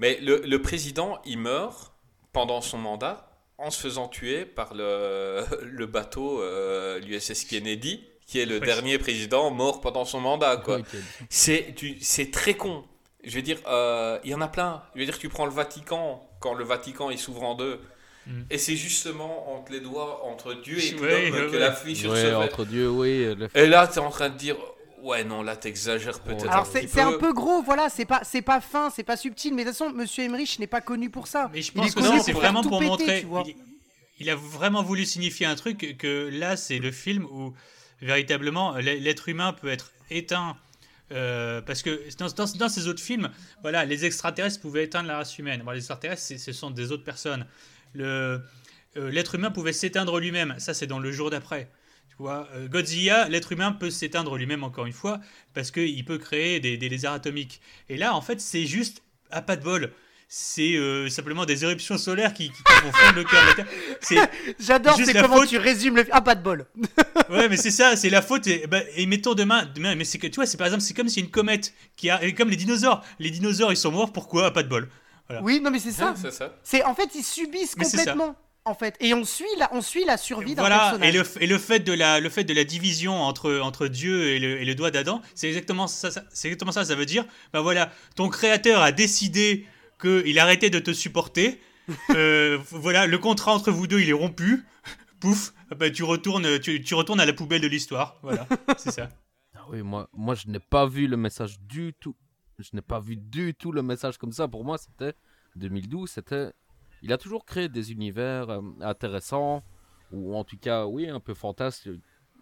Mais 0.00 0.18
le, 0.20 0.42
le 0.44 0.60
président, 0.60 1.20
il 1.24 1.38
meurt 1.38 1.91
pendant 2.32 2.60
son 2.60 2.78
mandat 2.78 3.28
en 3.58 3.70
se 3.70 3.80
faisant 3.80 4.08
tuer 4.08 4.44
par 4.44 4.74
le, 4.74 5.44
le 5.62 5.86
bateau 5.86 6.42
euh, 6.42 6.98
l'USS 7.00 7.44
Kennedy, 7.44 8.04
qui 8.26 8.40
est 8.40 8.46
le 8.46 8.60
dernier 8.60 8.98
président 8.98 9.50
mort 9.50 9.80
pendant 9.80 10.04
son 10.04 10.20
mandat. 10.20 10.56
Quoi. 10.56 10.80
C'est 11.28 11.74
c'est 12.00 12.30
très 12.30 12.54
con. 12.54 12.84
Je 13.24 13.36
veux 13.36 13.42
dire, 13.42 13.58
euh, 13.68 14.18
il 14.24 14.30
y 14.30 14.34
en 14.34 14.40
a 14.40 14.48
plein. 14.48 14.82
Je 14.94 15.00
veux 15.00 15.06
dire, 15.06 15.18
tu 15.18 15.28
prends 15.28 15.46
le 15.46 15.52
Vatican, 15.52 16.28
quand 16.40 16.54
le 16.54 16.64
Vatican 16.64 17.10
il 17.10 17.18
s'ouvre 17.18 17.42
en 17.44 17.54
deux, 17.54 17.80
Mm. 18.24 18.42
et 18.50 18.58
c'est 18.58 18.76
justement 18.76 19.52
entre 19.56 19.72
les 19.72 19.80
doigts, 19.80 20.24
entre 20.24 20.54
Dieu 20.54 20.78
et 20.78 20.90
l'homme 20.92 21.02
ouais, 21.02 21.50
que 21.50 21.56
la 21.56 21.72
fiche 21.72 22.04
Ouais, 22.04 22.10
se 22.10 22.26
fait. 22.26 22.34
entre 22.34 22.64
Dieu, 22.64 22.88
oui. 22.88 23.26
Et 23.56 23.66
là, 23.66 23.88
tu 23.88 23.94
es 23.94 23.98
en 23.98 24.10
train 24.10 24.28
de 24.28 24.36
dire, 24.36 24.54
ouais, 25.02 25.24
non, 25.24 25.42
là, 25.42 25.56
t'exagères 25.56 26.20
peut-être. 26.20 26.48
Alors 26.50 26.66
c'est 26.66 27.00
un 27.00 27.18
peu 27.18 27.32
gros, 27.32 27.62
voilà, 27.62 27.88
c'est 27.88 28.04
pas 28.04 28.22
c'est 28.24 28.42
pas 28.42 28.60
fin, 28.60 28.90
c'est 28.90 29.02
pas 29.02 29.16
subtil, 29.16 29.54
mais 29.54 29.64
de 29.64 29.68
toute 29.70 29.78
façon 29.78 29.92
Monsieur 29.92 30.24
Emmerich 30.24 30.58
n'est 30.58 30.66
pas 30.66 30.80
connu 30.80 31.10
pour 31.10 31.26
ça. 31.26 31.50
Mais 31.52 31.62
je 31.62 31.70
Il 31.72 31.74
pense 31.74 31.90
est 31.90 31.94
que 31.94 32.22
c'est 32.22 32.32
vraiment 32.32 32.62
pour 32.62 32.78
péter, 32.78 32.90
montrer. 32.90 33.20
tu 33.20 33.26
vois. 33.26 33.44
Il, 33.46 33.54
il 34.20 34.30
a 34.30 34.36
vraiment 34.36 34.82
voulu 34.82 35.04
signifier 35.04 35.46
un 35.46 35.54
truc 35.56 35.96
que 35.98 36.28
là, 36.32 36.56
c'est 36.56 36.78
le 36.78 36.92
film 36.92 37.24
où 37.24 37.52
véritablement 38.00 38.76
l'être 38.76 39.28
humain 39.28 39.52
peut 39.52 39.68
être 39.68 39.92
éteint. 40.10 40.56
euh, 41.12 41.60
parce 41.60 41.82
que 41.82 42.00
dans, 42.18 42.28
dans- 42.28 42.52
dans 42.56 42.68
ces 42.70 42.88
autres 42.88 43.02
films, 43.02 43.28
voilà, 43.62 43.84
les 43.84 44.04
extraterrestres 44.06 44.60
pouvaient 44.60 44.84
éteindre 44.84 45.08
la 45.08 45.18
race 45.18 45.38
humaine. 45.38 45.62
Bon, 45.62 45.72
les 45.72 45.78
extraterrestres, 45.78 46.22
ce 46.38 46.52
sont 46.52 46.70
des 46.70 46.90
autres 46.90 47.04
personnes. 47.04 47.46
Euh, 47.98 48.38
l'être 48.96 49.34
humain 49.34 49.50
pouvait 49.50 49.72
s'éteindre 49.72 50.18
lui-même. 50.20 50.54
Ça, 50.58 50.72
c'est 50.74 50.86
dans 50.86 50.98
le 50.98 51.12
jour 51.12 51.28
d'après. 51.30 51.68
Tu 52.16 52.22
vois, 52.22 52.48
euh, 52.54 52.68
Godzilla, 52.68 53.28
l'être 53.28 53.52
humain 53.52 53.72
peut 53.72 53.90
s'éteindre 53.90 54.36
lui-même 54.36 54.64
encore 54.64 54.86
une 54.86 54.92
fois 54.92 55.20
parce 55.54 55.70
qu'il 55.70 56.04
peut 56.04 56.18
créer 56.18 56.60
des, 56.60 56.76
des 56.76 56.88
lézards 56.88 57.14
atomiques. 57.14 57.60
Et 57.88 57.96
là, 57.96 58.14
en 58.14 58.20
fait, 58.20 58.40
c'est 58.40 58.66
juste 58.66 59.02
à 59.30 59.42
pas 59.42 59.56
de 59.56 59.64
bol. 59.64 59.92
C'est 60.34 60.76
euh, 60.76 61.10
simplement 61.10 61.44
des 61.44 61.62
éruptions 61.64 61.98
solaires 61.98 62.32
qui, 62.32 62.48
qui, 62.50 62.56
qui 62.62 62.84
vont 62.84 62.92
fondre 62.92 63.16
le 63.16 63.24
cœur 63.24 63.42
de 63.42 63.48
la 63.48 63.54
Terre. 63.54 63.66
C'est- 64.00 64.30
J'adore, 64.60 64.96
c'est 64.96 65.12
comment 65.12 65.36
faute- 65.36 65.48
tu 65.48 65.58
résumes 65.58 65.96
le. 65.96 66.06
Ah, 66.10 66.22
pas 66.22 66.34
de 66.34 66.42
bol. 66.42 66.66
Ouais, 67.28 67.48
mais 67.48 67.56
c'est 67.56 67.70
ça, 67.70 67.96
c'est 67.96 68.10
la 68.10 68.20
faute. 68.20 68.46
Et, 68.46 68.66
bah, 68.66 68.80
et 68.96 69.06
mettons 69.06 69.32
demain, 69.34 69.64
demain, 69.74 69.94
mais 69.94 70.04
c'est 70.04 70.18
que 70.18 70.26
tu 70.26 70.34
vois, 70.36 70.44
c'est 70.46 70.56
par 70.58 70.66
exemple, 70.66 70.82
c'est 70.82 70.92
comme 70.94 71.08
si 71.08 71.20
une 71.20 71.30
comète 71.30 71.72
qui 71.96 72.10
a, 72.10 72.22
et 72.22 72.34
comme 72.34 72.50
les 72.50 72.56
dinosaures. 72.56 73.02
Les 73.18 73.30
dinosaures, 73.30 73.72
ils 73.72 73.76
sont 73.76 73.90
morts. 73.90 74.12
Pourquoi? 74.12 74.52
Pas 74.52 74.62
de 74.62 74.68
bol. 74.68 74.88
Voilà. 75.28 75.42
Oui, 75.42 75.60
non, 75.60 75.70
mais 75.70 75.78
c'est 75.78 75.92
ça. 75.92 76.12
Ah, 76.14 76.18
c'est 76.20 76.30
ça. 76.32 76.54
C'est 76.62 76.82
en 76.84 76.94
fait 76.94 77.08
ils 77.14 77.22
subissent 77.22 77.74
Mais 77.78 77.84
complètement. 77.84 78.36
En 78.64 78.74
fait, 78.74 78.96
et 79.00 79.12
on 79.12 79.24
suit 79.24 79.44
la, 79.58 79.68
on 79.74 79.80
suit 79.80 80.04
la 80.04 80.16
survie 80.16 80.54
d'un 80.54 80.62
Voilà, 80.62 80.78
personnage. 80.78 81.08
et 81.08 81.18
le, 81.18 81.24
et 81.42 81.46
le 81.48 81.58
fait 81.58 81.80
de 81.80 81.92
la, 81.92 82.20
le 82.20 82.28
fait 82.28 82.44
de 82.44 82.54
la 82.54 82.62
division 82.62 83.14
entre, 83.20 83.58
entre 83.58 83.88
Dieu 83.88 84.28
et 84.28 84.38
le, 84.38 84.60
et 84.60 84.64
le 84.64 84.74
doigt 84.76 84.92
d'Adam, 84.92 85.20
c'est 85.34 85.48
exactement 85.48 85.88
ça, 85.88 86.12
ça- 86.12 86.22
c'est 86.32 86.46
exactement 86.48 86.70
ça. 86.70 86.84
Ça 86.84 86.94
veut 86.94 87.06
dire, 87.06 87.24
bah 87.52 87.60
voilà, 87.60 87.90
ton 88.14 88.28
créateur 88.28 88.80
a 88.82 88.92
décidé 88.92 89.66
qu'il 90.00 90.38
arrêtait 90.38 90.70
de 90.70 90.78
te 90.78 90.92
supporter. 90.92 91.60
Euh, 92.10 92.58
voilà, 92.70 93.08
le 93.08 93.18
contrat 93.18 93.52
entre 93.52 93.72
vous 93.72 93.88
deux, 93.88 93.98
il 94.00 94.08
est 94.08 94.12
rompu. 94.12 94.64
Pouf, 95.20 95.52
bah, 95.76 95.90
tu 95.90 96.04
retournes, 96.04 96.60
tu, 96.60 96.80
tu 96.80 96.94
retournes 96.94 97.18
à 97.18 97.26
la 97.26 97.32
poubelle 97.32 97.60
de 97.60 97.66
l'histoire. 97.66 98.18
Voilà, 98.22 98.46
c'est 98.78 98.92
ça. 98.92 99.08
Ah 99.56 99.64
oui, 99.68 99.82
moi, 99.82 100.08
moi 100.12 100.36
je 100.36 100.46
n'ai 100.46 100.60
pas 100.60 100.86
vu 100.86 101.08
le 101.08 101.16
message 101.16 101.58
du 101.60 101.92
tout. 101.98 102.14
Je 102.60 102.68
n'ai 102.74 102.82
pas 102.82 103.00
vu 103.00 103.16
du 103.16 103.52
tout 103.54 103.72
le 103.72 103.82
message 103.82 104.16
comme 104.16 104.30
ça. 104.30 104.46
Pour 104.46 104.64
moi, 104.64 104.78
c'était 104.78 105.14
2012. 105.56 106.08
C'était. 106.08 106.52
Il 107.02 107.12
a 107.12 107.18
toujours 107.18 107.44
créé 107.44 107.68
des 107.68 107.92
univers 107.92 108.48
euh, 108.50 108.60
intéressants, 108.80 109.62
ou 110.12 110.36
en 110.36 110.44
tout 110.44 110.58
cas, 110.58 110.86
oui, 110.86 111.08
un 111.08 111.20
peu 111.20 111.34
fantasques. 111.34 111.88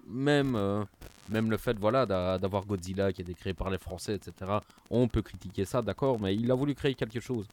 Même, 0.06 0.54
euh, 0.56 0.84
même 1.28 1.50
le 1.50 1.56
fait 1.56 1.78
voilà, 1.78 2.06
d'a- 2.06 2.38
d'avoir 2.38 2.66
Godzilla 2.66 3.12
qui 3.12 3.20
a 3.20 3.24
été 3.24 3.34
créé 3.34 3.54
par 3.54 3.70
les 3.70 3.78
Français, 3.78 4.14
etc. 4.16 4.60
On 4.90 5.08
peut 5.08 5.22
critiquer 5.22 5.64
ça, 5.64 5.82
d'accord, 5.82 6.20
mais 6.20 6.34
il 6.34 6.50
a 6.50 6.54
voulu 6.54 6.74
créer 6.74 6.94
quelque 6.94 7.20
chose. 7.20 7.46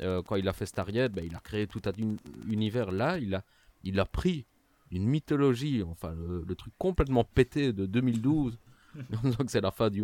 Euh, 0.00 0.22
quand 0.22 0.36
il 0.36 0.46
a 0.48 0.52
fait 0.52 0.66
Stargate, 0.66 1.12
ben, 1.12 1.24
il 1.24 1.34
a 1.34 1.40
créé 1.40 1.66
tout 1.66 1.80
un 1.86 1.90
un 1.90 2.16
univers. 2.50 2.92
Là, 2.92 3.18
il 3.18 3.34
a, 3.34 3.42
il 3.82 3.98
a 4.00 4.04
pris 4.04 4.46
une 4.90 5.06
mythologie, 5.06 5.82
enfin 5.82 6.14
le, 6.14 6.44
le 6.46 6.54
truc 6.54 6.72
complètement 6.78 7.24
pété 7.24 7.72
de 7.72 7.86
2012, 7.86 8.58
en 9.16 9.22
disant 9.28 9.44
que 9.44 9.50
c'est 9.50 9.60
la 9.60 9.70
fin 9.70 9.90
du, 9.90 10.02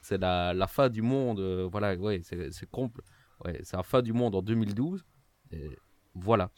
c'est 0.00 0.18
la, 0.18 0.54
la 0.54 0.66
fin 0.66 0.88
du 0.88 1.02
monde. 1.02 1.40
euh, 1.40 1.68
voilà, 1.70 1.94
ouais, 1.96 2.20
c'est 2.24 2.52
c'est 2.52 2.70
compl- 2.70 3.00
ouais, 3.44 3.60
c'est 3.62 3.76
la 3.76 3.82
fin 3.82 4.02
du 4.02 4.12
monde 4.12 4.34
en 4.34 4.42
2012. 4.42 5.04
Et 5.52 5.70
voilà. 6.14 6.50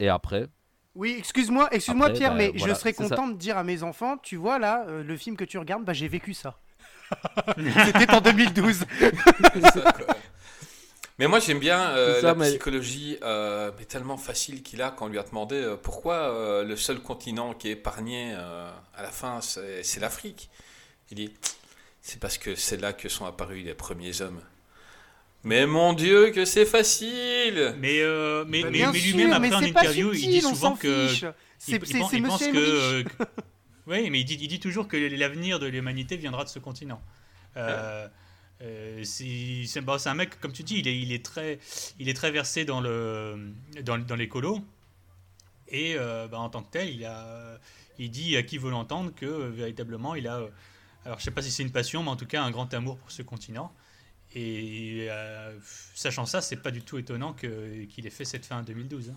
Et 0.00 0.08
après, 0.08 0.46
Oui, 0.94 1.16
excuse-moi, 1.18 1.68
excuse-moi 1.72 2.10
Pierre, 2.10 2.30
bah, 2.32 2.36
mais 2.38 2.52
voilà, 2.56 2.74
je 2.74 2.78
serais 2.78 2.92
ça. 2.92 3.02
content 3.08 3.28
de 3.28 3.34
dire 3.36 3.56
à 3.58 3.64
mes 3.64 3.82
enfants, 3.82 4.16
tu 4.18 4.36
vois 4.36 4.58
là, 4.58 4.84
euh, 4.88 5.02
le 5.02 5.16
film 5.16 5.36
que 5.36 5.44
tu 5.44 5.58
regardes, 5.58 5.84
bah 5.84 5.92
j'ai 5.92 6.08
vécu 6.08 6.34
ça. 6.34 6.58
C'était 7.56 8.10
en 8.14 8.20
2012. 8.20 8.84
Ça, 9.72 9.92
quoi. 9.92 10.16
Mais 11.18 11.26
moi 11.26 11.40
j'aime 11.40 11.58
bien 11.58 11.80
euh, 11.90 12.20
ça, 12.20 12.28
la 12.28 12.34
mais- 12.36 12.48
psychologie 12.50 13.18
euh, 13.22 13.72
mais 13.78 13.84
tellement 13.86 14.16
facile 14.16 14.62
qu'il 14.62 14.80
a 14.82 14.90
quand 14.90 15.06
on 15.06 15.08
lui 15.08 15.18
a 15.18 15.24
demandé 15.24 15.56
euh, 15.56 15.76
pourquoi 15.76 16.14
euh, 16.14 16.62
le 16.64 16.76
seul 16.76 17.00
continent 17.00 17.54
qui 17.54 17.68
est 17.68 17.72
épargné 17.72 18.34
euh, 18.36 18.70
à 18.94 19.02
la 19.02 19.10
fin 19.10 19.40
c'est 19.40 19.82
c'est 19.82 19.98
l'Afrique. 20.00 20.48
Il 21.10 21.16
dit 21.16 21.34
c'est 22.02 22.20
parce 22.20 22.38
que 22.38 22.54
c'est 22.54 22.76
là 22.80 22.92
que 22.92 23.08
sont 23.08 23.26
apparus 23.26 23.64
les 23.64 23.74
premiers 23.74 24.20
hommes. 24.20 24.40
Mais 25.48 25.66
mon 25.66 25.92
Dieu 25.94 26.30
que 26.30 26.44
c'est 26.44 26.66
facile 26.66 27.74
Mais, 27.78 28.00
euh, 28.02 28.44
mais, 28.46 28.62
Bah, 28.62 28.68
mais, 28.70 28.86
mais 28.92 28.98
lui-même, 29.00 29.28
mais 29.40 29.48
après 29.52 29.72
pas 29.72 29.80
interview, 29.80 30.12
il 30.12 30.28
dit 30.28 30.40
souvent 30.40 30.76
que. 30.76 31.08
C'est 31.08 31.72
il 31.72 31.86
c'est- 31.86 31.98
pense- 31.98 32.10
c'est 32.10 32.16
il 32.18 32.22
pense 32.22 32.40
Monsieur 32.40 32.52
que, 32.52 32.58
euh, 32.58 33.04
Oui, 33.86 34.10
mais 34.10 34.20
il 34.20 34.24
dit, 34.24 34.38
il 34.40 34.48
dit 34.48 34.60
toujours 34.60 34.86
que 34.86 34.96
l'avenir 34.96 35.58
de 35.58 35.66
l'humanité 35.66 36.16
viendra 36.16 36.44
de 36.44 36.50
ce 36.50 36.58
continent. 36.58 37.00
Euh, 37.56 38.06
euh, 38.62 39.00
c'est 39.02 39.64
c'est- 39.66 39.80
bon, 39.80 39.96
c'est 39.98 40.10
un 40.10 40.14
mec, 40.14 40.38
comme 40.40 40.52
tu 40.52 40.62
dis, 40.62 40.78
il 40.78 40.86
est, 40.86 40.96
il 41.00 41.12
est, 41.12 41.24
très, 41.24 41.58
il 41.98 42.08
est 42.08 42.14
très 42.14 42.30
versé 42.30 42.64
dans, 42.66 42.80
le, 42.82 43.50
dans, 43.82 43.98
dans 43.98 44.14
l'écolo. 44.16 44.60
Et 45.68 45.94
euh, 45.96 46.28
bah, 46.28 46.38
en 46.38 46.50
tant 46.50 46.62
que 46.62 46.70
tel, 46.70 46.88
il, 46.90 47.04
a, 47.04 47.58
il 47.98 48.10
dit 48.10 48.36
à 48.36 48.42
qui 48.42 48.58
veut 48.58 48.70
l'entendre 48.70 49.12
que 49.14 49.26
euh, 49.26 49.48
véritablement, 49.50 50.14
il 50.14 50.28
a. 50.28 50.40
alors, 51.04 51.18
je 51.18 51.24
sais 51.24 51.30
pas 51.30 51.42
si 51.42 51.50
c'est 51.50 51.62
une 51.62 51.72
passion, 51.72 52.02
mais 52.02 52.10
en 52.10 52.16
tout 52.16 52.26
cas, 52.26 52.42
un 52.42 52.50
grand 52.50 52.72
amour 52.74 52.96
pour 52.98 53.10
ce 53.10 53.22
continent. 53.22 53.72
Et 54.34 55.06
euh, 55.10 55.56
sachant 55.94 56.26
ça, 56.26 56.40
c'est 56.40 56.56
pas 56.62 56.70
du 56.70 56.82
tout 56.82 56.98
étonnant 56.98 57.32
que- 57.32 57.84
qu'il 57.86 58.06
ait 58.06 58.10
fait 58.10 58.24
cette 58.26 58.44
fin 58.46 58.58
en 58.58 58.62
2012. 58.62 59.10
hein. 59.10 59.16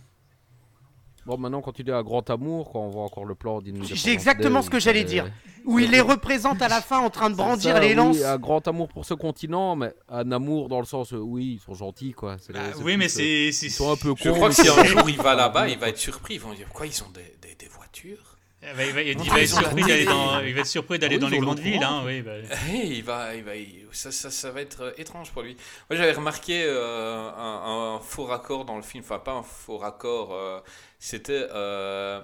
bon, 1.25 1.37
maintenant, 1.37 1.61
quand 1.61 1.77
il 1.79 1.89
est 1.89 1.93
à 1.93 2.01
Grand 2.01 2.27
Amour, 2.29 2.71
quand 2.71 2.79
on 2.79 2.89
voit 2.89 3.03
encore 3.03 3.25
le 3.25 3.35
plan 3.35 3.61
J'ai 3.83 4.11
exactement 4.11 4.59
Day, 4.61 4.65
ce 4.65 4.69
que 4.71 4.79
j'allais 4.79 5.01
il 5.01 5.05
dire. 5.05 5.29
Où 5.65 5.77
il 5.79 5.91
les 5.91 5.99
représente 6.01 6.61
à 6.63 6.67
la 6.67 6.81
fin 6.81 6.97
en 6.99 7.09
train 7.11 7.29
de 7.29 7.35
brandir 7.35 7.73
ça, 7.75 7.79
les 7.79 7.89
oui, 7.89 7.93
lances. 7.95 8.23
un 8.23 8.37
grand 8.39 8.67
amour 8.67 8.87
pour 8.87 9.05
ce 9.05 9.13
continent, 9.13 9.75
mais 9.75 9.93
un 10.09 10.31
amour 10.31 10.69
dans 10.69 10.79
le 10.79 10.85
sens, 10.87 11.13
euh, 11.13 11.17
oui, 11.17 11.55
ils 11.55 11.59
sont 11.59 11.75
gentils, 11.75 12.13
quoi. 12.13 12.37
Bah, 12.51 12.59
oui, 12.83 12.97
mais 12.97 13.05
euh, 13.05 13.07
c'est. 13.09 13.49
Ils 13.49 13.69
sont 13.69 13.91
un 13.91 13.95
peu 13.97 14.15
Je 14.17 14.23
cons, 14.29 14.33
crois 14.35 14.49
que 14.49 14.55
si 14.55 14.67
un 14.67 14.83
jour 14.85 15.07
il 15.07 15.17
va 15.17 15.35
là-bas, 15.35 15.67
il 15.69 15.77
va 15.77 15.89
être 15.89 15.99
surpris. 15.99 16.35
Ils 16.35 16.39
vont 16.41 16.53
dire 16.55 16.69
quoi 16.69 16.87
Ils 16.87 17.03
ont 17.03 17.09
des, 17.11 17.35
des, 17.47 17.53
des 17.55 17.67
voitures? 17.67 18.30
Il 18.63 18.73
va, 18.75 18.83
il 18.85 18.93
va- 18.93 19.01
il 19.01 19.17
va 19.29 19.41
être 19.41 19.47
surpris 19.49 19.81
d'aller 19.81 19.93
télé. 19.93 20.05
dans, 20.05 20.39
il 20.41 20.53
va 20.53 20.59
être 20.59 20.65
surpris 20.67 20.99
d'aller 20.99 21.15
Ah 21.15 21.17
oui, 21.17 21.21
dans 21.21 21.29
les 21.29 21.39
grandes 21.39 21.59
villes. 21.59 21.83
Hein, 21.83 22.03
oui, 22.05 22.21
bah. 22.21 22.33
Eh, 22.71 22.77
il 22.87 23.03
va, 23.03 23.33
il 23.35 23.43
va, 23.43 23.55
il- 23.55 23.87
ça, 23.91 24.11
ça, 24.11 24.29
ça 24.29 24.51
va 24.51 24.61
être 24.61 24.81
euh, 24.81 24.91
étrange 24.97 25.31
pour 25.31 25.41
lui. 25.41 25.57
Moi, 25.89 25.97
j'avais 25.97 26.11
remarqué 26.11 26.63
euh, 26.63 27.29
un, 27.31 27.95
un 27.95 27.99
faux 27.99 28.25
raccord 28.25 28.65
dans 28.65 28.75
le 28.75 28.83
film, 28.83 29.03
enfin 29.03 29.17
pas 29.19 29.31
un 29.33 29.43
faux 29.43 29.77
raccord. 29.77 30.33
euh, 30.35 30.59
c'était 30.99 31.47
euh, 31.55 32.21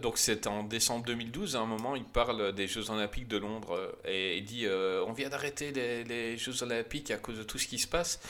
donc 0.00 0.16
c'est 0.16 0.46
en 0.46 0.62
décembre 0.62 1.04
2012. 1.06 1.56
À 1.56 1.60
un 1.60 1.66
moment, 1.66 1.96
il 1.96 2.04
parle 2.04 2.52
des 2.52 2.68
Jeux 2.68 2.90
Olympiques 2.90 3.26
de 3.26 3.38
Londres 3.38 3.96
et 4.04 4.38
il 4.38 4.44
dit 4.44 4.64
euh, 4.66 5.04
on 5.08 5.12
vient 5.12 5.28
d'arrêter 5.28 5.72
les, 5.72 6.04
les 6.04 6.38
Jeux 6.38 6.62
Olympiques 6.62 7.10
à 7.10 7.16
cause 7.16 7.38
de 7.38 7.42
tout 7.42 7.58
ce 7.58 7.66
qui 7.66 7.80
se 7.80 7.88
passe. 7.88 8.20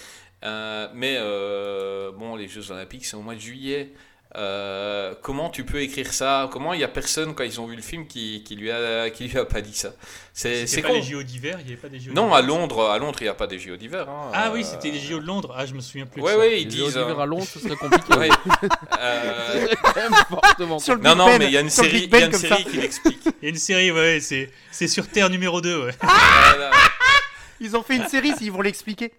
Euh, 0.45 0.89
mais 0.95 1.17
euh, 1.19 2.11
bon, 2.11 2.37
les 2.37 2.49
Jeux 2.49 2.71
Olympiques, 2.71 3.05
c'est 3.05 3.17
au 3.17 3.23
mois 3.23 3.35
de 3.35 3.41
juillet. 3.41 3.93
Euh, 4.35 5.13
comment 5.21 5.51
tu 5.51 5.63
peux 5.65 5.83
écrire 5.83 6.11
ça? 6.13 6.49
Comment 6.51 6.73
il 6.73 6.81
y 6.81 6.85
a 6.85 6.89
personne 6.89 7.35
quand 7.35 7.45
ils 7.45 7.61
ont 7.61 7.67
vu 7.67 7.77
le 7.77 7.83
film 7.83 8.07
qui, 8.07 8.43
qui 8.43 8.57
lui 8.57 8.71
a 8.71 9.11
qui 9.11 9.29
lui 9.29 9.39
a 9.39 9.45
pas 9.45 9.61
dit 9.61 9.75
ça? 9.77 9.91
C'est 10.33 10.65
pas 10.81 10.89
con. 10.89 10.95
les 10.95 11.03
JO 11.03 11.23
d'hiver, 11.23 11.59
il 11.61 11.67
n'y 11.67 11.73
avait 11.73 11.81
pas 11.81 11.91
des 11.91 12.01
JO 12.01 12.13
Non, 12.15 12.33
à 12.33 12.41
Londres, 12.41 12.89
à 12.91 12.97
Londres, 12.99 13.19
il 13.21 13.25
n'y 13.25 13.29
a 13.29 13.35
pas 13.35 13.47
des 13.47 13.59
JO 13.59 13.77
d'hiver. 13.77 14.09
hein. 14.09 14.31
Ah 14.33 14.49
Euh, 14.49 14.53
oui, 14.55 14.65
c'était 14.65 14.91
les 14.91 15.01
JO 15.01 15.19
de 15.21 15.27
Londres. 15.27 15.55
Ah, 15.55 15.67
je 15.67 15.75
me 15.75 15.81
souviens 15.81 16.07
plus. 16.07 16.23
de 16.23 16.27
Ouais, 16.27 16.33
ça. 16.35 16.47
ils 16.47 16.59
Les 16.61 16.65
disent. 16.65 16.85
d'hiver 16.95 17.19
euh, 17.19 17.23
à 17.23 17.27
Londres, 17.27 17.47
ce 17.47 17.59
serait 17.61 17.77
compliqué. 17.77 18.15
ouais. 18.19 18.31
Euh, 18.99 19.67
Quand 19.83 19.97
même 19.97 20.15
fortement 20.31 20.79
Sur 20.79 20.95
le 20.95 21.03
Non, 21.03 21.15
non, 21.15 21.27
Ben, 21.27 21.39
mais 21.41 21.47
il 21.47 21.53
y 21.53 21.57
a 21.57 21.61
une 21.61 21.69
sur 21.71 21.85
série, 21.85 21.97
il 21.99 22.03
y 22.03 22.05
a 22.07 22.09
Ben 22.21 22.31
une 22.31 22.39
série 22.39 22.65
qui 22.65 22.77
l'explique. 22.79 23.21
Il 23.27 23.43
y 23.43 23.47
a 23.47 23.49
une 23.51 23.57
série, 23.57 23.91
ouais, 23.91 24.21
c'est 24.21 24.51
c'est 24.71 24.87
sur 24.89 25.07
Terre 25.09 25.29
numéro 25.29 25.61
2. 25.61 25.87
Ouais. 25.87 25.93
Voilà. 26.01 26.71
Ils 27.61 27.77
ont 27.77 27.83
fait 27.83 27.97
une 27.97 28.07
série, 28.09 28.33
s'ils 28.39 28.51
vont 28.53 28.63
l'expliquer. 28.63 29.13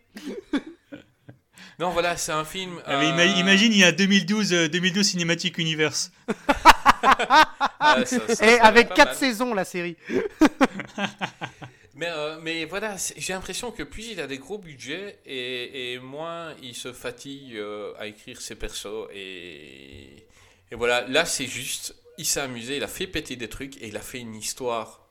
Non, 1.83 1.89
voilà, 1.89 2.15
c'est 2.15 2.31
un 2.31 2.45
film. 2.45 2.81
Ah, 2.85 2.97
mais 2.97 3.07
euh, 3.07 3.09
ima- 3.11 3.39
imagine, 3.41 3.73
il 3.73 3.79
y 3.79 3.83
a 3.83 3.91
2012, 3.91 4.53
euh, 4.53 4.69
2012 4.69 5.05
Cinematic 5.05 5.57
Universe. 5.57 6.13
ah, 7.03 7.97
ça- 8.05 8.05
ça- 8.05 8.21
Et 8.31 8.35
ça 8.35 8.45
va 8.57 8.63
avec 8.63 8.87
pas 8.87 8.95
4 8.95 9.07
mal. 9.09 9.15
saisons, 9.17 9.53
la 9.53 9.65
série. 9.65 9.97
Mais, 11.95 12.07
euh, 12.09 12.39
mais 12.41 12.65
voilà, 12.65 12.97
c'est- 12.97 13.13
j'ai 13.17 13.33
l'impression 13.33 13.69
que 13.71 13.83
plus 13.83 14.07
il 14.13 14.19
a 14.21 14.25
des 14.27 14.37
gros 14.39 14.57
budgets 14.57 15.19
et, 15.25 15.93
et 15.93 15.99
moins 15.99 16.55
il 16.63 16.73
se 16.73 16.91
fatigue 16.91 17.55
euh, 17.55 17.93
à 17.99 18.07
écrire 18.07 18.41
ses 18.41 18.55
persos. 18.55 19.07
Et, 19.13 20.25
et 20.71 20.75
voilà, 20.75 21.05
là 21.07 21.23
c'est 21.25 21.45
juste, 21.45 21.95
il 22.17 22.25
s'est 22.25 22.39
amusé, 22.39 22.77
il 22.77 22.83
a 22.83 22.87
fait 22.87 23.05
péter 23.07 23.35
des 23.35 23.47
trucs 23.47 23.77
et 23.81 23.87
il 23.89 23.95
a 23.97 24.01
fait 24.01 24.19
une 24.19 24.33
histoire 24.35 25.01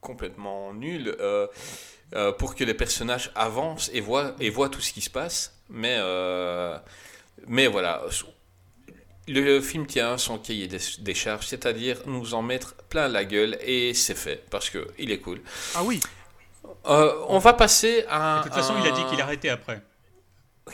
complètement 0.00 0.74
nulle 0.74 1.14
euh, 1.20 1.46
euh, 2.14 2.32
pour 2.32 2.54
que 2.54 2.64
les 2.64 2.74
personnages 2.74 3.30
avancent 3.34 3.90
et 3.92 4.00
voient, 4.00 4.34
et 4.40 4.50
voient 4.50 4.68
tout 4.68 4.80
ce 4.80 4.92
qui 4.92 5.00
se 5.00 5.10
passe. 5.10 5.58
Mais, 5.70 5.96
euh, 5.98 6.76
mais 7.46 7.66
voilà, 7.66 8.02
le 9.26 9.60
film 9.60 9.86
tient 9.86 10.18
son 10.18 10.38
cahier 10.38 10.68
des, 10.68 10.80
des 10.98 11.14
charges, 11.14 11.46
c'est-à-dire 11.46 11.98
nous 12.06 12.34
en 12.34 12.42
mettre 12.42 12.74
plein 12.90 13.08
la 13.08 13.24
gueule 13.24 13.56
et 13.62 13.94
c'est 13.94 14.16
fait 14.16 14.44
parce 14.50 14.68
que 14.70 14.86
il 14.98 15.10
est 15.10 15.20
cool. 15.20 15.40
Ah 15.74 15.82
oui. 15.82 16.00
Euh, 16.86 17.12
on 17.28 17.38
va 17.38 17.54
passer 17.54 18.04
à. 18.08 18.38
De 18.38 18.44
toute 18.44 18.54
façon, 18.54 18.74
il 18.78 18.86
a 18.86 18.90
dit 18.90 19.04
qu'il 19.06 19.20
a 19.20 19.24
arrêtait 19.24 19.48
après. 19.48 19.82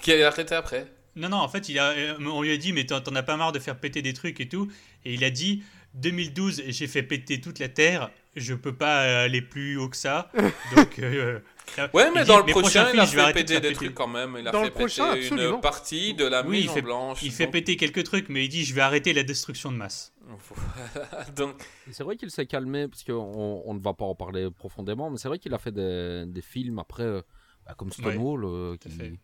Qu'il 0.02 0.20
a 0.22 0.26
arrêté 0.26 0.54
après? 0.54 0.86
Non, 1.16 1.28
non, 1.28 1.38
en 1.38 1.48
fait, 1.48 1.68
il 1.68 1.78
a, 1.78 1.94
on 2.20 2.42
lui 2.42 2.52
a 2.52 2.56
dit, 2.56 2.72
mais 2.72 2.86
t'en 2.86 3.00
t'en 3.00 3.14
as 3.14 3.22
pas 3.22 3.36
marre 3.36 3.52
de 3.52 3.58
faire 3.58 3.76
péter 3.76 4.02
des 4.02 4.14
trucs 4.14 4.40
et 4.40 4.48
tout. 4.48 4.70
Et 5.04 5.14
il 5.14 5.24
a 5.24 5.30
dit, 5.30 5.62
2012, 5.94 6.62
j'ai 6.68 6.86
fait 6.86 7.02
péter 7.02 7.40
toute 7.40 7.58
la 7.58 7.68
Terre, 7.68 8.10
je 8.36 8.54
peux 8.54 8.74
pas 8.76 9.22
aller 9.22 9.42
plus 9.42 9.76
haut 9.76 9.88
que 9.88 9.96
ça. 9.96 10.30
Donc, 10.76 10.98
euh, 11.00 11.40
Ouais, 11.94 12.10
mais 12.12 12.22
dit, 12.22 12.28
dans 12.28 12.38
le 12.38 12.46
prochain, 12.46 12.90
il 12.92 12.98
a 13.00 13.06
films, 13.06 13.06
je 13.06 13.10
vais 13.10 13.16
fait 13.16 13.20
arrêter 13.20 13.42
de 13.42 13.46
péter 13.48 13.52
faire 13.54 13.60
des 13.60 13.68
péter. 13.68 13.84
trucs 13.86 13.94
quand 13.94 14.08
même. 14.08 14.36
Il 14.40 14.48
a 14.48 14.50
Dans 14.50 14.60
fait 14.60 14.66
le 14.66 14.72
prochain, 14.72 15.12
péter 15.14 15.26
absolument. 15.26 15.54
une 15.56 15.60
partie 15.60 16.14
de 16.14 16.24
la 16.24 16.44
Oui, 16.44 16.58
il 16.58 16.62
Maison 16.62 16.74
fait, 16.74 16.82
Blanche. 16.82 17.22
il 17.22 17.30
fait 17.32 17.46
péter 17.46 17.76
quelques 17.76 18.02
trucs, 18.04 18.28
mais 18.28 18.44
il 18.44 18.48
dit, 18.48 18.64
je 18.64 18.74
vais 18.74 18.80
arrêter 18.80 19.12
la 19.12 19.22
destruction 19.22 19.70
de 19.70 19.76
masse. 19.76 20.12
donc, 21.36 21.62
C'est 21.90 22.02
vrai 22.04 22.16
qu'il 22.16 22.30
s'est 22.30 22.46
calmé, 22.46 22.88
parce 22.88 23.04
qu'on 23.04 23.62
on 23.64 23.74
ne 23.74 23.80
va 23.80 23.94
pas 23.94 24.04
en 24.04 24.14
parler 24.14 24.48
profondément, 24.50 25.10
mais 25.10 25.16
c'est 25.18 25.28
vrai 25.28 25.38
qu'il 25.38 25.54
a 25.54 25.58
fait 25.58 25.72
des, 25.72 26.24
des 26.26 26.42
films 26.42 26.78
après, 26.80 27.02
euh, 27.04 27.22
bah, 27.66 27.74
comme 27.76 27.92
Stonewall, 27.92 28.44
euh, 28.44 28.76
qui, 28.76 28.90
fait. 28.90 29.20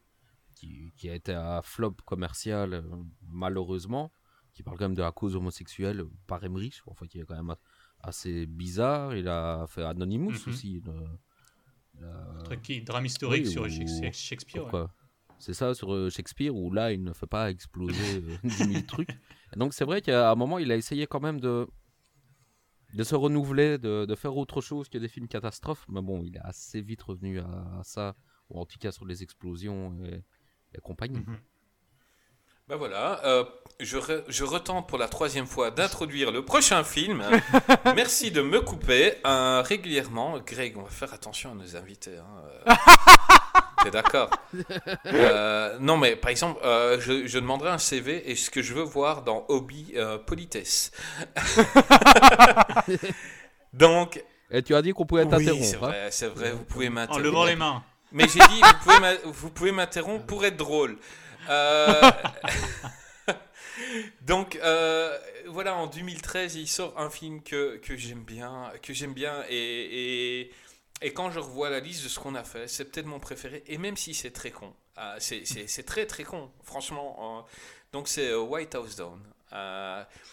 qui, 0.54 0.92
qui 0.96 1.08
a 1.10 1.14
été 1.14 1.32
un 1.32 1.62
flop 1.62 1.96
commercial, 2.04 2.84
malheureusement, 3.28 4.10
qui 4.56 4.62
parle 4.62 4.78
quand 4.78 4.84
même 4.86 4.94
de 4.94 5.02
la 5.02 5.12
cause 5.12 5.36
homosexuelle 5.36 6.04
par 6.26 6.42
Emmerich, 6.42 6.80
enfin 6.86 7.06
qui 7.06 7.20
est 7.20 7.24
quand 7.24 7.36
même 7.36 7.54
assez 8.00 8.46
bizarre. 8.46 9.14
Il 9.14 9.28
a 9.28 9.66
fait 9.68 9.84
Anonymous 9.84 10.30
Mhm. 10.46 10.52
aussi. 10.52 10.82
le- 10.84 12.04
Un 12.38 12.42
truc 12.42 12.62
qui 12.62 12.82
drame 12.82 13.04
historique 13.06 13.44
Oui, 13.46 13.50
sur 13.52 13.62
ou- 13.62 14.12
Shakespeare. 14.12 14.72
Ouais. 14.72 14.84
C'est 15.38 15.52
ça 15.54 15.74
sur 15.74 15.92
euh, 15.92 16.08
Shakespeare 16.10 16.54
où 16.54 16.72
là 16.72 16.92
il 16.92 17.02
ne 17.04 17.12
fait 17.12 17.26
pas 17.26 17.50
exploser 17.50 18.22
euh, 18.22 18.36
10 18.44 18.72
000 18.72 18.82
trucs. 18.86 19.10
Et 19.54 19.58
donc 19.58 19.74
c'est 19.74 19.84
vrai 19.84 20.00
qu'à 20.00 20.30
un 20.30 20.34
moment 20.34 20.58
il 20.58 20.72
a 20.72 20.76
essayé 20.76 21.06
quand 21.06 21.20
même 21.20 21.38
de 21.40 21.66
de 22.94 23.04
se 23.04 23.14
renouveler, 23.14 23.76
de, 23.76 24.06
de 24.06 24.14
faire 24.14 24.34
autre 24.36 24.60
chose 24.62 24.88
que 24.88 24.96
des 24.96 25.08
films 25.08 25.28
catastrophes. 25.28 25.84
Mais 25.88 26.00
bon, 26.00 26.22
il 26.22 26.36
est 26.36 26.40
assez 26.40 26.80
vite 26.80 27.02
revenu 27.02 27.40
à, 27.40 27.78
à 27.78 27.82
ça, 27.84 28.14
ou 28.48 28.58
en 28.58 28.64
tout 28.64 28.78
cas 28.78 28.90
sur 28.92 29.04
les 29.04 29.22
explosions 29.22 29.98
et, 30.04 30.22
et 30.74 30.78
compagnie. 30.80 31.18
Mhm. 31.20 31.36
Ben 32.68 32.74
voilà, 32.76 33.20
euh, 33.24 33.44
je, 33.78 33.96
re- 33.96 34.24
je 34.26 34.42
retente 34.42 34.88
pour 34.88 34.98
la 34.98 35.06
troisième 35.06 35.46
fois 35.46 35.70
d'introduire 35.70 36.32
le 36.32 36.44
prochain 36.44 36.82
film. 36.82 37.22
Merci 37.94 38.32
de 38.32 38.42
me 38.42 38.60
couper 38.60 39.14
euh, 39.24 39.62
régulièrement. 39.64 40.40
Greg, 40.44 40.76
on 40.76 40.82
va 40.82 40.90
faire 40.90 41.14
attention 41.14 41.52
à 41.52 41.54
nos 41.54 41.76
invités. 41.76 42.16
Hein. 42.18 42.26
euh. 42.68 42.74
T'es 43.84 43.90
d'accord? 43.92 44.30
Euh, 45.06 45.78
Non, 45.78 45.96
mais 45.96 46.16
par 46.16 46.32
exemple, 46.32 46.60
euh, 46.64 46.98
je, 47.00 47.28
je 47.28 47.38
demanderai 47.38 47.70
un 47.70 47.78
CV 47.78 48.28
et 48.32 48.34
ce 48.34 48.50
que 48.50 48.62
je 48.62 48.74
veux 48.74 48.82
voir 48.82 49.22
dans 49.22 49.44
Hobby 49.48 49.92
euh, 49.94 50.18
Politesse. 50.18 50.90
Donc, 53.72 54.20
Et 54.50 54.64
tu 54.64 54.74
as 54.74 54.82
dit 54.82 54.90
qu'on 54.92 55.06
pouvait 55.06 55.22
oui, 55.22 55.30
t'interrompre. 55.30 55.64
c'est 55.64 55.76
hein 55.76 55.78
vrai, 55.78 56.08
c'est 56.10 56.26
vrai, 56.28 56.50
vous 56.50 56.64
pouvez 56.64 56.88
En 56.88 56.92
m'interrompre. 56.92 57.22
levant 57.22 57.44
les 57.44 57.54
mains. 57.54 57.84
Mais 58.10 58.24
j'ai 58.24 58.40
dit, 58.40 58.60
vous 58.60 58.78
pouvez 58.82 58.98
m'a- 58.98 59.14
vous 59.24 59.50
pouvez 59.50 59.70
m'interrompre 59.70 60.26
pour 60.26 60.44
être 60.44 60.56
drôle. 60.56 60.96
Euh, 61.48 62.10
Donc 64.22 64.56
euh, 64.56 65.16
voilà, 65.46 65.76
en 65.76 65.86
2013, 65.86 66.56
il 66.56 66.66
sort 66.68 66.98
un 66.98 67.10
film 67.10 67.42
que, 67.42 67.76
que 67.76 67.96
j'aime 67.96 68.24
bien, 68.24 68.72
que 68.82 68.92
j'aime 68.92 69.12
bien, 69.14 69.44
et, 69.48 70.50
et, 71.02 71.12
quand 71.12 71.30
je 71.30 71.38
revois 71.40 71.70
la 71.70 71.80
liste 71.80 72.04
de 72.04 72.08
ce 72.08 72.18
qu'on 72.18 72.34
a 72.34 72.44
fait, 72.44 72.68
c'est 72.68 72.86
peut-être 72.86 73.06
mon 73.06 73.20
préféré, 73.20 73.62
et 73.66 73.78
même 73.78 73.96
si 73.96 74.14
c'est 74.14 74.30
très 74.30 74.50
con, 74.50 74.72
euh, 74.98 75.16
c'est- 75.18 75.84
très 75.84 76.06
très 76.06 76.24
con, 76.24 76.50
franchement. 76.64 77.38
euh, 77.40 77.42
donc 77.92 78.08
c'est 78.08 78.34
White 78.34 78.74
House 78.74 78.96
Down, 78.96 79.20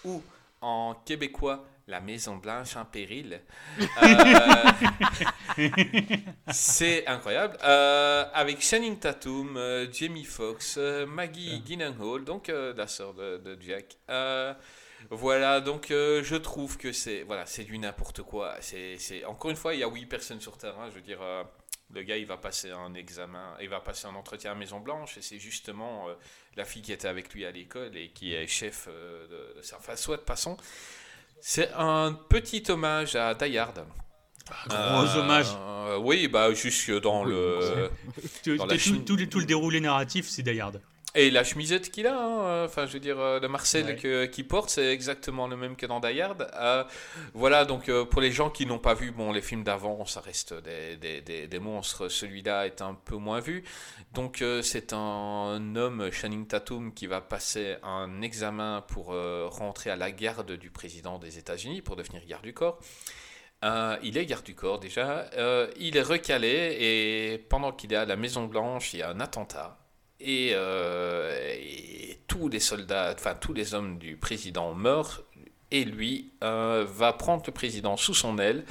ou 0.05 0.21
en 0.61 0.95
québécois, 1.05 1.65
La 1.87 1.99
Maison 1.99 2.37
Blanche 2.37 2.75
en 2.77 2.85
péril. 2.85 3.41
Euh, 5.57 5.67
c'est 6.51 7.05
incroyable. 7.07 7.57
Euh, 7.63 8.25
avec 8.33 8.61
Channing 8.61 8.97
Tatum, 8.99 9.55
euh, 9.57 9.91
Jamie 9.91 10.23
Foxx, 10.23 10.75
euh, 10.77 11.05
Maggie 11.05 11.61
Gyllenhaal, 11.65 12.23
donc 12.23 12.49
euh, 12.49 12.73
la 12.75 12.87
sœur 12.87 13.13
de, 13.13 13.37
de 13.37 13.57
Jack. 13.61 13.97
Euh, 14.09 14.53
voilà, 15.09 15.61
donc 15.61 15.91
euh, 15.91 16.23
je 16.23 16.35
trouve 16.35 16.77
que 16.77 16.91
c'est 16.91 17.23
voilà, 17.23 17.45
c'est 17.45 17.63
du 17.63 17.77
n'importe 17.77 18.21
quoi. 18.23 18.55
C'est, 18.61 18.97
c'est- 18.97 19.25
encore 19.25 19.51
une 19.51 19.57
fois, 19.57 19.73
il 19.73 19.79
y 19.81 19.83
a 19.83 19.87
huit 19.89 20.05
personnes 20.05 20.41
sur 20.41 20.57
terrain. 20.57 20.89
Je 20.89 20.95
veux 20.95 21.01
dire, 21.01 21.21
euh, 21.21 21.43
le 21.93 22.01
gars, 22.03 22.17
il 22.17 22.25
va 22.25 22.37
passer 22.37 22.71
un 22.71 22.93
examen, 22.93 23.55
il 23.61 23.69
va 23.69 23.79
passer 23.79 24.07
un 24.07 24.15
entretien 24.15 24.51
à 24.51 24.55
Maison 24.55 24.79
Blanche, 24.79 25.17
et 25.17 25.21
c'est 25.21 25.39
justement 25.39 26.09
euh, 26.09 26.13
la 26.55 26.65
fille 26.65 26.81
qui 26.81 26.93
était 26.93 27.07
avec 27.07 27.33
lui 27.33 27.45
à 27.45 27.51
l'école 27.51 27.95
et 27.97 28.09
qui 28.09 28.33
est 28.33 28.47
chef 28.47 28.87
euh, 28.89 29.27
de, 29.27 29.57
de 29.57 29.61
ça. 29.61 29.77
Enfin, 29.79 29.95
soit 29.95 30.17
de 30.17 30.21
passons. 30.23 30.57
C'est 31.45 31.71
un 31.77 32.17
petit 32.29 32.63
hommage 32.69 33.17
à 33.17 33.33
Die 33.35 33.57
Hard. 33.57 33.85
Gros 34.69 34.75
Euh, 34.77 35.19
hommage. 35.19 35.47
euh, 35.59 35.97
oui, 35.97 36.29
bah 36.29 36.53
jusque 36.53 37.01
dans 37.01 37.25
le 37.25 37.89
Tu- 38.43 38.55
dans 38.57 38.65
tout, 38.65 38.97
tout 39.05 39.15
le- 39.17 39.27
tout 39.29 39.39
le 39.39 39.45
déroulé 39.45 39.81
narratif, 39.81 40.27
c'est 40.29 40.41
Die 40.41 40.59
Hard. 40.61 40.81
Et 41.15 41.29
la 41.31 41.43
chemisette 41.43 41.91
qu'il 41.91 42.07
a. 42.07 42.17
hein, 42.17 42.65
Enfin, 42.65 42.85
je 42.85 42.93
veux 42.93 42.99
dire, 42.99 43.19
euh, 43.19 43.39
le 43.39 43.47
Marcel 43.47 43.85
Ouais. 43.85 43.95
que- 43.95 44.25
qu'il 44.25 44.47
porte, 44.47 44.69
c'est 44.69 44.91
exactement 44.93 45.47
le 45.47 45.55
même 45.55 45.75
que 45.75 45.85
dans 45.85 45.99
Die 45.99 46.19
Hard. 46.21 46.49
Euh, 46.55 46.83
voilà, 47.33 47.65
donc 47.65 47.89
euh, 47.89 48.03
pour 48.05 48.21
les 48.21 48.31
gens 48.31 48.49
qui 48.49 48.65
n'ont 48.65 48.79
pas 48.79 48.93
vu, 48.93 49.11
bon, 49.11 49.31
les 49.31 49.41
films 49.41 49.63
d'avant, 49.63 50.05
ça 50.05 50.21
reste 50.21 50.53
des, 50.53 50.97
des, 50.97 51.21
des, 51.21 51.47
des 51.47 51.59
monstres. 51.59 52.07
Celui-là 52.09 52.65
est 52.65 52.81
un 52.81 52.93
peu 52.95 53.15
moins 53.15 53.39
vu. 53.39 53.63
Donc 54.13 54.41
euh, 54.41 54.61
c'est 54.61 54.93
un 54.93 55.75
homme, 55.75 56.11
Channing 56.11 56.47
Tatum, 56.47 56.93
qui 56.93 57.07
va 57.07 57.21
passer 57.21 57.75
un 57.83 58.21
examen 58.21 58.83
pour 58.87 59.13
euh, 59.13 59.47
rentrer 59.49 59.89
à 59.89 59.95
la 59.95 60.11
garde 60.11 60.51
du 60.53 60.69
président 60.71 61.19
des 61.19 61.37
États-Unis 61.37 61.81
pour 61.81 61.95
devenir 61.95 62.25
garde 62.25 62.43
du 62.43 62.53
corps. 62.53 62.79
Euh, 63.63 63.97
il 64.03 64.17
est 64.17 64.25
garde 64.25 64.43
du 64.43 64.55
corps 64.55 64.79
déjà. 64.79 65.29
Euh, 65.37 65.71
il 65.77 65.95
est 65.95 66.01
recalé 66.01 66.75
et 66.81 67.37
pendant 67.49 67.71
qu'il 67.71 67.93
est 67.93 67.97
à 67.97 68.05
la 68.05 68.15
Maison 68.17 68.45
Blanche, 68.45 68.93
il 68.93 68.99
y 68.99 69.01
a 69.03 69.09
un 69.09 69.19
attentat. 69.21 69.77
Et, 70.19 70.51
euh, 70.53 71.55
et 71.57 72.19
tous 72.27 72.47
les 72.47 72.59
soldats, 72.59 73.13
enfin 73.13 73.35
tous 73.35 73.53
les 73.53 73.73
hommes 73.73 73.97
du 73.97 74.15
président 74.15 74.73
meurent. 74.73 75.23
Et 75.71 75.85
lui 75.85 76.31
euh, 76.43 76.85
va 76.87 77.13
prendre 77.13 77.43
le 77.47 77.51
président 77.51 77.97
sous 77.97 78.13
son 78.13 78.37
aile 78.37 78.63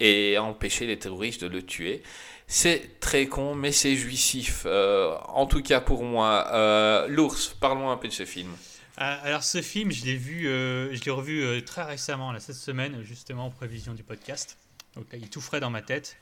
et 0.00 0.38
empêcher 0.38 0.86
les 0.86 0.98
terroristes 0.98 1.44
de 1.44 1.48
le 1.48 1.62
tuer. 1.62 2.02
C'est 2.46 2.98
très 2.98 3.26
con, 3.26 3.54
mais 3.54 3.72
c'est 3.72 3.94
jouissif. 3.94 4.62
Euh, 4.64 5.14
en 5.28 5.46
tout 5.46 5.62
cas 5.62 5.80
pour 5.80 6.02
moi. 6.02 7.06
L'ours, 7.08 7.54
parlons 7.60 7.90
un 7.90 7.96
peu 7.96 8.08
de 8.08 8.12
ce 8.12 8.24
film. 8.24 8.50
Ah, 8.96 9.20
Alors 9.22 9.44
ce 9.44 9.60
film, 9.60 9.92
je 9.92 10.06
l'ai 10.06 10.16
vu, 10.16 10.44
je 10.44 11.04
l'ai 11.04 11.10
revu 11.10 11.62
très 11.64 11.82
récemment, 11.82 12.32
là, 12.32 12.40
cette 12.40 12.56
semaine, 12.56 13.02
justement 13.02 13.46
en 13.46 13.50
prévision 13.50 13.92
du 13.92 14.02
podcast. 14.02 14.56
Donc 14.94 15.06
il 15.12 15.24
est 15.24 15.28
tout 15.28 15.42
frais 15.42 15.60
dans 15.60 15.70
ma 15.70 15.82
tête. 15.82 16.16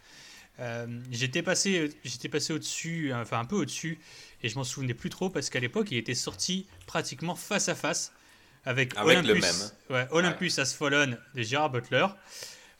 J'étais 1.12 1.42
passé, 1.42 1.90
j'étais 2.04 2.28
passé 2.28 2.52
au-dessus, 2.52 3.12
enfin 3.14 3.38
un 3.38 3.44
peu 3.44 3.56
au-dessus, 3.56 4.00
et 4.44 4.48
je 4.50 4.56
m'en 4.56 4.64
souvenais 4.64 4.92
plus 4.94 5.08
trop 5.08 5.30
parce 5.30 5.48
qu'à 5.48 5.58
l'époque, 5.58 5.88
il 5.90 5.96
était 5.96 6.14
sorti 6.14 6.66
pratiquement 6.86 7.34
face 7.34 7.70
à 7.70 7.74
face 7.74 8.12
avec, 8.66 8.96
Avec 8.96 9.24
le 9.24 9.32
Olympus, 9.32 9.74
ouais, 9.90 10.06
Olympus 10.10 10.58
Has 10.58 10.74
Fallen 10.78 11.18
de 11.34 11.42
Gérard 11.42 11.70
Butler. 11.70 12.06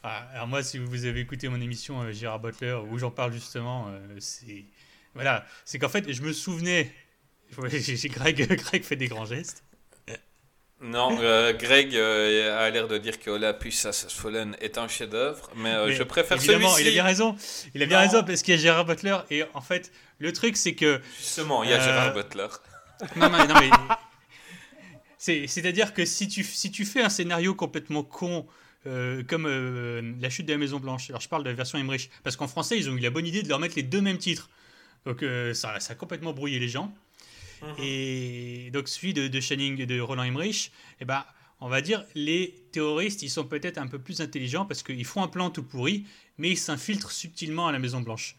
Ah, 0.03 0.29
alors 0.35 0.47
moi, 0.47 0.63
si 0.63 0.79
vous 0.79 1.07
avez 1.07 1.21
écouté 1.21 1.49
mon 1.49 1.61
émission 1.61 2.03
euh, 2.03 2.13
Gérard 2.13 2.41
Butler 2.41 2.79
où 2.91 2.99
j'en 2.99 3.11
parle 3.11 3.33
justement, 3.33 3.87
euh, 3.89 4.17
c'est 4.19 4.67
voilà, 5.15 5.47
c'est 5.65 5.79
qu'en 5.79 5.89
fait, 5.89 6.13
je 6.13 6.23
me 6.23 6.33
souvenais. 6.33 6.93
Greg, 7.57 8.57
Greg 8.57 8.83
fait 8.83 8.97
des 8.97 9.09
grands 9.09 9.27
gestes. 9.27 9.65
Non, 10.85 11.17
euh, 11.21 11.55
Greg 11.55 11.97
euh, 11.97 12.59
a 12.59 12.69
l'air 12.69 12.89
de 12.89 12.99
dire 12.99 13.19
que 13.19 13.31
Olympus 13.31 13.87
Has 13.87 14.07
Fallen 14.11 14.55
est 14.61 14.77
un 14.77 14.87
chef-d'œuvre, 14.87 15.51
mais, 15.57 15.73
euh, 15.73 15.87
Mais 15.87 15.95
je 15.95 16.03
préfère 16.03 16.37
évidemment, 16.37 16.69
celui-ci. 16.69 16.83
il 16.83 16.89
a 16.89 16.91
bien 16.93 17.05
raison. 17.05 17.37
Il 17.75 17.83
a 17.83 17.87
bien 17.87 17.99
Non. 18.01 18.07
raison 18.07 18.25
parce 18.25 18.43
qu'il 18.43 18.55
y 18.55 18.59
a 18.59 18.61
Gérard 18.61 18.85
Butler 18.85 19.17
et 19.31 19.45
en 19.55 19.63
fait, 19.63 19.93
le 20.25 20.33
truc 20.33 20.57
c'est 20.57 20.75
que 20.75 21.01
Justement, 21.19 21.63
il 21.63 21.71
y 21.71 21.73
a 21.73 21.77
Euh, 21.81 21.85
Gérard 21.85 22.15
Butler. 22.15 22.49
non, 23.17 23.29
non, 23.29 23.47
non, 23.47 23.55
mais 23.61 23.71
c'est 25.19 25.47
c'est-à-dire 25.47 25.93
que 25.93 26.05
si 26.05 26.29
tu 26.29 26.43
si 26.43 26.71
tu 26.71 26.85
fais 26.85 27.03
un 27.03 27.09
scénario 27.09 27.55
complètement 27.55 28.03
con 28.03 28.47
euh, 28.87 29.23
comme 29.25 29.47
euh, 29.47 30.13
la 30.21 30.31
chute 30.31 30.47
de 30.47 30.53
la 30.53 30.59
Maison 30.59 30.81
Blanche, 30.81 31.11
alors 31.11 31.21
je 31.21 31.29
parle 31.29 31.45
de 31.45 31.51
la 31.51 31.55
version 31.55 31.79
Emmerich 31.79 32.11
parce 32.23 32.37
qu'en 32.37 32.49
français 32.49 32.79
ils 32.79 32.89
ont 32.89 32.97
eu 32.97 33.01
la 33.01 33.11
bonne 33.11 33.27
idée 33.27 33.43
de 33.43 33.49
leur 33.49 33.59
mettre 33.59 33.77
les 33.77 33.83
deux 33.83 34.01
mêmes 34.01 34.19
titres, 34.19 34.49
donc 35.05 35.23
euh, 35.23 35.53
ça, 35.55 35.79
ça 35.81 35.93
a 35.93 35.97
complètement 35.97 36.33
brouillé 36.33 36.59
les 36.59 36.69
gens. 36.69 36.93
Et 37.79 38.69
donc 38.75 38.89
celui 38.89 39.15
de, 39.15 39.27
de 39.27 39.41
Channing 39.41 39.81
et 39.81 39.87
de 39.87 39.99
Roland 39.99 40.25
Emmerich, 40.25 40.71
eh 41.01 41.07
ben, 41.07 41.25
on 41.61 41.69
va 41.71 41.81
dire 41.81 42.05
les 42.15 42.55
terroristes, 42.73 43.23
ils 43.23 43.31
sont 43.31 43.45
peut-être 43.45 43.79
un 43.79 43.87
peu 43.87 43.99
plus 43.99 44.21
intelligents 44.21 44.67
parce 44.67 44.83
qu'ils 44.83 45.07
font 45.07 45.23
un 45.23 45.29
plan 45.29 45.49
tout 45.49 45.63
pourri, 45.63 46.05
mais 46.37 46.51
ils 46.51 46.59
s'infiltrent 46.59 47.11
subtilement 47.11 47.67
à 47.67 47.73
la 47.73 47.79
Maison 47.79 48.03
Blanche. 48.03 48.37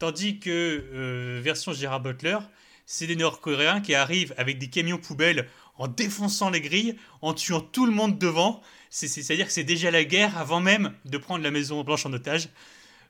Tandis 0.00 0.38
que 0.40 0.50
euh, 0.92 1.40
version 1.42 1.72
Gérard 1.72 2.00
Butler, 2.00 2.38
c'est 2.86 3.06
des 3.06 3.16
Nord-Coréens 3.16 3.80
qui 3.82 3.94
arrivent 3.94 4.34
avec 4.38 4.58
des 4.58 4.68
camions 4.68 4.98
poubelles 4.98 5.46
en 5.76 5.86
défonçant 5.88 6.50
les 6.50 6.60
grilles, 6.62 6.96
en 7.22 7.34
tuant 7.34 7.60
tout 7.60 7.86
le 7.86 7.92
monde 7.92 8.18
devant. 8.18 8.62
C'est- 8.88 9.08
c'est- 9.08 9.22
C'est-à-dire 9.22 9.46
que 9.46 9.52
c'est 9.52 9.62
déjà 9.62 9.90
la 9.90 10.02
guerre 10.04 10.36
avant 10.38 10.60
même 10.60 10.92
de 11.04 11.18
prendre 11.18 11.44
la 11.44 11.50
Maison 11.50 11.84
Blanche 11.84 12.06
en 12.06 12.12
otage. 12.12 12.48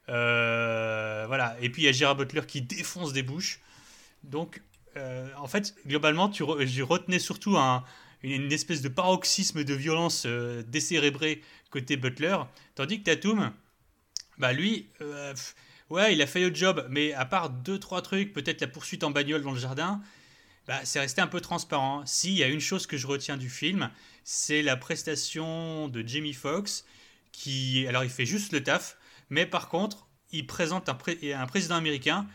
Euh, 0.08 1.24
voilà. 1.28 1.56
Et 1.60 1.70
puis 1.70 1.82
il 1.82 1.84
y 1.86 1.88
a 1.88 1.92
Gérard 1.92 2.16
Butler 2.16 2.42
qui 2.46 2.60
défonce 2.60 3.12
des 3.12 3.22
bouches. 3.22 3.60
Donc, 4.24 4.60
euh, 4.96 5.28
en 5.38 5.46
fait, 5.46 5.74
globalement, 5.86 6.28
tu 6.28 6.42
re- 6.42 6.66
je 6.66 6.82
retenais 6.82 7.18
surtout 7.20 7.56
un- 7.56 7.84
une, 8.24 8.50
espèce 8.52 8.82
de 8.82 8.88
paroxysme 8.88 9.62
de 9.64 9.74
violence 9.74 10.26
décérébrée 10.66 11.40
côté 11.70 11.96
Butler, 11.96 12.36
tandis 12.74 12.98
que 12.98 13.04
Tatum, 13.04 13.52
bah 14.38 14.52
lui, 14.52 14.88
ouais, 15.90 16.12
il 16.14 16.22
a 16.22 16.26
fait 16.26 16.40
le 16.48 16.54
job, 16.54 16.86
mais 16.90 17.12
à 17.12 17.24
part 17.24 17.50
deux 17.50 17.78
trois 17.78 18.02
trucs, 18.02 18.32
peut-être 18.32 18.60
la 18.60 18.68
poursuite 18.68 19.04
en 19.04 19.10
bagnole 19.10 19.42
dans 19.42 19.52
le 19.52 19.58
jardin, 19.58 20.00
bah, 20.68 20.80
c'est 20.84 21.00
resté 21.00 21.20
un 21.20 21.26
peu 21.28 21.40
transparent. 21.40 22.04
Si, 22.06 22.30
il 22.32 22.38
y 22.38 22.44
a 22.44 22.48
une 22.48 22.60
chose 22.60 22.86
que 22.86 22.96
je 22.96 23.06
retiens 23.06 23.36
du 23.36 23.50
film, 23.50 23.90
c'est 24.24 24.62
la 24.62 24.76
prestation 24.76 25.88
de 25.88 26.06
Jamie 26.06 26.34
Foxx, 26.34 26.84
qui, 27.32 27.86
alors 27.88 28.04
il 28.04 28.10
fait 28.10 28.26
juste 28.26 28.52
le 28.52 28.62
taf, 28.64 28.96
mais 29.30 29.46
par 29.46 29.68
contre, 29.68 30.08
il 30.32 30.46
présente 30.46 30.88
un, 30.88 30.94
pré- 30.94 31.32
un 31.34 31.46
président 31.46 31.76
américain 31.76 32.26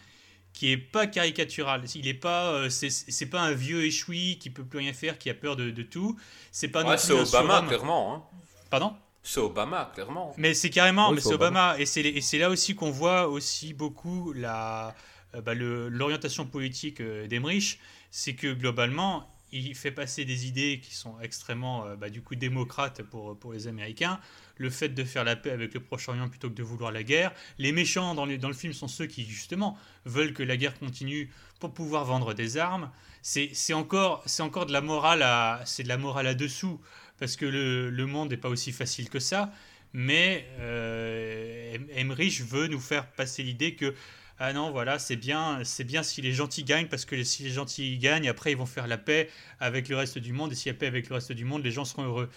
qui 0.54 0.72
est 0.72 0.78
pas 0.78 1.08
caricatural. 1.08 1.84
Il 1.96 2.08
est 2.08 2.14
pas, 2.14 2.52
euh, 2.54 2.70
c'est 2.70 3.26
pas 3.28 3.42
un 3.42 3.54
vieux 3.54 3.86
échoui 3.86 4.38
qui 4.40 4.50
peut 4.50 4.66
plus 4.66 4.80
rien 4.80 4.94
faire, 4.94 5.18
qui 5.20 5.30
a 5.30 5.34
peur 5.34 5.56
de, 5.56 5.72
de 5.72 5.84
tout. 5.84 6.18
C'est 6.52 6.70
pas 6.70 6.84
non 6.84 6.90
Ouais, 6.92 6.98
plus 6.98 7.12
c'est 7.12 7.14
Obama, 7.14 7.62
clairement. 7.64 8.16
hein. 8.16 8.24
Pardon? 8.70 8.96
C'est 9.28 9.40
Obama, 9.40 9.92
clairement. 9.94 10.34
Mais 10.38 10.54
c'est 10.54 10.70
carrément, 10.70 11.10
Oui, 11.10 11.16
mais 11.16 11.22
c'est 11.22 11.34
Obama. 11.34 11.76
Et 11.80 11.86
c'est 11.86 12.38
là 12.38 12.50
aussi 12.50 12.76
qu'on 12.76 12.92
voit 12.92 13.28
aussi 13.28 13.74
beaucoup 13.74 14.32
la, 14.34 14.96
euh, 15.34 15.42
bah, 15.42 15.56
l'orientation 15.56 16.46
politique 16.46 17.02
euh, 17.02 17.28
d'Emmerich. 17.28 17.80
C'est 18.12 18.36
que 18.36 18.54
globalement, 18.54 19.28
il 19.52 19.74
fait 19.76 19.92
passer 19.92 20.26
des 20.26 20.48
idées 20.48 20.80
qui 20.82 20.94
sont 20.94 21.20
extrêmement, 21.22 21.86
euh, 21.86 21.96
bah, 21.96 22.10
du 22.10 22.22
coup, 22.22 22.36
démocrates 22.36 23.02
pour, 23.02 23.38
pour 23.38 23.54
les 23.54 23.68
Américains. 23.68 24.20
Le 24.58 24.70
fait 24.70 24.90
de 24.90 25.04
faire 25.04 25.24
la 25.24 25.36
paix 25.36 25.50
avec 25.52 25.74
le 25.74 25.80
Proche-Orient 25.80 26.30
plutôt 26.30 26.50
que 26.50 26.56
de 26.56 26.64
vouloir 26.64 26.92
la 26.92 27.04
guerre. 27.04 27.34
Les 27.58 27.72
méchants 27.72 28.14
dans, 28.14 28.26
les- 28.26 28.38
dans 28.38 28.48
le 28.48 28.54
film 28.54 28.74
sont 28.74 28.88
ceux 28.88 29.08
qui, 29.08 29.26
justement, 29.26 29.76
veulent 30.06 30.34
que 30.34 30.44
la 30.44 30.56
guerre 30.56 30.78
continue 30.78 31.32
pour 31.60 31.74
pouvoir 31.74 32.06
vendre 32.06 32.34
des 32.34 32.58
armes. 32.58 32.92
C'est 33.28 33.74
encore, 33.74 34.22
c'est 34.28 34.44
encore 34.44 34.68
de 34.68 34.72
la 34.72 34.82
morale 34.82 35.24
à, 35.24 35.60
c'est 35.66 35.82
de 35.82 35.88
la 35.88 35.98
morale 35.98 36.28
à 36.28 36.36
dessous, 36.36 36.80
parce 37.18 37.36
que 37.38 37.46
le, 37.48 37.90
le 37.90 38.06
monde 38.06 38.30
n'est 38.30 38.38
pas 38.38 38.50
aussi 38.50 38.72
facile 38.72 39.10
que 39.10 39.18
ça. 39.20 39.52
Mais 39.94 40.46
euh, 40.60 41.74
Em- 41.76 41.88
Emmerich 41.96 42.42
veut 42.42 42.68
nous 42.68 42.80
faire 42.80 43.08
passer 43.08 43.42
l'idée 43.42 43.74
que 43.74 43.96
ah 44.38 44.54
non, 44.54 44.70
voilà, 44.70 45.00
c'est 45.00 45.16
bien, 45.16 45.62
c'est 45.64 45.86
bien 45.86 46.04
si 46.04 46.22
les 46.22 46.34
gentils 46.34 46.64
gagnent, 46.66 46.88
parce 46.88 47.06
que 47.06 47.24
si 47.24 47.42
les 47.42 47.50
gentils 47.50 47.98
gagnent, 47.98 48.28
après 48.30 48.52
ils 48.52 48.58
vont 48.58 48.66
faire 48.68 48.86
la 48.86 48.98
paix 49.00 49.32
avec 49.60 49.90
le 49.90 49.96
reste 49.96 50.20
du 50.20 50.32
monde, 50.32 50.52
et 50.52 50.56
s'il 50.56 50.72
y 50.72 50.76
a 50.76 50.78
paix 50.78 50.86
avec 50.88 51.10
le 51.10 51.16
reste 51.16 51.32
du 51.32 51.46
monde, 51.46 51.64
les 51.64 51.72
gens 51.72 51.86
seront 51.86 52.04
heureux. 52.04 52.30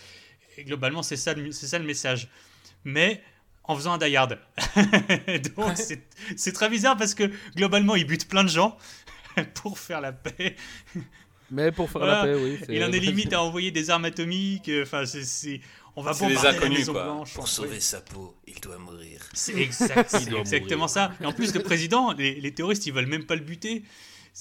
Et 0.57 0.64
globalement, 0.64 1.03
c'est 1.03 1.16
ça, 1.16 1.34
le- 1.34 1.53
c'est 1.53 1.66
ça 1.66 1.78
le 1.78 1.84
message. 1.84 2.28
Mais 2.84 3.20
en 3.64 3.76
faisant 3.76 3.93
un 3.93 3.99
die 3.99 4.16
hard. 4.16 4.39
Donc 5.57 5.72
c'est 5.76 6.03
c'est 6.36 6.53
très 6.53 6.70
bizarre 6.70 6.97
parce 6.97 7.14
que 7.14 7.30
globalement, 7.57 7.95
il 7.97 8.07
bute 8.07 8.26
plein 8.26 8.45
de 8.45 8.49
gens 8.49 8.78
pour 9.55 9.78
faire 9.78 10.01
la 10.01 10.12
paix. 10.12 10.57
Mais 11.51 11.72
pour 11.72 11.91
faire 11.91 12.01
Voilà. 12.03 12.26
la 12.26 12.32
paix, 12.34 12.43
oui. 12.43 12.59
Il 12.68 12.84
en 12.84 12.93
est 12.93 12.99
limite 13.01 13.32
à 13.32 13.43
envoyer 13.43 13.70
des 13.70 13.91
armes 13.91 14.05
atomiques. 14.05 14.68
euh, 14.68 14.82
Enfin, 14.82 15.05
c'est-. 15.07 15.61
On 15.97 16.03
va 16.03 16.12
les 16.12 16.18
bombarder 16.18 16.43
la 16.43 16.51
inconnus, 16.57 16.78
Maison 16.78 16.93
quoi. 16.93 17.05
Blanche. 17.05 17.34
Pour 17.34 17.49
sauver 17.49 17.80
sa 17.80 18.01
peau, 18.01 18.36
il 18.47 18.61
doit 18.61 18.78
mourir. 18.78 19.20
C'est 19.32 19.57
exact, 19.57 20.14
exactement 20.39 20.76
mourir. 20.82 20.91
ça. 20.91 21.12
Et 21.20 21.26
en 21.26 21.32
plus, 21.32 21.53
le 21.55 21.61
président, 21.62 22.12
les, 22.12 22.41
les 22.41 22.55
terroristes, 22.55 22.86
ils 22.86 22.93
veulent 22.93 23.07
même 23.07 23.24
pas 23.24 23.34
le 23.34 23.41
buter. 23.41 23.82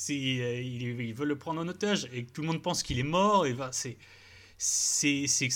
Euh, 0.09 0.13
ils, 0.13 1.01
ils 1.01 1.13
veulent 1.15 1.29
le 1.29 1.37
prendre 1.37 1.59
en 1.61 1.67
otage 1.67 2.07
et 2.13 2.25
tout 2.25 2.41
le 2.41 2.47
monde 2.47 2.61
pense 2.61 2.83
qu'il 2.83 2.99
est 2.99 3.03
mort. 3.03 3.47
Et 3.47 3.53
ben, 3.53 3.69
c'est, 3.71 3.97
c'est, 4.59 5.25
c'est, 5.27 5.49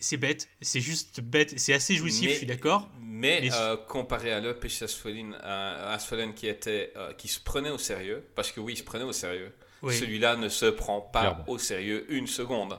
c'est, 0.00 0.16
bête. 0.16 0.48
C'est 0.60 0.80
juste 0.80 1.20
bête. 1.20 1.58
C'est 1.58 1.72
assez 1.74 1.94
jouissif, 1.94 2.26
Mais- 2.26 2.32
je 2.32 2.38
suis 2.38 2.46
d'accord. 2.46 2.90
Mais 3.00 3.40
Mais- 3.42 3.52
euh, 3.52 3.76
comparé 3.76 4.32
à 4.32 4.38
Asphalen, 4.38 5.36
euh, 5.44 5.94
Asphalen 5.94 6.34
qui, 6.34 6.46
était, 6.48 6.92
euh, 6.96 7.12
qui 7.14 7.28
se 7.28 7.38
prenait 7.40 7.70
au 7.70 7.78
sérieux, 7.78 8.24
parce 8.34 8.50
que 8.50 8.60
oui, 8.60 8.72
il 8.72 8.76
se 8.78 8.82
prenait 8.82 9.04
au 9.04 9.12
sérieux, 9.12 9.52
Oui. 9.82 9.94
celui-là 9.96 10.36
ne 10.36 10.48
se 10.48 10.66
prend 10.66 11.00
pas 11.00 11.20
Clairement. 11.20 11.44
au 11.48 11.58
sérieux 11.58 12.06
une 12.08 12.26
seconde. 12.26 12.78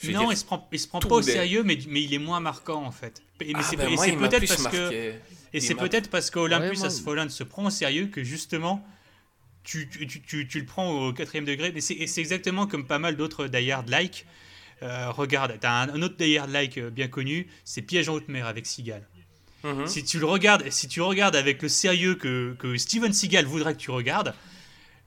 Je 0.00 0.10
Non, 0.10 0.20
dire, 0.22 0.32
il 0.32 0.36
se 0.36 0.44
prend, 0.44 0.68
il 0.72 0.78
se 0.80 0.88
prend 0.88 0.98
pas 0.98 1.14
au 1.14 1.22
sérieux, 1.22 1.62
mais, 1.62 1.78
mais 1.88 2.02
il 2.02 2.12
est 2.12 2.18
moins 2.18 2.40
marquant 2.40 2.84
en 2.84 2.90
fait. 2.90 3.22
Et, 3.40 3.52
Ah, 3.54 3.62
c'est, 3.62 3.76
ben, 3.76 3.86
et 3.88 3.94
moi, 3.94 4.04
c'est 4.04 4.10
il 4.10 4.18
m'a 4.18 4.28
peut-être 4.28 4.48
parce 4.48 4.66
que 4.66 4.76
marqué. 4.82 5.08
Et 5.08 5.14
Il 5.58 5.62
c'est 5.62 5.76
peut-être 5.76 6.10
parce 6.10 6.30
qu'Olympus 6.32 6.80
Ouais, 6.80 6.90
se 6.90 7.44
prend 7.44 7.64
au 7.66 7.70
sérieux 7.70 8.08
que 8.08 8.24
justement 8.24 8.84
tu, 9.62 9.88
tu, 9.88 10.06
tu- 10.08 10.46
tu- 10.48 10.58
le 10.60 10.66
prends 10.66 10.90
au 10.90 11.12
quatrième 11.12 11.44
degré. 11.44 11.70
Mais 11.72 11.80
c'est 11.80 11.94
et 11.94 12.06
c'est 12.08 12.20
exactement 12.20 12.66
comme 12.66 12.86
pas 12.88 12.98
mal 12.98 13.16
d'autres 13.16 13.46
Die 13.46 13.70
Hard 13.70 13.88
like. 13.88 14.26
Euh, 14.82 15.10
regarde, 15.10 15.56
t'as 15.60 15.70
un, 15.70 15.88
un 15.88 16.02
autre 16.02 16.16
Die 16.16 16.36
Hard 16.36 16.50
like 16.50 16.78
euh, 16.78 16.90
bien 16.90 17.08
connu, 17.08 17.46
c'est 17.64 17.82
Piège 17.82 18.08
en 18.08 18.14
haute 18.14 18.28
mer 18.28 18.46
avec 18.46 18.66
Seagal. 18.66 19.06
Mhm. 19.64 19.86
Si 19.86 20.04
tu 20.04 20.18
le 20.18 20.26
regardes, 20.26 20.70
si 20.70 20.88
tu 20.88 21.00
regardes 21.00 21.36
avec 21.36 21.62
le 21.62 21.68
sérieux 21.68 22.14
que, 22.16 22.54
que 22.58 22.76
Steven 22.76 23.12
Seagal 23.12 23.46
voudrait 23.46 23.72
que 23.74 23.78
tu 23.78 23.90
regardes, 23.90 24.34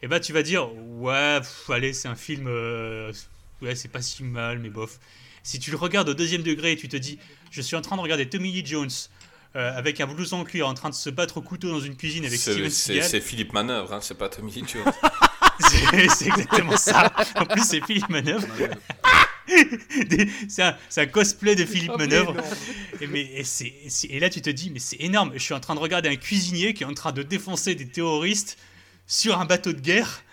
eh 0.01 0.07
ben 0.07 0.19
tu 0.19 0.33
vas 0.33 0.41
dire 0.41 0.69
ouais, 0.75 1.39
pff, 1.39 1.69
allez, 1.69 1.93
c'est 1.93 2.07
un 2.07 2.15
film, 2.15 2.47
euh, 2.47 3.13
ouais, 3.61 3.75
c'est 3.75 3.87
pas 3.87 4.01
si 4.01 4.23
mal, 4.23 4.59
mais 4.59 4.69
bof. 4.69 4.99
Si 5.43 5.59
tu 5.59 5.69
le 5.71 5.77
regardes 5.77 6.09
au 6.09 6.13
deuxième 6.13 6.41
degré 6.41 6.71
et 6.71 6.75
tu 6.75 6.89
te 6.89 6.97
dis, 6.97 7.19
je 7.51 7.61
suis 7.61 7.75
en 7.75 7.81
train 7.81 7.95
de 7.95 8.01
regarder 8.01 8.27
Tommy 8.27 8.51
Lee 8.51 8.65
Jones 8.65 8.89
euh, 9.55 9.77
avec 9.77 10.01
un 10.01 10.07
blouson 10.07 10.39
en 10.39 10.43
cuir 10.43 10.67
en 10.67 10.73
train 10.73 10.89
de 10.89 10.95
se 10.95 11.09
battre 11.09 11.37
au 11.37 11.41
couteau 11.41 11.69
dans 11.69 11.79
une 11.79 11.95
cuisine 11.95 12.25
avec 12.25 12.39
C'est 12.39 12.53
Steven 12.53 12.69
Seagal, 12.71 13.03
c'est 13.03 13.21
Philippe 13.21 13.53
Manœuvre, 13.53 13.93
hein, 13.93 13.99
c'est 14.01 14.17
pas 14.17 14.27
Tommy 14.27 14.51
Lee 14.51 14.65
Jones. 14.67 14.91
c'est 15.59 16.09
c'est 16.09 16.27
exactement 16.27 16.77
ça. 16.77 17.13
En 17.35 17.45
plus, 17.45 17.63
c'est 17.63 17.85
Philippe 17.85 18.09
Manœuvre. 18.09 18.47
C'est 20.47 21.01
un, 21.01 21.05
cosplay 21.05 21.55
de 21.55 21.65
Philippe 21.65 21.91
Oh, 21.93 21.97
Manœuvre. 21.97 22.35
Et, 23.01 23.07
mais, 23.07 23.21
et, 23.21 23.43
et 24.09 24.19
là, 24.19 24.29
tu 24.29 24.41
te 24.41 24.49
dis, 24.49 24.69
mais 24.69 24.79
c'est 24.79 24.97
énorme. 24.99 25.31
Je 25.33 25.39
suis 25.39 25.53
en 25.53 25.59
train 25.59 25.75
de 25.75 25.79
regarder 25.79 26.09
un 26.09 26.15
cuisinier 26.15 26.73
qui 26.73 26.83
est 26.83 26.87
en 26.87 26.93
train 26.93 27.11
de 27.11 27.23
défoncer 27.23 27.75
des 27.75 27.87
terroristes 27.87 28.57
sur 29.05 29.39
un 29.39 29.45
bateau 29.45 29.73
de 29.73 29.79
guerre 29.79 30.23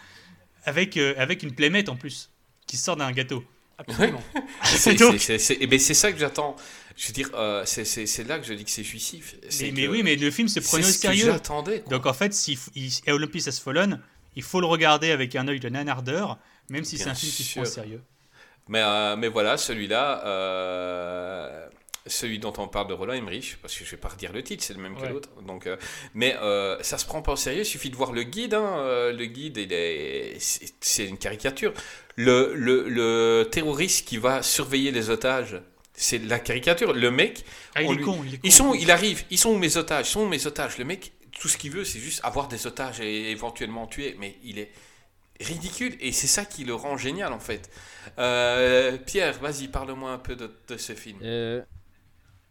avec, 0.64 0.96
euh, 0.96 1.14
avec 1.16 1.42
une 1.42 1.54
plémette 1.54 1.88
en 1.88 1.96
plus, 1.96 2.30
qui 2.66 2.76
sort 2.76 2.96
d'un 2.96 3.12
gâteau. 3.12 3.44
Absolument. 3.78 4.22
C'est 4.64 4.94
Donc- 4.94 5.16
eh 5.28 5.66
ben, 5.66 5.78
c'est 5.78 5.94
ça 5.94 6.12
que 6.12 6.18
j'attends. 6.18 6.56
Je 6.96 7.08
veux 7.08 7.12
dire, 7.12 7.30
euh, 7.34 7.64
c'est- 7.66 8.24
là 8.28 8.38
que 8.38 8.46
je 8.46 8.54
dis 8.54 8.64
que 8.64 8.70
c'est 8.70 8.84
jouissif. 8.84 9.34
C'est 9.48 9.66
Mais, 9.66 9.72
mais 9.72 9.86
que 9.86 9.90
oui, 9.90 10.02
mais 10.04 10.14
le 10.16 10.30
film 10.30 10.46
se 10.46 10.60
c'est 10.60 10.68
prenait 10.68 10.86
au 10.86 10.90
sérieux. 10.90 11.34
Donc 11.90 12.06
en 12.06 12.12
fait, 12.12 12.32
si 12.32 12.56
il, 12.76 12.92
et 13.06 13.10
Olympus 13.12 13.48
Has 13.48 13.60
Fallen, 13.60 14.00
il 14.36 14.42
faut 14.44 14.60
le 14.60 14.66
regarder 14.66 15.10
avec 15.10 15.34
un 15.34 15.48
œil 15.48 15.58
de 15.58 15.68
nanardeur, 15.68 16.38
même 16.70 16.84
si 16.84 16.98
c'est 16.98 17.08
un 17.08 17.14
film 17.14 17.32
qui 17.32 17.42
se 17.42 17.52
prend 17.52 17.62
au 17.62 17.64
sérieux. 17.64 18.00
Mais, 18.68 18.80
euh, 18.82 19.16
mais 19.16 19.28
voilà, 19.28 19.56
celui-là, 19.56 20.24
euh, 20.26 21.66
celui 22.06 22.38
dont 22.38 22.52
on 22.58 22.68
parle 22.68 22.88
de 22.88 22.94
Roland 22.94 23.12
Emmerich, 23.14 23.58
parce 23.62 23.74
que 23.76 23.84
je 23.84 23.90
vais 23.90 23.96
pas 23.96 24.08
redire 24.08 24.32
le 24.32 24.42
titre, 24.42 24.62
c'est 24.64 24.74
le 24.74 24.80
même 24.80 24.96
que 24.96 25.06
l'autre. 25.06 25.28
Donc, 25.46 25.66
euh, 25.66 25.76
mais 26.14 26.36
ça 26.82 26.98
se 26.98 27.04
prend 27.06 27.22
pas 27.22 27.32
au 27.32 27.36
sérieux, 27.36 27.60
il 27.62 27.66
suffit 27.66 27.90
de 27.90 27.96
voir 27.96 28.12
le 28.12 28.22
guide. 28.22 28.54
hein, 28.54 29.10
le 29.12 29.24
guide, 29.26 29.58
c'est 30.38 31.06
une 31.06 31.18
caricature. 31.18 31.72
Le, 32.16 32.52
le, 32.54 32.88
le 32.88 33.48
terroriste 33.50 34.06
qui 34.06 34.18
va 34.18 34.42
surveiller 34.42 34.92
les 34.92 35.10
otages, 35.10 35.60
c'est 35.94 36.18
la 36.18 36.38
caricature. 36.38 36.92
Le 36.92 37.10
mec, 37.10 37.44
Ah, 37.74 37.82
il 37.82 37.90
est 37.90 37.94
lui- 37.94 38.04
con, 38.04 38.20
il 38.24 38.34
est 38.34 38.36
con. 38.38 38.42
ils 38.44 38.52
sont, 38.52 38.74
il 38.74 38.90
arrive, 38.90 39.24
ils 39.30 39.38
sont 39.38 39.50
où 39.50 39.58
mes 39.58 39.76
otages, 39.76 40.08
ils 40.08 40.10
sont 40.12 40.20
où 40.22 40.28
mes 40.28 40.46
otages. 40.46 40.78
Le 40.78 40.84
mec, 40.84 41.12
tout 41.38 41.48
ce 41.48 41.56
qu'il 41.56 41.70
veut, 41.72 41.84
c'est 41.84 41.98
juste 41.98 42.20
avoir 42.24 42.48
des 42.48 42.66
otages 42.66 43.00
et 43.00 43.30
éventuellement 43.30 43.86
tuer. 43.86 44.16
Mais 44.18 44.36
il 44.44 44.58
est 44.58 44.70
ridicule 45.40 45.96
et 46.00 46.12
c'est 46.12 46.26
ça 46.26 46.44
qui 46.44 46.64
le 46.64 46.74
rend 46.74 46.96
génial 46.96 47.32
en 47.32 47.38
fait. 47.38 47.70
Euh, 48.18 48.96
Pierre, 48.98 49.38
vas-y, 49.40 49.68
parle-moi 49.68 50.12
un 50.12 50.18
peu 50.18 50.36
de, 50.36 50.50
de 50.68 50.76
ce 50.76 50.94
film. 50.94 51.18
Euh, 51.22 51.62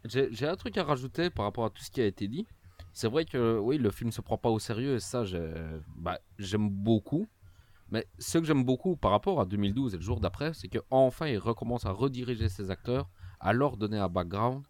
J'ai 0.05 0.47
un 0.47 0.55
truc 0.55 0.77
à 0.77 0.83
rajouter 0.83 1.29
par 1.29 1.45
rapport 1.45 1.65
à 1.65 1.69
tout 1.69 1.83
ce 1.83 1.91
qui 1.91 2.01
a 2.01 2.05
été 2.05 2.27
dit. 2.27 2.45
C'est 2.91 3.07
vrai 3.07 3.25
que 3.25 3.57
oui, 3.57 3.77
le 3.77 3.89
film 3.89 4.11
se 4.11 4.21
prend 4.21 4.37
pas 4.37 4.49
au 4.49 4.59
sérieux 4.59 4.95
et 4.95 4.99
ça, 4.99 5.23
bah, 5.95 6.19
j'aime 6.37 6.69
beaucoup. 6.69 7.27
Mais 7.89 8.07
ce 8.19 8.37
que 8.39 8.45
j'aime 8.45 8.63
beaucoup 8.63 8.95
par 8.97 9.11
rapport 9.11 9.39
à 9.39 9.45
2012 9.45 9.93
et 9.93 9.97
le 9.97 10.03
jour 10.03 10.19
d'après, 10.19 10.53
c'est 10.53 10.67
qu'enfin, 10.67 11.27
il 11.27 11.37
recommence 11.37 11.85
à 11.85 11.91
rediriger 11.91 12.49
ses 12.49 12.69
acteurs, 12.71 13.09
à 13.39 13.53
leur 13.53 13.77
donner 13.77 13.97
un 13.97 14.09
background. 14.09 14.63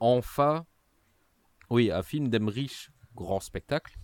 Enfin, 0.00 0.64
oui, 1.70 1.90
un 1.90 2.02
film 2.02 2.28
d'Emmerich, 2.28 2.90
grand 3.14 3.40
spectacle, 3.40 3.96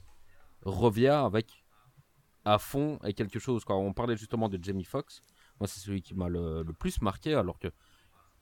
revient 0.63 1.09
avec 1.09 1.58
à 2.49 2.59
fond 2.59 2.99
et 3.05 3.13
quelque 3.13 3.39
chose. 3.39 3.65
Quand 3.65 3.79
on 3.79 3.93
parlait 3.93 4.17
justement 4.17 4.49
de 4.49 4.59
Jamie 4.63 4.85
Foxx, 4.85 5.23
moi 5.61 5.67
c'est 5.67 5.81
celui 5.81 6.03
qui 6.03 6.15
m'a 6.15 6.29
le, 6.29 6.65
plus 6.79 7.01
marqué, 7.03 7.35
alors 7.35 7.59
que 7.59 7.69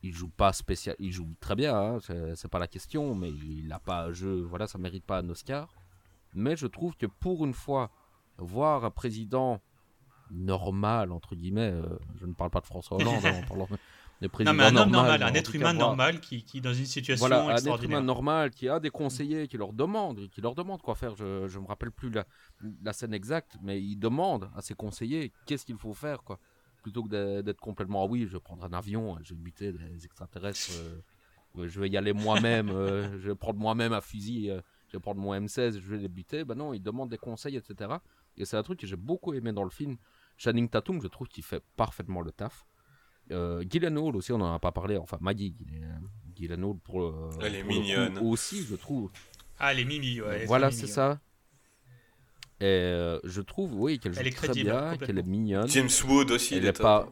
il 0.02 0.12
joue 0.14 0.28
pas 0.28 0.52
spécial, 0.52 0.94
il 0.98 1.10
joue 1.10 1.28
très 1.40 1.56
bien, 1.56 1.74
hein, 1.74 1.98
c'est 2.34 2.50
pas 2.50 2.58
la 2.58 2.68
question, 2.68 3.14
mais 3.14 3.30
il 3.30 3.72
a 3.72 3.80
pas 3.80 4.04
un 4.04 4.12
jeu, 4.12 4.42
voilà, 4.42 4.66
ça 4.66 4.78
mérite 4.78 5.04
pas 5.04 5.18
un 5.18 5.28
Oscar. 5.28 5.68
Mais 6.34 6.54
je 6.54 6.66
trouve 6.66 6.96
que 6.96 7.06
pour 7.06 7.44
une 7.44 7.54
fois, 7.54 7.90
voir 8.38 8.84
un 8.84 8.90
président 8.90 9.60
normal 10.30 11.12
entre 11.12 11.34
guillemets, 11.34 11.72
euh, 11.72 11.98
je 12.16 12.26
ne 12.26 12.34
parle 12.34 12.50
pas 12.50 12.60
de 12.60 12.66
François 12.66 12.98
Hollande, 12.98 13.24
hein, 13.24 13.42
président 14.28 14.52
Non, 14.52 14.56
mais 14.56 14.64
un 14.64 14.76
homme 14.76 14.90
normal, 14.90 15.22
un 15.22 15.34
être 15.34 15.54
humain 15.54 15.72
normal 15.74 16.20
qui, 16.20 16.42
qui, 16.42 16.60
dans 16.60 16.72
une 16.72 16.86
situation 16.86 17.20
voilà, 17.26 17.42
un 17.42 17.48
être 17.48 17.52
extraordinaire. 17.58 17.98
humain 17.98 18.06
normal 18.06 18.50
qui 18.50 18.68
a 18.68 18.80
des 18.80 18.90
conseillers 18.90 19.46
qui 19.48 19.58
leur 19.58 19.72
demandent, 19.72 20.28
qui 20.30 20.40
leur 20.40 20.54
demandent 20.54 20.80
quoi 20.82 20.94
faire. 20.94 21.14
Je, 21.16 21.46
je 21.46 21.58
me 21.58 21.66
rappelle 21.66 21.90
plus 21.92 22.10
la, 22.10 22.24
la 22.82 22.92
scène 22.92 23.12
exacte, 23.14 23.56
mais 23.62 23.80
il 23.82 23.96
demande 23.96 24.50
à 24.56 24.62
ses 24.62 24.74
conseillers 24.74 25.32
qu'est-ce 25.44 25.66
qu'il 25.66 25.76
faut 25.76 25.92
faire 25.94 26.22
quoi. 26.22 26.38
Plutôt 26.82 27.02
que 27.02 27.42
d'être- 27.42 27.60
complètement 27.60 28.04
ah 28.04 28.06
oui, 28.08 28.26
je 28.26 28.32
vais 28.34 28.40
prendre 28.40 28.64
un 28.64 28.72
avion, 28.72 29.18
je 29.22 29.34
vais 29.34 29.40
buter 29.40 29.72
des 29.72 30.04
extraterrestres, 30.04 30.70
euh, 31.58 31.66
je 31.68 31.80
vais 31.80 31.88
y 31.88 31.96
aller 31.96 32.12
moi-même, 32.12 32.68
euh, 32.70 33.10
je 33.20 33.28
vais 33.30 33.34
prendre 33.34 33.58
moi-même 33.58 33.92
un 33.92 34.00
fusil, 34.00 34.50
euh, 34.50 34.60
je 34.88 34.96
vais 34.96 35.00
prendre 35.00 35.20
mon 35.20 35.34
M16, 35.34 35.80
je 35.80 35.88
vais 35.90 35.98
les 35.98 36.08
buter. 36.08 36.44
Ben 36.44 36.54
non, 36.54 36.72
il 36.72 36.80
demande 36.82 37.10
des 37.10 37.18
conseils, 37.18 37.56
etc. 37.56 37.90
Et 38.36 38.44
c'est 38.44 38.56
un 38.56 38.62
truc 38.62 38.78
que 38.80 38.86
j'ai 38.86 38.96
beaucoup 38.96 39.34
aimé 39.34 39.52
dans 39.52 39.64
le 39.64 39.70
film. 39.70 39.96
Channing 40.36 40.68
Tatum, 40.68 41.02
je 41.02 41.08
trouve 41.08 41.26
qu'il 41.28 41.42
fait 41.42 41.62
parfaitement 41.76 42.20
le 42.20 42.30
taf. 42.30 42.64
Euh, 43.32 43.64
Gyllenhaal 43.68 44.14
aussi, 44.16 44.32
on 44.32 44.40
en 44.40 44.54
a 44.54 44.58
pas 44.58 44.72
parlé. 44.72 44.96
Enfin, 44.96 45.18
Maggie 45.20 45.54
Gyllenhaal 45.58 46.00
Gyllenhaal 46.36 46.76
pour, 46.84 47.02
euh, 47.02 47.30
Elle 47.42 47.56
est 47.56 47.62
pour 47.62 47.72
le 47.72 47.76
coup 47.78 47.82
mignonne. 47.82 48.18
aussi, 48.18 48.62
je 48.62 48.76
trouve. 48.76 49.10
Ah, 49.58 49.72
elle 49.72 49.80
est 49.80 49.84
Mimi, 49.84 50.20
ouais. 50.20 50.40
elle 50.42 50.46
voilà, 50.46 50.70
c'est 50.70 50.86
ça. 50.86 51.18
Et 52.60 52.64
euh, 52.64 53.18
je 53.24 53.40
trouve, 53.42 53.74
oui, 53.74 53.98
qu'elle 53.98 54.14
joue 54.14 54.20
Elle 54.20 54.28
est 54.28 54.30
très 54.30 54.46
crédible, 54.48 54.70
bien, 54.70 54.80
complètement. 54.80 55.06
qu'elle 55.06 55.18
est 55.18 55.26
mignonne. 55.28 55.68
James 55.68 55.88
Wood 56.06 56.30
aussi, 56.30 56.54
Elle 56.54 56.62
il 56.64 56.66
est 56.68 56.80
pas. 56.80 57.08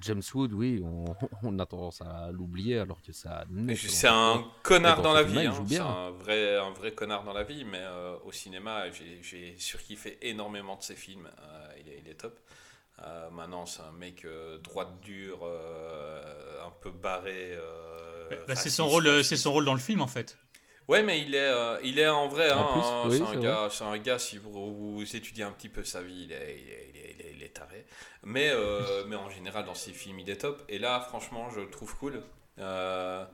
James 0.00 0.22
Wood, 0.34 0.52
oui, 0.52 0.82
on, 0.84 1.04
on 1.42 1.58
a 1.58 1.66
tendance 1.66 2.00
à 2.02 2.30
l'oublier 2.32 2.78
alors 2.78 3.00
que 3.00 3.12
ça. 3.12 3.44
C'est 3.76 4.08
un 4.08 4.44
connard 4.62 4.96
dans 4.98 5.04
dans 5.10 5.12
la 5.14 5.22
vie, 5.22 5.38
hein. 5.46 5.64
c'est 5.68 5.78
un 5.78 6.10
vrai, 6.10 6.56
un 6.58 6.70
vrai 6.70 6.92
connard 6.92 7.22
dans 7.24 7.32
la 7.32 7.44
vie, 7.44 7.64
mais 7.64 7.80
euh, 7.80 8.16
au 8.24 8.32
cinéma, 8.32 8.90
j'ai- 8.90 9.20
j'ai 9.22 9.54
surkiffé 9.58 10.18
énormément 10.22 10.76
de 10.76 10.82
ses 10.82 10.96
films. 10.96 11.28
Euh, 11.40 11.68
il, 11.80 11.88
est, 11.92 12.02
il 12.04 12.10
est 12.10 12.14
top. 12.14 12.38
Euh, 13.02 13.28
maintenant, 13.30 13.66
c'est 13.66 13.82
un 13.82 13.92
mec 13.92 14.24
euh, 14.24 14.58
droit 14.58 14.84
de 14.84 14.96
dur, 15.02 15.40
euh, 15.42 16.64
un 16.64 16.70
peu 16.80 16.90
barré. 16.90 17.52
euh, 17.52 18.28
Bah, 18.46 18.54
c'est 18.54 18.70
son 18.70 18.86
rôle, 18.88 19.24
c'est 19.24 19.36
son 19.36 19.52
rôle 19.52 19.64
dans 19.64 19.74
le 19.74 19.80
film 19.80 20.00
en 20.00 20.06
fait. 20.06 20.38
Ouais, 20.86 21.02
mais 21.02 21.20
il 21.22 21.34
est, 21.34 21.38
euh, 21.38 21.78
il 21.82 21.98
est 21.98 22.06
en 22.08 22.28
vrai. 22.28 22.50
Hein, 22.50 22.58
hein, 22.74 23.02
oui, 23.08 23.16
c'est 23.16 23.36
un 23.36 23.40
gars, 23.40 23.68
c'est 23.70 23.84
un 23.84 23.98
gars. 23.98 24.18
Si 24.18 24.36
vous, 24.38 24.96
vous 24.96 25.16
étudiez 25.16 25.42
un 25.44 25.50
petit 25.50 25.68
peu 25.70 25.82
sa 25.82 26.02
vie, 26.02 26.24
il 26.24 26.32
est, 26.32 26.60
il 26.62 26.68
est, 26.70 26.90
il 26.94 27.00
est, 27.00 27.14
il 27.18 27.26
est- 27.26 27.32
il 27.36 27.42
est 27.42 27.48
taré. 27.54 27.84
Mais, 28.22 28.50
euh, 28.50 29.04
mais 29.08 29.16
en 29.16 29.30
général, 29.30 29.64
dans 29.64 29.74
ses 29.74 29.92
films, 29.92 30.18
il 30.20 30.30
est 30.30 30.36
top. 30.36 30.62
Et 30.68 30.78
là, 30.78 31.00
franchement, 31.00 31.48
je 31.50 31.60
le 31.60 31.70
trouve 31.70 31.96
cool. 31.96 32.22
Euh, 32.58 33.24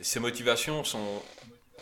ses 0.00 0.20
motivations 0.20 0.82
sont 0.84 1.22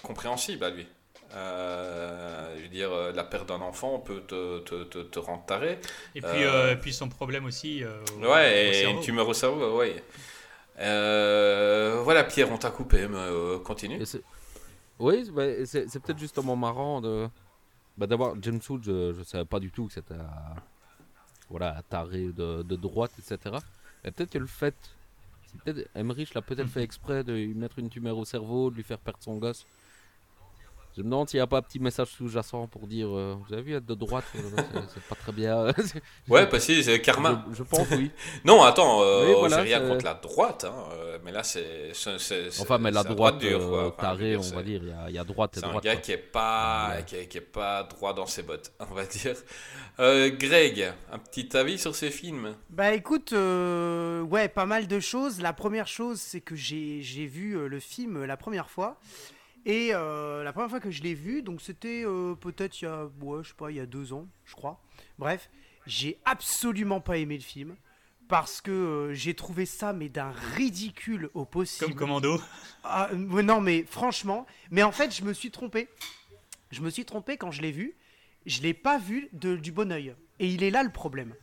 compréhensibles 0.02 0.62
à 0.64 0.70
lui. 0.70 0.86
Euh, 1.34 2.54
je 2.56 2.62
veux 2.62 2.68
dire, 2.68 2.92
euh, 2.92 3.12
la 3.12 3.24
perte 3.24 3.48
d'un 3.48 3.60
enfant 3.60 3.98
peut 3.98 4.22
te, 4.26 4.60
te, 4.60 4.84
te, 4.84 4.98
te 4.98 5.18
rendre 5.18 5.44
taré. 5.44 5.78
Et 6.14 6.20
puis, 6.20 6.44
Euh, 6.44 6.72
euh, 6.72 6.76
puis 6.76 6.92
son 6.92 7.08
problème 7.08 7.44
aussi. 7.46 7.82
euh, 7.84 8.00
au- 8.20 8.24
au 8.24 8.30
Ouais, 8.32 8.82
et 8.84 8.84
une 8.90 9.00
tumeur 9.00 9.28
au 9.28 9.34
cerveau, 9.34 9.78
ouais. 9.78 10.02
Euh, 10.78 12.00
voilà, 12.04 12.24
Pierre, 12.24 12.50
on 12.52 12.58
t'a 12.58 12.70
coupé, 12.70 13.08
mais 13.08 13.16
euh, 13.18 13.58
continue. 13.58 14.00
Et 14.00 14.04
c'est- 14.06 14.22
Oui, 14.98 15.28
c'est 15.66 15.88
c'est 15.88 16.00
peut-être 16.00 16.18
justement 16.18 16.56
marrant 16.56 17.00
de. 17.00 17.28
Bah, 17.98 18.06
D'abord, 18.06 18.36
James 18.42 18.60
Wood, 18.68 18.82
je 18.84 19.18
ne 19.18 19.24
savais 19.24 19.44
pas 19.44 19.58
du 19.60 19.70
tout 19.70 19.86
que 19.86 19.92
c'était 19.94 20.14
un, 20.14 20.54
voilà, 21.50 21.82
taré 21.88 22.26
de, 22.26 22.62
de 22.62 22.76
droite, 22.76 23.12
etc. 23.18 23.56
Mais 24.04 24.10
peut-être 24.10 24.30
que 24.30 24.38
le 24.38 24.46
fait. 24.46 24.74
Emmerich 25.94 26.34
l'a 26.34 26.42
peut-être 26.42 26.68
fait 26.68 26.82
exprès 26.82 27.24
de 27.24 27.32
lui 27.32 27.54
mettre 27.54 27.78
une 27.78 27.88
tumeur 27.88 28.18
au 28.18 28.26
cerveau, 28.26 28.70
de 28.70 28.76
lui 28.76 28.82
faire 28.82 28.98
perdre 28.98 29.20
son 29.22 29.36
gosse. 29.38 29.64
Je 30.96 31.02
me 31.02 31.10
demande 31.10 31.28
s'il 31.28 31.36
n'y 31.38 31.42
a 31.42 31.46
pas 31.46 31.58
un 31.58 31.62
petit 31.62 31.78
message 31.78 32.08
sous-jacent 32.08 32.66
pour 32.68 32.86
dire 32.86 33.08
euh, 33.14 33.36
Vous 33.46 33.52
avez 33.52 33.62
vu, 33.62 33.74
être 33.76 33.84
de 33.84 33.94
droite, 33.94 34.24
euh, 34.34 34.40
c'est- 34.94 35.02
pas 35.06 35.14
très 35.14 35.30
bien. 35.32 35.66
Ouais, 36.28 36.46
parce 36.48 36.66
que 36.66 36.80
c'est 36.80 37.00
karma. 37.02 37.44
je, 37.50 37.56
je 37.58 37.62
pense, 37.64 37.86
oui. 37.90 38.10
Non, 38.46 38.62
attends, 38.62 39.02
euh, 39.02 39.34
voilà, 39.38 39.58
j'ai 39.64 39.74
rien 39.74 39.86
contre 39.86 40.06
la 40.06 40.14
droite, 40.14 40.64
hein, 40.66 40.74
euh, 40.94 41.18
mais 41.22 41.32
là, 41.32 41.42
c'est. 41.42 41.92
Enfin, 42.60 42.78
mais 42.78 42.90
la 42.90 43.02
c'est 43.02 43.08
droite 43.10 43.38
dure, 43.38 43.60
euh, 43.60 43.68
quoi. 43.68 43.86
Enfin, 43.88 43.96
tarée, 44.16 44.36
on 44.36 44.40
va 44.40 44.62
dire, 44.62 44.80
il 44.82 44.88
y 44.88 44.92
a, 44.92 45.04
il 45.10 45.14
y 45.14 45.18
a 45.18 45.24
droite 45.24 45.56
et 45.56 45.60
C'est 45.60 45.66
un 45.66 45.68
droite. 45.70 45.84
gars 45.84 45.92
quoi. 45.92 46.00
qui 46.00 46.12
est 46.12 46.16
pas, 46.16 46.92
Ouais. 46.96 47.04
qui 47.04 47.16
est, 47.16 47.26
qui 47.26 47.38
est 47.38 47.40
pas 47.42 47.82
droit 47.82 48.14
dans 48.14 48.26
ses 48.26 48.42
bottes, 48.42 48.72
on 48.90 48.94
va 48.94 49.04
dire. 49.04 49.34
Euh, 50.00 50.30
Greg, 50.30 50.92
un 51.12 51.18
petit 51.18 51.54
avis 51.56 51.78
sur 51.78 51.94
ces 51.94 52.10
films? 52.10 52.54
Bah 52.70 52.94
écoute, 52.94 53.32
euh, 53.34 54.22
ouais, 54.22 54.48
pas 54.48 54.66
mal 54.66 54.86
de 54.86 54.98
choses. 55.00 55.40
La 55.42 55.52
première 55.52 55.86
chose, 55.88 56.20
c'est 56.20 56.40
que 56.40 56.54
j'ai 56.56 57.02
j'ai 57.02 57.26
vu 57.26 57.68
le 57.68 57.80
film 57.80 58.24
la 58.24 58.36
première 58.38 58.70
fois. 58.70 58.98
Et 59.66 59.90
euh, 59.92 60.42
la 60.44 60.52
première 60.52 60.70
fois 60.70 60.80
que 60.80 60.90
je 60.92 61.02
l'ai 61.02 61.14
vu, 61.14 61.42
donc 61.42 61.60
c'était 61.60 62.04
euh, 62.06 62.34
peut-être 62.36 62.80
il 62.80 62.84
y 62.84 62.88
a, 62.88 63.06
ouais, 63.20 63.42
je 63.42 63.48
sais 63.48 63.54
pas, 63.54 63.70
il 63.70 63.76
y 63.76 63.80
a 63.80 63.86
deux 63.86 64.12
ans, 64.12 64.26
je 64.44 64.54
crois. 64.54 64.80
Bref, 65.18 65.50
j'ai 65.86 66.18
absolument 66.24 67.00
pas 67.00 67.18
aimé 67.18 67.36
le 67.36 67.42
film. 67.42 67.76
Parce 68.28 68.60
que 68.60 68.70
euh, 68.72 69.14
j'ai 69.14 69.34
trouvé 69.34 69.66
ça, 69.66 69.92
mais 69.92 70.08
d'un 70.08 70.32
ridicule 70.56 71.30
au 71.34 71.44
possible. 71.44 71.90
Comme 71.90 71.94
Commando. 71.96 72.40
Ah, 72.82 73.08
non, 73.14 73.60
mais 73.60 73.84
franchement, 73.84 74.46
mais 74.72 74.82
en 74.82 74.90
fait, 74.90 75.14
je 75.14 75.22
me 75.22 75.32
suis 75.32 75.52
trompé. 75.52 75.88
Je 76.72 76.80
me 76.80 76.90
suis 76.90 77.04
trompé 77.04 77.36
quand 77.36 77.52
je 77.52 77.62
l'ai 77.62 77.70
vu. 77.70 77.94
Je 78.44 78.62
l'ai 78.62 78.74
pas 78.74 78.98
vu 78.98 79.28
de- 79.32 79.54
du 79.56 79.70
bon 79.70 79.92
oeil. 79.92 80.14
Et 80.40 80.48
il 80.48 80.64
est 80.64 80.70
là 80.70 80.82
le 80.82 80.90
problème. 80.90 81.34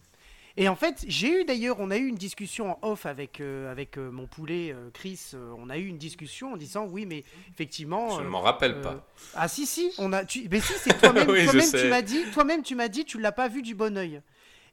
Et 0.55 0.69
en 0.69 0.75
fait, 0.75 1.03
j'ai 1.07 1.41
eu 1.41 1.45
d'ailleurs, 1.45 1.77
on 1.79 1.89
a 1.89 1.97
eu 1.97 2.05
une 2.05 2.15
discussion 2.15 2.71
en 2.71 2.87
off 2.87 3.07
avec, 3.07 3.41
euh, 3.41 3.71
avec 3.71 3.97
euh, 3.97 4.11
mon 4.11 4.27
poulet 4.27 4.71
euh, 4.71 4.91
Chris. 4.93 5.31
on 5.57 5.67
a 5.69 5.77
eu 5.77 5.87
une 5.87 5.97
discussion 5.97 6.53
en 6.53 6.57
disant 6.57 6.85
oui, 6.85 7.07
mais 7.07 7.23
effectivement. 7.51 8.17
Je 8.19 8.23
ne 8.23 8.29
m'en 8.29 8.41
rappelle 8.41 8.81
pas. 8.81 9.07
Ah 9.33 9.47
si 9.47 9.65
si, 9.65 9.91
on 9.97 10.13
a. 10.13 10.25
Tu, 10.25 10.47
mais 10.51 10.59
si, 10.59 10.73
c'est 10.77 10.99
toi-même. 10.99 11.27
Oui, 11.33 11.45
toi-même 11.45 11.71
tu 11.71 11.87
m'as 11.87 12.01
dit. 12.03 12.23
Toi-même, 12.31 12.61
tu 12.61 12.75
m'as 12.75 12.87
dit, 12.87 13.05
tu 13.05 13.19
l'as 13.19 13.31
pas 13.31 13.47
vu 13.47 13.63
du 13.63 13.73
bon 13.73 13.97
oeil. 13.97 14.21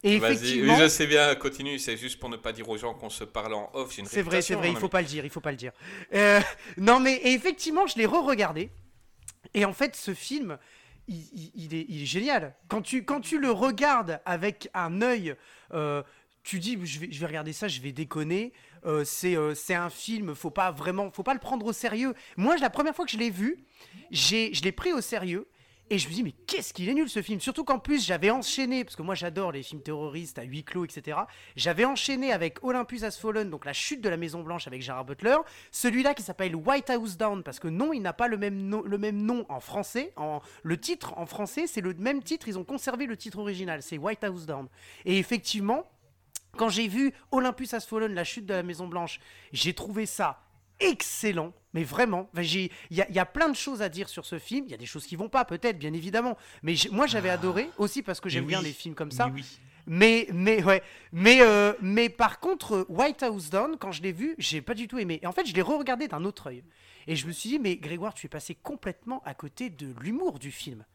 Et 0.03 0.15
effectivement. 0.15 0.73
oui, 0.73 0.79
je 0.79 0.87
sais 0.87 1.07
bien, 1.07 1.33
continue, 1.35 1.77
c'est 1.79 1.97
juste 1.97 2.19
pour 2.19 2.29
ne 2.29 2.37
pas 2.37 2.51
dire 2.51 2.67
aux 2.69 2.77
gens 2.77 2.93
qu'on 2.93 3.09
se 3.09 3.23
parle 3.23 3.53
en 3.53 3.69
off. 3.73 3.97
C'est 4.05 4.21
vrai, 4.21 4.41
c'est 4.41 4.55
vrai, 4.55 4.69
il 4.69 4.77
faut 4.77 4.89
pas 4.89 5.01
le 5.01 5.07
dire, 5.07 5.23
il 5.25 5.31
faut 5.31 5.41
pas 5.41 5.51
le 5.51 5.57
dire. 5.57 5.71
Non, 6.77 6.99
mais 6.99 7.15
et 7.15 7.33
effectivement, 7.33 7.87
je 7.87 7.97
l'ai 7.97 8.05
re-regardé. 8.05 8.69
Et 9.53 9.65
en 9.65 9.73
fait, 9.73 9.95
ce 9.95 10.13
film, 10.13 10.57
il, 11.11 11.73
est, 11.73 12.05
génial. 12.05 12.55
Quand 12.67 12.81
tu, 12.81 13.03
quand 13.03 13.21
tu 13.21 13.39
le 13.39 13.51
regardes 13.51 14.21
avec 14.25 14.69
un 14.73 15.01
œil, 15.01 15.35
euh, 15.73 16.03
tu 16.43 16.59
dis, 16.59 16.77
je 16.83 16.99
vais, 16.99 17.25
regarder 17.25 17.53
ça, 17.53 17.67
je 17.67 17.81
vais 17.81 17.91
déconner. 17.91 18.53
Euh, 18.85 19.03
c'est 19.03 19.35
euh, 19.35 19.53
c'est 19.53 19.75
un 19.75 19.89
film, 19.91 20.33
faut 20.33 20.49
pas 20.49 20.71
vraiment, 20.71 21.11
faut 21.11 21.23
pas 21.23 21.33
le 21.33 21.39
prendre 21.39 21.65
au 21.65 21.73
sérieux. 21.73 22.15
Moi, 22.35 22.57
la 22.57 22.69
première 22.69 22.95
fois 22.95 23.05
que 23.05 23.11
je 23.11 23.17
l'ai 23.17 23.29
vu, 23.29 23.63
je 24.11 24.63
l'ai 24.63 24.71
pris 24.71 24.91
au 24.91 25.01
sérieux. 25.01 25.47
Et 25.93 25.97
je 25.97 26.07
me 26.07 26.13
dis, 26.13 26.23
mais 26.23 26.31
qu'est-ce 26.47 26.73
qu'il 26.73 26.87
est 26.87 26.93
nul 26.93 27.09
ce 27.09 27.21
film? 27.21 27.41
Surtout 27.41 27.65
qu'en 27.65 27.77
plus, 27.77 28.05
j'avais 28.05 28.29
enchaîné, 28.29 28.85
parce 28.85 28.95
que 28.95 29.01
moi 29.01 29.13
j'adore 29.13 29.51
les 29.51 29.61
films 29.61 29.81
terroristes 29.81 30.39
à 30.39 30.43
huis 30.43 30.63
clos, 30.63 30.85
etc. 30.85 31.17
J'avais 31.57 31.83
enchaîné 31.83 32.31
avec 32.31 32.63
Olympus 32.63 33.03
Has 33.03 33.17
Fallen, 33.19 33.49
donc 33.49 33.65
la 33.65 33.73
chute 33.73 33.99
de 33.99 34.07
la 34.07 34.15
Maison 34.15 34.41
Blanche 34.41 34.67
avec 34.67 34.81
Gerard 34.81 35.03
Butler. 35.03 35.35
Celui-là 35.69 36.13
qui 36.13 36.23
s'appelle 36.23 36.55
White 36.55 36.89
House 36.89 37.17
Down, 37.17 37.43
parce 37.43 37.59
que 37.59 37.67
non, 37.67 37.91
il 37.91 38.01
n'a 38.01 38.13
pas 38.13 38.29
le 38.29 38.37
même, 38.37 38.55
nom, 38.69 38.81
le 38.83 38.97
même 38.97 39.21
nom 39.21 39.45
en 39.49 39.59
français. 39.59 40.13
Le 40.63 40.79
titre 40.79 41.17
en 41.17 41.25
français, 41.25 41.67
c'est 41.67 41.81
le 41.81 41.93
même 41.95 42.23
titre, 42.23 42.47
ils 42.47 42.57
ont 42.57 42.63
conservé 42.63 43.05
le 43.05 43.17
titre 43.17 43.39
original, 43.39 43.83
c'est 43.83 43.97
White 43.97 44.23
House 44.23 44.45
Down. 44.45 44.69
Et 45.03 45.17
effectivement, 45.17 45.83
quand 46.55 46.69
j'ai 46.69 46.87
vu 46.87 47.11
Olympus 47.31 47.73
Has 47.73 47.81
Fallen, 47.81 48.13
la 48.13 48.23
chute 48.23 48.45
de 48.45 48.53
la 48.53 48.63
Maison 48.63 48.87
Blanche, 48.87 49.19
j'ai 49.51 49.73
trouvé 49.73 50.05
ça 50.05 50.39
excellent, 50.81 51.53
mais 51.73 51.83
vraiment. 51.83 52.29
Il 52.37 52.45
y, 52.55 52.69
y 52.89 53.19
a 53.19 53.25
plein 53.25 53.49
de 53.49 53.55
choses 53.55 53.81
à 53.81 53.89
dire 53.89 54.09
sur 54.09 54.25
ce 54.25 54.39
film. 54.39 54.65
Il 54.67 54.71
y 54.71 54.73
a 54.73 54.77
des 54.77 54.85
choses 54.85 55.05
qui 55.05 55.15
vont 55.15 55.29
pas, 55.29 55.45
peut-être, 55.45 55.77
bien 55.77 55.93
évidemment. 55.93 56.37
Mais 56.63 56.75
moi, 56.91 57.07
j'avais 57.07 57.29
adoré 57.29 57.69
aussi 57.77 58.01
parce 58.03 58.19
que 58.19 58.29
j'aime 58.29 58.45
bien 58.45 58.61
les 58.61 58.73
films 58.73 58.95
comme 58.95 59.11
ça. 59.11 59.31
Oui. 59.33 59.45
Mais, 59.87 60.27
mais, 60.31 60.63
ouais. 60.63 60.83
Mais, 61.11 61.41
euh, 61.41 61.73
mais 61.81 62.09
par 62.09 62.39
contre, 62.39 62.85
White 62.89 63.23
House 63.23 63.49
Down, 63.49 63.77
quand 63.79 63.91
je 63.91 64.01
l'ai 64.01 64.11
vu, 64.11 64.35
j'ai 64.37 64.61
pas 64.61 64.73
du 64.73 64.87
tout 64.87 64.99
aimé. 64.99 65.19
Et 65.21 65.27
en 65.27 65.31
fait, 65.31 65.45
je 65.45 65.53
l'ai 65.53 65.61
re-regardé 65.61 66.07
d'un 66.07 66.23
autre 66.23 66.47
œil. 66.47 66.63
Et 67.07 67.15
je 67.15 67.25
me 67.27 67.31
suis 67.31 67.49
dit, 67.49 67.59
mais 67.59 67.77
Grégoire, 67.77 68.13
tu 68.13 68.25
es 68.25 68.29
passé 68.29 68.55
complètement 68.55 69.21
à 69.25 69.33
côté 69.33 69.69
de 69.69 69.93
l'humour 70.01 70.39
du 70.39 70.51
film. 70.51 70.85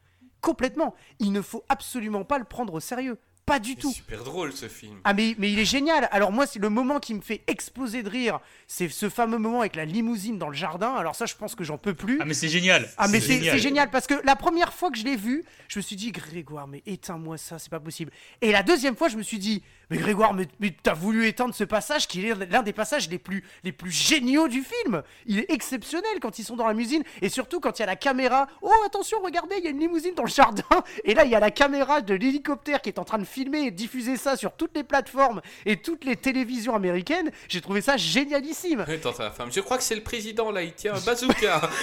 Complètement. 0.41 0.95
Il 1.19 1.31
ne 1.31 1.41
faut 1.41 1.63
absolument 1.69 2.23
pas 2.23 2.37
le 2.39 2.45
prendre 2.45 2.73
au 2.73 2.79
sérieux. 2.79 3.17
Pas 3.47 3.59
du 3.59 3.71
C'est 3.71 3.79
tout. 3.79 3.91
super 3.93 4.25
drôle 4.25 4.51
ce 4.51 4.67
film. 4.67 4.99
Ah 5.05 5.13
mais, 5.13 5.33
mais 5.37 5.49
il 5.49 5.57
est 5.57 5.63
génial. 5.65 6.09
Alors 6.11 6.33
moi 6.33 6.45
c'est 6.45 6.59
le 6.59 6.69
moment 6.69 6.99
qui 6.99 7.13
me 7.13 7.21
fait 7.21 7.41
exploser 7.47 8.03
de 8.03 8.09
rire, 8.09 8.41
c'est 8.67 8.89
ce 8.89 9.09
fameux 9.09 9.37
moment 9.37 9.61
avec 9.61 9.77
la 9.77 9.85
limousine 9.85 10.37
dans 10.37 10.49
le 10.49 10.55
jardin. 10.55 10.93
Alors 10.93 11.15
ça 11.15 11.25
je 11.25 11.33
pense 11.33 11.55
que 11.55 11.63
j'en 11.63 11.77
peux 11.77 11.93
plus. 11.93 12.19
Ah, 12.21 12.25
mais 12.25 12.33
c'est 12.33 12.49
génial. 12.49 12.89
Ah 12.97 13.07
mais 13.07 13.21
c'est 13.21 13.39
c'est 13.41 13.57
génial 13.59 13.89
parce 13.89 14.05
que 14.05 14.15
la 14.25 14.35
première 14.35 14.73
fois 14.73 14.91
que 14.91 14.97
je 14.97 15.05
l'ai 15.05 15.15
vu, 15.15 15.45
je 15.69 15.79
me 15.79 15.81
suis 15.81 15.95
dit 15.95 16.11
Grégoire 16.11 16.67
mais 16.67 16.83
éteins-moi 16.85 17.37
ça, 17.37 17.57
c'est 17.57 17.69
pas 17.71 17.79
possible. 17.79 18.11
Et 18.41 18.51
la 18.51 18.63
deuxième 18.63 18.97
fois 18.97 19.07
je 19.07 19.15
me 19.15 19.23
suis 19.23 19.39
dit 19.39 19.63
mais 19.89 19.97
Grégoire 19.97 20.33
mais, 20.33 20.47
mais 20.59 20.75
t'as 20.83 20.93
voulu 20.93 21.27
éteindre 21.27 21.55
ce 21.55 21.63
passage 21.63 22.07
qui 22.07 22.25
est 22.25 22.35
l'un 22.49 22.63
des 22.63 22.73
passages 22.73 23.09
les 23.09 23.17
plus 23.17 23.43
les 23.63 23.71
plus 23.71 23.91
géniaux 23.91 24.47
du 24.47 24.61
film. 24.61 25.01
Il 25.25 25.39
est 25.39 25.51
exceptionnel 25.51 26.19
quand 26.21 26.39
ils 26.39 26.43
sont 26.43 26.55
dans 26.55 26.67
la 26.67 26.73
limousine 26.73 27.03
et 27.21 27.29
surtout 27.29 27.59
quand 27.59 27.79
il 27.79 27.81
y 27.81 27.83
a 27.83 27.87
la 27.87 27.95
caméra. 27.95 28.47
Oh 28.61 28.71
attention 28.85 29.19
regardez 29.23 29.55
il 29.59 29.63
y 29.63 29.67
a 29.67 29.69
une 29.69 29.79
limousine 29.79 30.13
dans 30.15 30.23
le 30.23 30.29
jardin 30.29 30.63
et 31.03 31.13
là 31.13 31.23
il 31.25 31.31
y 31.31 31.35
a 31.35 31.39
la 31.39 31.51
caméra 31.51 32.01
de 32.01 32.13
l'hélicoptère 32.13 32.81
qui 32.81 32.89
est 32.89 32.99
en 32.99 33.05
train 33.05 33.17
de 33.17 33.25
filmer 33.25 33.67
et 33.67 33.71
diffuser 33.71 34.17
ça 34.17 34.35
sur 34.35 34.53
toutes 34.53 34.75
les 34.75 34.83
plateformes 34.83 35.41
et 35.65 35.77
toutes 35.77 36.03
les 36.05 36.15
télévisions 36.15 36.75
américaines. 36.75 37.31
J'ai 37.47 37.61
trouvé 37.61 37.81
ça 37.81 37.97
génialissime. 37.97 38.81
Attends, 38.81 39.13
ta 39.13 39.31
femme. 39.31 39.51
Je 39.51 39.61
crois 39.61 39.77
que 39.77 39.83
c'est 39.83 39.95
le 39.95 40.03
président 40.03 40.51
là, 40.51 40.63
il 40.63 40.73
tient 40.73 40.95
un 40.95 40.99
bazooka. 40.99 41.61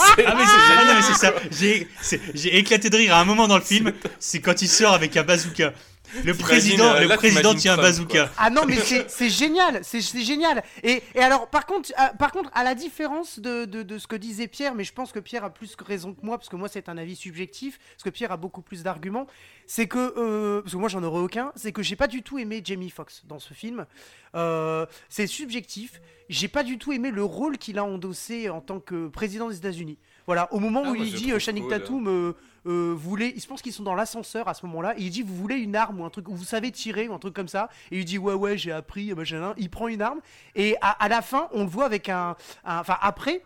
Ah 0.00 0.34
mais 0.36 1.02
c'est 1.02 1.14
ça. 1.14 1.32
J'ai 1.50 2.58
éclaté 2.58 2.88
de 2.90 2.96
rire 2.96 3.14
à 3.14 3.20
un 3.20 3.24
moment 3.24 3.48
dans 3.48 3.56
le 3.56 3.64
film. 3.64 3.92
C'est 4.20 4.40
quand 4.40 4.62
il 4.62 4.68
sort 4.68 4.92
avec 4.92 5.16
un 5.16 5.24
bazooka. 5.24 5.72
Le 6.24 6.34
président, 6.34 6.94
euh, 6.94 7.00
le 7.00 7.06
là, 7.06 7.16
président 7.16 7.54
tient 7.54 7.74
un 7.74 7.76
bazooka. 7.76 8.30
Ah 8.36 8.50
non 8.50 8.62
mais 8.66 8.76
c'est 8.76 9.10
c'est 9.10 9.30
génial, 9.30 9.80
c'est 9.82 10.00
c'est 10.00 10.22
génial. 10.22 10.62
Et, 10.82 11.02
et 11.14 11.20
alors 11.20 11.48
par 11.48 11.66
contre, 11.66 11.92
à, 11.96 12.08
par 12.14 12.32
contre, 12.32 12.50
à 12.54 12.64
la 12.64 12.74
différence 12.74 13.38
de, 13.38 13.64
de, 13.64 13.82
de 13.82 13.98
ce 13.98 14.06
que 14.06 14.16
disait 14.16 14.48
Pierre, 14.48 14.74
mais 14.74 14.84
je 14.84 14.92
pense 14.92 15.12
que 15.12 15.18
Pierre 15.20 15.44
a 15.44 15.50
plus 15.50 15.76
raison 15.78 16.14
que 16.14 16.24
moi 16.24 16.38
parce 16.38 16.48
que 16.48 16.56
moi 16.56 16.68
c'est 16.68 16.88
un 16.88 16.98
avis 16.98 17.16
subjectif, 17.16 17.78
parce 17.94 18.04
que 18.04 18.10
Pierre 18.10 18.32
a 18.32 18.36
beaucoup 18.36 18.62
plus 18.62 18.82
d'arguments, 18.82 19.26
c'est 19.66 19.86
que 19.86 20.14
euh, 20.16 20.62
parce 20.62 20.72
que 20.72 20.78
moi 20.78 20.88
j'en 20.88 21.02
aurais 21.02 21.20
aucun, 21.20 21.52
c'est 21.56 21.72
que 21.72 21.82
j'ai 21.82 21.96
pas 21.96 22.08
du 22.08 22.22
tout 22.22 22.38
aimé 22.38 22.62
Jamie 22.64 22.90
Foxx 22.90 23.22
dans 23.26 23.38
ce 23.38 23.54
film. 23.54 23.86
Euh, 24.34 24.86
c'est 25.08 25.26
subjectif. 25.26 26.00
J'ai 26.28 26.48
pas 26.48 26.62
du 26.62 26.76
tout 26.76 26.92
aimé 26.92 27.10
le 27.10 27.24
rôle 27.24 27.56
qu'il 27.56 27.78
a 27.78 27.84
endossé 27.84 28.50
en 28.50 28.60
tant 28.60 28.80
que 28.80 29.08
président 29.08 29.48
des 29.48 29.56
États-Unis. 29.56 29.96
Voilà, 30.28 30.52
au 30.52 30.60
moment 30.60 30.82
Ah, 30.84 30.90
où 30.90 30.94
il 30.94 31.14
dit 31.14 31.32
euh, 31.32 31.38
Channing. 31.38 31.66
Tatum 31.70 32.06
euh, 32.06 32.34
euh, 32.66 32.92
voulait, 32.94 33.32
il 33.34 33.40
se 33.40 33.46
pense 33.46 33.62
qu'ils 33.62 33.72
sont 33.72 33.82
dans 33.82 33.94
l'ascenseur 33.94 34.46
à 34.46 34.52
ce 34.52 34.66
moment-là, 34.66 34.92
et 34.98 35.00
il 35.00 35.08
dit 35.08 35.22
vous 35.22 35.34
voulez 35.34 35.54
une 35.54 35.74
arme 35.74 36.00
ou 36.00 36.04
un 36.04 36.10
truc, 36.10 36.28
ou 36.28 36.36
vous 36.36 36.44
savez 36.44 36.70
tirer 36.70 37.08
ou 37.08 37.14
un 37.14 37.18
truc 37.18 37.32
comme 37.32 37.48
ça, 37.48 37.70
et 37.90 38.00
il 38.00 38.04
dit 38.04 38.18
ouais 38.18 38.34
ouais 38.34 38.58
j'ai 38.58 38.70
appris, 38.70 39.14
machin, 39.14 39.54
il 39.56 39.70
prend 39.70 39.88
une 39.88 40.02
arme, 40.02 40.20
et 40.54 40.76
à, 40.82 40.90
à 40.90 41.08
la 41.08 41.22
fin 41.22 41.48
on 41.52 41.62
le 41.62 41.70
voit 41.70 41.86
avec 41.86 42.10
un, 42.10 42.36
enfin 42.62 42.98
après 43.00 43.42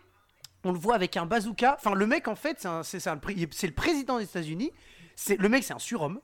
on 0.65 0.73
le 0.73 0.77
voit 0.77 0.95
avec 0.95 1.15
un 1.15 1.25
bazooka, 1.25 1.77
enfin 1.79 1.95
le 1.95 2.05
mec 2.05 2.27
en 2.27 2.35
fait 2.35 2.67
c'est 2.83 2.99
c'est 2.99 3.67
le 3.67 3.73
président 3.73 4.17
des 4.17 4.25
États-Unis, 4.25 4.71
c'est 5.15 5.39
le 5.39 5.47
mec 5.47 5.63
c'est 5.63 5.73
un 5.73 5.79
surhomme. 5.79 6.19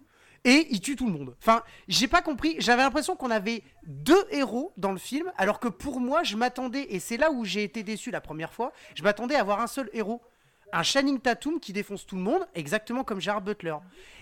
Et 0.46 0.68
il 0.72 0.80
tue 0.80 0.96
tout 0.96 1.06
le 1.08 1.12
monde. 1.12 1.36
Enfin, 1.42 1.64
j'ai 1.90 2.08
pas 2.08 2.22
compris. 2.22 2.56
J'avais 2.60 2.82
l'impression 2.82 3.18
qu'on 3.18 3.30
avait 3.30 3.62
deux 3.86 4.26
héros 4.32 4.72
dans 4.78 4.94
le 4.94 4.98
film, 4.98 5.30
alors 5.38 5.60
que 5.60 5.68
pour 5.68 6.00
moi, 6.00 6.24
je 6.24 6.38
m'attendais, 6.38 6.84
et 6.92 7.00
c'est 7.00 7.18
là 7.18 7.30
où 7.30 7.44
j'ai 7.44 7.62
été 7.66 7.84
déçu 7.84 8.10
la 8.10 8.22
première 8.22 8.54
fois, 8.54 8.72
je 8.96 9.04
m'attendais 9.04 9.36
à 9.36 9.42
avoir 9.42 9.60
un 9.60 9.68
seul 9.68 9.90
héros 9.92 10.22
un 10.72 10.84
Channing 10.84 11.20
Tatum 11.20 11.60
qui 11.60 11.74
défonce 11.74 12.06
tout 12.06 12.16
le 12.16 12.22
monde, 12.22 12.48
exactement 12.54 13.04
comme 13.04 13.20
Gerard 13.20 13.42
Butler. 13.42 13.76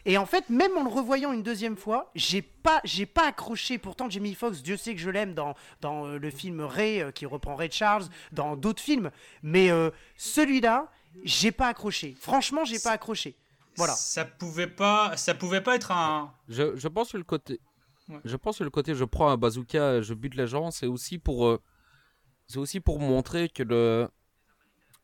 Et 0.05 0.17
en 0.17 0.25
fait, 0.25 0.49
même 0.49 0.77
en 0.77 0.83
le 0.83 0.89
revoyant 0.89 1.33
une 1.33 1.43
deuxième 1.43 1.75
fois, 1.75 2.11
j'ai 2.15 2.41
pas, 2.41 2.79
j'ai 2.83 3.05
pas 3.05 3.27
accroché. 3.27 3.77
Pourtant, 3.77 4.09
Jamie 4.09 4.33
Foxx, 4.33 4.61
Dieu 4.63 4.77
sait 4.77 4.93
que 4.95 5.01
je 5.01 5.09
l'aime 5.09 5.33
dans, 5.33 5.55
dans 5.81 6.05
euh, 6.05 6.17
le 6.17 6.29
film 6.29 6.61
Ray, 6.61 7.01
euh, 7.01 7.11
qui 7.11 7.25
reprend 7.25 7.55
Ray 7.55 7.71
Charles, 7.71 8.05
dans 8.31 8.55
d'autres 8.55 8.81
films. 8.81 9.11
Mais 9.43 9.69
euh, 9.69 9.89
celui-là, 10.15 10.89
j'ai 11.23 11.51
pas 11.51 11.67
accroché. 11.67 12.15
Franchement, 12.19 12.63
j'ai 12.63 12.79
pas 12.79 12.91
accroché. 12.91 13.35
Voilà. 13.75 13.93
Ça 13.93 14.25
pouvait 14.25 14.67
pas, 14.67 15.15
ça 15.17 15.35
pouvait 15.35 15.61
pas 15.61 15.75
être 15.75 15.91
un. 15.91 16.33
Je, 16.47 16.75
je 16.75 16.87
pense 16.87 17.11
que 17.11 17.17
le 17.17 17.23
côté. 17.23 17.59
Ouais. 18.09 18.19
Je 18.23 18.35
pense 18.37 18.59
que 18.59 18.63
le 18.63 18.69
côté 18.69 18.95
je 18.95 19.03
prends 19.03 19.29
un 19.29 19.37
bazooka, 19.37 20.01
je 20.01 20.13
bute 20.13 20.35
les 20.35 20.47
gens, 20.47 20.71
c'est 20.71 20.87
aussi 20.87 21.19
pour. 21.19 21.45
euh, 21.47 21.61
c'est 22.47 22.57
aussi 22.57 22.79
pour 22.79 22.99
montrer 22.99 23.49
que 23.49 23.63
le. 23.63 24.07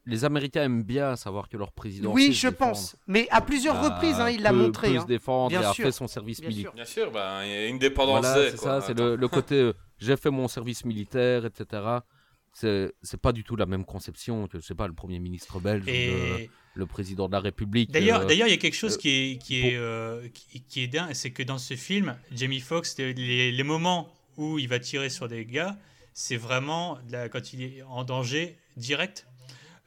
Les 0.06 0.26
Américains 0.26 0.64
aiment 0.64 0.84
bien 0.84 1.16
savoir 1.16 1.48
que 1.48 1.56
leur 1.56 1.72
président. 1.72 2.12
Oui, 2.12 2.34
je 2.34 2.50
pense. 2.50 2.98
Mais 3.08 3.28
à 3.32 3.40
plusieurs 3.40 3.76
Bah, 3.76 3.90
reprises, 3.96 4.20
hein, 4.20 4.30
il 4.30 4.42
l'a 4.42 4.52
montré. 4.52 4.90
peut 4.92 4.98
hein. 4.98 5.02
se 5.02 5.08
défendre, 5.08 5.50
Bien 5.50 5.62
il 5.62 5.66
a 5.66 5.74
sûr. 5.74 5.86
fait 5.86 5.92
son 5.94 6.08
service 6.08 6.42
Bien 6.42 6.50
militaire. 6.50 6.74
Bien 6.74 6.86
sûr, 6.86 7.10
ben, 7.12 7.44
il 7.46 7.50
y 7.50 7.54
a 7.54 7.68
une 7.68 7.80
dépendance 7.80 8.26
Voilà, 8.26 8.52
c'est 8.52 8.58
ça, 8.58 8.82
c'est 8.82 8.98
le, 8.98 9.16
le 9.16 9.28
côté 9.30 9.56
euh, 9.56 9.74
j'ai 10.00 10.18
fait 10.18 10.30
mon 10.30 10.48
service 10.48 10.84
militaire, 10.84 11.46
etc. 11.46 11.82
C'est 12.52 13.22
pas 13.22 13.32
du 13.32 13.44
tout 13.44 13.56
la 13.56 13.66
même 13.66 13.86
conception 13.86 14.48
que, 14.48 14.60
je 14.60 14.66
sais 14.66 14.76
pas, 14.76 14.88
le 14.88 14.94
premier 14.94 15.20
ministre 15.20 15.60
belge 15.60 15.86
ou 15.86 16.50
le, 16.76 16.86
président 16.86 17.28
de 17.28 17.34
la 17.34 17.40
République. 17.40 17.92
d'ailleurs, 17.92 18.22
euh, 18.22 18.26
d'ailleurs, 18.26 18.48
il 18.48 18.52
y 18.52 18.56
a 18.56 18.58
quelque 18.58 18.76
chose 18.76 18.96
euh, 18.96 18.98
qui 18.98 19.10
est 19.10 19.38
qui 19.38 19.60
est 19.68 19.76
euh, 19.76 20.28
qui, 20.34 20.62
qui 20.62 20.84
est 20.84 20.88
dingue, 20.88 21.14
c'est 21.14 21.32
que 21.32 21.44
dans 21.44 21.58
ce 21.60 21.76
film, 21.76 22.18
Jamie 22.32 22.60
Foxx, 22.60 22.96
les, 22.98 23.64
moments 23.64 24.10
où 24.38 24.60
il 24.60 24.68
va 24.68 24.80
tirer 24.80 25.10
sur 25.10 25.28
des 25.28 25.46
gars, 25.46 25.78
c'est 26.14 26.38
vraiment 26.38 26.98
la- 27.10 27.30
quand 27.30 27.54
il 27.54 27.62
est 27.64 27.84
en 27.84 28.04
danger 28.04 28.58
direct. 28.76 29.28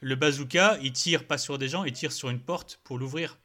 Le 0.00 0.14
bazooka, 0.14 0.78
il 0.82 0.92
tire 0.92 1.24
pas 1.26 1.38
sur 1.38 1.58
des 1.58 1.68
gens, 1.68 1.84
il 1.84 1.92
tire 1.92 2.12
sur 2.12 2.30
une 2.30 2.40
porte 2.40 2.80
pour 2.84 2.98
l'ouvrir. 2.98 3.38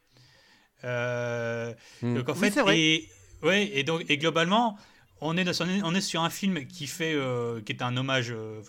Euh, 0.84 1.74
hmm. 2.02 2.14
Donc 2.14 2.28
en 2.28 2.34
Oui, 2.34 2.50
fait, 2.50 2.56
et, 2.68 3.08
ouais, 3.42 3.70
et 3.74 3.84
donc 3.84 4.04
et 4.08 4.18
globalement, 4.18 4.76
on 5.20 5.36
est, 5.36 5.44
dans- 5.44 5.52
on 5.64 5.68
est, 5.68 5.82
on 5.82 5.94
est 5.94 6.00
sur 6.00 6.22
un 6.22 6.30
film 6.30 6.66
qui 6.66 6.86
fait, 6.86 7.14
euh, 7.14 7.60
qui 7.62 7.72
est 7.72 7.82
un 7.82 7.96
hommage, 7.96 8.30
euh, 8.32 8.60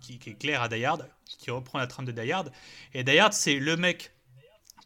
qui, 0.00 0.18
qui 0.18 0.30
est 0.30 0.34
clair 0.34 0.62
à 0.62 0.68
Die 0.68 0.84
Hard, 0.84 1.08
qui 1.38 1.50
reprend 1.50 1.78
la 1.78 1.86
trame 1.86 2.04
de 2.06 2.12
Die 2.12 2.32
Hard. 2.32 2.52
Et 2.94 3.04
Die 3.04 3.18
Hard, 3.18 3.32
c'est 3.32 3.54
le 3.58 3.76
mec 3.76 4.12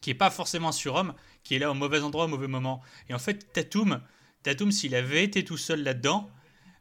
qui 0.01 0.11
est 0.11 0.15
pas 0.15 0.31
forcément 0.31 0.73
surhomme, 0.73 1.15
qui 1.45 1.55
est 1.57 1.59
là 1.59 1.71
au 1.71 1.75
mauvais 1.75 2.01
endroit 2.01 2.27
au 2.27 2.29
mauvais 2.29 2.49
moment. 2.49 2.83
Et 3.09 3.15
en 3.15 3.19
fait, 3.19 3.53
Tatum, 3.53 4.01
Tatum, 4.43 4.71
s'il 4.73 4.95
avait 4.95 5.25
été 5.25 5.45
tout 5.45 5.57
seul 5.57 5.83
là-dedans, 5.83 6.31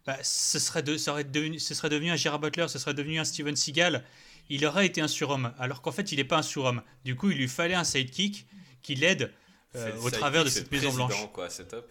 bah, 0.05 0.17
ce 0.23 0.59
serait 0.59 0.83
de, 0.83 0.97
ça 0.97 1.11
aurait 1.13 1.23
devenu, 1.23 1.59
ce 1.59 1.73
serait 1.73 1.89
devenu 1.89 2.11
un 2.11 2.15
Gerard 2.17 2.39
Butler, 2.39 2.67
ce 2.67 2.79
serait 2.79 2.93
devenu 2.93 3.19
un 3.19 3.23
Steven 3.25 3.55
Seagal. 3.55 4.03
Il 4.49 4.65
aurait 4.65 4.85
été 4.85 5.01
un 5.01 5.07
surhomme, 5.07 5.53
alors 5.57 5.81
qu'en 5.81 5.91
fait, 5.91 6.11
il 6.11 6.17
n'est 6.17 6.23
pas 6.23 6.37
un 6.37 6.43
surhomme. 6.43 6.81
Du 7.05 7.15
coup, 7.15 7.31
il 7.31 7.37
lui 7.37 7.47
fallait 7.47 7.73
un 7.75 7.83
sidekick 7.83 8.45
qui 8.81 8.95
l'aide 8.95 9.31
euh, 9.75 9.91
au 10.03 10.09
travers 10.11 10.43
de 10.43 10.49
cette 10.49 10.71
Maison 10.71 10.93
Blanche. 10.93 11.31
quoi, 11.31 11.49
c'est 11.49 11.67
top. 11.67 11.89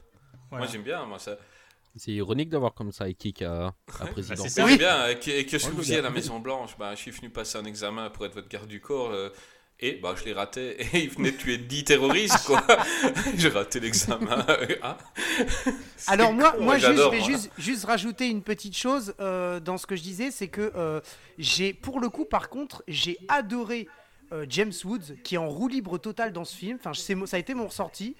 Voilà. 0.50 0.66
Moi 0.66 0.72
j'aime 0.72 0.82
bien, 0.82 1.04
moi 1.06 1.18
ça. 1.18 1.36
C'est 1.96 2.12
ironique 2.12 2.48
d'avoir 2.48 2.74
comme 2.74 2.92
ça 2.92 3.10
kick 3.12 3.42
à, 3.42 3.74
à 4.00 4.06
président. 4.12 4.36
c'est 4.36 4.48
C'est 4.48 4.60
ça. 4.60 4.66
Oui. 4.66 4.78
bien, 4.78 5.08
et 5.08 5.18
que, 5.18 5.30
et 5.30 5.46
que 5.46 5.58
je 5.58 5.68
vous 5.68 5.92
à 5.92 6.00
la 6.00 6.10
Maison 6.10 6.40
Blanche, 6.40 6.76
bah, 6.78 6.94
je 6.94 7.00
suis 7.00 7.10
venu 7.10 7.30
passer 7.30 7.58
un 7.58 7.64
examen 7.64 8.08
pour 8.10 8.24
être 8.26 8.34
votre 8.34 8.48
garde 8.48 8.68
du 8.68 8.80
corps, 8.80 9.10
euh, 9.10 9.30
et 9.82 9.94
bah, 9.94 10.14
je 10.16 10.24
l'ai 10.24 10.32
raté, 10.32 10.76
et 10.94 11.02
il 11.02 11.10
venait 11.10 11.32
de 11.32 11.36
tuer 11.36 11.58
10 11.58 11.84
terroristes, 11.84 12.46
quoi. 12.46 12.64
J'ai 13.36 13.48
raté 13.48 13.80
l'examen. 13.80 14.46
Ah. 14.84 14.96
Alors 16.06 16.32
moi, 16.32 16.54
moi 16.58 16.76
juste, 16.78 16.92
je 16.92 17.10
vais 17.10 17.18
moi. 17.18 17.26
juste, 17.28 17.50
juste 17.58 17.84
rajouter 17.84 18.28
une 18.28 18.42
petite 18.42 18.76
chose 18.76 19.14
euh, 19.20 19.60
dans 19.60 19.76
ce 19.76 19.86
que 19.86 19.96
je 19.96 20.02
disais, 20.02 20.30
c'est 20.30 20.48
que 20.48 20.72
euh, 20.74 21.00
j'ai, 21.38 21.72
pour 21.72 22.00
le 22.00 22.08
coup, 22.08 22.24
par 22.24 22.48
contre, 22.48 22.82
j'ai 22.88 23.18
adoré 23.28 23.88
euh, 24.32 24.46
James 24.48 24.72
Woods 24.84 25.16
qui 25.22 25.34
est 25.34 25.38
en 25.38 25.48
roue 25.48 25.68
libre 25.68 25.98
totale 25.98 26.32
dans 26.32 26.44
ce 26.44 26.56
film. 26.56 26.78
Enfin, 26.82 26.92
ça 26.94 27.36
a 27.36 27.40
été 27.40 27.54
mon 27.54 27.66
ressorti. 27.66 28.16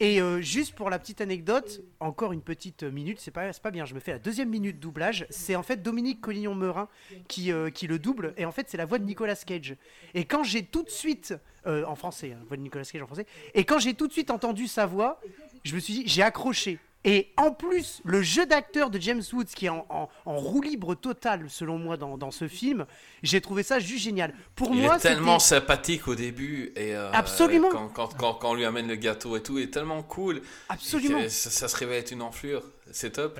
Et 0.00 0.20
euh, 0.20 0.40
juste 0.40 0.74
pour 0.74 0.90
la 0.90 0.98
petite 0.98 1.20
anecdote, 1.20 1.80
encore 2.00 2.32
une 2.32 2.42
petite 2.42 2.82
minute, 2.82 3.20
c'est 3.20 3.30
pas, 3.30 3.52
pas 3.52 3.70
bien, 3.70 3.84
je 3.84 3.94
me 3.94 4.00
fais 4.00 4.12
la 4.12 4.18
deuxième 4.18 4.48
minute 4.48 4.80
doublage. 4.80 5.26
C'est 5.30 5.54
en 5.54 5.62
fait 5.62 5.82
Dominique 5.82 6.20
Collignon-Meurin 6.20 6.88
qui, 7.28 7.52
euh, 7.52 7.70
qui 7.70 7.86
le 7.86 7.98
double, 7.98 8.34
et 8.36 8.44
en 8.44 8.52
fait 8.52 8.68
c'est 8.68 8.76
la 8.76 8.86
voix 8.86 8.98
de 8.98 9.04
Nicolas 9.04 9.36
Cage. 9.36 9.76
Et 10.14 10.24
quand 10.24 10.42
j'ai 10.42 10.64
tout 10.64 10.82
de 10.82 10.90
suite, 10.90 11.34
euh, 11.66 11.84
en 11.84 11.94
français, 11.94 12.32
hein, 12.32 12.42
voix 12.48 12.56
de 12.56 12.62
Nicolas 12.62 12.84
Cage 12.84 13.02
en 13.02 13.06
français, 13.06 13.26
et 13.54 13.64
quand 13.64 13.78
j'ai 13.78 13.94
tout 13.94 14.08
de 14.08 14.12
suite 14.12 14.30
entendu 14.30 14.66
sa 14.66 14.86
voix, 14.86 15.20
je 15.62 15.74
me 15.74 15.80
suis 15.80 15.94
dit, 15.94 16.02
j'ai 16.06 16.22
accroché. 16.22 16.78
Et 17.04 17.32
en 17.36 17.52
plus, 17.52 18.00
le 18.04 18.22
jeu 18.22 18.46
d'acteur 18.46 18.88
de 18.90 18.98
James 18.98 19.22
Woods, 19.32 19.44
qui 19.54 19.66
est 19.66 19.70
en, 19.70 19.84
en- 19.90 20.08
en 20.24 20.36
roue 20.36 20.62
libre 20.62 20.94
totale, 20.94 21.50
selon 21.50 21.78
moi, 21.78 21.96
dans, 21.98 22.16
dans 22.16 22.30
ce 22.30 22.48
film, 22.48 22.86
j'ai 23.22 23.40
trouvé 23.42 23.62
ça 23.62 23.78
juste 23.78 24.04
génial. 24.04 24.32
Pour 24.56 24.70
Il 24.74 24.80
moi, 24.82 24.96
est 24.96 25.00
tellement 25.00 25.38
sympathique 25.38 26.08
au 26.08 26.14
début, 26.14 26.72
et 26.76 26.94
euh, 26.94 27.12
Absolument. 27.12 27.68
Quand, 27.70 27.88
quand, 27.88 28.08
quand, 28.16 28.34
quand 28.34 28.50
on 28.50 28.54
lui 28.54 28.64
amène 28.64 28.88
le 28.88 28.96
gâteau 28.96 29.36
et 29.36 29.42
tout, 29.42 29.58
il 29.58 29.64
est 29.64 29.70
tellement 29.70 30.02
cool. 30.02 30.40
Absolument. 30.70 31.20
Ça, 31.28 31.50
ça 31.50 31.68
se 31.68 31.76
révèle 31.76 31.98
être 32.00 32.12
une 32.12 32.22
enflure, 32.22 32.62
c'est 32.90 33.10
top. 33.12 33.38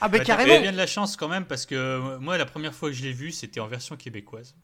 Ah, 0.00 0.08
ben 0.08 0.18
Bah, 0.18 0.24
carrément. 0.24 0.54
T'as 0.54 0.60
bien 0.60 0.72
de 0.72 0.76
la 0.76 0.86
chance 0.86 1.16
quand 1.16 1.28
même 1.28 1.44
parce 1.44 1.66
que 1.66 1.74
euh, 1.74 2.18
moi 2.20 2.38
la 2.38 2.46
première 2.46 2.72
fois 2.74 2.88
que 2.88 2.94
je 2.94 3.02
l'ai 3.02 3.12
vu 3.12 3.32
c'était 3.32 3.60
en 3.60 3.66
version 3.66 3.96
québécoise. 3.96 4.54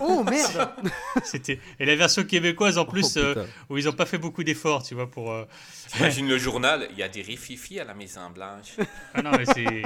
Oh 0.00 0.24
merde 0.24 0.70
C'était 1.24 1.60
et 1.78 1.84
la 1.86 1.96
version 1.96 2.24
québécoise 2.24 2.78
en 2.78 2.84
plus 2.84 3.16
Oh, 3.16 3.20
euh, 3.20 3.34
putain. 3.34 3.46
où 3.70 3.78
ils 3.78 3.88
ont 3.88 3.92
pas 3.92 4.06
fait 4.06 4.18
beaucoup 4.18 4.44
d'efforts 4.44 4.82
tu 4.82 4.94
vois 4.94 5.10
pour. 5.10 5.32
euh, 5.32 5.44
T'imagines 5.92 6.28
le 6.28 6.38
journal, 6.38 6.88
il 6.92 6.98
y 6.98 7.02
a 7.02 7.08
des 7.08 7.22
rififi 7.22 7.78
à 7.80 7.84
la 7.84 7.94
Maison 7.94 8.30
Blanche. 8.30 8.76
Ah 9.14 9.22
non 9.22 9.30
mais 9.32 9.44
c'est 9.46 9.82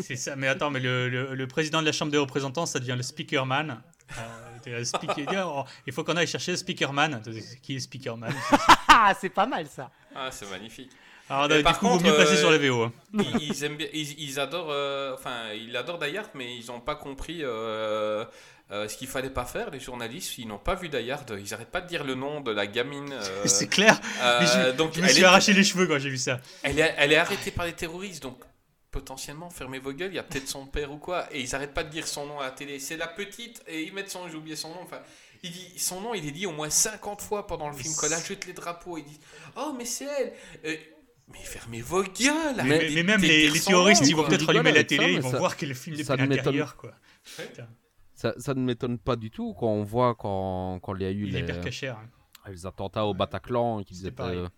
c'est 0.00 0.16
ça 0.16 0.36
mais 0.36 0.48
attends 0.48 0.70
mais 0.70 0.80
le, 0.80 1.08
le- 1.08 1.34
le 1.34 1.46
président 1.46 1.80
de 1.80 1.86
la 1.86 1.92
Chambre 1.92 2.12
des 2.12 2.18
représentants 2.18 2.66
ça 2.66 2.78
devient 2.78 2.94
le 2.96 3.02
speakerman. 3.02 3.80
Euh, 4.66 4.84
speaker- 4.84 5.46
oh, 5.46 5.64
il 5.86 5.92
faut 5.92 6.04
qu'on 6.04 6.16
aille 6.16 6.26
chercher 6.26 6.52
le 6.52 6.56
speakerman. 6.56 7.22
Qui 7.62 7.72
est 7.72 7.74
le 7.76 7.80
speakerman? 7.80 8.32
Ah, 8.88 9.12
c'est 9.20 9.28
pas 9.30 9.46
mal 9.46 9.66
ça. 9.66 9.90
Ah, 10.14 10.28
c'est 10.30 10.48
magnifique. 10.50 10.90
Alors 11.28 11.48
du 11.48 11.62
par 11.62 11.78
coup 11.78 11.86
contre, 11.88 12.04
vaut 12.04 12.10
mieux 12.10 12.16
passer 12.16 12.34
euh, 12.34 12.38
sur 12.38 12.50
la 12.50 12.58
VO. 12.58 12.82
hein. 12.82 12.92
ils, 13.14 13.42
ils 13.50 13.64
aiment 13.64 13.76
bien, 13.76 13.86
ils, 13.94 14.20
ils 14.20 14.38
adorent, 14.38 14.70
euh, 14.70 15.14
enfin, 15.14 15.52
ils 15.54 15.74
adorent 15.74 15.98
Dayard, 15.98 16.28
mais 16.34 16.54
ils 16.56 16.66
n'ont 16.66 16.80
pas 16.80 16.96
compris 16.96 17.38
euh, 17.42 18.24
euh, 18.70 18.88
ce 18.88 18.96
qu'il 18.96 19.08
fallait 19.08 19.30
pas 19.30 19.44
faire. 19.44 19.70
Les 19.70 19.80
journalistes, 19.80 20.38
ils 20.38 20.48
n'ont 20.48 20.58
pas 20.58 20.74
vu 20.74 20.88
Dayard. 20.88 21.24
Ils 21.30 21.50
n'arrêtent 21.50 21.70
pas 21.70 21.80
de 21.80 21.86
dire 21.88 22.02
le 22.04 22.14
nom 22.14 22.40
de 22.40 22.50
la 22.50 22.66
gamine. 22.66 23.12
euh, 23.12 23.42
C'est 23.46 23.68
clair. 23.68 24.00
euh, 24.22 24.40
Mais 24.40 24.46
je, 24.46 24.76
donc, 24.76 24.94
je 24.94 25.00
me 25.00 25.06
elle 25.06 25.12
suis 25.12 25.22
est, 25.22 25.26
arraché 25.26 25.52
les 25.52 25.64
cheveux 25.64 25.86
quand 25.86 25.98
j'ai 25.98 26.10
vu 26.10 26.18
ça. 26.18 26.40
elle, 26.62 26.78
est, 26.78 26.94
elle 26.98 27.12
est 27.12 27.16
arrêtée 27.16 27.50
par 27.50 27.66
les 27.66 27.72
terroristes, 27.74 28.22
donc 28.22 28.38
potentiellement, 28.90 29.50
fermez 29.50 29.78
vos 29.80 29.92
gueules. 29.92 30.12
Il 30.12 30.16
y 30.16 30.18
a 30.18 30.22
peut-être 30.22 30.48
son 30.48 30.66
père 30.66 30.92
ou 30.92 30.98
quoi, 30.98 31.26
et 31.32 31.40
ils 31.40 31.50
n'arrêtent 31.50 31.74
pas 31.74 31.84
de 31.84 31.90
dire 31.90 32.06
son 32.06 32.26
nom 32.26 32.40
à 32.40 32.44
la 32.44 32.50
télé. 32.52 32.78
C'est 32.78 32.96
la 32.96 33.08
petite, 33.08 33.62
et 33.66 33.82
ils 33.82 33.92
mettent 33.92 34.10
son, 34.10 34.28
j'ai 34.28 34.36
oublié 34.36 34.56
son 34.56 34.68
nom. 34.70 34.80
Enfin, 34.82 35.00
il 35.42 35.50
dit 35.50 35.72
son 35.78 36.00
nom, 36.00 36.14
il 36.14 36.26
est 36.26 36.30
dit 36.30 36.46
au 36.46 36.52
moins 36.52 36.70
50 36.70 37.20
fois 37.20 37.46
pendant 37.46 37.68
le 37.68 37.76
film. 37.76 37.92
Quand 38.00 38.06
elle 38.06 38.24
jette 38.24 38.46
les 38.46 38.52
drapeaux, 38.54 38.96
ils 38.96 39.04
disent, 39.04 39.20
oh 39.56 39.74
mais 39.76 39.84
c'est 39.84 40.04
elle. 40.06 40.32
Euh, 40.64 40.76
mais 41.28 41.38
fermez 41.42 41.80
vos 41.80 42.02
gueules 42.02 42.62
Mais, 42.64 43.02
même 43.02 43.20
les, 43.22 43.50
terroristes, 43.60 44.06
ils 44.06 44.14
vont 44.14 44.24
peut-être 44.24 44.48
allumer 44.48 44.72
la 44.72 44.84
télé, 44.84 45.12
ils 45.14 45.20
vont 45.20 45.30
ça- 45.32 45.38
voir 45.38 45.56
que 45.56 45.66
le 45.66 45.74
film 45.74 45.96
ne 45.96 46.00
m'étonne- 46.02 46.28
l'intérieur 46.28 46.76
quoi. 46.76 46.92
Ça, 48.24 48.34
ça 48.38 48.54
ne 48.54 48.60
m'étonne 48.60 48.98
pas 48.98 49.16
du 49.16 49.30
tout 49.30 49.52
quand 49.52 49.68
on 49.68 49.82
voit 49.84 50.14
quand, 50.14 50.80
quand 50.80 50.94
il 50.96 51.02
y 51.02 51.04
a 51.04 51.10
eu 51.10 51.26
Il 51.26 51.36
est 51.36 51.42
les, 51.42 51.86
hein. 51.88 52.08
attentats 52.64 53.04
au 53.06 53.12
Bataclan 53.14 53.82
C'était 53.86 54.08
étaient 54.08 54.22
euh, 54.22 54.48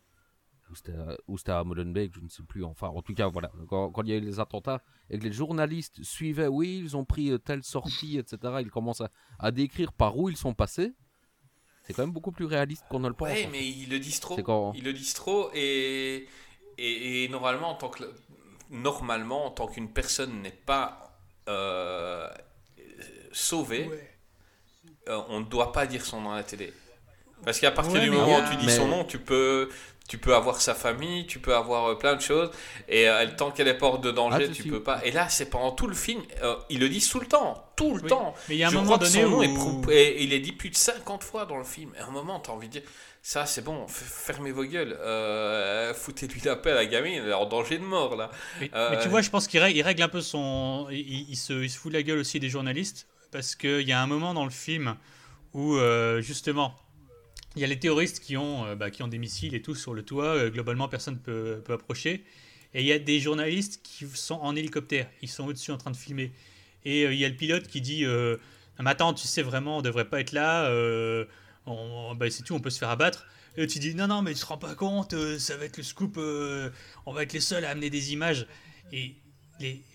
ou 0.70 0.74
c'était 0.76 0.93
à- 0.93 1.16
ou 1.26 1.36
c'était 1.38 1.52
à 1.52 1.64
Molenbeek, 1.64 2.14
je 2.14 2.20
ne 2.20 2.28
sais 2.28 2.43
plus. 2.44 2.62
Enfin, 2.64 2.88
en 2.88 3.02
tout 3.02 3.12
cas, 3.14 3.26
voilà. 3.26 3.51
Quand, 3.68 3.90
quand 3.90 4.02
il 4.05 4.10
y 4.10 4.12
a 4.12 4.16
eu 4.16 4.20
les 4.20 4.38
attentats 4.38 4.82
et 5.10 5.18
que 5.18 5.24
les 5.24 5.32
journalistes 5.32 6.02
suivaient, 6.05 6.47
oui, 6.47 6.80
ils 6.84 6.97
ont 6.97 7.05
pris 7.05 7.30
euh, 7.32 7.38
telle 7.38 7.64
sortie, 7.64 8.18
etc. 8.18 8.38
Ils 8.60 8.70
commencent 8.70 9.01
à, 9.01 9.10
à 9.40 9.51
décrire 9.51 9.93
par 9.93 10.16
où 10.16 10.28
ils 10.28 10.36
sont 10.36 10.55
passés. 10.55 10.93
C'est 11.84 11.93
quand 11.94 12.02
même 12.02 12.12
beaucoup 12.12 12.32
plus 12.32 12.47
réaliste 12.47 12.84
qu'on 12.88 13.01
ne 13.01 13.09
le 13.09 13.14
pense. 13.14 13.28
Mais 13.51 13.66
ils 13.66 13.88
le 13.88 13.98
disent 13.98 14.20
trop. 14.20 14.36
Quand- 14.43 14.72
Ils 14.74 14.84
le 14.84 14.93
disent 14.93 15.14
trop 15.14 15.51
et, 15.55 16.26
et, 16.78 17.24
et 17.24 17.28
normalement, 17.28 17.70
en 17.70 17.74
tant 17.76 17.88
que 17.90 18.05
normalement, 18.70 19.47
en 19.47 19.51
tant 19.51 19.66
qu'une 19.68 19.93
personne 19.93 20.43
n'est 20.43 20.51
pas 20.51 21.18
euh, 21.48 22.28
sauvée, 23.36 23.88
euh, 25.08 25.20
on 25.28 25.40
ne 25.40 25.44
doit 25.44 25.72
pas 25.72 25.86
dire 25.86 26.04
son 26.04 26.20
nom 26.20 26.32
à 26.32 26.36
la 26.36 26.42
télé. 26.42 26.72
Parce 27.44 27.60
qu'à 27.60 27.70
partir 27.70 27.94
Ouais, 27.94 28.00
du 28.00 28.10
moment 28.10 28.38
il 28.38 28.44
a- 28.44 28.46
où 28.46 28.50
tu 28.50 28.56
dis 28.56 28.66
Mais- 28.66 28.76
son 28.76 28.88
nom, 28.88 29.04
tu 29.04 29.18
peux, 29.18 29.68
tu 30.08 30.18
peux 30.18 30.34
avoir 30.34 30.60
sa 30.60 30.74
famille, 30.74 31.26
tu 31.26 31.38
peux 31.38 31.54
avoir 31.54 31.84
euh, 31.90 31.94
plein 31.96 32.16
de 32.16 32.20
choses, 32.22 32.50
et 32.88 33.08
euh, 33.08 33.26
tant 33.36 33.50
qu'elle 33.50 33.68
est 33.68 33.74
pas 33.78 33.86
hors 33.86 33.98
de 33.98 34.10
danger, 34.10 34.46
Ah, 34.50 34.52
tu 34.54 34.64
peux 34.64 34.82
pas. 34.82 35.04
Et 35.04 35.10
là, 35.10 35.28
c'est 35.28 35.50
pendant 35.50 35.70
tout 35.72 35.86
le 35.86 35.94
film, 35.94 36.22
euh, 36.42 36.56
ils 36.70 36.80
le 36.80 36.88
disent 36.88 37.08
tout 37.10 37.20
le 37.20 37.26
temps, 37.26 37.62
tout 37.76 37.94
le 37.96 38.02
Oui. 38.02 38.08
temps. 38.08 38.34
Mais 38.48 38.56
il 38.56 38.58
y 38.58 38.64
a 38.64 38.68
un 38.68 38.70
Je 38.70 38.76
moment 38.76 38.96
donné 38.96 39.10
son 39.22 39.28
nom 39.28 39.38
où... 39.38 39.90
est 39.90 39.94
et 39.96 40.22
il 40.22 40.32
est 40.32 40.40
dit 40.40 40.52
plus 40.52 40.70
de 40.70 40.76
50 40.76 41.22
fois 41.22 41.44
dans 41.44 41.58
le 41.58 41.64
film. 41.64 41.92
Et 41.96 42.00
à 42.00 42.06
un 42.06 42.10
moment, 42.10 42.40
tu 42.40 42.50
as 42.50 42.54
envie 42.54 42.68
de 42.68 42.72
dire 42.72 42.82
ça, 43.22 43.44
c'est 43.44 43.62
bon, 43.62 43.86
fermez 43.88 44.52
vos 44.52 44.64
gueules, 44.64 44.96
euh, 45.00 45.92
foutez-lui 45.94 46.40
la 46.44 46.54
paix 46.56 46.70
à 46.70 46.74
la 46.76 46.86
gamine, 46.86 47.20
elle 47.24 47.28
est 47.30 47.32
en 47.34 47.46
danger 47.46 47.76
de 47.78 47.84
mort 47.84 48.14
là. 48.16 48.30
Mais, 48.60 48.70
Euh, 48.74 48.90
mais 48.92 49.00
tu 49.02 49.08
vois, 49.08 49.20
je 49.20 49.30
pense 49.30 49.46
qu'il 49.48 49.60
règle, 49.60 49.76
il 49.76 49.82
règle 49.82 50.02
un 50.02 50.08
peu 50.08 50.20
son. 50.20 50.86
Il, 50.90 51.28
il 51.30 51.36
se, 51.36 51.52
il 51.52 51.68
se 51.70 51.76
fout 51.78 51.92
de 51.92 51.96
la 51.98 52.02
gueule 52.02 52.18
aussi 52.18 52.40
des 52.40 52.48
journalistes. 52.48 53.06
Parce 53.36 53.54
qu'il 53.54 53.82
y 53.82 53.92
a 53.92 54.02
un 54.02 54.06
moment 54.06 54.32
dans 54.32 54.46
le 54.46 54.50
film 54.50 54.96
où, 55.52 55.76
euh, 55.76 56.22
justement, 56.22 56.74
il 57.54 57.60
y 57.60 57.64
a 57.64 57.66
les 57.66 57.78
terroristes 57.78 58.18
qui 58.18 58.38
ont, 58.38 58.64
euh, 58.64 58.76
bah, 58.76 58.90
qui 58.90 59.02
ont 59.02 59.08
des 59.08 59.18
missiles 59.18 59.54
et 59.54 59.60
tout 59.60 59.74
sur 59.74 59.92
le 59.92 60.02
toit. 60.02 60.24
euh, 60.24 60.48
globalement, 60.48 60.88
personne 60.88 61.16
ne 61.16 61.18
peut, 61.18 61.62
peut 61.62 61.74
approcher. 61.74 62.24
Et 62.72 62.80
il 62.80 62.86
y 62.86 62.92
a 62.92 62.98
des 62.98 63.20
journalistes 63.20 63.82
qui 63.82 64.06
sont 64.14 64.36
en 64.36 64.56
hélicoptère. 64.56 65.10
Ils 65.20 65.28
sont 65.28 65.44
au-dessus 65.44 65.70
en 65.70 65.76
train 65.76 65.90
de 65.90 65.98
filmer. 65.98 66.32
Et 66.86 67.02
il 67.02 67.18
y 67.18 67.26
a 67.26 67.28
le 67.28 67.36
pilote 67.36 67.66
qui 67.66 67.82
dit 67.82 68.06
mais 68.06 68.90
attends, 68.90 69.12
tu 69.12 69.26
sais 69.26 69.42
vraiment, 69.42 69.76
on 69.76 69.82
devrait 69.82 70.08
pas 70.08 70.20
être 70.20 70.32
là. 70.32 70.70
bah, 71.66 72.30
c'est 72.30 72.42
tout, 72.42 72.54
on 72.54 72.60
peut 72.60 72.70
se 72.70 72.78
faire 72.78 72.88
abattre. 72.88 73.26
Et 73.58 73.66
tu 73.66 73.80
dis 73.80 73.94
non, 73.94 74.06
non, 74.06 74.22
mais 74.22 74.32
tu 74.32 74.40
te 74.40 74.46
rends 74.46 74.56
pas 74.56 74.74
compte, 74.74 75.14
ça 75.38 75.58
va 75.58 75.66
être 75.66 75.76
le 75.76 75.82
scoop, 75.82 76.16
on 76.16 77.12
va 77.12 77.22
être 77.22 77.34
les 77.34 77.40
seuls 77.40 77.66
à 77.66 77.70
amener 77.70 77.90
des 77.90 78.14
images. 78.14 78.46
Et 78.92 79.14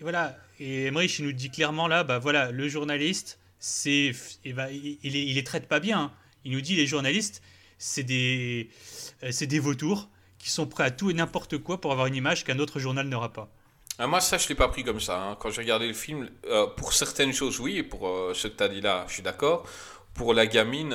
voilà. 0.00 0.36
Et 0.60 0.86
Emmerich 0.86 1.18
nous 1.20 1.32
dit 1.32 1.50
clairement 1.50 1.88
là, 1.88 2.04
bah 2.04 2.18
voilà, 2.18 2.50
le 2.50 2.68
journaliste, 2.68 3.38
c'est, 3.58 4.12
il, 4.44 4.54
va, 4.54 4.70
il, 4.70 4.98
il, 5.02 5.34
les- 5.34 5.44
traite 5.44 5.66
pas 5.66 5.80
bien. 5.80 5.98
hein. 6.00 6.12
Il 6.44 6.52
nous 6.52 6.60
dit 6.60 6.76
les 6.76 6.86
journalistes, 6.86 7.42
c'est 7.78 8.02
des, 8.02 8.68
euh, 9.22 9.30
c'est 9.32 9.46
des 9.46 9.58
vautours 9.58 10.08
qui 10.38 10.50
sont 10.50 10.66
prêts 10.66 10.84
à 10.84 10.90
tout 10.90 11.10
et 11.10 11.14
n'importe 11.14 11.58
quoi 11.58 11.80
pour 11.80 11.92
avoir 11.92 12.06
une 12.06 12.14
image 12.16 12.44
qu'un 12.44 12.58
autre 12.58 12.80
journal 12.80 13.06
n'aura 13.08 13.32
pas. 13.32 13.48
Ah, 13.98 14.06
moi, 14.06 14.20
ça, 14.20 14.38
je 14.38 14.48
l'ai 14.48 14.54
pas 14.54 14.68
pris 14.68 14.82
comme 14.84 15.00
ça. 15.00 15.20
hein. 15.20 15.36
Quand 15.38 15.50
j'ai 15.50 15.60
regardé 15.62 15.86
le 15.86 15.94
film, 15.94 16.28
euh, 16.46 16.66
pour 16.66 16.92
certaines 16.92 17.32
choses, 17.32 17.60
oui, 17.60 17.82
pour 17.82 18.08
euh, 18.08 18.32
ce 18.34 18.48
que 18.48 18.56
tu 18.56 18.62
as 18.62 18.68
dit 18.68 18.80
là, 18.80 19.04
je 19.08 19.14
suis 19.14 19.22
d'accord. 19.22 19.68
Pour 20.14 20.34
la 20.34 20.46
gamine, 20.46 20.94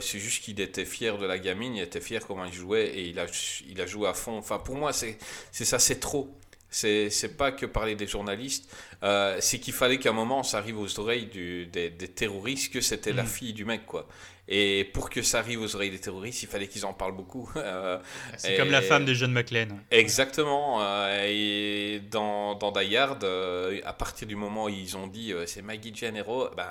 c'est 0.00 0.20
juste 0.20 0.44
qu'il 0.44 0.60
était 0.60 0.84
fier 0.84 1.18
de 1.18 1.26
la 1.26 1.36
gamine, 1.36 1.74
il 1.74 1.82
était 1.82 2.00
fier 2.00 2.24
comment 2.24 2.44
il 2.44 2.52
jouait 2.52 2.86
et 2.96 3.08
il 3.08 3.18
a, 3.18 3.26
il 3.68 3.80
a 3.80 3.86
joué 3.86 4.06
à 4.08 4.14
fond. 4.14 4.38
Enfin, 4.38 4.58
pour 4.58 4.76
moi, 4.76 4.92
c'est 4.92 5.18
ça, 5.50 5.80
c'est 5.80 5.98
trop. 5.98 6.32
C'est 6.68 7.36
pas 7.36 7.52
que 7.52 7.64
parler 7.66 7.94
des 7.94 8.06
journalistes, 8.06 8.70
euh, 9.02 9.36
c'est 9.40 9.58
qu'il 9.60 9.72
fallait 9.72 9.98
qu'à 9.98 10.10
un 10.10 10.12
moment 10.12 10.42
ça 10.42 10.58
arrive 10.58 10.78
aux 10.78 11.00
oreilles 11.00 11.26
du- 11.26 11.66
des, 11.66 11.90
des 11.90 12.08
terroristes 12.08 12.72
que 12.72 12.80
c'était 12.80 13.12
la 13.12 13.22
Mm. 13.22 13.26
fille 13.26 13.52
du 13.52 13.64
mec, 13.64 13.86
quoi. 13.86 14.06
Et 14.48 14.84
pour 14.94 15.10
que 15.10 15.22
ça 15.22 15.40
arrive 15.40 15.60
aux 15.60 15.74
oreilles 15.74 15.90
des 15.90 15.98
terroristes, 15.98 16.42
il 16.44 16.48
fallait 16.48 16.68
qu'ils 16.68 16.84
en 16.86 16.92
parlent 16.92 17.16
beaucoup. 17.16 17.50
Euh, 17.56 17.98
C'est 18.36 18.56
comme 18.56 18.70
la 18.70 18.82
femme 18.82 19.04
de 19.04 19.12
John 19.14 19.32
McClane. 19.32 19.80
Exactement. 19.90 20.82
euh, 20.82 21.24
et 21.28 22.00
dans, 22.10 22.54
dans 22.54 22.70
Die 22.72 22.96
Hard, 22.96 23.24
euh, 23.24 23.80
à 23.84 23.92
partir 23.92 24.26
du 24.28 24.36
moment 24.36 24.64
où 24.64 24.68
ils 24.68 24.96
ont 24.96 25.06
dit 25.08 25.32
c'est 25.46 25.62
Maggie 25.62 25.94
Gennaro, 25.94 26.48
ben 26.56 26.64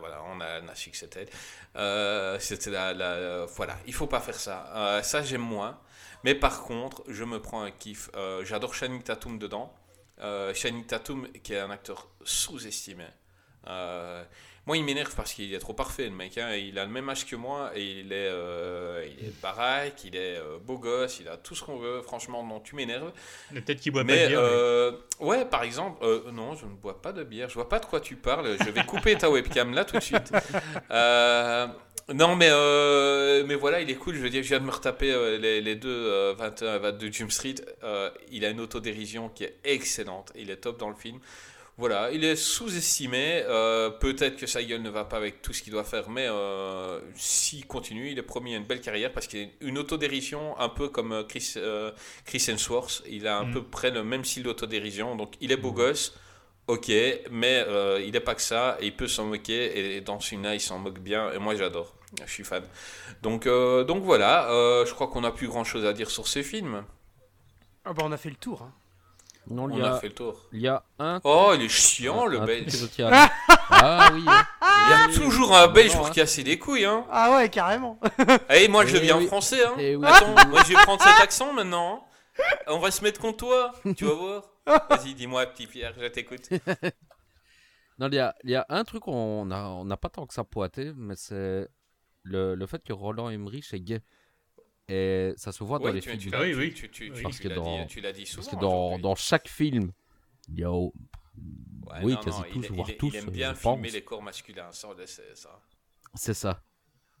voilà, 0.00 0.22
on 0.32 0.40
a, 0.40 0.60
on 0.64 0.68
a 0.68 0.74
su 0.74 0.90
que 0.90 0.96
c'était 0.96 1.26
elle. 1.74 2.40
C'était 2.40 2.70
la, 2.70 2.92
la- 2.94 3.44
voilà, 3.46 3.76
il 3.86 3.92
faut 3.94 4.06
pas 4.06 4.20
faire 4.20 4.34
ça. 4.36 5.00
Ça 5.02 5.22
j'aime 5.22 5.40
moins. 5.42 5.78
Mais 6.24 6.34
par 6.34 6.62
contre, 6.62 7.02
je 7.08 7.24
me 7.24 7.40
prends 7.40 7.62
un 7.62 7.70
kiff. 7.70 8.10
Euh, 8.16 8.44
J'adore 8.44 8.74
Channing 8.74 9.02
Tatum 9.02 9.38
dedans. 9.38 9.72
Euh, 10.20 10.52
Channing 10.54 10.84
Tatum, 10.84 11.26
qui 11.42 11.54
est 11.54 11.58
un 11.60 11.70
acteur 11.70 12.08
sous-estimé. 12.24 13.04
Euh, 13.66 14.22
moi, 14.66 14.76
il 14.76 14.84
m'énerve 14.84 15.14
parce 15.14 15.32
qu'il 15.32 15.52
est 15.54 15.58
trop 15.58 15.72
parfait, 15.72 16.04
le 16.04 16.10
mec. 16.10 16.36
hein. 16.36 16.54
Il 16.54 16.78
a 16.78 16.84
le 16.84 16.90
même 16.90 17.08
âge 17.08 17.24
que 17.26 17.34
moi 17.34 17.72
et 17.74 18.00
il 18.00 18.12
est, 18.12 18.28
euh, 18.30 19.06
il 19.10 19.26
est 19.26 19.40
baraque, 19.40 20.04
il 20.04 20.14
est 20.14 20.36
euh, 20.36 20.58
beau 20.62 20.76
gosse, 20.78 21.18
il 21.20 21.28
a 21.28 21.38
tout 21.38 21.54
ce 21.54 21.64
qu'on 21.64 21.78
veut. 21.78 22.02
Franchement, 22.02 22.44
non, 22.44 22.60
tu 22.60 22.74
m'énerves. 22.76 23.10
Mais 23.50 23.62
Peut-être 23.62 23.80
qu'il 23.80 23.92
boit 23.92 24.02
pas 24.02 24.12
Mais 24.12 24.24
de 24.24 24.28
bière. 24.28 24.40
mais- 24.42 24.46
euh, 24.50 24.92
ouais, 25.20 25.44
par 25.46 25.62
exemple, 25.62 26.04
non, 26.32 26.54
je 26.54 26.66
ne 26.66 26.72
bois 26.74 27.00
pas 27.00 27.12
de 27.12 27.24
bière. 27.24 27.48
Je 27.48 27.54
vois 27.54 27.68
pas 27.70 27.78
de 27.78 27.86
quoi 27.86 28.00
tu 28.00 28.16
parles. 28.16 28.56
Je 28.62 28.70
vais 28.70 28.84
couper 28.84 29.16
ta 29.16 29.30
webcam 29.30 29.72
là 29.72 29.84
tout 29.86 29.96
de 29.96 30.02
suite. 30.02 30.30
Euh, 32.10 32.14
non, 32.14 32.36
mais 32.36 32.48
euh, 32.50 33.44
mais 33.46 33.54
voilà, 33.54 33.80
il 33.80 33.90
est 33.90 33.94
cool. 33.94 34.14
Je 34.16 34.20
veux 34.20 34.30
dire, 34.30 34.42
je 34.42 34.48
viens 34.48 34.60
de 34.60 34.64
me 34.64 34.70
retaper 34.70 35.12
euh, 35.12 35.38
les, 35.38 35.60
les 35.60 35.76
deux 35.76 35.88
euh, 35.90 36.34
21 36.36 36.76
et 36.76 36.78
22 36.78 37.12
Jump 37.12 37.30
Street. 37.32 37.54
Euh, 37.84 38.10
il 38.30 38.44
a 38.44 38.50
une 38.50 38.60
autodérision 38.60 39.28
qui 39.28 39.44
est 39.44 39.56
excellente. 39.64 40.32
Il 40.36 40.50
est 40.50 40.56
top 40.56 40.78
dans 40.78 40.88
le 40.88 40.96
film. 40.96 41.18
Voilà, 41.78 42.10
il 42.12 42.24
est 42.24 42.36
sous-estimé. 42.36 43.42
euh, 43.48 43.88
Peut-être 43.90 44.36
que 44.36 44.46
sa 44.46 44.62
gueule 44.62 44.82
ne 44.82 44.90
va 44.90 45.04
pas 45.06 45.16
avec 45.16 45.40
tout 45.40 45.54
ce 45.54 45.62
qu'il 45.62 45.72
doit 45.72 45.84
faire, 45.84 46.10
mais 46.10 46.26
euh, 46.28 47.00
s'il 47.14 47.66
continue, 47.66 48.10
il 48.10 48.18
est 48.18 48.22
promis 48.22 48.54
à 48.54 48.58
une 48.58 48.64
belle 48.66 48.82
carrière 48.82 49.12
parce 49.12 49.26
qu'il 49.26 49.40
a 49.40 49.46
une 49.62 49.78
autodérision 49.78 50.58
un 50.58 50.68
peu 50.68 50.88
comme 50.90 51.12
euh, 51.12 51.22
Chris, 51.24 51.54
euh, 51.56 51.90
Chris 52.26 52.44
Hemsworth. 52.48 53.02
Il 53.08 53.26
a 53.26 53.38
à 53.38 53.44
Mm. 53.44 53.52
peu 53.52 53.62
près 53.62 53.90
le 53.90 54.04
même 54.04 54.24
style 54.24 54.42
d'autodérision. 54.42 55.16
Donc 55.16 55.34
il 55.40 55.52
est 55.52 55.56
beau 55.56 55.72
gosse, 55.72 56.14
ok, 56.66 56.88
mais 57.30 57.64
euh, 57.66 58.02
il 58.04 58.12
n'est 58.12 58.20
pas 58.20 58.34
que 58.34 58.42
ça. 58.42 58.76
Et 58.80 58.86
il 58.86 58.96
peut 58.96 59.08
s'en 59.08 59.24
moquer. 59.26 59.96
Et 59.96 60.00
dans 60.02 60.20
Suna, 60.20 60.54
il 60.54 60.60
s'en 60.60 60.78
moque 60.78 60.98
bien. 60.98 61.32
Et 61.32 61.38
moi, 61.38 61.54
j'adore. 61.54 61.94
Je 62.26 62.30
suis 62.32 62.44
fan. 62.44 62.62
Donc, 63.22 63.46
euh, 63.46 63.84
donc 63.84 64.02
voilà, 64.02 64.50
euh, 64.50 64.84
je 64.86 64.92
crois 64.94 65.08
qu'on 65.08 65.20
n'a 65.20 65.30
plus 65.30 65.48
grand 65.48 65.64
chose 65.64 65.84
à 65.86 65.92
dire 65.92 66.10
sur 66.10 66.26
ces 66.28 66.42
films. 66.42 66.84
Ah 67.84 67.92
bah 67.92 68.02
on 68.04 68.12
a 68.12 68.16
fait 68.16 68.30
le 68.30 68.36
tour. 68.36 68.62
hein. 68.62 68.72
Non, 69.48 69.68
il 69.70 69.76
On 69.76 69.78
y 69.78 69.82
a 69.82 69.94
a, 69.94 69.98
fait 70.00 70.08
le 70.08 70.14
tour. 70.14 70.48
il 70.52 70.60
y 70.60 70.68
a 70.68 70.82
un. 70.98 71.20
Oh, 71.24 71.52
il 71.54 71.62
est 71.62 71.68
chiant, 71.68 72.26
le 72.26 72.40
belge. 72.40 72.74
Ah 73.70 74.10
oui. 74.12 74.22
hein. 74.26 74.46
Il 74.62 74.90
y 74.90 74.94
a 74.94 75.08
toujours 75.14 75.56
un 75.56 75.68
belge 75.68 75.96
pour 75.96 76.06
hein. 76.08 76.10
casser 76.10 76.42
les 76.42 76.58
couilles, 76.58 76.84
hein. 76.84 77.06
Ah 77.10 77.32
ouais, 77.36 77.48
carrément. 77.48 77.98
Eh, 78.50 78.68
moi, 78.68 78.84
je 78.84 78.96
Eh 78.96 79.00
deviens 79.00 79.16
oui. 79.18 79.26
français, 79.26 79.64
hein. 79.64 79.74
Eh 79.78 79.96
oui. 79.96 80.06
Attends, 80.06 80.34
moi, 80.48 80.62
je 80.64 80.68
vais 80.68 80.82
prendre 80.82 81.02
cet 81.02 81.20
accent 81.20 81.52
maintenant. 81.52 82.04
hein. 82.38 82.44
On 82.68 82.78
va 82.78 82.90
se 82.90 83.02
mettre 83.02 83.20
contre 83.20 83.38
toi, 83.38 83.72
tu 83.96 84.04
vas 84.04 84.14
voir. 84.14 84.42
Vas-y, 84.88 85.14
dis-moi, 85.14 85.46
petit 85.46 85.66
Pierre, 85.66 85.94
je 85.98 86.06
t'écoute. 86.06 86.48
Non, 87.98 88.08
il 88.08 88.14
y 88.14 88.18
a, 88.18 88.34
il 88.44 88.50
y 88.50 88.56
a 88.56 88.64
un 88.70 88.82
truc 88.84 89.02
qu'on 89.02 89.44
n'a 89.44 89.68
on 89.68 89.84
n'a 89.84 89.98
pas 89.98 90.08
tant 90.08 90.26
que 90.26 90.32
ça 90.32 90.42
pointé, 90.42 90.92
mais 90.96 91.16
c'est 91.16 91.68
le, 92.22 92.54
le 92.54 92.66
fait 92.66 92.82
que 92.82 92.92
Roland 92.92 93.30
Emmerich 93.30 93.72
est 93.72 93.80
gay. 93.80 94.00
Et 94.88 95.32
ça 95.36 95.52
se 95.52 95.62
voit 95.62 95.78
dans 95.78 95.92
les 95.92 96.00
tu, 96.00 96.10
films. 96.10 96.20
tu, 96.20 96.30
Ah 96.32 96.40
oui, 96.42 96.54
oui. 96.54 96.74
tu- 96.74 96.90
tu- 96.90 97.10
Oui. 97.10 97.16
tu- 97.16 97.22
Parce 97.22 97.36
tu 97.36 97.42
que 97.44 97.48
l'as 97.48 97.54
dans- 97.54 97.80
dit- 97.82 97.86
tu 97.86 98.00
l'as 98.00 98.12
dit 98.12 98.26
souvent. 98.26 98.42
Parce 98.44 98.56
que 98.56 98.60
dans, 98.60 98.98
dans 98.98 99.14
chaque 99.14 99.48
film, 99.48 99.92
il 100.48 100.58
y 100.58 100.64
a. 100.64 100.70
Ouais, 100.72 100.90
oui, 102.02 102.12
non, 102.12 102.18
quasi 102.20 102.40
non, 102.40 102.46
tous, 102.52 102.64
il, 102.66 102.72
voire 102.72 102.90
il- 102.90 102.96
tous, 102.96 103.08
Il 103.08 103.16
aime 103.16 103.30
bien 103.30 103.50
je 103.54 103.58
filmer 103.60 103.82
pense. 103.82 103.92
les 103.92 104.02
corps 104.04 104.22
masculins, 104.22 104.72
ça, 104.72 104.88
on 104.88 104.94
le 104.94 105.06
sait, 105.06 105.34
ça. 105.34 105.60
C'est 106.14 106.34
ça. 106.34 106.62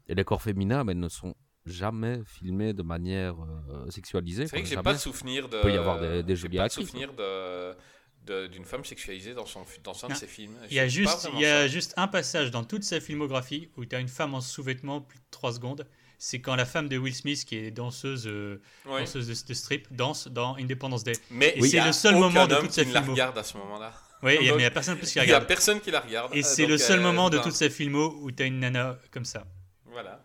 Et 0.08 0.14
les 0.14 0.24
corps 0.24 0.42
féminins, 0.42 0.82
mais 0.84 0.94
ne 0.94 1.08
sont 1.08 1.34
jamais 1.64 2.20
filmés 2.24 2.72
de 2.72 2.82
manière 2.82 3.36
euh, 3.40 3.88
sexualisée. 3.90 4.46
C'est 4.46 4.56
vrai 4.56 4.62
que 4.62 4.68
j'ai 4.68 4.76
pas 4.82 4.92
de 4.94 4.98
souvenir 4.98 5.48
de. 5.48 5.56
Il 5.58 5.62
peut 5.62 5.72
y 5.72 5.76
avoir 5.76 6.00
des- 6.00 6.22
des 6.24 6.36
jolies 6.36 6.56
pas 6.56 6.62
de 6.64 6.66
actrices, 6.66 6.88
souvenir 6.88 7.12
de 7.14 7.18
de- 7.22 7.76
d'une 8.26 8.64
femme 8.64 8.84
sexualisée 8.84 9.34
dans 9.34 9.46
son 9.46 9.64
dans 9.82 10.04
un 10.04 10.08
de 10.08 10.14
ses 10.14 10.26
films. 10.26 10.56
Il 10.70 10.76
y 10.76 10.80
a, 10.80 10.86
juste, 10.88 11.28
il 11.34 11.40
y 11.40 11.46
a 11.46 11.66
juste 11.66 11.94
un 11.96 12.06
passage 12.08 12.50
dans 12.50 12.62
toute 12.64 12.84
sa 12.84 13.00
filmographie 13.00 13.68
où 13.76 13.84
tu 13.84 13.96
as 13.96 13.98
une 14.00 14.08
femme 14.08 14.34
en 14.34 14.40
sous-vêtements 14.40 15.00
plus 15.00 15.18
de 15.18 15.24
3 15.30 15.54
secondes. 15.54 15.86
C'est 16.18 16.40
quand 16.40 16.54
la 16.54 16.66
femme 16.66 16.88
de 16.88 16.98
Will 16.98 17.14
Smith, 17.14 17.44
qui 17.46 17.56
est 17.56 17.70
danseuse, 17.70 18.26
euh, 18.26 18.60
danseuse 18.86 19.26
de, 19.26 19.48
de 19.48 19.54
strip, 19.54 19.88
danse 19.90 20.28
dans 20.28 20.54
Independence 20.56 21.02
Day. 21.02 21.12
Mais 21.30 21.54
y 21.56 21.68
c'est 21.70 21.78
a 21.78 21.86
le 21.86 21.92
seul 21.92 22.16
moment 22.16 22.46
de 22.46 22.56
toute 22.56 22.72
sa 22.72 22.82
qui 22.82 22.90
ne 22.90 22.94
la 22.94 23.00
filmo. 23.00 23.14
regarde 23.14 23.38
à 23.38 23.42
ce 23.42 23.56
moment-là. 23.56 23.92
Oui, 24.22 24.34
il 24.38 24.42
n'y 24.42 24.48
a, 24.48 24.50
Donc, 24.50 24.56
mais 24.58 24.62
il 24.62 24.64
y 24.64 24.66
a 24.66 24.70
personne 24.70 24.98
plus 24.98 25.10
qui 25.10 25.16
la 25.18 25.24
Il 25.24 25.28
y 25.28 25.32
a 25.32 25.36
regarde. 25.36 25.48
personne 25.48 25.80
qui 25.80 25.90
la 25.90 26.00
regarde. 26.00 26.36
Et 26.36 26.42
c'est 26.42 26.66
le 26.66 26.76
seul 26.76 26.98
euh, 26.98 27.02
moment 27.02 27.30
de 27.30 27.38
toute 27.38 27.54
sa 27.54 27.70
filmo 27.70 28.18
où 28.20 28.30
tu 28.30 28.42
as 28.42 28.46
une 28.46 28.60
nana 28.60 28.98
comme 29.10 29.24
ça. 29.24 29.46
Voilà. 29.86 30.20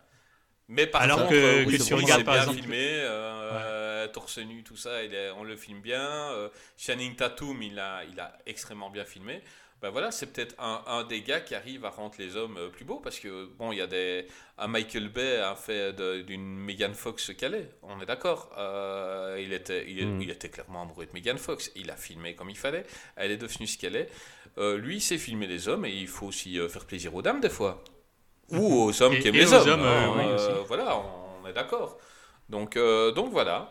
Mais 0.68 0.86
par 0.86 1.00
Alors 1.00 1.18
contre, 1.20 1.30
que- 1.30 1.34
euh, 1.34 1.64
que 1.64 1.68
oui, 1.70 1.78
tu 1.78 1.94
regardes, 1.94 2.24
par 2.24 2.36
exemple- 2.36 2.58
filmé, 2.58 2.76
euh, 2.78 3.52
torse 4.08 4.38
nu, 4.38 4.62
tout 4.62 4.76
ça, 4.76 5.02
il 5.04 5.14
est- 5.14 5.30
on 5.32 5.44
le 5.44 5.56
filme 5.56 5.80
bien. 5.80 6.00
Euh, 6.32 6.48
Channing 6.76 7.16
Tatum, 7.16 7.62
il 7.62 7.78
a, 7.78 8.02
il 8.10 8.18
a 8.20 8.36
extrêmement 8.46 8.90
bien 8.90 9.04
filmé. 9.04 9.42
Ben 9.82 9.90
voilà, 9.90 10.10
c'est 10.10 10.32
peut-être 10.32 10.54
un, 10.58 10.82
un 10.86 11.04
des 11.04 11.20
gars 11.20 11.40
qui 11.40 11.54
arrive 11.54 11.84
à 11.84 11.90
rendre 11.90 12.14
les 12.18 12.34
hommes 12.34 12.56
euh, 12.56 12.68
plus 12.70 12.86
beaux 12.86 12.98
parce 12.98 13.18
que 13.18 13.44
bon, 13.58 13.72
il 13.72 13.78
y 13.78 13.82
a 13.82 13.86
des 13.86 14.26
un 14.56 14.68
Michael 14.68 15.10
Bay 15.10 15.36
a 15.36 15.54
fait 15.54 15.92
d'une 16.24 16.56
Megan 16.56 16.94
Fox 16.94 17.30
calée, 17.36 17.68
on 17.82 18.00
est 18.00 18.06
d'accord. 18.06 18.50
Euh, 18.56 19.38
il 19.38 19.52
était 19.52 19.84
il, 19.86 20.06
Mm. 20.06 20.22
il 20.22 20.30
était 20.30 20.48
clairement 20.48 20.80
amoureux 20.82 21.04
de 21.04 21.12
Megan 21.12 21.36
Fox. 21.36 21.70
Il 21.76 21.90
a 21.90 21.96
filmé 21.96 22.34
comme 22.34 22.48
il 22.48 22.56
fallait. 22.56 22.86
Elle 23.16 23.30
est 23.32 23.36
devenue 23.36 23.66
ce 23.66 23.76
qu'elle 23.76 23.96
est. 23.96 24.08
Euh, 24.56 24.78
lui, 24.78 24.96
il 24.96 25.00
sait 25.02 25.18
filmer 25.18 25.46
les 25.46 25.68
hommes 25.68 25.84
et 25.84 25.90
il 25.92 26.08
faut 26.08 26.26
aussi 26.28 26.58
euh, 26.58 26.70
faire 26.70 26.86
plaisir 26.86 27.14
aux 27.14 27.20
dames 27.20 27.40
des 27.40 27.50
fois 27.50 27.84
ou 28.48 28.84
aux 28.84 29.02
hommes 29.02 29.12
Et- 29.12 29.20
qui 29.20 29.28
aiment 29.28 29.34
les 29.34 29.52
hommes. 29.52 29.68
hommes, 29.68 29.82
euh, 29.84 30.08
oui, 30.16 30.24
euh, 30.24 30.62
voilà, 30.66 30.96
on 31.42 31.46
est 31.46 31.52
d'accord. 31.52 31.98
Donc, 32.48 32.76
euh, 32.78 33.12
donc 33.12 33.30
voilà. 33.30 33.70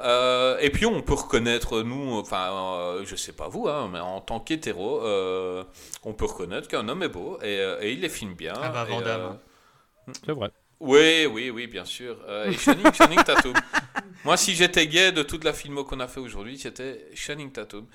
Euh, 0.00 0.58
et 0.60 0.70
puis 0.70 0.86
on 0.86 1.02
peut 1.02 1.14
reconnaître, 1.14 1.82
nous, 1.82 2.12
enfin, 2.18 2.50
euh, 2.80 3.04
je 3.06 3.16
sais 3.16 3.32
pas 3.32 3.48
vous, 3.48 3.68
hein, 3.68 3.88
mais 3.92 4.00
en 4.00 4.20
tant 4.20 4.40
qu'hétéro, 4.40 5.00
euh, 5.02 5.64
on 6.04 6.12
peut 6.14 6.26
reconnaître 6.26 6.68
qu'un 6.68 6.88
homme 6.88 7.02
est 7.02 7.08
beau 7.08 7.38
et, 7.42 7.58
euh, 7.60 7.80
et 7.80 7.92
il 7.92 8.00
les 8.00 8.08
filme 8.10 8.34
bien. 8.34 8.54
Ah 8.60 8.68
bah, 8.70 8.86
et, 8.88 8.90
Van 8.90 9.00
Damme. 9.00 9.38
euh, 10.08 10.12
C'est 10.24 10.32
vrai. 10.32 10.50
oui, 10.80 11.26
oui, 11.26 11.50
oui, 11.50 11.66
bien 11.66 11.84
sûr. 11.84 12.18
Euh, 12.28 12.50
et 12.50 12.56
Channing, 12.58 12.92
Channing 12.92 13.22
Tatum. 13.24 13.54
Moi, 14.24 14.36
si 14.36 14.54
j'étais 14.54 14.86
gay 14.88 15.12
de 15.12 15.22
toute 15.22 15.44
la 15.44 15.52
filmo 15.54 15.84
qu'on 15.84 16.00
a 16.00 16.08
fait 16.08 16.20
aujourd'hui, 16.20 16.58
c'était 16.58 17.08
Channing 17.14 17.52
Tatum. 17.52 17.86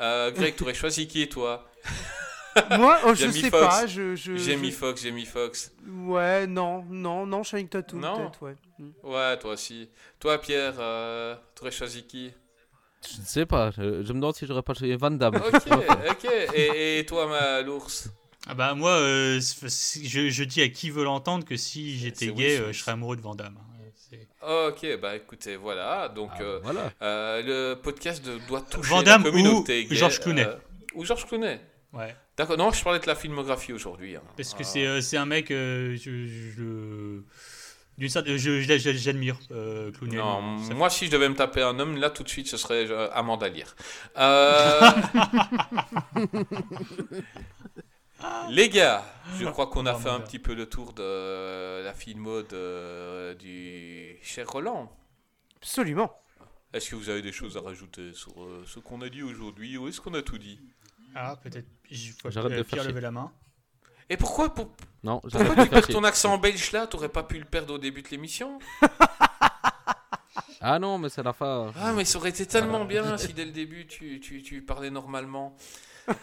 Euh, 0.00 0.30
Greg, 0.32 0.56
tu 0.56 0.62
aurais 0.64 0.74
choisi 0.74 1.08
qui, 1.08 1.28
toi? 1.28 1.68
Moi, 2.78 2.98
oh, 3.06 3.14
je 3.14 3.30
sais 3.30 3.50
pas. 3.50 3.86
Je, 3.86 4.16
je, 4.16 4.36
Jamie 4.36 4.70
je- 4.70 4.76
Foxx, 4.76 5.02
Jamie 5.02 5.24
Foxx. 5.26 5.72
Ouais, 5.86 6.46
non, 6.46 6.84
non, 6.88 7.26
non, 7.26 7.42
Shining 7.42 7.68
Tattoo, 7.68 7.96
Non. 7.98 8.16
peut-être, 8.16 8.42
ouais. 8.42 8.56
Mm. 8.78 8.90
Ouais, 9.04 9.38
toi 9.38 9.52
aussi. 9.52 9.88
Toi, 10.18 10.38
Pierre, 10.38 10.74
euh, 10.78 11.34
tu 11.54 11.62
aurais 11.62 11.70
choisi 11.70 12.04
qui? 12.04 12.32
Je 13.08 13.20
ne 13.20 13.26
sais 13.26 13.46
pas. 13.46 13.70
Je, 13.70 13.82
je 14.02 14.12
me 14.12 14.18
demande 14.20 14.34
si 14.34 14.44
j'aurais 14.46 14.62
pas 14.62 14.74
choisi 14.74 14.94
Van 14.96 15.10
Damme. 15.10 15.36
Ok, 15.36 15.62
ok. 16.10 16.30
Et, 16.54 16.98
et 16.98 17.06
toi, 17.06 17.26
ma 17.28 17.62
l'ours? 17.62 18.08
Ah 18.48 18.54
bah 18.54 18.74
moi, 18.74 18.90
euh, 18.92 19.40
je, 19.40 20.28
je 20.30 20.44
dis 20.44 20.62
à 20.62 20.68
qui 20.68 20.90
veut 20.90 21.04
l'entendre 21.04 21.44
que 21.44 21.56
si 21.56 21.96
j'étais 21.98 22.26
C'est 22.26 22.32
gay, 22.32 22.58
euh, 22.58 22.72
je 22.72 22.80
serais 22.80 22.92
amoureux 22.92 23.16
de 23.16 23.20
Van 23.20 23.34
Damme. 23.34 23.58
C'est- 23.94 24.26
Ok, 24.42 24.98
bah 25.02 25.14
écoutez, 25.16 25.56
voilà. 25.56 26.08
Donc, 26.08 26.30
Ah, 26.34 26.42
euh, 26.42 26.60
voilà. 26.62 26.90
euh, 27.02 27.42
le 27.74 27.80
podcast 27.80 28.24
de- 28.24 28.38
doit 28.48 28.62
toucher 28.62 28.88
Van 28.88 29.02
Damme 29.02 29.22
la 29.24 29.30
communauté 29.30 29.84
ou 29.84 29.88
gay, 29.90 29.94
Georges 29.96 30.20
Clooney. 30.20 30.44
euh, 30.46 30.54
ou 30.94 31.04
Georges 31.04 31.26
Clooney. 31.26 31.60
Ouais. 31.92 32.14
D'accord, 32.36 32.56
non, 32.58 32.70
je 32.70 32.82
parlais 32.84 32.98
de 33.00 33.06
la 33.06 33.14
filmographie 33.14 33.72
aujourd'hui. 33.72 34.16
hein. 34.16 34.22
Parce 34.36 34.52
que 34.54 34.62
Euh, 34.62 34.66
c'est 34.66 34.86
euh, 34.86 35.00
c'est 35.00 35.16
un 35.16 35.26
mec, 35.26 35.50
euh, 35.50 35.96
je, 35.96 36.26
je- 36.26 37.22
j'admire 38.92 39.36
euh. 39.50 39.90
Non, 40.02 40.40
moi, 40.42 40.90
si 40.90 41.06
je 41.06 41.10
devais 41.10 41.28
me 41.28 41.34
taper 41.34 41.62
un 41.62 41.78
homme, 41.80 41.96
là, 41.96 42.10
tout 42.10 42.22
de 42.22 42.28
suite, 42.28 42.46
ce 42.46 42.56
serait 42.56 42.88
euh, 42.90 43.10
Amanda 43.12 43.48
Lear. 43.48 43.74
Euh, 44.18 44.80
Les 48.50 48.68
gars, 48.68 49.04
je 49.38 49.46
crois 49.46 49.68
qu'on 49.68 49.86
a 49.86 49.94
fait 49.94 50.08
un 50.08 50.20
petit 50.20 50.38
peu 50.40 50.54
le 50.54 50.66
tour 50.66 50.92
de 50.92 51.82
la 51.84 51.94
filmo 51.94 52.42
de, 52.42 53.34
du 53.34 54.16
cher 54.22 54.48
Roland. 54.48 54.90
Absolument. 55.56 56.12
Est-ce 56.72 56.90
que 56.90 56.96
vous 56.96 57.08
avez 57.08 57.22
des 57.22 57.32
choses 57.32 57.56
à 57.56 57.60
rajouter 57.60 58.12
sur 58.12 58.42
euh, 58.42 58.62
ce 58.66 58.78
qu'on 58.80 59.00
a 59.02 59.08
dit 59.08 59.22
aujourd'hui 59.22 59.76
ou 59.78 59.86
est-ce 59.88 60.00
qu'on 60.00 60.14
a 60.14 60.22
tout 60.22 60.38
dit? 60.38 60.58
Ah, 61.14 61.36
peut-être. 61.42 61.66
Je 61.90 62.12
vois 62.22 62.30
J'arrête 62.30 62.52
de 62.52 62.58
euh, 62.58 62.64
faire 62.64 62.80
chier. 62.82 62.88
lever 62.90 63.00
la 63.00 63.10
main. 63.10 63.32
Et 64.10 64.16
pourquoi, 64.16 64.54
pour- 64.54 64.70
Non, 65.02 65.20
pourquoi 65.20 65.30
j'arrête 65.40 65.56
tu 65.58 65.64
de 65.64 65.68
perds 65.70 65.88
ton 65.88 66.04
accent 66.04 66.38
belge 66.38 66.72
là 66.72 66.86
T'aurais 66.86 67.08
pas 67.10 67.22
pu 67.22 67.38
le 67.38 67.44
perdre 67.44 67.74
au 67.74 67.78
début 67.78 68.02
de 68.02 68.08
l'émission? 68.08 68.58
Ah 70.60 70.78
non, 70.78 70.98
mais 70.98 71.08
c'est 71.08 71.22
la 71.22 71.32
fin. 71.32 71.72
Ah, 71.76 71.92
mais 71.92 72.04
ça 72.04 72.18
aurait 72.18 72.30
été 72.30 72.44
tellement 72.46 72.84
bien 72.84 73.16
si 73.16 73.32
dès 73.32 73.44
le 73.44 73.52
début 73.52 73.86
tu, 73.86 74.18
tu, 74.20 74.42
tu 74.42 74.62
parlais 74.62 74.90
normalement. 74.90 75.56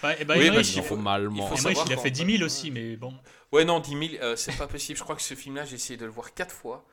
Bah, 0.00 0.16
et 0.16 0.24
bah, 0.24 0.34
Oui, 0.38 0.46
Emmerich, 0.46 0.66
bah, 0.76 0.80
il 0.80 0.82
faut- 0.84 0.94
Normalement. 0.94 1.34
il 1.34 1.38
faut 1.48 1.56
Emmerich, 1.56 1.76
savoir 1.76 1.86
il 1.88 1.92
a 1.94 1.96
fait 1.96 2.02
fait, 2.04 2.10
10 2.24 2.36
000 2.38 2.44
aussi, 2.46 2.70
mais 2.70 2.94
bon. 2.96 3.12
Ouais, 3.50 3.64
non, 3.64 3.80
10 3.80 4.10
000, 4.10 4.22
euh, 4.22 4.36
c'est 4.36 4.56
pas 4.56 4.68
possible. 4.68 4.96
Je 4.96 5.02
crois 5.02 5.16
que 5.16 5.22
ce 5.22 5.34
film-là, 5.34 5.64
j'ai 5.64 5.74
essayé 5.74 5.96
de 5.96 6.04
le 6.04 6.10
voir 6.12 6.34
quatre 6.34 6.54
fois 6.54 6.86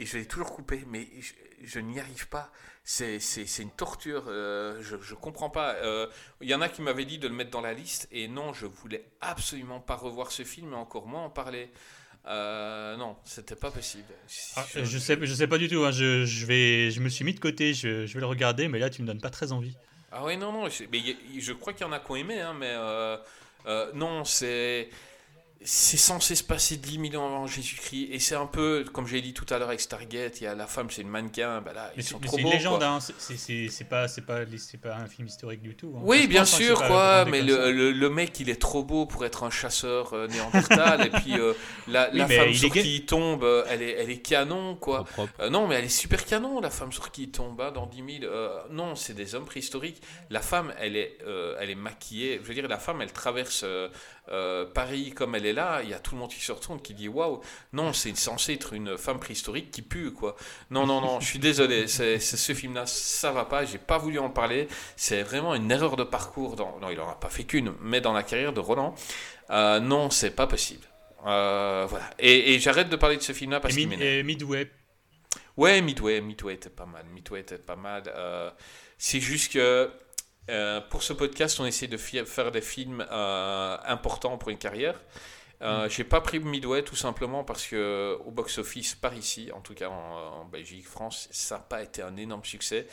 et 0.00 0.04
je 0.04 0.18
l'ai 0.18 0.26
toujours 0.26 0.52
coupé, 0.52 0.84
mais 0.88 1.06
je, 1.20 1.32
je 1.62 1.78
n'y 1.78 2.00
arrive 2.00 2.26
pas. 2.28 2.50
C'est 2.82 3.20
c'est- 3.20 3.46
c'est 3.46 3.62
une 3.62 3.70
torture. 3.70 4.24
euh, 4.28 4.80
je, 4.82 4.96
je 5.00 5.14
comprends 5.14 5.50
pas. 5.50 5.74
Euh, 5.76 6.06
Il 6.40 6.48
y 6.48 6.54
en 6.54 6.60
a 6.60 6.68
qui 6.68 6.82
m'avaient 6.82 7.04
dit 7.04 7.18
de 7.18 7.28
le 7.28 7.34
mettre 7.34 7.50
dans 7.50 7.60
la 7.60 7.72
liste 7.74 8.08
et 8.10 8.26
non, 8.28 8.52
je 8.52 8.66
voulais 8.66 9.04
absolument 9.20 9.80
pas 9.80 9.96
revoir 9.96 10.32
ce 10.32 10.42
film 10.44 10.72
et 10.72 10.76
encore 10.76 11.06
moins 11.06 11.24
en 11.24 11.30
parler. 11.30 11.70
Euh, 12.26 12.96
non, 12.96 13.16
c'était 13.24 13.54
pas 13.56 13.70
possible. 13.70 14.04
Ah, 14.56 14.64
Je- 14.74 14.98
sais, 14.98 15.16
je 15.20 15.34
sais 15.34 15.46
pas 15.46 15.58
du 15.58 15.68
tout. 15.68 15.84
hein, 15.84 15.90
Je, 15.90 16.24
je, 16.26 16.46
vais, 16.46 16.90
je 16.90 17.00
me 17.00 17.08
suis 17.08 17.24
mis 17.24 17.32
de 17.34 17.40
côté. 17.40 17.72
Je, 17.74 18.06
je 18.06 18.14
vais 18.14 18.20
le 18.20 18.26
regarder, 18.26 18.68
mais 18.68 18.78
là, 18.78 18.90
tu 18.90 19.02
me 19.02 19.06
donnes 19.06 19.20
pas 19.20 19.30
très 19.30 19.52
envie. 19.52 19.74
Ah 20.12 20.24
ouais, 20.24 20.36
non, 20.36 20.52
non, 20.52 20.68
je, 20.68 20.84
mais 20.90 21.00
je 21.38 21.52
crois 21.52 21.72
qu'il 21.72 21.86
y 21.86 21.88
en 21.88 21.92
a 21.92 22.00
qui 22.00 22.10
ont 22.10 22.16
aimé, 22.16 22.40
hein, 22.40 22.54
mais 22.58 22.70
euh, 22.76 23.16
euh, 23.66 23.92
non, 23.94 24.24
c'est. 24.24 24.88
C'est 25.62 25.98
censé 25.98 26.34
se 26.36 26.42
passer 26.42 26.78
10 26.78 27.10
000 27.10 27.22
ans 27.22 27.26
avant 27.26 27.46
Jésus-Christ, 27.46 28.08
et 28.12 28.18
c'est 28.18 28.34
un 28.34 28.46
peu, 28.46 28.82
comme 28.94 29.06
j'ai 29.06 29.20
dit 29.20 29.34
tout 29.34 29.44
à 29.52 29.58
l'heure 29.58 29.68
avec 29.68 29.80
Stargate, 29.80 30.40
il 30.40 30.44
y 30.44 30.46
a 30.46 30.54
la 30.54 30.66
femme, 30.66 30.88
c'est 30.90 31.02
une 31.02 31.08
mannequin, 31.10 31.60
bah 31.60 31.74
là, 31.74 31.90
Mais 31.96 32.02
ils 32.02 32.02
c'est 32.02 32.10
sont 32.12 32.18
mais 32.18 32.26
trop 32.28 32.36
c'est 32.38 32.42
une 32.44 32.50
légende, 32.50 32.82
hein. 32.82 32.98
c'est- 32.98 33.12
c'est- 33.18 33.36
c'est 33.36 33.68
c'est 33.68 33.84
pas, 33.84 34.08
c'est 34.08 34.22
pas, 34.22 34.38
c'est 34.56 34.80
pas 34.80 34.94
un 34.96 35.06
film 35.06 35.28
historique 35.28 35.60
du 35.60 35.76
tout. 35.76 35.92
hein. 35.98 36.00
Oui, 36.02 36.26
bien 36.28 36.46
sûr, 36.46 36.82
quoi, 36.86 37.26
mais 37.26 37.42
le, 37.42 37.72
le, 37.72 37.92
le 37.92 38.08
mec, 38.10 38.40
il 38.40 38.48
est 38.48 38.58
trop 38.58 38.82
beau 38.82 39.04
pour 39.04 39.26
être 39.26 39.42
un 39.42 39.50
chasseur 39.50 40.14
euh, 40.14 40.28
néandertal, 40.28 41.06
et 41.06 41.10
puis 41.10 41.38
euh, 41.38 41.52
la, 41.88 42.08
Oui, 42.10 42.18
la 42.20 42.26
femme 42.28 42.48
est 42.48 42.54
sur 42.54 42.72
qui 42.72 42.96
il 42.96 43.04
tombe, 43.04 43.44
euh, 43.44 43.62
elle 43.68 43.82
est, 43.82 43.96
elle 43.98 44.08
est 44.10 44.22
canon, 44.22 44.76
quoi. 44.76 45.04
Euh, 45.40 45.50
non, 45.50 45.66
mais 45.66 45.74
elle 45.74 45.84
est 45.84 45.88
super 45.90 46.24
canon, 46.24 46.62
la 46.62 46.70
femme 46.70 46.90
sur 46.90 47.10
qui 47.10 47.24
il 47.24 47.30
tombe 47.32 47.60
hein, 47.60 47.70
dans 47.70 47.84
10 47.84 48.20
000. 48.20 48.32
Euh, 48.32 48.58
non, 48.70 48.94
c'est 48.96 49.12
des 49.12 49.34
hommes 49.34 49.44
préhistoriques. 49.44 50.00
La 50.30 50.40
femme, 50.40 50.72
elle 50.78 50.96
est, 50.96 51.18
euh, 51.26 51.54
elle 51.60 51.68
est 51.68 51.74
maquillée. 51.74 52.40
Je 52.42 52.48
veux 52.48 52.54
dire, 52.54 52.66
la 52.66 52.78
femme, 52.78 53.02
elle 53.02 53.12
traverse 53.12 53.60
euh, 53.64 53.88
euh, 54.30 54.64
Paris 54.64 55.10
comme 55.10 55.34
elle 55.34 55.44
est 55.44 55.49
là. 55.52 55.80
Il 55.82 55.88
y 55.88 55.94
a 55.94 55.98
tout 55.98 56.14
le 56.14 56.20
monde 56.20 56.30
qui 56.30 56.40
se 56.40 56.52
retourne, 56.52 56.80
qui 56.80 56.94
dit 56.94 57.08
waouh. 57.08 57.40
Non, 57.72 57.92
c'est 57.92 58.16
censé 58.16 58.54
être 58.54 58.72
une 58.72 58.96
femme 58.96 59.18
préhistorique 59.18 59.70
qui 59.70 59.82
pue, 59.82 60.12
quoi. 60.12 60.36
Non, 60.70 60.86
non, 60.86 61.00
non, 61.00 61.20
je 61.20 61.26
suis 61.26 61.38
désolé. 61.38 61.86
C'est 61.88 62.18
ce 62.18 62.54
film-là, 62.54 62.86
ça 62.86 63.32
va 63.32 63.44
pas. 63.44 63.64
J'ai 63.64 63.78
pas 63.78 63.98
voulu 63.98 64.18
en 64.18 64.30
parler. 64.30 64.68
C'est 64.96 65.22
vraiment 65.22 65.54
une 65.54 65.70
erreur 65.70 65.96
de 65.96 66.04
parcours. 66.04 66.56
Dans... 66.56 66.78
Non, 66.80 66.90
il 66.90 67.00
en 67.00 67.08
a 67.08 67.14
pas 67.14 67.28
fait 67.28 67.44
qu'une, 67.44 67.72
mais 67.80 68.00
dans 68.00 68.12
la 68.12 68.22
carrière 68.22 68.52
de 68.52 68.60
Roland. 68.60 68.94
Euh, 69.50 69.80
non, 69.80 70.10
c'est 70.10 70.30
pas 70.30 70.46
possible. 70.46 70.86
Euh, 71.26 71.86
voilà. 71.88 72.08
Et, 72.18 72.54
et 72.54 72.58
j'arrête 72.60 72.88
de 72.88 72.96
parler 72.96 73.16
de 73.16 73.22
ce 73.22 73.32
film-là 73.32 73.60
parce 73.60 73.74
qu'il 73.74 74.02
et 74.02 74.22
Midway, 74.22 74.70
Ouais, 75.56 75.82
Midway, 75.82 76.20
Midway 76.20 76.54
était 76.54 76.70
pas 76.70 76.86
mal. 76.86 77.04
Midway 77.12 77.40
était 77.40 77.58
pas 77.58 77.76
mal. 77.76 78.04
Euh, 78.06 78.50
c'est 78.96 79.20
juste 79.20 79.52
que 79.52 79.90
euh, 80.48 80.80
pour 80.80 81.02
ce 81.02 81.12
podcast, 81.12 81.60
on 81.60 81.66
essaie 81.66 81.86
de 81.86 81.96
faire 81.96 82.50
des 82.50 82.60
films 82.60 83.06
euh, 83.10 83.76
importants 83.84 84.38
pour 84.38 84.50
une 84.50 84.58
carrière. 84.58 85.00
Euh, 85.62 85.88
J'ai 85.90 86.04
pas 86.04 86.20
pris 86.22 86.40
Midway 86.40 86.82
tout 86.82 86.96
simplement 86.96 87.44
parce 87.44 87.66
que 87.66 88.16
au 88.24 88.30
box-office 88.30 88.94
par 88.94 89.14
ici, 89.14 89.50
en 89.52 89.60
tout 89.60 89.74
cas 89.74 89.88
en, 89.88 90.40
en 90.42 90.44
Belgique, 90.46 90.86
France, 90.86 91.28
ça 91.32 91.56
n'a 91.56 91.60
pas 91.62 91.82
été 91.82 92.02
un 92.02 92.16
énorme 92.16 92.44
succès. 92.44 92.86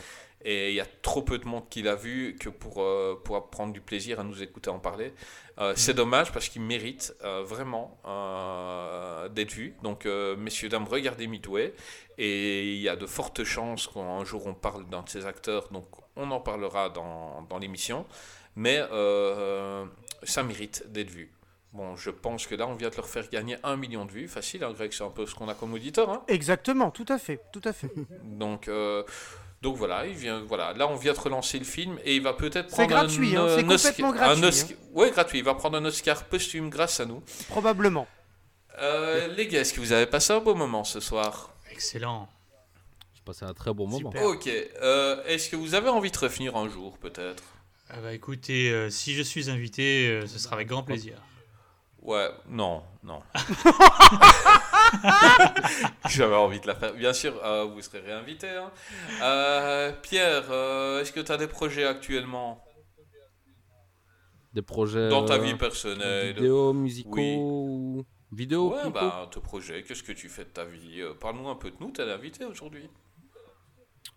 Et 0.44 0.70
il 0.70 0.76
y 0.76 0.80
a 0.82 0.86
trop 1.02 1.24
peu 1.24 1.40
de 1.40 1.46
monde 1.48 1.68
qui 1.70 1.82
l'a 1.82 1.96
vu 1.96 2.36
que 2.40 2.50
pour, 2.50 2.82
euh, 2.84 3.20
pour 3.24 3.50
prendre 3.50 3.74
du 3.74 3.82
plaisir 3.82 4.20
à 4.20 4.24
nous 4.24 4.44
écouter 4.44 4.70
en 4.70 4.78
parler. 4.80 5.14
Euh, 5.60 5.74
C'est 5.76 5.96
dommage 5.96 6.32
parce 6.32 6.48
qu'il 6.50 6.62
mérite 6.62 7.16
euh, 7.24 7.42
vraiment 7.44 7.98
euh, 8.06 9.30
d'être 9.30 9.52
vu. 9.52 9.76
Donc, 9.82 10.06
euh, 10.06 10.36
messieurs, 10.36 10.70
dames, 10.70 10.86
regardez 10.88 11.26
Midway. 11.28 11.74
Et 12.20 12.74
il 12.76 12.82
y 12.82 12.90
a 12.90 12.96
de 12.96 13.06
fortes 13.08 13.44
chances 13.44 13.88
qu'un 13.88 14.24
jour 14.26 14.46
on 14.46 14.54
parle 14.54 14.88
d'un 14.90 15.02
de 15.02 15.10
ces 15.10 15.26
acteurs. 15.26 15.70
Donc, 15.72 15.88
on 16.16 16.30
en 16.32 16.40
parlera 16.40 16.90
dans, 16.90 17.42
dans 17.50 17.58
l'émission. 17.58 18.06
Mais 18.56 18.80
euh, 18.92 19.86
ça 20.24 20.44
mérite 20.44 20.84
d'être 20.92 21.10
vu. 21.10 21.32
Bon, 21.78 21.96
je 21.96 22.10
pense 22.10 22.48
que 22.48 22.56
là, 22.56 22.66
on 22.68 22.74
vient 22.74 22.90
de 22.90 22.96
leur 22.96 23.08
faire 23.08 23.30
gagner 23.30 23.56
un 23.62 23.78
million 23.78 24.04
de 24.04 24.12
vues. 24.12 24.28
Facile, 24.28 24.64
hein, 24.64 24.74
Greg, 24.74 24.92
c'est 24.92 25.04
un 25.04 25.12
peu 25.12 25.28
ce 25.28 25.36
qu'on 25.36 25.48
a 25.48 25.54
comme 25.54 25.74
auditeur. 25.76 26.10
Hein 26.10 26.24
Exactement, 26.28 26.90
tout 26.90 27.06
à 27.08 27.20
fait, 27.20 27.40
tout 27.54 27.62
à 27.64 27.72
fait. 27.72 27.92
donc, 28.24 28.68
euh, 28.68 29.04
donc 29.62 29.76
voilà, 29.76 30.08
il 30.08 30.16
vient, 30.16 30.42
voilà, 30.42 30.74
là 30.74 30.88
on 30.88 30.96
vient 30.96 31.14
de 31.14 31.20
relancer 31.20 31.60
le 31.60 31.66
film 31.66 32.00
et 32.04 32.16
il 32.16 32.24
va 32.24 32.34
peut-être 32.34 32.72
C'est 32.72 32.78
prendre 32.88 32.96
un, 32.96 33.02
gratuit, 33.06 33.36
hein, 33.36 33.46
c'est 33.50 33.64
un 33.64 33.70
Oscar- 33.70 33.92
complètement 33.92 34.10
un 34.10 34.12
gratuit, 34.16 34.44
hein. 34.44 34.48
Oscar- 34.48 34.78
ouais, 34.96 35.12
gratuit. 35.12 35.38
Il 35.38 35.44
va 35.44 35.54
prendre 35.54 35.78
un 35.78 35.86
Oscar 35.86 36.24
posthume 36.26 36.72
grâce 36.72 37.00
à 37.00 37.06
nous. 37.06 37.22
Probablement. 37.48 38.08
Euh, 38.80 39.28
les 39.36 39.48
gars, 39.48 39.62
est-ce 39.62 39.74
que 39.74 39.80
vous 39.80 39.92
avez 39.92 40.08
passé 40.08 40.34
un 40.34 40.40
beau 40.40 40.56
moment 40.56 40.84
ce 40.84 41.00
soir? 41.00 41.52
Excellent. 41.72 42.28
J'ai 43.14 43.22
passé 43.24 43.46
un 43.46 43.54
très 43.54 43.72
bon 43.72 43.86
moment. 43.86 44.12
Super. 44.12 44.26
Ok. 44.26 44.48
Euh, 44.82 45.24
est-ce 45.26 45.48
que 45.50 45.56
vous 45.56 45.76
avez 45.76 45.90
envie 45.90 46.10
de 46.10 46.18
revenir 46.18 46.56
un 46.58 46.68
jour, 46.70 46.98
peut-être? 46.98 47.44
Ah 47.92 47.98
bah 48.02 48.14
écoutez, 48.14 48.72
euh, 48.72 48.90
si 48.90 49.14
je 49.14 49.22
suis 49.22 49.50
invité, 49.52 50.08
euh, 50.10 50.26
ce 50.26 50.40
sera 50.40 50.56
avec 50.56 50.68
grand 50.68 50.82
plaisir. 50.84 51.22
Ouais, 52.08 52.30
non, 52.48 52.84
non. 53.04 53.22
J'avais 56.10 56.36
envie 56.36 56.60
de 56.60 56.68
la 56.68 56.76
faire. 56.76 56.94
Bien 56.94 57.14
sûr, 57.14 57.34
euh, 57.44 57.66
vous 57.66 57.82
serez 57.82 58.00
réinvité. 58.00 58.50
hein. 58.50 58.72
Euh, 59.22 59.92
Pierre, 60.02 60.46
euh, 60.50 61.02
est-ce 61.02 61.12
que 61.12 61.20
tu 61.20 61.32
as 61.32 61.38
des 61.38 61.48
projets 61.48 61.86
actuellement? 61.86 62.64
Des 64.54 64.62
projets. 64.62 65.10
dans 65.10 65.26
ta 65.26 65.38
vie 65.38 65.56
personnelle 65.56 66.34
Vidéos, 66.34 66.74
musicaux 66.74 67.12
Oui. 67.18 67.36
ou. 67.38 68.06
Vidéos 68.32 68.74
Ouais, 68.74 68.90
bah, 68.90 69.30
tes 69.32 69.40
projets, 69.40 69.84
qu'est-ce 69.84 70.04
que 70.04 70.12
tu 70.12 70.28
fais 70.30 70.44
de 70.46 70.50
ta 70.50 70.66
vie? 70.66 71.02
Parle-nous 71.22 71.48
un 71.48 71.56
peu 71.56 71.70
de 71.72 71.76
nous, 71.80 71.92
t'es 71.92 72.06
l'invité 72.06 72.44
aujourd'hui. 72.46 72.90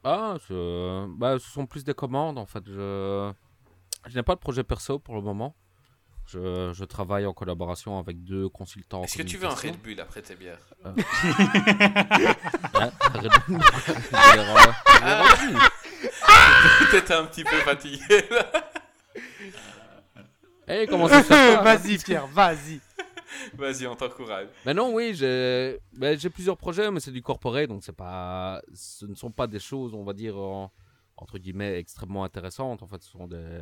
Ah, 0.02 0.36
je- 0.48 1.06
bah, 1.16 1.38
ce 1.38 1.48
sont 1.50 1.66
plus 1.66 1.84
des 1.84 1.94
commandes 1.94 2.38
en 2.38 2.46
fait. 2.46 2.62
Je, 2.66 3.32
je 4.08 4.14
n'ai 4.16 4.22
pas 4.22 4.34
de 4.34 4.40
projet 4.40 4.64
perso 4.64 4.98
pour 4.98 5.14
le 5.14 5.20
moment. 5.22 5.54
Je, 6.32 6.72
je 6.72 6.84
travaille 6.84 7.26
en 7.26 7.32
collaboration 7.32 7.98
avec 7.98 8.22
deux 8.22 8.48
consultants. 8.48 9.02
Est-ce 9.02 9.18
que 9.18 9.22
tu 9.22 9.36
veux 9.36 9.48
un. 9.48 9.54
Red 9.54 9.80
Bull 9.82 9.98
après 9.98 10.22
tes 10.22 10.36
bières 10.36 10.60
Hein, 10.84 10.94
Red 13.14 13.32
Bull. 13.48 13.60
Euh, 15.02 15.22
dire. 15.48 15.70
T'étais 16.92 17.14
un 17.14 17.24
petit 17.24 17.42
peu 17.42 17.56
fatigué 17.56 18.24
là. 18.30 18.50
Eh, 20.68 20.86
comment 20.86 21.08
ça 21.08 21.22
pas 21.24 21.62
vas-y, 21.76 21.98
Pierre, 21.98 22.28
vas-y. 22.28 22.80
Vas-y, 23.54 23.86
on 23.88 23.96
t'encourage. 23.96 24.46
Mais 24.64 24.74
non, 24.74 24.94
oui, 24.94 25.14
j'ai 25.14 25.80
ben, 25.92 26.16
j'ai 26.16 26.30
plusieurs 26.30 26.56
projets, 26.56 26.90
mais 26.92 27.00
c'est 27.00 27.10
du 27.10 27.22
corporate, 27.22 27.68
donc 27.68 27.82
c'est 27.82 27.96
pas, 27.96 28.62
ce 28.72 29.04
ne 29.06 29.14
sont 29.14 29.32
pas 29.32 29.48
des 29.48 29.58
choses, 29.58 29.94
on 29.94 30.04
va 30.04 30.12
dire, 30.12 30.36
en- 30.38 30.70
entre 31.16 31.38
guillemets, 31.38 31.78
extrêmement 31.78 32.22
intéressantes. 32.22 32.82
En 32.82 32.86
fait, 32.86 33.02
ce 33.02 33.10
sont 33.10 33.26
des, 33.26 33.60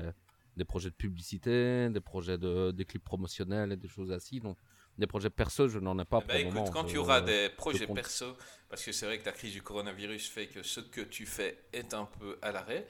des 0.59 0.65
projets 0.67 0.91
de 0.91 0.95
publicité, 0.95 1.89
des 1.91 2.01
projets 2.01 2.37
de 2.39 2.71
des 2.73 2.85
clips 2.85 3.05
promotionnels 3.05 3.73
et 3.73 3.77
des 3.77 3.89
choses 3.89 4.11
ainsi. 4.13 4.41
Donc, 4.41 4.59
des 4.99 5.07
projets 5.07 5.31
perso, 5.31 5.69
je 5.69 5.79
n'en 5.79 5.97
ai 6.01 6.05
pas 6.05 6.19
Eh 6.23 6.27
pour 6.27 6.35
le 6.35 6.41
écoute, 6.41 6.55
moment. 6.55 6.71
quand 6.73 6.85
tu 6.85 6.97
auras 6.99 7.21
des 7.21 7.49
projets 7.51 7.87
compte. 7.87 7.95
perso, 7.97 8.37
parce 8.69 8.83
que 8.85 8.91
c'est 8.91 9.07
vrai 9.07 9.19
que 9.21 9.27
la 9.27 9.33
crise 9.33 9.53
du 9.53 9.63
coronavirus 9.63 10.29
fait 10.29 10.47
que 10.49 10.65
ce 10.65 10.81
que 10.81 11.01
tu 11.03 11.25
fais 11.25 11.57
est 11.73 11.95
un 11.95 12.05
peu 12.19 12.37
à 12.43 12.51
l'arrêt, 12.51 12.85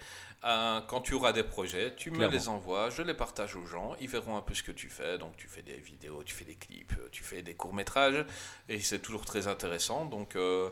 euh, 0.45 0.81
quand 0.89 1.03
tu 1.03 1.13
auras 1.13 1.33
des 1.35 1.43
projets, 1.43 1.95
tu 1.97 2.11
me 2.11 2.27
les 2.27 2.49
envoies, 2.49 2.89
je 2.89 3.03
les 3.03 3.13
partage 3.13 3.57
aux 3.57 3.67
gens, 3.67 3.95
ils 4.01 4.09
verront 4.09 4.39
un 4.39 4.41
peu 4.43 4.55
ce 4.55 4.63
que 4.63 4.73
tu 4.73 4.89
fais. 4.89 5.19
Donc 5.19 5.37
tu 5.37 5.49
fais 5.49 5.61
des 5.63 5.77
vidéos, 5.77 6.23
tu 6.25 6.35
fais 6.35 6.47
des 6.47 6.55
clips, 6.55 6.93
euh, 6.99 7.09
tu 7.13 7.23
fais 7.23 7.43
des 7.43 7.55
courts-métrages, 7.55 8.25
et 8.71 8.81
c'est 8.81 9.01
toujours 9.01 9.27
très 9.27 9.47
intéressant. 9.47 10.07
Donc 10.07 10.35
euh, 10.35 10.71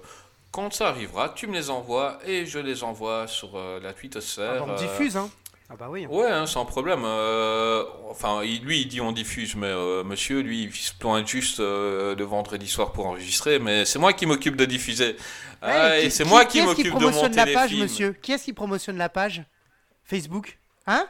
quand 0.53 0.73
ça 0.73 0.89
arrivera, 0.89 1.29
tu 1.29 1.47
me 1.49 1.53
les 1.53 1.69
envoies 1.69 2.19
et 2.25 2.47
je 2.47 2.59
les 2.59 2.83
envoie 2.83 3.27
sur 3.27 3.57
euh, 3.57 3.79
la 3.81 3.91
Ah, 3.91 3.93
twittosphère. 3.93 4.65
bah, 4.65 4.73
on 4.73 4.81
diffuse, 4.81 5.19
hein. 5.19 5.29
Ah 5.69 5.75
bah 5.77 5.89
oui. 5.91 6.07
Ouais, 6.07 6.31
hein, 6.31 6.47
sans 6.47 6.65
problème. 6.65 7.03
Euh, 7.05 7.85
enfin, 8.09 8.43
il- 8.45 8.63
lui, 8.63 8.83
il 8.83 8.87
dit 8.89 9.01
on 9.01 9.11
diffuse, 9.11 9.57
mais 9.57 9.67
euh, 9.67 10.05
monsieur, 10.05 10.41
lui, 10.41 10.63
il 10.65 10.73
se 10.73 10.93
pointe 10.95 11.27
juste 11.27 11.59
euh, 11.59 12.15
le 12.15 12.25
vendredi 12.25 12.69
soir 12.69 12.93
pour 12.93 13.07
enregistrer, 13.07 13.59
mais 13.59 13.85
c'est 13.85 13.99
moi 13.99 14.13
qui 14.13 14.27
m'occupe 14.27 14.55
de 14.57 14.65
diffuser. 14.65 15.17
Ah, 15.61 15.99
et 15.99 16.05
qui- 16.05 16.11
c'est 16.13 16.25
moi 16.25 16.45
qui 16.45 16.53
qui 16.53 16.59
est-ce 16.59 16.65
qui 16.67 16.69
m'occupe 16.69 16.85
de 16.85 16.91
promotionne 16.91 17.23
monter 17.25 17.37
la 17.37 17.45
les 17.47 17.53
page, 17.53 17.71
films. 17.71 17.83
monsieur? 17.83 18.13
Qui 18.23 18.33
est-ce 18.33 18.45
qui 18.45 18.53
promotionne 18.53 18.97
la 18.97 19.09
page? 19.09 19.43
Facebook? 20.05 20.57
Hein? 20.87 21.09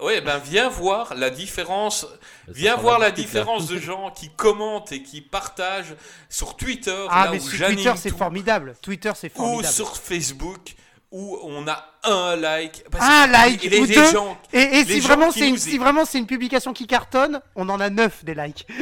Ouais, 0.00 0.20
ben 0.20 0.38
viens 0.38 0.68
voir 0.68 1.14
la 1.16 1.28
différence. 1.28 2.06
Viens 2.48 2.76
voir 2.76 2.98
la 3.00 3.10
différence 3.10 3.66
de 3.66 3.76
gens 3.78 4.10
qui 4.12 4.30
commentent 4.30 4.92
et 4.92 5.02
qui 5.02 5.20
partagent 5.20 5.94
sur 6.30 6.56
Twitter, 6.56 7.06
Ah, 7.10 7.24
là 7.24 7.30
mais 7.32 7.38
où 7.38 7.40
sur 7.48 7.66
Twitter, 7.66 7.92
c'est 7.96 8.16
formidable. 8.16 8.76
Twitter, 8.80 9.12
c'est 9.16 9.32
ou 9.34 9.36
formidable. 9.42 9.74
sur 9.74 9.96
Facebook 9.96 10.74
où 11.10 11.38
on 11.42 11.66
a 11.66 11.98
un 12.04 12.36
like. 12.36 12.84
Parce 12.90 13.04
Un 13.04 13.26
like 13.26 13.62
les, 13.62 13.78
ou 13.80 13.84
les 13.84 13.94
deux. 13.94 14.10
gens 14.12 14.40
Et, 14.52 14.60
et 14.60 14.84
les 14.84 14.94
si 14.94 15.00
vraiment 15.00 15.30
c'est 15.32 15.46
une, 15.48 15.54
nous 15.54 15.56
si 15.60 15.70
écoutent. 15.70 15.80
vraiment 15.80 16.04
c'est 16.04 16.18
une 16.18 16.26
publication 16.26 16.72
qui 16.72 16.86
cartonne, 16.86 17.42
on 17.56 17.68
en 17.68 17.80
a 17.80 17.90
9 17.90 18.24
des 18.24 18.34
likes. 18.34 18.66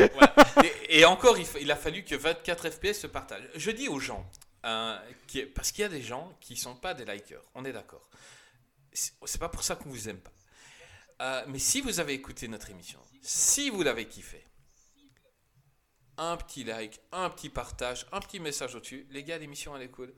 Et, 0.91 1.01
et 1.01 1.05
encore, 1.05 1.37
il, 1.61 1.71
a 1.71 1.77
fallu 1.77 2.03
que 2.05 2.15
24 2.17 2.71
FPS 2.71 2.95
se 3.01 3.07
partagent. 3.07 3.49
Je 3.55 3.71
dis 3.71 3.89
aux 3.89 4.01
gens, 4.01 4.29
hein, 4.65 5.01
qui- 5.29 5.43
parce 5.47 5.71
qu'il 5.71 5.83
y 5.83 5.85
a 5.85 5.89
des 5.89 6.03
gens 6.03 6.33
qui 6.41 6.57
sont 6.57 6.75
pas 6.75 6.95
des 6.95 7.05
likers, 7.05 7.43
on 7.55 7.65
est 7.65 7.73
d'accord. 7.73 8.09
C'est 8.93 9.13
c'est 9.25 9.39
pas 9.41 9.49
pour 9.49 9.63
ça 9.63 9.77
qu'on 9.77 9.89
vous 9.91 10.09
aime 10.09 10.19
pas. 10.19 10.33
Euh, 11.21 11.45
mais 11.49 11.59
si 11.61 11.81
vous 11.81 12.01
avez 12.01 12.15
écouté 12.15 12.49
notre 12.49 12.71
émission, 12.71 12.99
si 13.23 13.71
vous 13.71 13.83
l'avez 13.83 14.07
kiffé, 14.07 14.45
un 16.17 16.37
petit 16.37 16.65
like, 16.65 17.01
un 17.13 17.31
petit 17.31 17.49
partage, 17.49 18.07
un 18.13 18.21
petit 18.21 18.41
message 18.41 18.75
au-dessus. 18.75 19.07
Les 19.11 19.23
gars, 19.23 19.39
l'émission 19.39 19.77
elle 19.77 19.83
est 19.83 19.89
cool. 19.91 20.13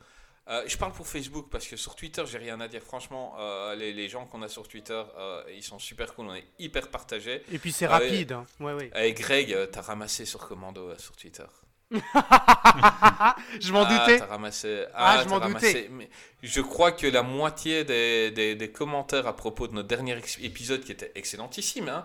Euh, 0.51 0.65
je 0.67 0.77
parle 0.77 0.93
pour 0.93 1.07
Facebook 1.07 1.47
parce 1.51 1.67
que 1.69 1.77
sur 1.77 1.95
Twitter, 1.95 2.25
j'ai 2.27 2.39
rien 2.39 2.61
à 2.61 2.67
dire. 2.67 2.83
Franchement, 2.83 3.37
euh, 3.39 3.75
les, 3.77 3.93
les 3.93 4.09
gens 4.09 4.27
qu'on 4.27 4.43
a 4.43 4.49
sur 4.49 4.67
Twitter, 4.67 5.01
euh, 5.17 5.43
ils 5.55 5.63
sont 5.63 5.79
super 5.79 6.13
cool. 6.15 6.27
On 6.29 6.35
est 6.35 6.45
hyper 6.59 6.89
partagés. 6.89 7.43
Et 7.53 7.59
puis 7.59 7.71
c'est 7.71 7.87
rapide. 7.87 8.33
hein. 8.33 8.45
Ouais, 8.59 8.73
ouais. 8.73 8.91
Et 8.97 9.13
Greg, 9.13 9.53
euh, 9.53 9.67
t'as 9.67 9.83
ramassé 9.83 10.25
sur 10.25 10.41
Commando 10.49 10.93
sur 10.99 11.15
Twitter. 11.17 11.45
Je 13.61 13.73
m'en 13.73 13.83
Ah, 13.83 13.99
doutais. 14.07 14.19
t'as 14.19 14.27
ramassé. 14.27 14.85
Ah, 14.95 15.19
Ah, 15.19 15.23
je 15.25 15.29
m'en 15.29 15.41
doutais. 15.41 15.89
Mais 15.91 16.09
je 16.43 16.61
crois 16.61 16.93
que 16.93 17.07
la 17.07 17.23
moitié 17.23 17.85
des, 17.85 18.31
des- 18.31 18.55
des 18.55 18.71
commentaires 18.71 19.27
à 19.27 19.35
propos 19.37 19.67
de 19.67 19.75
notre 19.75 19.89
dernier 19.89 20.17
épisode, 20.41 20.83
qui 20.83 20.93
était 20.93 21.11
excellentissime, 21.15 21.89
hein, 21.89 22.05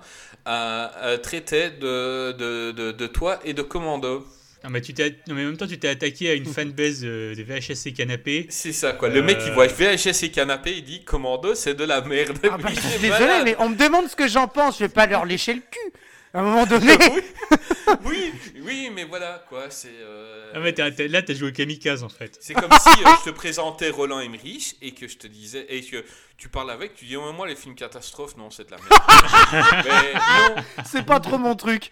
traitaient 1.21 1.71
de, 1.71 2.31
de, 2.31 2.71
de, 2.71 2.91
de 2.91 3.07
toi 3.07 3.39
et 3.43 3.53
de 3.53 3.61
Commando. 3.61 4.25
Non, 4.65 4.71
mais, 4.71 4.81
tu 4.81 4.93
t'es- 4.95 5.11
non, 5.27 5.35
mais 5.35 5.43
en 5.43 5.45
même 5.49 5.57
temps, 5.57 5.67
tu 5.67 5.77
t'es 5.77 5.87
attaqué 5.89 6.29
à 6.31 6.33
une 6.33 6.45
fanbase 6.51 7.01
euh, 7.03 7.35
de 7.35 7.43
VHS 7.43 7.85
et 7.87 7.93
canapé. 7.93 8.47
C'est 8.49 8.73
ça, 8.73 8.93
quoi. 8.93 9.09
Le 9.09 9.21
mec, 9.21 9.37
il 9.45 9.51
Euh. 9.51 9.53
voit 9.53 9.67
VHS 9.67 10.23
et 10.23 10.31
canapé, 10.31 10.73
il 10.77 10.83
dit 10.83 11.03
Commando, 11.03 11.53
c'est 11.53 11.75
de 11.75 11.83
la 11.83 12.01
merde. 12.01 12.37
Ah 12.51 12.57
bah, 12.57 12.69
je 12.69 12.75
c'est 12.81 12.87
suis 12.89 12.99
désolé, 12.99 13.25
malade. 13.25 13.41
mais 13.45 13.55
on 13.59 13.69
me 13.69 13.75
demande 13.75 14.09
ce 14.09 14.15
que 14.15 14.27
j'en 14.27 14.47
pense. 14.47 14.79
Je 14.79 14.85
vais 14.85 14.89
pas 14.89 15.05
leur 15.05 15.25
lécher 15.25 15.53
le 15.53 15.61
cul. 15.61 15.93
À 16.33 16.39
un 16.39 16.43
moment 16.43 16.65
donné. 16.65 16.97
Oui, 18.03 18.33
oui, 18.63 18.89
mais 18.93 19.03
voilà, 19.05 19.45
quoi. 19.47 19.69
C'est. 19.69 19.87
euh, 20.01 20.51
Ah, 20.55 20.59
mais 20.59 20.73
t'as- 20.73 20.89
t'as- 20.91 21.07
là, 21.07 21.21
t'as 21.21 21.33
joué 21.35 21.49
au 21.49 21.51
kamikaze 21.51 22.03
en 22.03 22.09
fait. 22.09 22.35
C'est 22.41 22.53
comme 22.55 22.71
si 22.71 22.89
euh, 23.03 23.09
je 23.23 23.29
te 23.29 23.35
présentais 23.35 23.89
Roland 23.89 24.19
Emmerich 24.19 24.75
et 24.81 24.91
que 24.91 25.07
je 25.07 25.17
te 25.17 25.27
disais 25.27 25.65
et 25.69 25.81
que 25.83 26.03
tu 26.37 26.49
parles 26.49 26.71
avec, 26.71 26.95
tu 26.95 27.05
dis 27.05 27.15
oh, 27.15 27.31
moi 27.31 27.47
les 27.47 27.55
films 27.55 27.75
catastrophes 27.75 28.35
non 28.37 28.49
c'est 28.49 28.65
de 28.65 28.71
la 28.71 28.77
merde. 28.77 29.83
Mais 29.85 30.13
non, 30.13 30.63
c'est 30.85 31.05
pas 31.05 31.19
trop 31.19 31.37
mon 31.37 31.55
truc. 31.55 31.91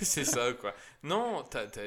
c'est 0.00 0.24
ça 0.24 0.52
quoi. 0.58 0.74
Non, 1.04 1.44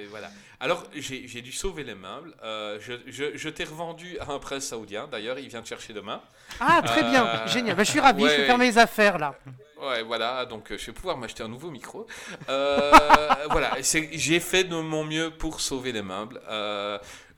voilà. 0.09 0.29
Alors 0.59 0.83
j'ai 0.93 1.41
dû 1.41 1.51
sauver 1.51 1.83
les 1.83 1.95
meubles. 1.95 2.33
Euh, 2.43 2.77
je 2.79 2.93
je, 3.07 3.35
je 3.35 3.49
t'ai 3.49 3.63
revendu 3.63 4.17
à 4.19 4.31
un 4.31 4.39
prince 4.39 4.67
saoudien. 4.67 5.07
D'ailleurs 5.11 5.39
il 5.39 5.49
vient 5.49 5.61
te 5.61 5.67
chercher 5.67 5.93
demain. 5.93 6.21
Ah, 6.59 6.81
très 6.83 7.03
bien. 7.03 7.25
Euh, 7.25 7.47
Génial. 7.47 7.75
Bah, 7.75 7.83
je 7.83 7.91
suis 7.91 7.99
ravi. 7.99 8.23
je 8.23 8.27
vais 8.27 8.45
faire 8.45 8.57
mes 8.57 8.77
affaires 8.77 9.17
là. 9.17 9.35
Ouais, 9.81 10.01
voilà, 10.01 10.45
donc 10.45 10.71
euh, 10.71 10.77
je 10.77 10.87
vais 10.87 10.91
pouvoir 10.91 11.17
m'acheter 11.17 11.43
un 11.43 11.47
nouveau 11.47 11.69
micro. 11.69 12.07
Euh, 12.49 12.91
voilà, 13.51 13.73
j'ai 13.81 14.39
fait 14.39 14.63
de 14.63 14.75
mon 14.75 15.03
mieux 15.03 15.29
pour 15.29 15.61
sauver 15.61 15.91
les 15.91 16.01
meubles. 16.01 16.41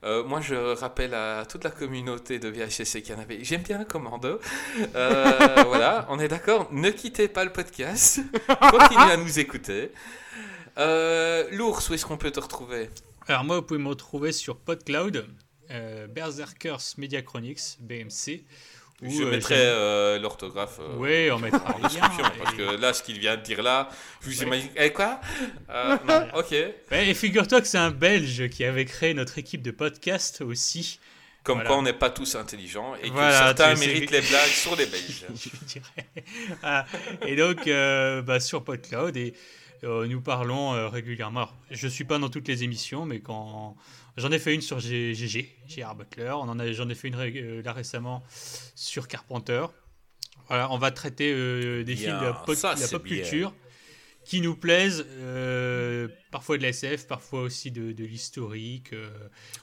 Euh, 0.02 0.24
moi, 0.24 0.40
je 0.40 0.54
rappelle 0.74 1.12
à 1.14 1.44
toute 1.44 1.64
la 1.64 1.70
communauté 1.70 2.38
de 2.38 2.48
VHS 2.48 3.02
Canapé, 3.02 3.40
j'aime 3.42 3.62
bien 3.62 3.84
Commando. 3.84 4.40
Euh, 4.94 5.64
voilà, 5.66 6.06
on 6.10 6.18
est 6.18 6.28
d'accord, 6.28 6.68
ne 6.72 6.90
quittez 6.90 7.28
pas 7.28 7.44
le 7.44 7.52
podcast, 7.52 8.20
continuez 8.70 9.12
à 9.12 9.16
nous 9.18 9.38
écouter. 9.38 9.92
Euh, 10.78 11.44
L'ours, 11.52 11.88
où 11.88 11.94
est-ce 11.94 12.06
qu'on 12.06 12.16
peut 12.16 12.30
te 12.30 12.40
retrouver? 12.40 12.90
Alors, 13.28 13.44
moi, 13.44 13.56
vous 13.56 13.62
pouvez 13.62 13.80
me 13.80 13.88
retrouver 13.88 14.32
sur 14.32 14.56
PodCloud, 14.56 15.26
euh, 15.70 16.06
Berserkers 16.06 16.80
Media 16.98 17.22
Chronics, 17.22 17.60
BMC. 17.80 18.44
où, 19.02 19.10
Je 19.10 19.22
euh, 19.22 19.30
mettrai 19.30 19.54
euh, 19.58 20.18
l'orthographe. 20.18 20.78
euh, 20.80 20.96
Ouais, 20.96 21.30
on 21.30 21.38
mettra 21.38 21.74
en 21.76 21.78
description, 21.80 22.24
parce 22.42 22.54
que 22.56 22.76
là, 22.80 22.92
ce 22.92 23.02
qu'il 23.02 23.18
vient 23.18 23.36
de 23.36 23.42
dire 23.42 23.62
là, 23.62 23.88
je 24.20 24.26
vous 24.28 24.42
imagine. 24.42 24.68
Eh, 24.76 24.92
quoi? 24.92 25.20
Euh, 25.70 25.96
non, 26.08 26.26
Ok. 26.34 26.52
Et 26.92 27.14
figure-toi 27.14 27.60
que 27.60 27.66
c'est 27.66 27.78
un 27.78 27.90
Belge 27.90 28.48
qui 28.48 28.64
avait 28.64 28.84
créé 28.84 29.14
notre 29.14 29.38
équipe 29.38 29.62
de 29.62 29.70
podcast 29.70 30.40
aussi. 30.42 30.98
Comme 31.42 31.54
Voilà. 31.56 31.68
quoi 31.70 31.78
on 31.78 31.82
n'est 31.82 31.94
pas 31.94 32.10
tous 32.10 32.34
intelligents 32.34 32.94
et 32.96 33.08
que 33.08 33.14
Voilà, 33.14 33.54
certains 33.54 33.74
méritent 33.74 34.10
les 34.10 34.20
blagues 34.20 34.50
sur 34.50 34.76
les 34.76 34.84
Belges. 34.84 35.24
je 35.34 35.64
dirais. 35.66 36.06
Ah, 36.62 36.84
et 37.26 37.34
donc, 37.36 37.64
bah, 38.26 38.40
sur 38.40 38.62
PodCloud, 38.62 39.16
et 39.16 39.32
nous 39.82 40.20
parlons 40.20 40.74
euh, 40.74 40.88
régulièrement. 40.88 41.40
Alors, 41.40 41.56
je 41.70 41.86
ne 41.86 41.90
suis 41.90 42.04
pas 42.04 42.18
dans 42.18 42.28
toutes 42.28 42.48
les 42.48 42.64
émissions, 42.64 43.06
mais 43.06 43.20
quand 43.20 43.76
j'en 44.16 44.30
ai 44.30 44.38
fait 44.38 44.54
une 44.54 44.60
sur 44.60 44.78
GG, 44.80 45.56
Gérard 45.66 45.94
Butler, 45.96 46.30
on 46.32 46.48
en 46.48 46.58
a, 46.58 46.70
j'en 46.72 46.88
ai 46.88 46.94
fait 46.94 47.08
une 47.08 47.16
euh, 47.16 47.62
là 47.62 47.72
récemment 47.72 48.22
sur 48.74 49.08
Carpenter. 49.08 49.64
Voilà, 50.48 50.70
on 50.72 50.78
va 50.78 50.90
traiter 50.90 51.32
euh, 51.32 51.84
des 51.84 51.94
Bien, 51.94 52.04
films 52.04 52.20
de 52.20 52.24
la 52.26 52.32
pop, 52.32 52.54
ça, 52.56 52.74
de 52.74 52.80
la 52.80 52.86
c'est 52.86 52.92
pop 52.96 53.04
bien. 53.04 53.16
culture 53.22 53.54
qui 54.24 54.40
nous 54.42 54.54
plaisent, 54.54 55.06
euh, 55.08 56.08
parfois 56.30 56.58
de 56.58 56.62
la 56.62 56.68
SF, 56.68 57.06
parfois 57.06 57.40
aussi 57.42 57.70
de, 57.70 57.92
de 57.92 58.04
l'historique. 58.04 58.92
euh. 58.92 59.08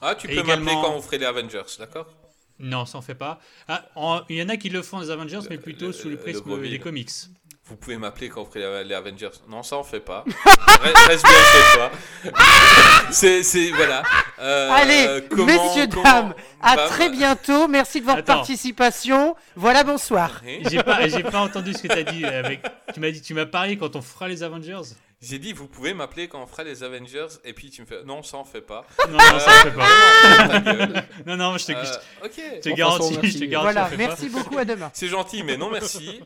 Ah, 0.00 0.14
tu 0.14 0.26
peux 0.26 0.34
m'appeler 0.34 0.52
également- 0.54 0.82
quand 0.82 0.94
on 0.96 1.00
ferait 1.00 1.18
les 1.18 1.26
Avengers, 1.26 1.62
d'accord? 1.78 2.12
Non, 2.58 2.84
ça 2.86 2.98
en 2.98 3.02
fait 3.02 3.14
pas. 3.14 3.38
Ah, 3.68 3.88
en- 3.94 4.22
il 4.28 4.36
y 4.36 4.42
en 4.42 4.48
a 4.48 4.56
qui 4.56 4.68
le 4.68 4.82
font 4.82 4.98
les 4.98 5.10
Avengers, 5.10 5.38
mais 5.48 5.58
plutôt 5.58 5.86
le- 5.86 5.92
sous 5.92 6.08
le 6.08 6.16
prisme 6.16 6.60
des 6.60 6.78
comics. 6.80 7.08
Vous 7.68 7.76
pouvez 7.76 7.98
m'appeler 7.98 8.28
quand 8.30 8.42
on 8.42 8.44
ferait 8.46 8.84
les, 8.84 8.94
Avengers. 8.94 9.28
Non, 9.48 9.62
ça 9.62 9.76
on 9.76 9.84
fait 9.84 10.00
pas. 10.00 10.24
Reste 11.06 11.22
bien 11.24 11.42
chez 11.52 11.76
toi. 11.76 11.90
C'est, 13.10 13.42
c'est, 13.42 13.70
voilà. 13.70 14.02
Euh, 14.38 14.70
Allez, 14.70 15.24
comment- 15.30 15.46
messieurs, 15.46 15.86
comment- 15.90 16.02
dames, 16.02 16.34
à 16.62 16.76
Bah, 16.76 16.86
très 16.88 17.08
bientôt. 17.08 17.66
Merci 17.68 18.00
de 18.00 18.06
votre 18.06 18.18
Attends. 18.18 18.36
participation. 18.36 19.34
Voilà, 19.56 19.82
bonsoir. 19.82 20.42
J'ai 20.70 20.82
pas, 20.82 21.08
j'ai 21.08 21.22
pas 21.22 21.40
entendu 21.40 21.72
ce 21.72 21.82
que 21.82 21.88
t'as 21.88 22.02
dit. 22.02 22.24
Avec, 22.24 22.60
tu 22.92 23.00
m'as 23.00 23.10
dit, 23.10 23.22
tu 23.22 23.32
m'as 23.34 23.46
parlé 23.46 23.76
quand 23.78 23.96
on 23.96 24.02
fera 24.02 24.28
les 24.28 24.42
Avengers. 24.42 24.94
J'ai 25.20 25.38
dit, 25.38 25.52
vous 25.52 25.66
pouvez 25.66 25.94
m'appeler 25.94 26.28
quand 26.28 26.40
on 26.42 26.46
fera 26.46 26.62
les 26.64 26.82
Avengers, 26.84 27.26
et 27.44 27.52
puis 27.52 27.70
tu 27.70 27.80
me 27.80 27.86
fais, 27.86 28.04
non, 28.04 28.22
ça 28.22 28.36
on 28.36 28.44
fait 28.44 28.60
pas. 28.60 28.84
Non, 29.08 29.14
non, 29.18 29.38
ça 29.40 29.50
on 29.50 29.62
fait 29.64 29.70
pas. 29.72 30.58
Gueule. 30.60 31.04
Non, 31.26 31.36
non, 31.36 31.58
je 31.58 31.66
te, 31.66 31.72
Euh, 31.72 31.84
je 32.22 32.26
ok. 32.26 32.60
te 32.60 32.68
garantis, 32.68 33.14
je 33.14 33.20
merci. 33.20 33.40
te 33.40 33.44
garantis. 33.46 33.72
Voilà, 33.72 33.90
merci 33.96 34.28
beaucoup. 34.28 34.58
À 34.58 34.64
demain. 34.64 34.90
C'est 34.92 35.08
gentil, 35.08 35.42
mais 35.42 35.56
non 35.56 35.70
merci. 35.70 36.20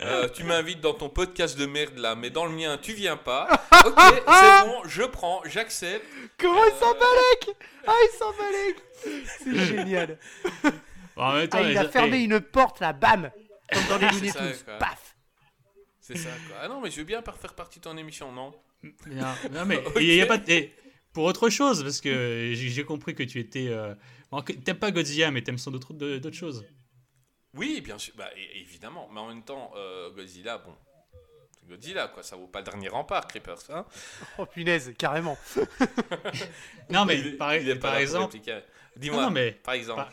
Euh, 0.00 0.28
tu 0.28 0.44
m'invites 0.44 0.80
dans 0.80 0.94
ton 0.94 1.08
podcast 1.08 1.58
de 1.58 1.66
merde 1.66 1.98
là, 1.98 2.14
mais 2.14 2.30
dans 2.30 2.46
le 2.46 2.52
mien, 2.52 2.78
tu 2.80 2.92
viens 2.92 3.16
pas. 3.16 3.48
Ok, 3.86 3.94
c'est 3.96 4.66
bon, 4.66 4.82
je 4.86 5.02
prends, 5.04 5.40
j'accepte. 5.44 6.04
Comment 6.36 6.64
il 6.64 6.72
s'en 6.80 6.92
balèque 6.94 7.56
Ah, 7.86 7.92
il 8.02 8.18
s'en 8.18 8.32
balèque 8.32 9.26
C'est 9.38 9.54
génial. 9.76 10.18
pas. 10.62 10.70
Bon, 11.16 11.22
en 11.22 11.32
même 11.34 11.48
temps, 11.48 11.58
Ah, 11.60 11.62
il 11.62 11.68
les- 11.70 11.76
a 11.76 11.88
fermé 11.88 12.18
eh, 12.18 12.24
une 12.24 12.40
porte 12.40 12.80
là, 12.80 12.92
bam 12.92 13.30
Comme 13.72 13.86
dans 13.88 13.98
les 13.98 14.08
Looney 14.12 14.30
ça, 14.30 14.40
Tunes. 14.40 14.56
quoi. 14.64 14.78
Paf 14.78 15.16
C'est 16.00 16.16
ça 16.18 16.30
quoi. 16.48 16.56
Ah 16.62 16.68
non, 16.68 16.80
mais 16.80 16.90
je 16.90 16.96
veux 16.96 17.04
bien 17.04 17.22
faire 17.22 17.54
partie 17.54 17.78
de 17.78 17.84
ton 17.84 17.96
émission, 17.96 18.32
non? 18.32 18.52
Non, 19.06 19.34
non, 19.52 19.64
mais 19.64 19.80
il 19.96 20.14
y 20.14 20.20
a 20.22 20.26
pas. 20.26 20.38
de- 20.38 20.44
eh, 20.50 20.74
pour 21.12 21.24
autre 21.24 21.48
chose, 21.50 21.82
parce 21.84 22.00
que 22.00 22.52
j'ai 22.54 22.68
j'ai 22.68 22.84
compris 22.84 23.14
que 23.14 23.22
tu 23.22 23.38
étais. 23.38 23.68
euh, 23.68 23.94
bon, 24.32 24.42
que 24.42 24.52
T'aimes 24.52 24.78
pas 24.78 24.90
Godzilla, 24.90 25.30
mais 25.30 25.42
t'aimes 25.42 25.58
sans 25.58 25.70
doute 25.70 25.92
d'autres 25.92 26.18
d'autres 26.18 26.36
choses. 26.36 26.64
Oui, 27.54 27.80
bien 27.80 27.98
sûr, 27.98 28.14
bah, 28.16 28.28
évidemment. 28.54 29.08
Mais 29.12 29.20
en 29.20 29.28
même 29.28 29.42
temps, 29.42 29.72
euh, 29.76 30.10
Godzilla, 30.10 30.58
bon. 30.58 30.74
Godzilla, 31.68 32.08
quoi, 32.08 32.22
ça 32.22 32.36
vaut 32.36 32.46
pas 32.46 32.60
le 32.60 32.64
dernier 32.64 32.88
rempart, 32.88 33.26
Creepers. 33.26 33.70
Hein 33.70 33.84
Oh 34.38 34.46
punaise, 34.46 34.94
carrément. 34.98 35.36
Non, 36.90 37.04
mais 37.04 37.18
Il 37.18 37.36
par, 37.36 37.54
il 37.56 37.68
est 37.68 37.74
pas 37.76 37.88
par 37.90 37.96
exemple. 37.98 38.36
Dis-moi, 38.96 39.18
Non, 39.18 39.22
non, 39.26 39.30
mais- 39.30 39.52
par 39.52 39.74
exemple. 39.74 40.00
par- 40.02 40.12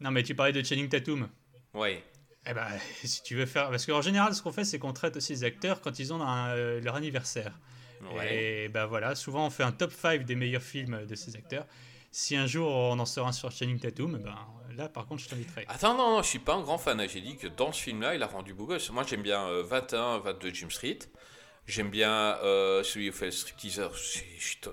Non, 0.00 0.10
mais 0.10 0.22
tu 0.22 0.34
parlais 0.34 0.52
de 0.52 0.62
Channing 0.62 0.88
Tatum. 0.88 1.28
Oui. 1.74 1.98
Eh 2.46 2.52
ben, 2.54 2.66
si 3.04 3.22
tu 3.22 3.34
veux 3.34 3.46
faire. 3.46 3.70
Parce 3.70 3.86
qu'en 3.86 4.02
général, 4.02 4.34
ce 4.34 4.42
qu'on 4.42 4.52
fait, 4.52 4.64
c'est 4.64 4.78
qu'on 4.78 4.92
traite 4.92 5.16
aussi 5.16 5.32
les 5.32 5.44
acteurs 5.44 5.80
quand 5.80 5.98
ils 5.98 6.12
ont 6.12 6.20
un, 6.22 6.50
euh, 6.54 6.80
leur 6.80 6.94
anniversaire. 6.96 7.58
Ouais. 8.14 8.64
Et 8.64 8.68
ben 8.70 8.86
voilà, 8.86 9.14
souvent 9.14 9.46
on 9.46 9.50
fait 9.50 9.62
un 9.62 9.72
top 9.72 9.92
5 9.92 10.24
des 10.24 10.34
meilleurs 10.34 10.62
films 10.62 11.04
de 11.06 11.14
ces 11.14 11.36
acteurs. 11.36 11.66
Si 12.10 12.34
un 12.34 12.46
jour 12.46 12.70
on 12.70 12.98
en 12.98 13.04
sort 13.04 13.26
un 13.28 13.32
sur 13.32 13.50
Channing 13.50 13.78
Tatum, 13.78 14.16
ben 14.18 14.34
là 14.76 14.88
par 14.88 15.06
contre 15.06 15.22
je 15.22 15.28
t'inviterai. 15.28 15.64
Attends, 15.68 15.94
non, 15.96 16.10
non, 16.16 16.22
je 16.22 16.28
suis 16.28 16.38
pas 16.38 16.54
un 16.54 16.60
grand 16.62 16.78
fan. 16.78 17.00
J'ai 17.08 17.20
dit 17.20 17.36
que 17.36 17.46
dans 17.48 17.72
ce 17.72 17.82
film-là, 17.82 18.14
il 18.14 18.22
a 18.22 18.26
rendu 18.26 18.54
beau 18.54 18.66
gosse. 18.66 18.90
Moi, 18.90 19.04
j'aime 19.08 19.22
bien 19.22 19.46
euh, 19.46 19.62
21, 19.62 20.18
22 20.18 20.50
Jim 20.54 20.70
Street. 20.70 20.98
J'aime 21.66 21.90
bien 21.90 22.10
euh, 22.42 22.82
celui 22.82 23.10
où 23.10 23.12
fait 23.12 23.26
le 23.26 23.30
stripteaser. 23.30 23.88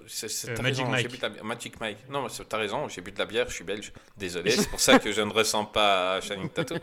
C'est- 0.08 0.50
Euh, 0.50 0.56
Magic 0.62 0.64
raison, 0.86 0.88
Mike. 0.90 1.22
la. 1.22 1.30
Magic 1.44 1.80
Mike. 1.80 1.98
Non, 2.10 2.28
t'as 2.50 2.58
raison, 2.58 2.88
j'ai 2.88 3.02
bu 3.02 3.12
de 3.12 3.20
la 3.20 3.26
bière, 3.26 3.48
je 3.50 3.54
suis 3.56 3.64
belge. 3.64 3.92
Désolé, 4.18 4.52
c'est 4.58 4.70
pour 4.70 4.80
ça 4.80 4.98
que 4.98 5.12
je 5.12 5.22
ne 5.22 5.32
ressens 5.32 5.66
pas 5.66 6.16
à 6.16 6.22
Channing 6.22 6.50
Tatum. 6.50 6.80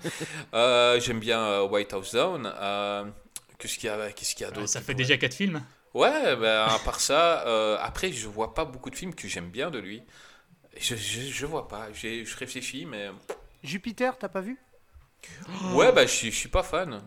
Euh, 0.53 1.01
J'aime 1.01 1.19
bien 1.21 1.63
White 1.63 1.93
House 1.95 2.13
Down. 2.15 2.53
Qu'est-ce 3.59 3.79
qu'il 3.79 3.87
y 3.89 4.45
a, 4.45 4.51
d'autre 4.51 4.67
ça 4.69 4.81
fait 4.81 4.95
déjà 4.95 5.17
4 5.17 5.35
films. 5.35 5.63
Ouais, 5.95 6.37
ben, 6.37 6.67
à 6.69 6.79
part 6.85 7.01
ça, 7.01 7.79
après, 7.83 8.13
je 8.13 8.29
vois 8.29 8.53
pas 8.55 8.65
beaucoup 8.65 8.91
de 8.91 8.97
films 8.97 9.15
que 9.15 9.27
j'aime 9.27 9.49
bien 9.51 9.71
de 9.71 9.79
lui. 9.79 10.03
Je, 10.79 10.97
je, 10.97 11.21
je 11.23 11.47
vois 11.47 11.69
pas. 11.69 11.89
J'ai- 11.93 12.25
Je 12.25 12.37
réfléchis, 12.37 12.87
mais. 12.87 13.11
Jupiter, 13.63 14.19
t'as 14.19 14.29
pas 14.29 14.41
vu 14.41 14.59
Ouais, 15.75 15.93
bah, 15.93 16.07
je, 16.07 16.13
suis- 16.13 16.31
je 16.31 16.37
suis 16.37 16.49
pas 16.49 16.63
fan. 16.63 17.03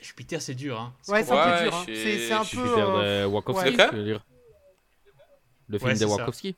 Jupiter 0.00 0.42
c'est 0.42 0.54
dur 0.56 0.80
hein. 0.80 0.92
Ouais, 1.06 1.22
c'est 1.22 1.30
un 1.30 1.58
peu 1.58 1.62
dur. 1.64 1.74
hein. 1.76 1.84
C'est 1.86 2.32
un 2.32 2.40
peu. 2.40 2.44
Jupiter 2.44 2.88
euh, 2.90 3.22
de 3.22 3.26
Wachowski, 3.26 3.76
ouais. 3.76 3.88
tu 3.90 3.96
veux 3.96 4.04
dire 4.04 4.24
Le 5.68 5.78
film 5.78 5.90
Ouais, 5.92 5.96
des. 5.98 6.04
Wachowski 6.04 6.56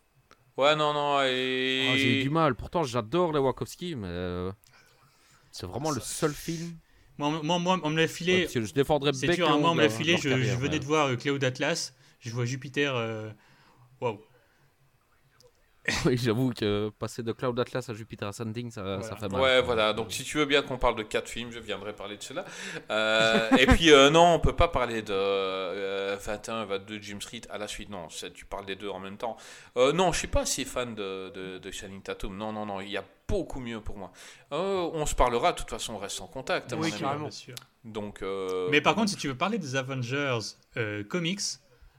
Ouais, 0.56 0.74
non, 0.76 0.94
non, 0.94 1.20
et. 1.22 1.88
Ah, 1.92 1.96
J'ai 1.98 2.20
eu 2.20 2.22
du 2.22 2.30
mal. 2.30 2.54
Pourtant, 2.54 2.84
j'adore 2.84 3.32
les 3.34 3.38
Wachowski, 3.40 3.96
mais 3.96 4.06
euh, 4.08 4.50
c'est 5.52 5.66
vraiment 5.66 5.90
le 5.90 6.00
seul 6.00 6.32
film. 6.32 6.74
Moi, 7.18 7.40
moi, 7.42 7.58
moi, 7.58 7.78
on 7.82 7.90
me 7.90 8.00
l'a 8.00 8.08
filé. 8.08 8.48
Je 8.52 8.72
défendrais 8.72 9.12
c'est 9.12 9.28
dur, 9.28 9.50
hein, 9.50 9.58
moi 9.58 9.70
on 9.72 9.74
me 9.74 9.82
l'a 9.82 9.90
filé. 9.90 10.16
Je, 10.16 10.28
carrière, 10.30 10.54
je 10.54 10.58
venais 10.58 10.74
ouais. 10.74 10.78
de 10.80 10.84
voir 10.86 11.08
euh, 11.08 11.16
Cloud 11.16 11.44
Atlas. 11.44 11.92
Je 12.20 12.30
vois 12.30 12.46
Jupiter. 12.46 12.94
Waouh. 14.00 14.20
Oui, 16.06 16.16
j'avoue 16.16 16.52
que 16.52 16.90
passer 16.98 17.22
de 17.22 17.32
Cloud 17.32 17.58
Atlas 17.60 17.88
à 17.88 17.94
Jupiter 17.94 18.28
Ascending, 18.28 18.70
ça, 18.70 18.82
ça 19.02 19.08
Voilà. 19.10 19.16
fait 19.16 19.28
mal. 19.28 19.40
Ouais, 19.40 19.62
voilà. 19.62 19.92
Donc, 19.92 20.12
si 20.12 20.24
tu 20.24 20.38
veux 20.38 20.46
bien 20.46 20.62
qu'on 20.62 20.78
parle 20.78 20.96
de 20.96 21.02
quatre 21.02 21.28
films, 21.28 21.50
je 21.52 21.58
viendrai 21.58 21.92
parler 21.92 22.16
de 22.16 22.22
cela. 22.22 22.44
Euh, 22.90 23.50
et 23.58 23.66
puis, 23.66 23.90
euh, 23.92 24.10
non, 24.10 24.34
on 24.34 24.38
peut 24.40 24.56
pas 24.56 24.68
parler 24.68 25.02
de 25.02 25.12
euh, 25.12 26.16
21, 26.20 26.64
22 26.64 26.98
Jim 27.02 27.18
Street 27.20 27.42
à 27.50 27.58
la 27.58 27.68
suite. 27.68 27.90
Non, 27.90 28.08
tu 28.34 28.44
parles 28.46 28.66
des 28.66 28.76
deux 28.76 28.88
en 28.88 28.98
même 29.00 29.16
temps. 29.18 29.36
Euh, 29.76 29.92
non, 29.92 30.12
je 30.12 30.18
suis 30.20 30.28
pas 30.28 30.46
si 30.46 30.64
fan 30.64 30.94
de, 30.94 31.30
de, 31.30 31.58
de 31.58 31.70
Channing 31.70 32.02
Tatum. 32.02 32.36
Non, 32.36 32.52
non, 32.52 32.64
non, 32.66 32.80
il 32.80 32.90
y 32.90 32.96
a 32.96 33.04
beaucoup 33.28 33.60
mieux 33.60 33.80
pour 33.80 33.96
moi. 33.96 34.12
Euh, 34.52 34.88
on 34.92 35.06
se 35.06 35.14
parlera, 35.14 35.52
de 35.52 35.58
toute 35.58 35.70
façon, 35.70 35.94
on 35.94 35.98
reste 35.98 36.20
en 36.20 36.26
contact. 36.26 36.74
Oui, 36.78 36.90
carrément. 36.92 37.22
Bien 37.22 37.30
sûr. 37.30 37.54
Donc, 37.84 38.22
euh, 38.22 38.68
Mais 38.70 38.80
par 38.80 38.94
contre, 38.94 39.10
si 39.10 39.16
tu 39.16 39.28
veux 39.28 39.36
parler 39.36 39.58
des 39.58 39.76
Avengers 39.76 40.38
euh, 40.78 41.04
comics, 41.04 41.40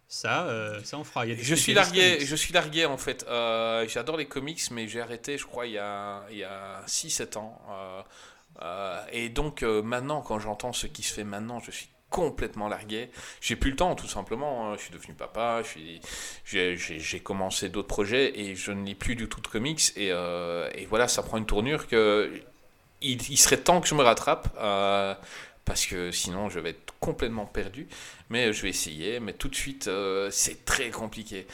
ça, 0.08 0.46
euh, 0.48 0.84
ça 0.84 0.98
on 0.98 1.04
fera. 1.04 1.26
Il 1.26 1.30
y 1.30 1.34
a 1.34 1.36
des 1.36 1.44
Je 1.44 1.56
suis 1.56 1.74
largué, 1.74 2.18
comics. 2.18 2.28
je 2.28 2.36
suis 2.36 2.54
largué 2.54 2.86
en 2.86 2.98
fait. 2.98 3.26
Euh, 3.28 3.88
J'adore 3.88 4.18
les 4.18 4.28
comics, 4.28 4.62
mais 4.72 4.88
j'ai 4.88 5.02
arrêté, 5.02 5.38
je 5.38 5.46
crois, 5.46 5.66
il 5.68 5.74
y 5.74 5.78
a, 5.78 6.24
il 6.32 6.38
y 6.38 6.44
a 6.44 6.84
6-7 6.88 7.38
ans. 7.38 7.62
Euh, 8.62 9.04
et 9.12 9.30
donc 9.30 9.64
maintenant, 9.64 10.22
quand 10.22 10.40
j'entends 10.40 10.74
ce 10.74 10.88
qui 10.88 11.04
se 11.04 11.14
fait 11.14 11.24
maintenant, 11.24 11.60
je 11.60 11.72
suis 11.72 11.90
complètement 12.10 12.70
largué. 12.70 13.10
J'ai 13.42 13.56
plus 13.58 13.72
le 13.72 13.76
temps, 13.76 13.96
tout 13.96 14.08
simplement. 14.08 14.72
hein. 14.72 14.76
Je 14.78 14.84
suis 14.84 14.92
devenu 14.94 15.14
papa, 15.14 15.62
j'ai 16.46 17.20
commencé 17.24 17.70
d'autres 17.70 17.88
projets 17.88 18.40
et 18.40 18.56
je 18.56 18.72
ne 18.72 18.86
lis 18.86 18.96
plus 18.96 19.16
du 19.16 19.28
tout 19.28 19.42
de 19.42 19.48
comics. 19.48 19.82
Et, 19.98 20.08
et 20.10 20.86
voilà, 20.88 21.08
ça 21.08 21.24
prend 21.24 21.38
une 21.38 21.46
tournure 21.46 21.88
que 21.88 22.32
il, 23.02 23.22
il 23.30 23.38
serait 23.38 23.58
temps 23.58 23.82
que 23.82 23.88
je 23.88 23.96
me 23.96 24.04
rattrape. 24.04 24.48
euh, 24.60 25.14
parce 25.66 25.86
que 25.86 26.12
sinon 26.12 26.50
je 26.50 26.60
vais 26.60 26.72
être 26.72 26.94
complètement 27.00 27.46
perdu. 27.46 27.88
Mais 28.30 28.54
je 28.54 28.62
vais 28.62 28.70
essayer. 28.70 29.20
Mais 29.20 29.34
tout 29.34 29.50
de 29.50 29.56
suite, 29.56 29.88
euh, 29.88 30.30
c'est 30.32 30.66
très 30.66 30.90
compliqué. 30.92 31.48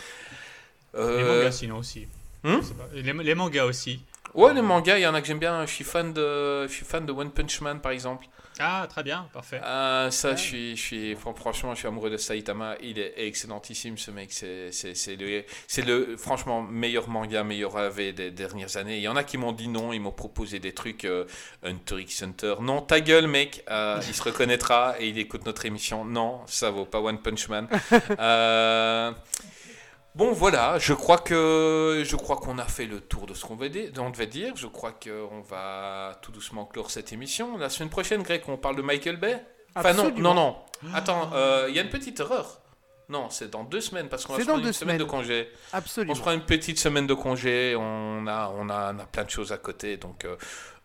Les 0.94 1.00
Euh, 1.00 1.38
mangas, 1.38 1.52
sinon 1.52 1.78
aussi. 1.78 2.08
Hmm 2.44 2.60
les, 2.94 3.14
les 3.14 3.36
mangas 3.36 3.66
aussi. 3.66 4.02
ouais, 4.34 4.54
les 4.54 4.62
mangas, 4.62 4.98
il 4.98 5.02
y 5.04 5.08
en 5.08 5.14
a 5.14 5.22
que 5.22 5.28
j'aime 5.28 5.40
bien. 5.40 5.66
Je 5.66 5.72
suis 5.74 5.84
fan 5.84 6.12
de, 6.14 6.68
je 6.68 6.72
suis 6.74 6.86
fan 6.86 7.06
de 7.06 7.12
One 7.12 7.32
Punch 7.32 7.62
Man, 7.62 7.80
par 7.82 7.92
exemple. 7.92 8.28
Ah, 8.62 8.86
très 8.90 9.04
bien, 9.04 9.28
parfait. 9.34 9.60
Ah, 9.64 10.08
ça, 10.12 10.36
je 10.36 10.42
suis, 10.42 10.76
je 10.78 10.82
suis, 10.82 11.16
fran- 11.16 11.34
franchement, 11.34 11.74
je 11.74 11.80
suis 11.80 11.88
amoureux 11.88 12.10
de 12.10 12.18
Saitama. 12.18 12.76
Il 12.82 13.00
est 13.00 13.14
excellentissime, 13.18 13.98
ce 13.98 14.12
mec. 14.12 14.32
C'est, 14.32 15.16
le, 15.16 15.44
le, 15.86 16.18
franchement, 16.18 16.62
meilleur 16.62 17.10
manga, 17.10 17.44
meilleur 17.44 17.76
AV 17.78 18.14
des 18.14 18.32
dernières 18.32 18.78
années. 18.78 18.98
Il 18.98 19.02
y 19.04 19.08
en 19.08 19.16
a 19.16 19.24
qui 19.24 19.38
m'ont 19.38 19.52
dit 19.52 19.68
non, 19.68 19.94
ils 19.94 20.00
m'ont 20.00 20.12
proposé 20.12 20.60
des 20.60 20.74
trucs, 20.74 21.06
euh, 21.06 21.26
Hunter 21.64 22.02
x 22.02 22.24
Hunter. 22.24 22.56
Non, 22.62 22.82
ta 22.82 23.02
gueule, 23.02 23.28
mec. 23.28 23.64
Euh, 23.70 24.00
il 24.08 24.14
se 24.14 24.24
reconnaîtra 24.24 24.96
et 25.00 25.08
il 25.10 25.18
écoute 25.18 25.46
notre 25.46 25.66
émission. 25.66 26.06
Non, 26.06 26.42
ça 26.48 26.70
vaut 26.70 26.86
pas 26.86 27.00
One 27.00 27.20
Punch 27.20 27.50
Man. 27.50 27.68
Euh, 28.20 29.12
Bon 30.14 30.34
voilà, 30.34 30.78
je 30.78 30.94
crois 30.94 31.18
que 31.20 32.04
je 32.06 32.16
crois 32.18 32.36
qu'on 32.36 32.58
a 32.60 32.66
fait 32.66 32.86
le 32.86 33.00
tour 33.00 33.26
de 33.28 33.34
ce 33.34 33.46
qu'on 33.46 33.56
devait 33.56 33.70
dire- 33.70 33.92
on. 33.94 34.52
Je 34.58 34.68
crois 34.68 34.92
qu'on 34.92 35.40
va 35.42 36.20
tout 36.22 36.34
doucement 36.34 36.66
clore 36.66 36.92
cette 36.92 37.14
émission. 37.14 37.58
La 37.58 37.70
semaine 37.70 37.90
prochaine, 37.90 38.22
Greg, 38.22 38.42
on 38.50 38.58
parle 38.58 38.76
de 38.76 38.82
Michael 38.82 39.16
Bay? 39.18 39.42
Enfin 39.74 39.94
non, 39.94 40.08
Absolument. 40.08 40.34
non, 40.34 40.58
non. 40.84 40.94
Attends, 40.94 41.30
euh, 41.34 41.68
il 41.70 41.76
y 41.76 41.80
a 41.80 41.82
une 41.82 41.90
petite 41.90 42.20
erreur. 42.20 42.60
Non, 43.08 43.30
c'est 43.30 43.50
dans 43.50 43.64
deux 43.64 43.80
semaines 43.82 44.10
parce 44.10 44.26
qu'on 44.26 44.34
va 44.34 44.40
se 44.42 44.46
prendre 44.46 44.66
une 44.66 44.74
semaine 44.74 44.98
de 44.98 45.04
congé. 45.06 45.48
On 45.74 45.78
Absolument. 45.78 46.16
se 46.16 46.20
prend 46.22 46.32
une 46.34 46.46
petite 46.46 46.78
semaine 46.80 47.08
de 47.08 47.14
congé. 47.14 47.76
On 47.78 48.26
a, 48.28 48.54
on 48.58 48.70
a, 48.70 48.94
on 48.94 49.00
a 49.00 49.06
plein 49.06 49.24
de 49.24 49.30
choses 49.30 49.52
à 49.54 49.58
côté, 49.58 49.96
donc 49.98 50.26
euh, 50.26 50.36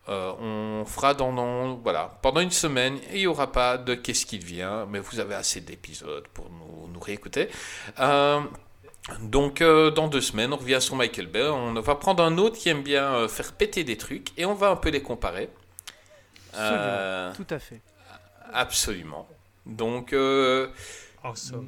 euh, 0.09 0.31
on 0.39 0.85
fera 0.85 1.13
dans, 1.13 1.33
dans- 1.33 1.75
voilà 1.75 2.17
pendant 2.21 2.39
une 2.39 2.51
semaine. 2.51 2.97
Il 3.11 3.17
n'y 3.19 3.27
aura 3.27 3.51
pas 3.51 3.77
de 3.77 3.93
qu'est-ce 3.93 4.25
qu'il 4.25 4.43
vient, 4.43 4.85
mais 4.85 4.99
vous 4.99 5.19
avez 5.19 5.35
assez 5.35 5.59
d'épisodes 5.61 6.27
pour 6.29 6.49
nous, 6.49 6.87
nous 6.93 6.99
réécouter. 6.99 7.49
Euh, 7.99 8.39
donc 9.21 9.61
euh, 9.61 9.89
dans 9.91 10.07
deux 10.07 10.21
semaines, 10.21 10.53
on 10.53 10.57
revient 10.57 10.81
sur 10.81 10.95
Michael 10.95 11.27
Bay. 11.27 11.43
On 11.47 11.73
va 11.73 11.95
prendre 11.95 12.23
un 12.23 12.37
autre 12.37 12.57
qui 12.57 12.69
aime 12.69 12.83
bien 12.83 13.03
euh, 13.13 13.27
faire 13.27 13.53
péter 13.53 13.83
des 13.83 13.97
trucs 13.97 14.29
et 14.37 14.45
on 14.45 14.53
va 14.53 14.69
un 14.69 14.75
peu 14.75 14.89
les 14.89 15.01
comparer. 15.01 15.49
Euh, 16.55 17.33
Tout 17.35 17.45
à 17.49 17.59
fait. 17.59 17.81
absolument. 18.53 19.27
Donc, 19.65 20.13
euh, 20.13 20.67
Awesome. 21.23 21.67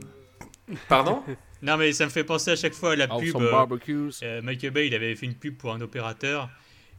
pardon? 0.88 1.24
Non, 1.61 1.76
mais 1.76 1.91
ça 1.91 2.06
me 2.06 2.10
fait 2.10 2.24
penser 2.24 2.52
à 2.52 2.56
chaque 2.56 2.74
fois 2.74 2.94
à 2.94 2.95
la 2.95 3.06
pub. 3.10 3.36
Awesome 3.36 3.52
barbecues. 3.52 4.11
euh, 4.24 4.41
Michael 4.41 4.72
Bay, 4.72 4.88
il 4.88 4.95
avait 4.95 5.14
fait 5.14 5.26
une 5.26 5.36
pub 5.36 5.57
pour 5.57 5.74
un 5.74 5.82
opérateur 5.82 6.48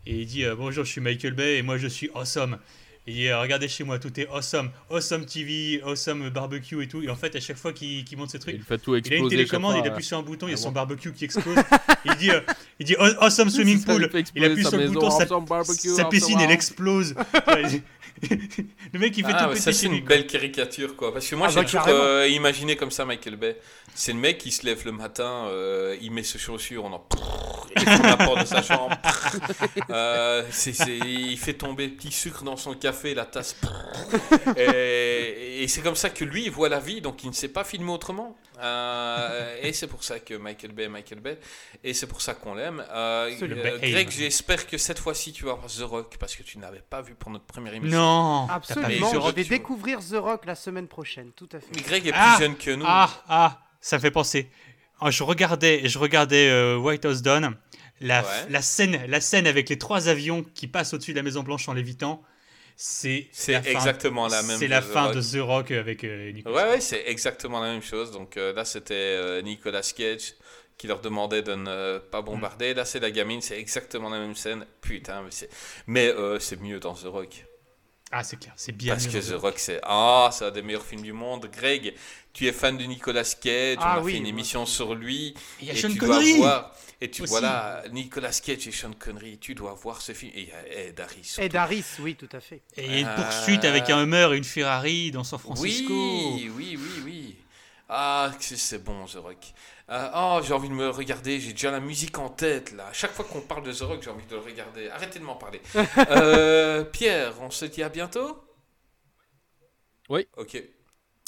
et 0.05 0.15
il 0.19 0.27
dit 0.27 0.45
euh, 0.45 0.55
Bonjour, 0.55 0.85
je 0.85 0.91
suis 0.91 1.01
Michael 1.01 1.33
Bay 1.33 1.57
et 1.57 1.63
moi 1.63 1.79
je 1.79 1.87
suis 1.87 2.11
awesome. 2.15 2.59
Dit 3.11 3.29
euh, 3.29 3.41
Regardez 3.41 3.69
chez 3.69 3.85
moi, 3.85 3.99
tout 3.99 4.19
est 4.21 4.29
awesome. 4.29 4.71
Awesome 4.91 5.25
TV, 5.27 5.81
awesome 5.85 6.31
barbecue 6.31 6.83
et 6.83 6.89
tout. 6.89 7.03
Et 7.03 7.11
en 7.11 7.17
fait, 7.17 7.35
à 7.37 7.41
chaque 7.41 7.57
fois 7.57 7.73
qu'il 7.73 8.05
qu'il 8.05 8.17
monte 8.19 8.31
ces 8.31 8.39
trucs, 8.39 8.55
Il 8.57 8.63
fait 8.63 8.79
tout 8.79 8.93
il 8.93 8.97
a 8.97 8.99
exploser. 8.99 9.23
une 9.23 9.29
télécommande, 9.31 9.73
chaque 9.75 9.85
il 9.85 9.87
fois, 9.89 9.93
appuie 9.95 10.05
sur 10.05 10.19
un 10.19 10.23
bouton, 10.23 10.47
il 10.47 10.51
y 10.51 10.55
a 10.55 10.57
Ah 10.57 10.63
son 10.63 10.73
barbecue 10.73 11.13
qui 11.13 11.25
explose. 11.25 11.57
il 12.05 12.15
dit, 12.17 12.31
euh, 12.31 12.41
il 12.79 12.87
dit 12.87 12.95
Aw- 12.97 13.17
Awesome 13.21 13.51
swimming 13.51 13.83
pool. 13.85 14.09
il 14.35 14.45
appuie 14.45 14.65
exploser 14.65 14.65
sur 14.65 14.79
le 14.79 14.89
bouton, 14.89 15.11
sa, 15.11 15.27
barbecue, 15.27 15.89
sa 15.89 16.05
piscine, 16.05 16.39
elle 16.41 16.51
explose. 16.51 17.15
le 18.93 18.99
mec, 18.99 19.17
il 19.17 19.25
fait 19.25 19.33
Ah, 19.35 19.45
tout 19.45 19.49
péter 19.51 19.61
ça 19.61 19.73
c'est 19.73 19.87
une 19.87 20.05
belle 20.05 20.27
caricature 20.27 20.97
quoi. 20.97 21.13
Parce 21.13 21.27
que 21.29 21.35
moi 21.37 21.47
Ah, 21.49 21.51
j'ai 21.51 21.61
bah, 21.61 21.65
toujours 21.65 21.85
euh, 21.89 22.29
imaginé 22.29 22.77
comme 22.77 22.91
ça 22.91 23.05
Michael 23.05 23.37
Bay. 23.37 23.57
C'est 23.95 24.13
le 24.13 24.19
mec 24.19 24.39
qui 24.39 24.53
se 24.53 24.65
lève 24.65 24.83
le 24.85 24.93
matin, 24.93 25.47
euh, 25.49 25.97
il 26.01 26.13
met 26.13 26.23
ses 26.23 26.39
chaussures, 26.39 26.85
on 26.85 26.93
en 26.93 27.05
il 27.77 27.85
la 27.85 28.17
porte 28.17 28.41
de 28.41 28.47
sa 28.47 28.63
chambre. 28.63 28.97
Euh, 29.91 30.43
il 30.87 31.37
fait 31.39 31.55
tomber 31.55 31.89
petit 31.89 32.13
sucre 32.13 32.45
dans 32.45 32.57
son 32.57 32.75
café, 32.75 33.15
la 33.15 33.25
tasse. 33.25 33.57
Et, 34.57 35.63
et 35.63 35.69
c'est 35.69 35.81
comme 35.81 35.97
ça 35.97 36.11
que 36.11 36.25
lui 36.25 36.45
il 36.45 36.51
voit 36.51 36.69
la 36.69 36.81
vie, 36.81 37.01
donc 37.01 37.25
il 37.25 37.29
ne 37.29 37.35
sait 37.35 37.49
pas 37.49 37.65
filmer 37.65 37.91
autrement. 37.93 38.37
Euh, 38.61 39.57
et 39.63 39.73
c'est 39.73 39.87
pour 39.87 40.05
ça 40.05 40.19
que 40.21 40.35
Michael 40.35 40.73
Bay, 40.73 40.89
Michael 40.89 41.21
Bay, 41.21 41.39
et 41.83 41.95
c'est 41.95 42.07
pour 42.07 42.21
ça 42.21 42.35
qu'on 42.35 42.55
l'aime. 42.55 42.85
Euh, 42.91 43.31
euh, 43.43 43.79
Greg, 43.79 44.11
j'espère 44.11 44.67
que 44.67 44.79
cette 44.79 44.99
fois-ci 44.99 45.33
tu 45.33 45.45
vas 45.45 45.55
voir 45.55 45.67
The 45.69 45.81
Rock 45.83 46.17
parce 46.19 46.37
que 46.37 46.43
tu 46.43 46.59
ne 46.59 46.63
l'avais 46.63 46.83
pas 46.89 47.03
vu 47.03 47.15
pour 47.15 47.31
notre 47.31 47.45
première 47.47 47.75
émission. 47.75 47.99
Non, 47.99 48.49
Absolument. 48.51 49.09
The 49.11 49.15
Je 49.15 49.19
Rock, 49.19 49.35
vais 49.37 49.45
découvrir 49.45 50.01
The 50.01 50.15
Rock 50.17 50.45
la 50.47 50.55
semaine 50.55 50.89
prochaine. 50.89 51.33
Tout 51.33 51.49
à 51.53 51.61
fait. 51.61 51.73
Greg 51.83 52.07
est 52.07 52.13
plus 52.13 52.21
Ah 52.21 52.37
jeune 52.39 52.57
que 52.57 52.71
nous. 52.71 52.85
Ah, 52.87 53.11
ah, 53.29 53.61
ça 53.81 53.97
me 53.97 54.01
fait 54.03 54.11
penser. 54.11 54.51
Ah, 55.01 55.11
Je 55.11 55.23
regardais, 55.23 55.89
je 55.89 55.99
regardais 55.99 56.49
euh, 56.51 56.77
White 56.77 57.05
House 57.07 57.23
Down, 57.23 57.57
la, 58.01 58.21
Ouais. 58.23 58.27
la, 58.51 58.63
scène, 58.63 59.01
la 59.09 59.21
scène 59.21 59.47
avec 59.47 59.69
les 59.69 59.79
trois 59.79 60.09
avions 60.09 60.45
qui 60.55 60.67
passent 60.67 60.93
au-dessus 60.93 61.13
de 61.13 61.17
la 61.17 61.23
Maison 61.23 61.43
Blanche 61.43 61.69
en 61.69 61.73
lévitant. 61.73 62.23
C'est 62.83 63.29
exactement 63.67 64.27
la 64.27 64.43
même 64.43 64.59
C'est 64.59 64.67
la 64.67 64.81
fin 64.81 65.09
Rock. 65.09 65.17
de 65.17 65.21
The 65.21 65.43
Rock 65.43 65.71
avec 65.71 66.03
euh, 66.03 66.33
Nicolas. 66.33 66.57
Ouais, 66.57 66.71
ouais, 66.71 66.81
c'est 66.81 67.05
exactement 67.09 67.61
la 67.61 67.73
même 67.73 67.83
chose. 67.83 68.11
Donc 68.11 68.39
euh, 68.39 68.55
là, 68.55 68.65
c'était 68.65 68.95
euh, 68.95 69.43
Nicolas 69.43 69.93
Cage 69.95 70.33
qui 70.79 70.87
leur 70.87 71.03
demandait 71.03 71.43
de 71.43 71.55
ne 71.55 71.99
pas 71.99 72.23
bombarder. 72.23 72.73
Là, 72.73 72.87
c'est 72.87 73.01
la 73.01 73.11
gamine, 73.11 73.43
c'est 73.43 73.59
exactement 73.61 74.09
la 74.09 74.19
même 74.19 74.35
scène. 74.35 74.65
Putain, 74.81 75.21
mais 75.21 75.31
c'est, 75.31 75.51
mais 75.87 76.11
c'est 76.39 76.59
mieux 76.59 76.81
dans 76.81 76.95
The 76.95 77.05
Rock. 77.05 77.45
Ah, 78.13 78.25
c'est 78.25 78.39
clair, 78.39 78.53
c'est 78.57 78.73
bien. 78.73 78.95
Parce 78.95 79.07
que 79.07 79.19
The 79.19 79.41
Rock, 79.41 79.59
c'est 79.59 79.81
ah, 79.85 80.31
c'est 80.33 80.45
un 80.47 80.51
des 80.51 80.63
meilleurs 80.63 80.85
films 80.85 81.03
du 81.03 81.13
monde. 81.13 81.49
Greg, 81.53 81.95
tu 82.33 82.47
es 82.49 82.53
fan 82.53 82.77
de 82.77 82.85
Nicolas 82.85 83.23
Cage. 83.41 83.77
Ah 83.81 83.97
on 83.97 84.01
a 84.01 84.03
oui, 84.03 84.13
fait 84.13 84.19
une 84.19 84.25
moi, 84.25 84.31
émission 84.31 84.67
sur 84.67 84.95
lui. 84.97 85.35
Il 85.61 85.69
y 85.69 85.71
a 85.71 85.75
et 85.75 85.77
Sean 85.77 85.91
tu 85.91 85.99
Connery. 85.99 86.37
dois 86.39 86.49
voir. 86.49 86.75
Et 87.03 87.11
tu 87.11 87.23
Aussi. 87.23 87.31
vois 87.31 87.41
là, 87.41 87.83
Nicolas 87.93 88.33
Cage 88.45 88.67
et 88.69 88.73
Sean 88.73 88.91
Connery, 88.99 89.39
tu 89.39 89.55
dois 89.55 89.73
voir 89.75 90.03
ce 90.03 90.13
film. 90.13 90.33
Et 90.35 90.43
il 90.43 90.49
y 90.49 90.53
a 90.53 90.89
Ed 90.89 91.01
Harris. 91.01 91.21
surtout. 91.23 91.43
Ed 91.47 91.57
Harris, 91.57 91.85
oui, 92.01 92.15
tout 92.17 92.29
à 92.33 92.41
fait. 92.41 92.61
Et 92.77 92.85
il 92.85 92.91
y 92.93 92.95
a 92.97 92.99
une 93.01 93.07
Euh, 93.07 93.15
poursuite 93.17 93.65
avec 93.65 93.89
un 93.91 94.03
Hummer 94.03 94.29
et 94.35 94.37
une 94.37 94.45
Ferrari 94.45 95.11
dans 95.13 95.25
San 95.25 95.39
Francisco. 95.39 95.93
Oui, 95.95 96.51
oui, 96.55 96.77
oui, 96.79 97.03
oui. 97.05 97.37
Ah, 97.93 98.31
c'est 98.39 98.85
bon, 98.85 99.05
The 99.05 99.17
Rock. 99.17 99.53
Euh, 99.91 100.09
oh, 100.15 100.41
j'ai 100.45 100.55
envie 100.55 100.69
de 100.69 100.75
me 100.75 100.91
regarder, 100.91 101.41
j'ai 101.41 101.51
déjà 101.51 101.73
la 101.73 101.81
musique 101.81 102.17
en 102.19 102.29
tête, 102.29 102.71
là. 102.71 102.89
Chaque 102.93 103.11
fois 103.11 103.25
qu'on 103.25 103.41
parle 103.41 103.65
de 103.65 103.73
The 103.73 103.81
Rock, 103.81 104.03
j'ai 104.05 104.11
envie 104.11 104.25
de 104.27 104.37
le 104.37 104.41
regarder. 104.41 104.89
Arrêtez 104.91 105.19
de 105.19 105.25
m'en 105.25 105.35
parler. 105.35 105.61
Euh, 106.11 106.85
Pierre, 106.85 107.35
on 107.41 107.51
se 107.51 107.65
dit 107.65 107.83
à 107.83 107.89
bientôt? 107.89 108.45
Oui. 110.09 110.27
Ok. 110.37 110.63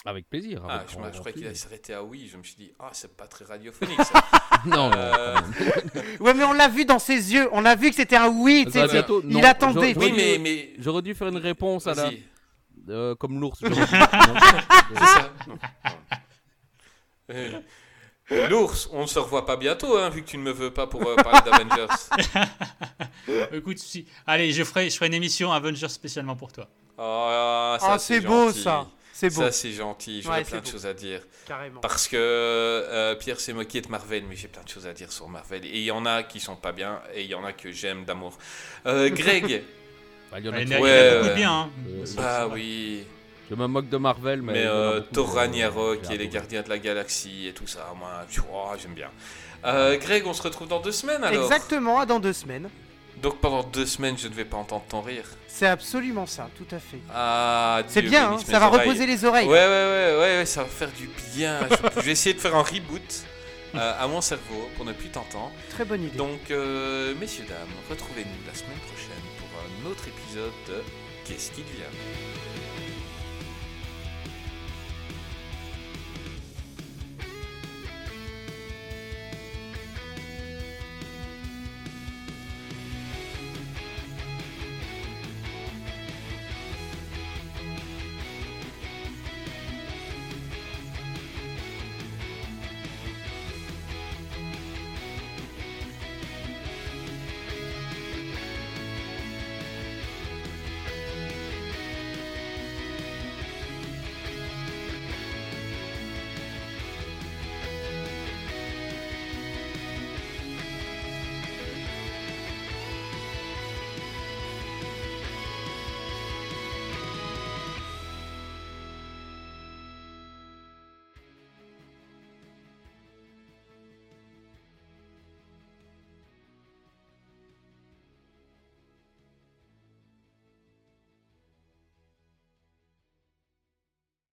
Avec 0.04 0.28
plaisir. 0.28 0.62
Ah, 0.68 0.84
je, 0.88 0.94
croyais 0.94 1.32
qu'il 1.32 1.46
allait 1.46 1.54
s'arrêter 1.56 1.94
à 1.94 2.04
oui. 2.04 2.28
Je 2.30 2.36
me 2.36 2.44
suis 2.44 2.54
dit, 2.54 2.72
ah, 2.78 2.90
c'est 2.92 3.16
pas 3.16 3.26
très 3.26 3.44
radiophonique, 3.44 4.00
ça. 4.02 4.24
Non. 4.64 4.92
Euh. 4.94 5.36
Ouais, 6.20 6.32
mais 6.32 6.44
on 6.44 6.52
l'a 6.52 6.68
vu 6.68 6.84
dans 6.84 7.00
ses 7.00 7.32
yeux. 7.32 7.48
On 7.50 7.64
a 7.64 7.74
vu 7.74 7.90
que 7.90 7.96
c'était 7.96 8.16
un 8.16 8.28
oui. 8.28 8.66
bientôt. 8.66 9.20
il 9.24 9.30
Non, 9.30 9.42
attendait. 9.42 9.94
oui, 9.96 10.12
mais. 10.14 10.38
mais... 10.38 10.74
J'aurais 10.78 11.02
dû 11.02 11.14
faire 11.14 11.28
une 11.28 11.38
réponse 11.38 11.88
à 11.88 11.94
la. 11.94 12.10
Euh, 12.88 13.16
comme 13.16 13.40
l'ours. 13.40 13.58
j'aurais 13.60 13.74
dû- 13.74 13.96
c'est 14.94 15.04
ça. 15.04 15.30
Non, 15.48 15.54
non. 15.54 15.58
L'ours, 18.48 18.88
on 18.92 19.02
ne 19.02 19.06
se 19.06 19.18
revoit 19.18 19.44
pas 19.44 19.56
bientôt, 19.56 19.98
hein, 19.98 20.08
vu 20.08 20.22
que 20.22 20.28
tu 20.28 20.38
ne 20.38 20.42
me 20.42 20.52
veux 20.52 20.72
pas 20.72 20.86
pour 20.86 21.02
euh, 21.06 21.16
parler 21.16 21.40
d'Avengers. 21.50 21.92
Écoute, 23.52 23.78
si... 23.78 24.06
allez, 24.26 24.52
je 24.52 24.62
ferai, 24.64 24.88
je 24.90 24.94
ferai 24.96 25.06
une 25.08 25.14
émission 25.14 25.52
Avengers 25.52 25.88
spécialement 25.88 26.36
pour 26.36 26.52
toi. 26.52 26.68
Oh, 26.98 27.76
ça, 27.80 27.92
Ah, 27.94 27.98
c'est 27.98 28.20
beau 28.20 28.46
gentil. 28.48 28.62
ça. 28.62 28.86
C'est 29.12 29.28
beau, 29.34 29.42
Ça, 29.42 29.52
c'est 29.52 29.72
gentil. 29.72 30.22
J'aurais 30.22 30.38
Ouais, 30.38 30.44
plein 30.44 30.58
de 30.60 30.64
beau. 30.64 30.70
choses 30.70 30.86
à 30.86 30.94
dire. 30.94 31.20
carrément. 31.46 31.80
Parce 31.80 32.08
que 32.08 32.16
euh, 32.16 33.14
Pierre 33.16 33.38
s'est 33.40 33.52
moqué 33.52 33.80
de 33.80 33.88
Marvel, 33.88 34.24
mais 34.28 34.36
j'ai 34.36 34.48
plein 34.48 34.62
de 34.62 34.68
choses 34.68 34.86
à 34.86 34.92
dire 34.94 35.12
sur 35.12 35.28
Marvel. 35.28 35.64
Et 35.66 35.78
il 35.78 35.84
y 35.84 35.90
en 35.90 36.06
a 36.06 36.22
qui 36.22 36.40
sont 36.40 36.56
pas 36.56 36.72
bien, 36.72 37.00
et 37.14 37.22
il 37.22 37.28
y 37.30 37.34
en 37.34 37.44
a 37.44 37.52
que 37.52 37.70
j'aime 37.70 38.04
d'amour. 38.04 38.38
Euh, 38.86 39.10
Greg, 39.10 39.62
Bah, 40.30 40.38
il 40.40 40.46
y 40.46 40.48
en 40.48 40.52
Il 40.52 40.56
a 40.56 40.60
y 40.60 40.64
en 40.64 40.66
qui- 40.66 40.74
a, 40.74 40.78
il 40.78 40.80
y 40.80 40.80
en 40.80 40.80
a 40.80 40.80
Ouais, 40.80 41.16
beaucoup 41.18 41.28
de 41.28 41.34
bien. 41.34 41.52
hein. 41.52 41.70
Euh, 41.88 42.04
bah 42.16 42.48
oui. 42.50 43.04
Je 43.52 43.56
me 43.56 43.66
moque 43.66 43.90
de 43.90 43.98
Marvel, 43.98 44.40
mais. 44.40 44.54
Mais 44.54 44.64
euh, 44.64 45.00
Thor 45.12 45.34
Ragnarok 45.34 45.98
et 46.10 46.16
les. 46.16 46.28
Gardiens 46.28 46.62
de 46.62 46.70
la 46.70 46.78
Galaxie 46.78 47.48
et 47.48 47.52
tout 47.52 47.66
ça, 47.66 47.92
moi, 47.98 48.24
tu 48.30 48.40
vois, 48.40 48.76
j'aime 48.80 48.94
bien. 48.94 49.10
Euh, 49.66 49.98
Greg, 49.98 50.26
on 50.26 50.32
se 50.32 50.40
retrouve 50.40 50.68
dans 50.68 50.80
deux 50.80 50.90
semaines 50.90 51.22
alors. 51.22 51.42
Exactement, 51.44 52.06
dans 52.06 52.18
deux 52.18 52.32
semaines. 52.32 52.70
Donc 53.20 53.40
pendant 53.40 53.62
deux 53.62 53.84
semaines, 53.84 54.16
je 54.16 54.26
ne 54.28 54.32
vais 54.32 54.46
pas 54.46 54.56
entendre 54.56 54.84
ton 54.88 55.02
rire. 55.02 55.26
C'est 55.48 55.66
absolument 55.66 56.24
ça, 56.24 56.48
tout 56.56 56.74
à 56.74 56.78
fait. 56.78 56.98
Ah, 57.14 57.82
C'est 57.88 58.00
bien, 58.00 58.32
hein, 58.32 58.38
ça 58.38 58.58
va 58.58 58.68
oreilles. 58.68 58.88
reposer 58.88 59.06
les 59.06 59.22
oreilles. 59.26 59.46
Ouais, 59.46 59.52
ouais, 59.52 59.66
ouais, 59.66 60.16
ouais, 60.18 60.38
ouais, 60.38 60.46
ça 60.46 60.62
va 60.62 60.68
faire 60.68 60.90
du 60.92 61.10
bien. 61.36 61.60
je, 61.70 62.00
je 62.00 62.06
vais 62.06 62.12
essayer 62.12 62.34
de 62.34 62.40
faire 62.40 62.56
un 62.56 62.62
reboot 62.62 63.24
euh, 63.74 63.92
à 64.02 64.08
mon 64.08 64.22
cerveau 64.22 64.70
pour 64.76 64.86
ne 64.86 64.94
plus 64.94 65.10
t'entendre. 65.10 65.52
Très 65.68 65.84
bonne 65.84 66.02
idée. 66.04 66.16
Donc, 66.16 66.50
euh, 66.50 67.14
messieurs, 67.20 67.44
dames, 67.46 67.58
retrouvez-nous 67.90 68.46
la 68.46 68.54
semaine 68.54 68.78
prochaine 68.88 69.22
pour 69.38 69.48
un 69.60 69.90
autre 69.90 70.04
épisode 70.08 70.52
de 70.68 70.82
Qu'est-ce 71.24 71.52
qu'il 71.52 71.64
vient 71.64 71.86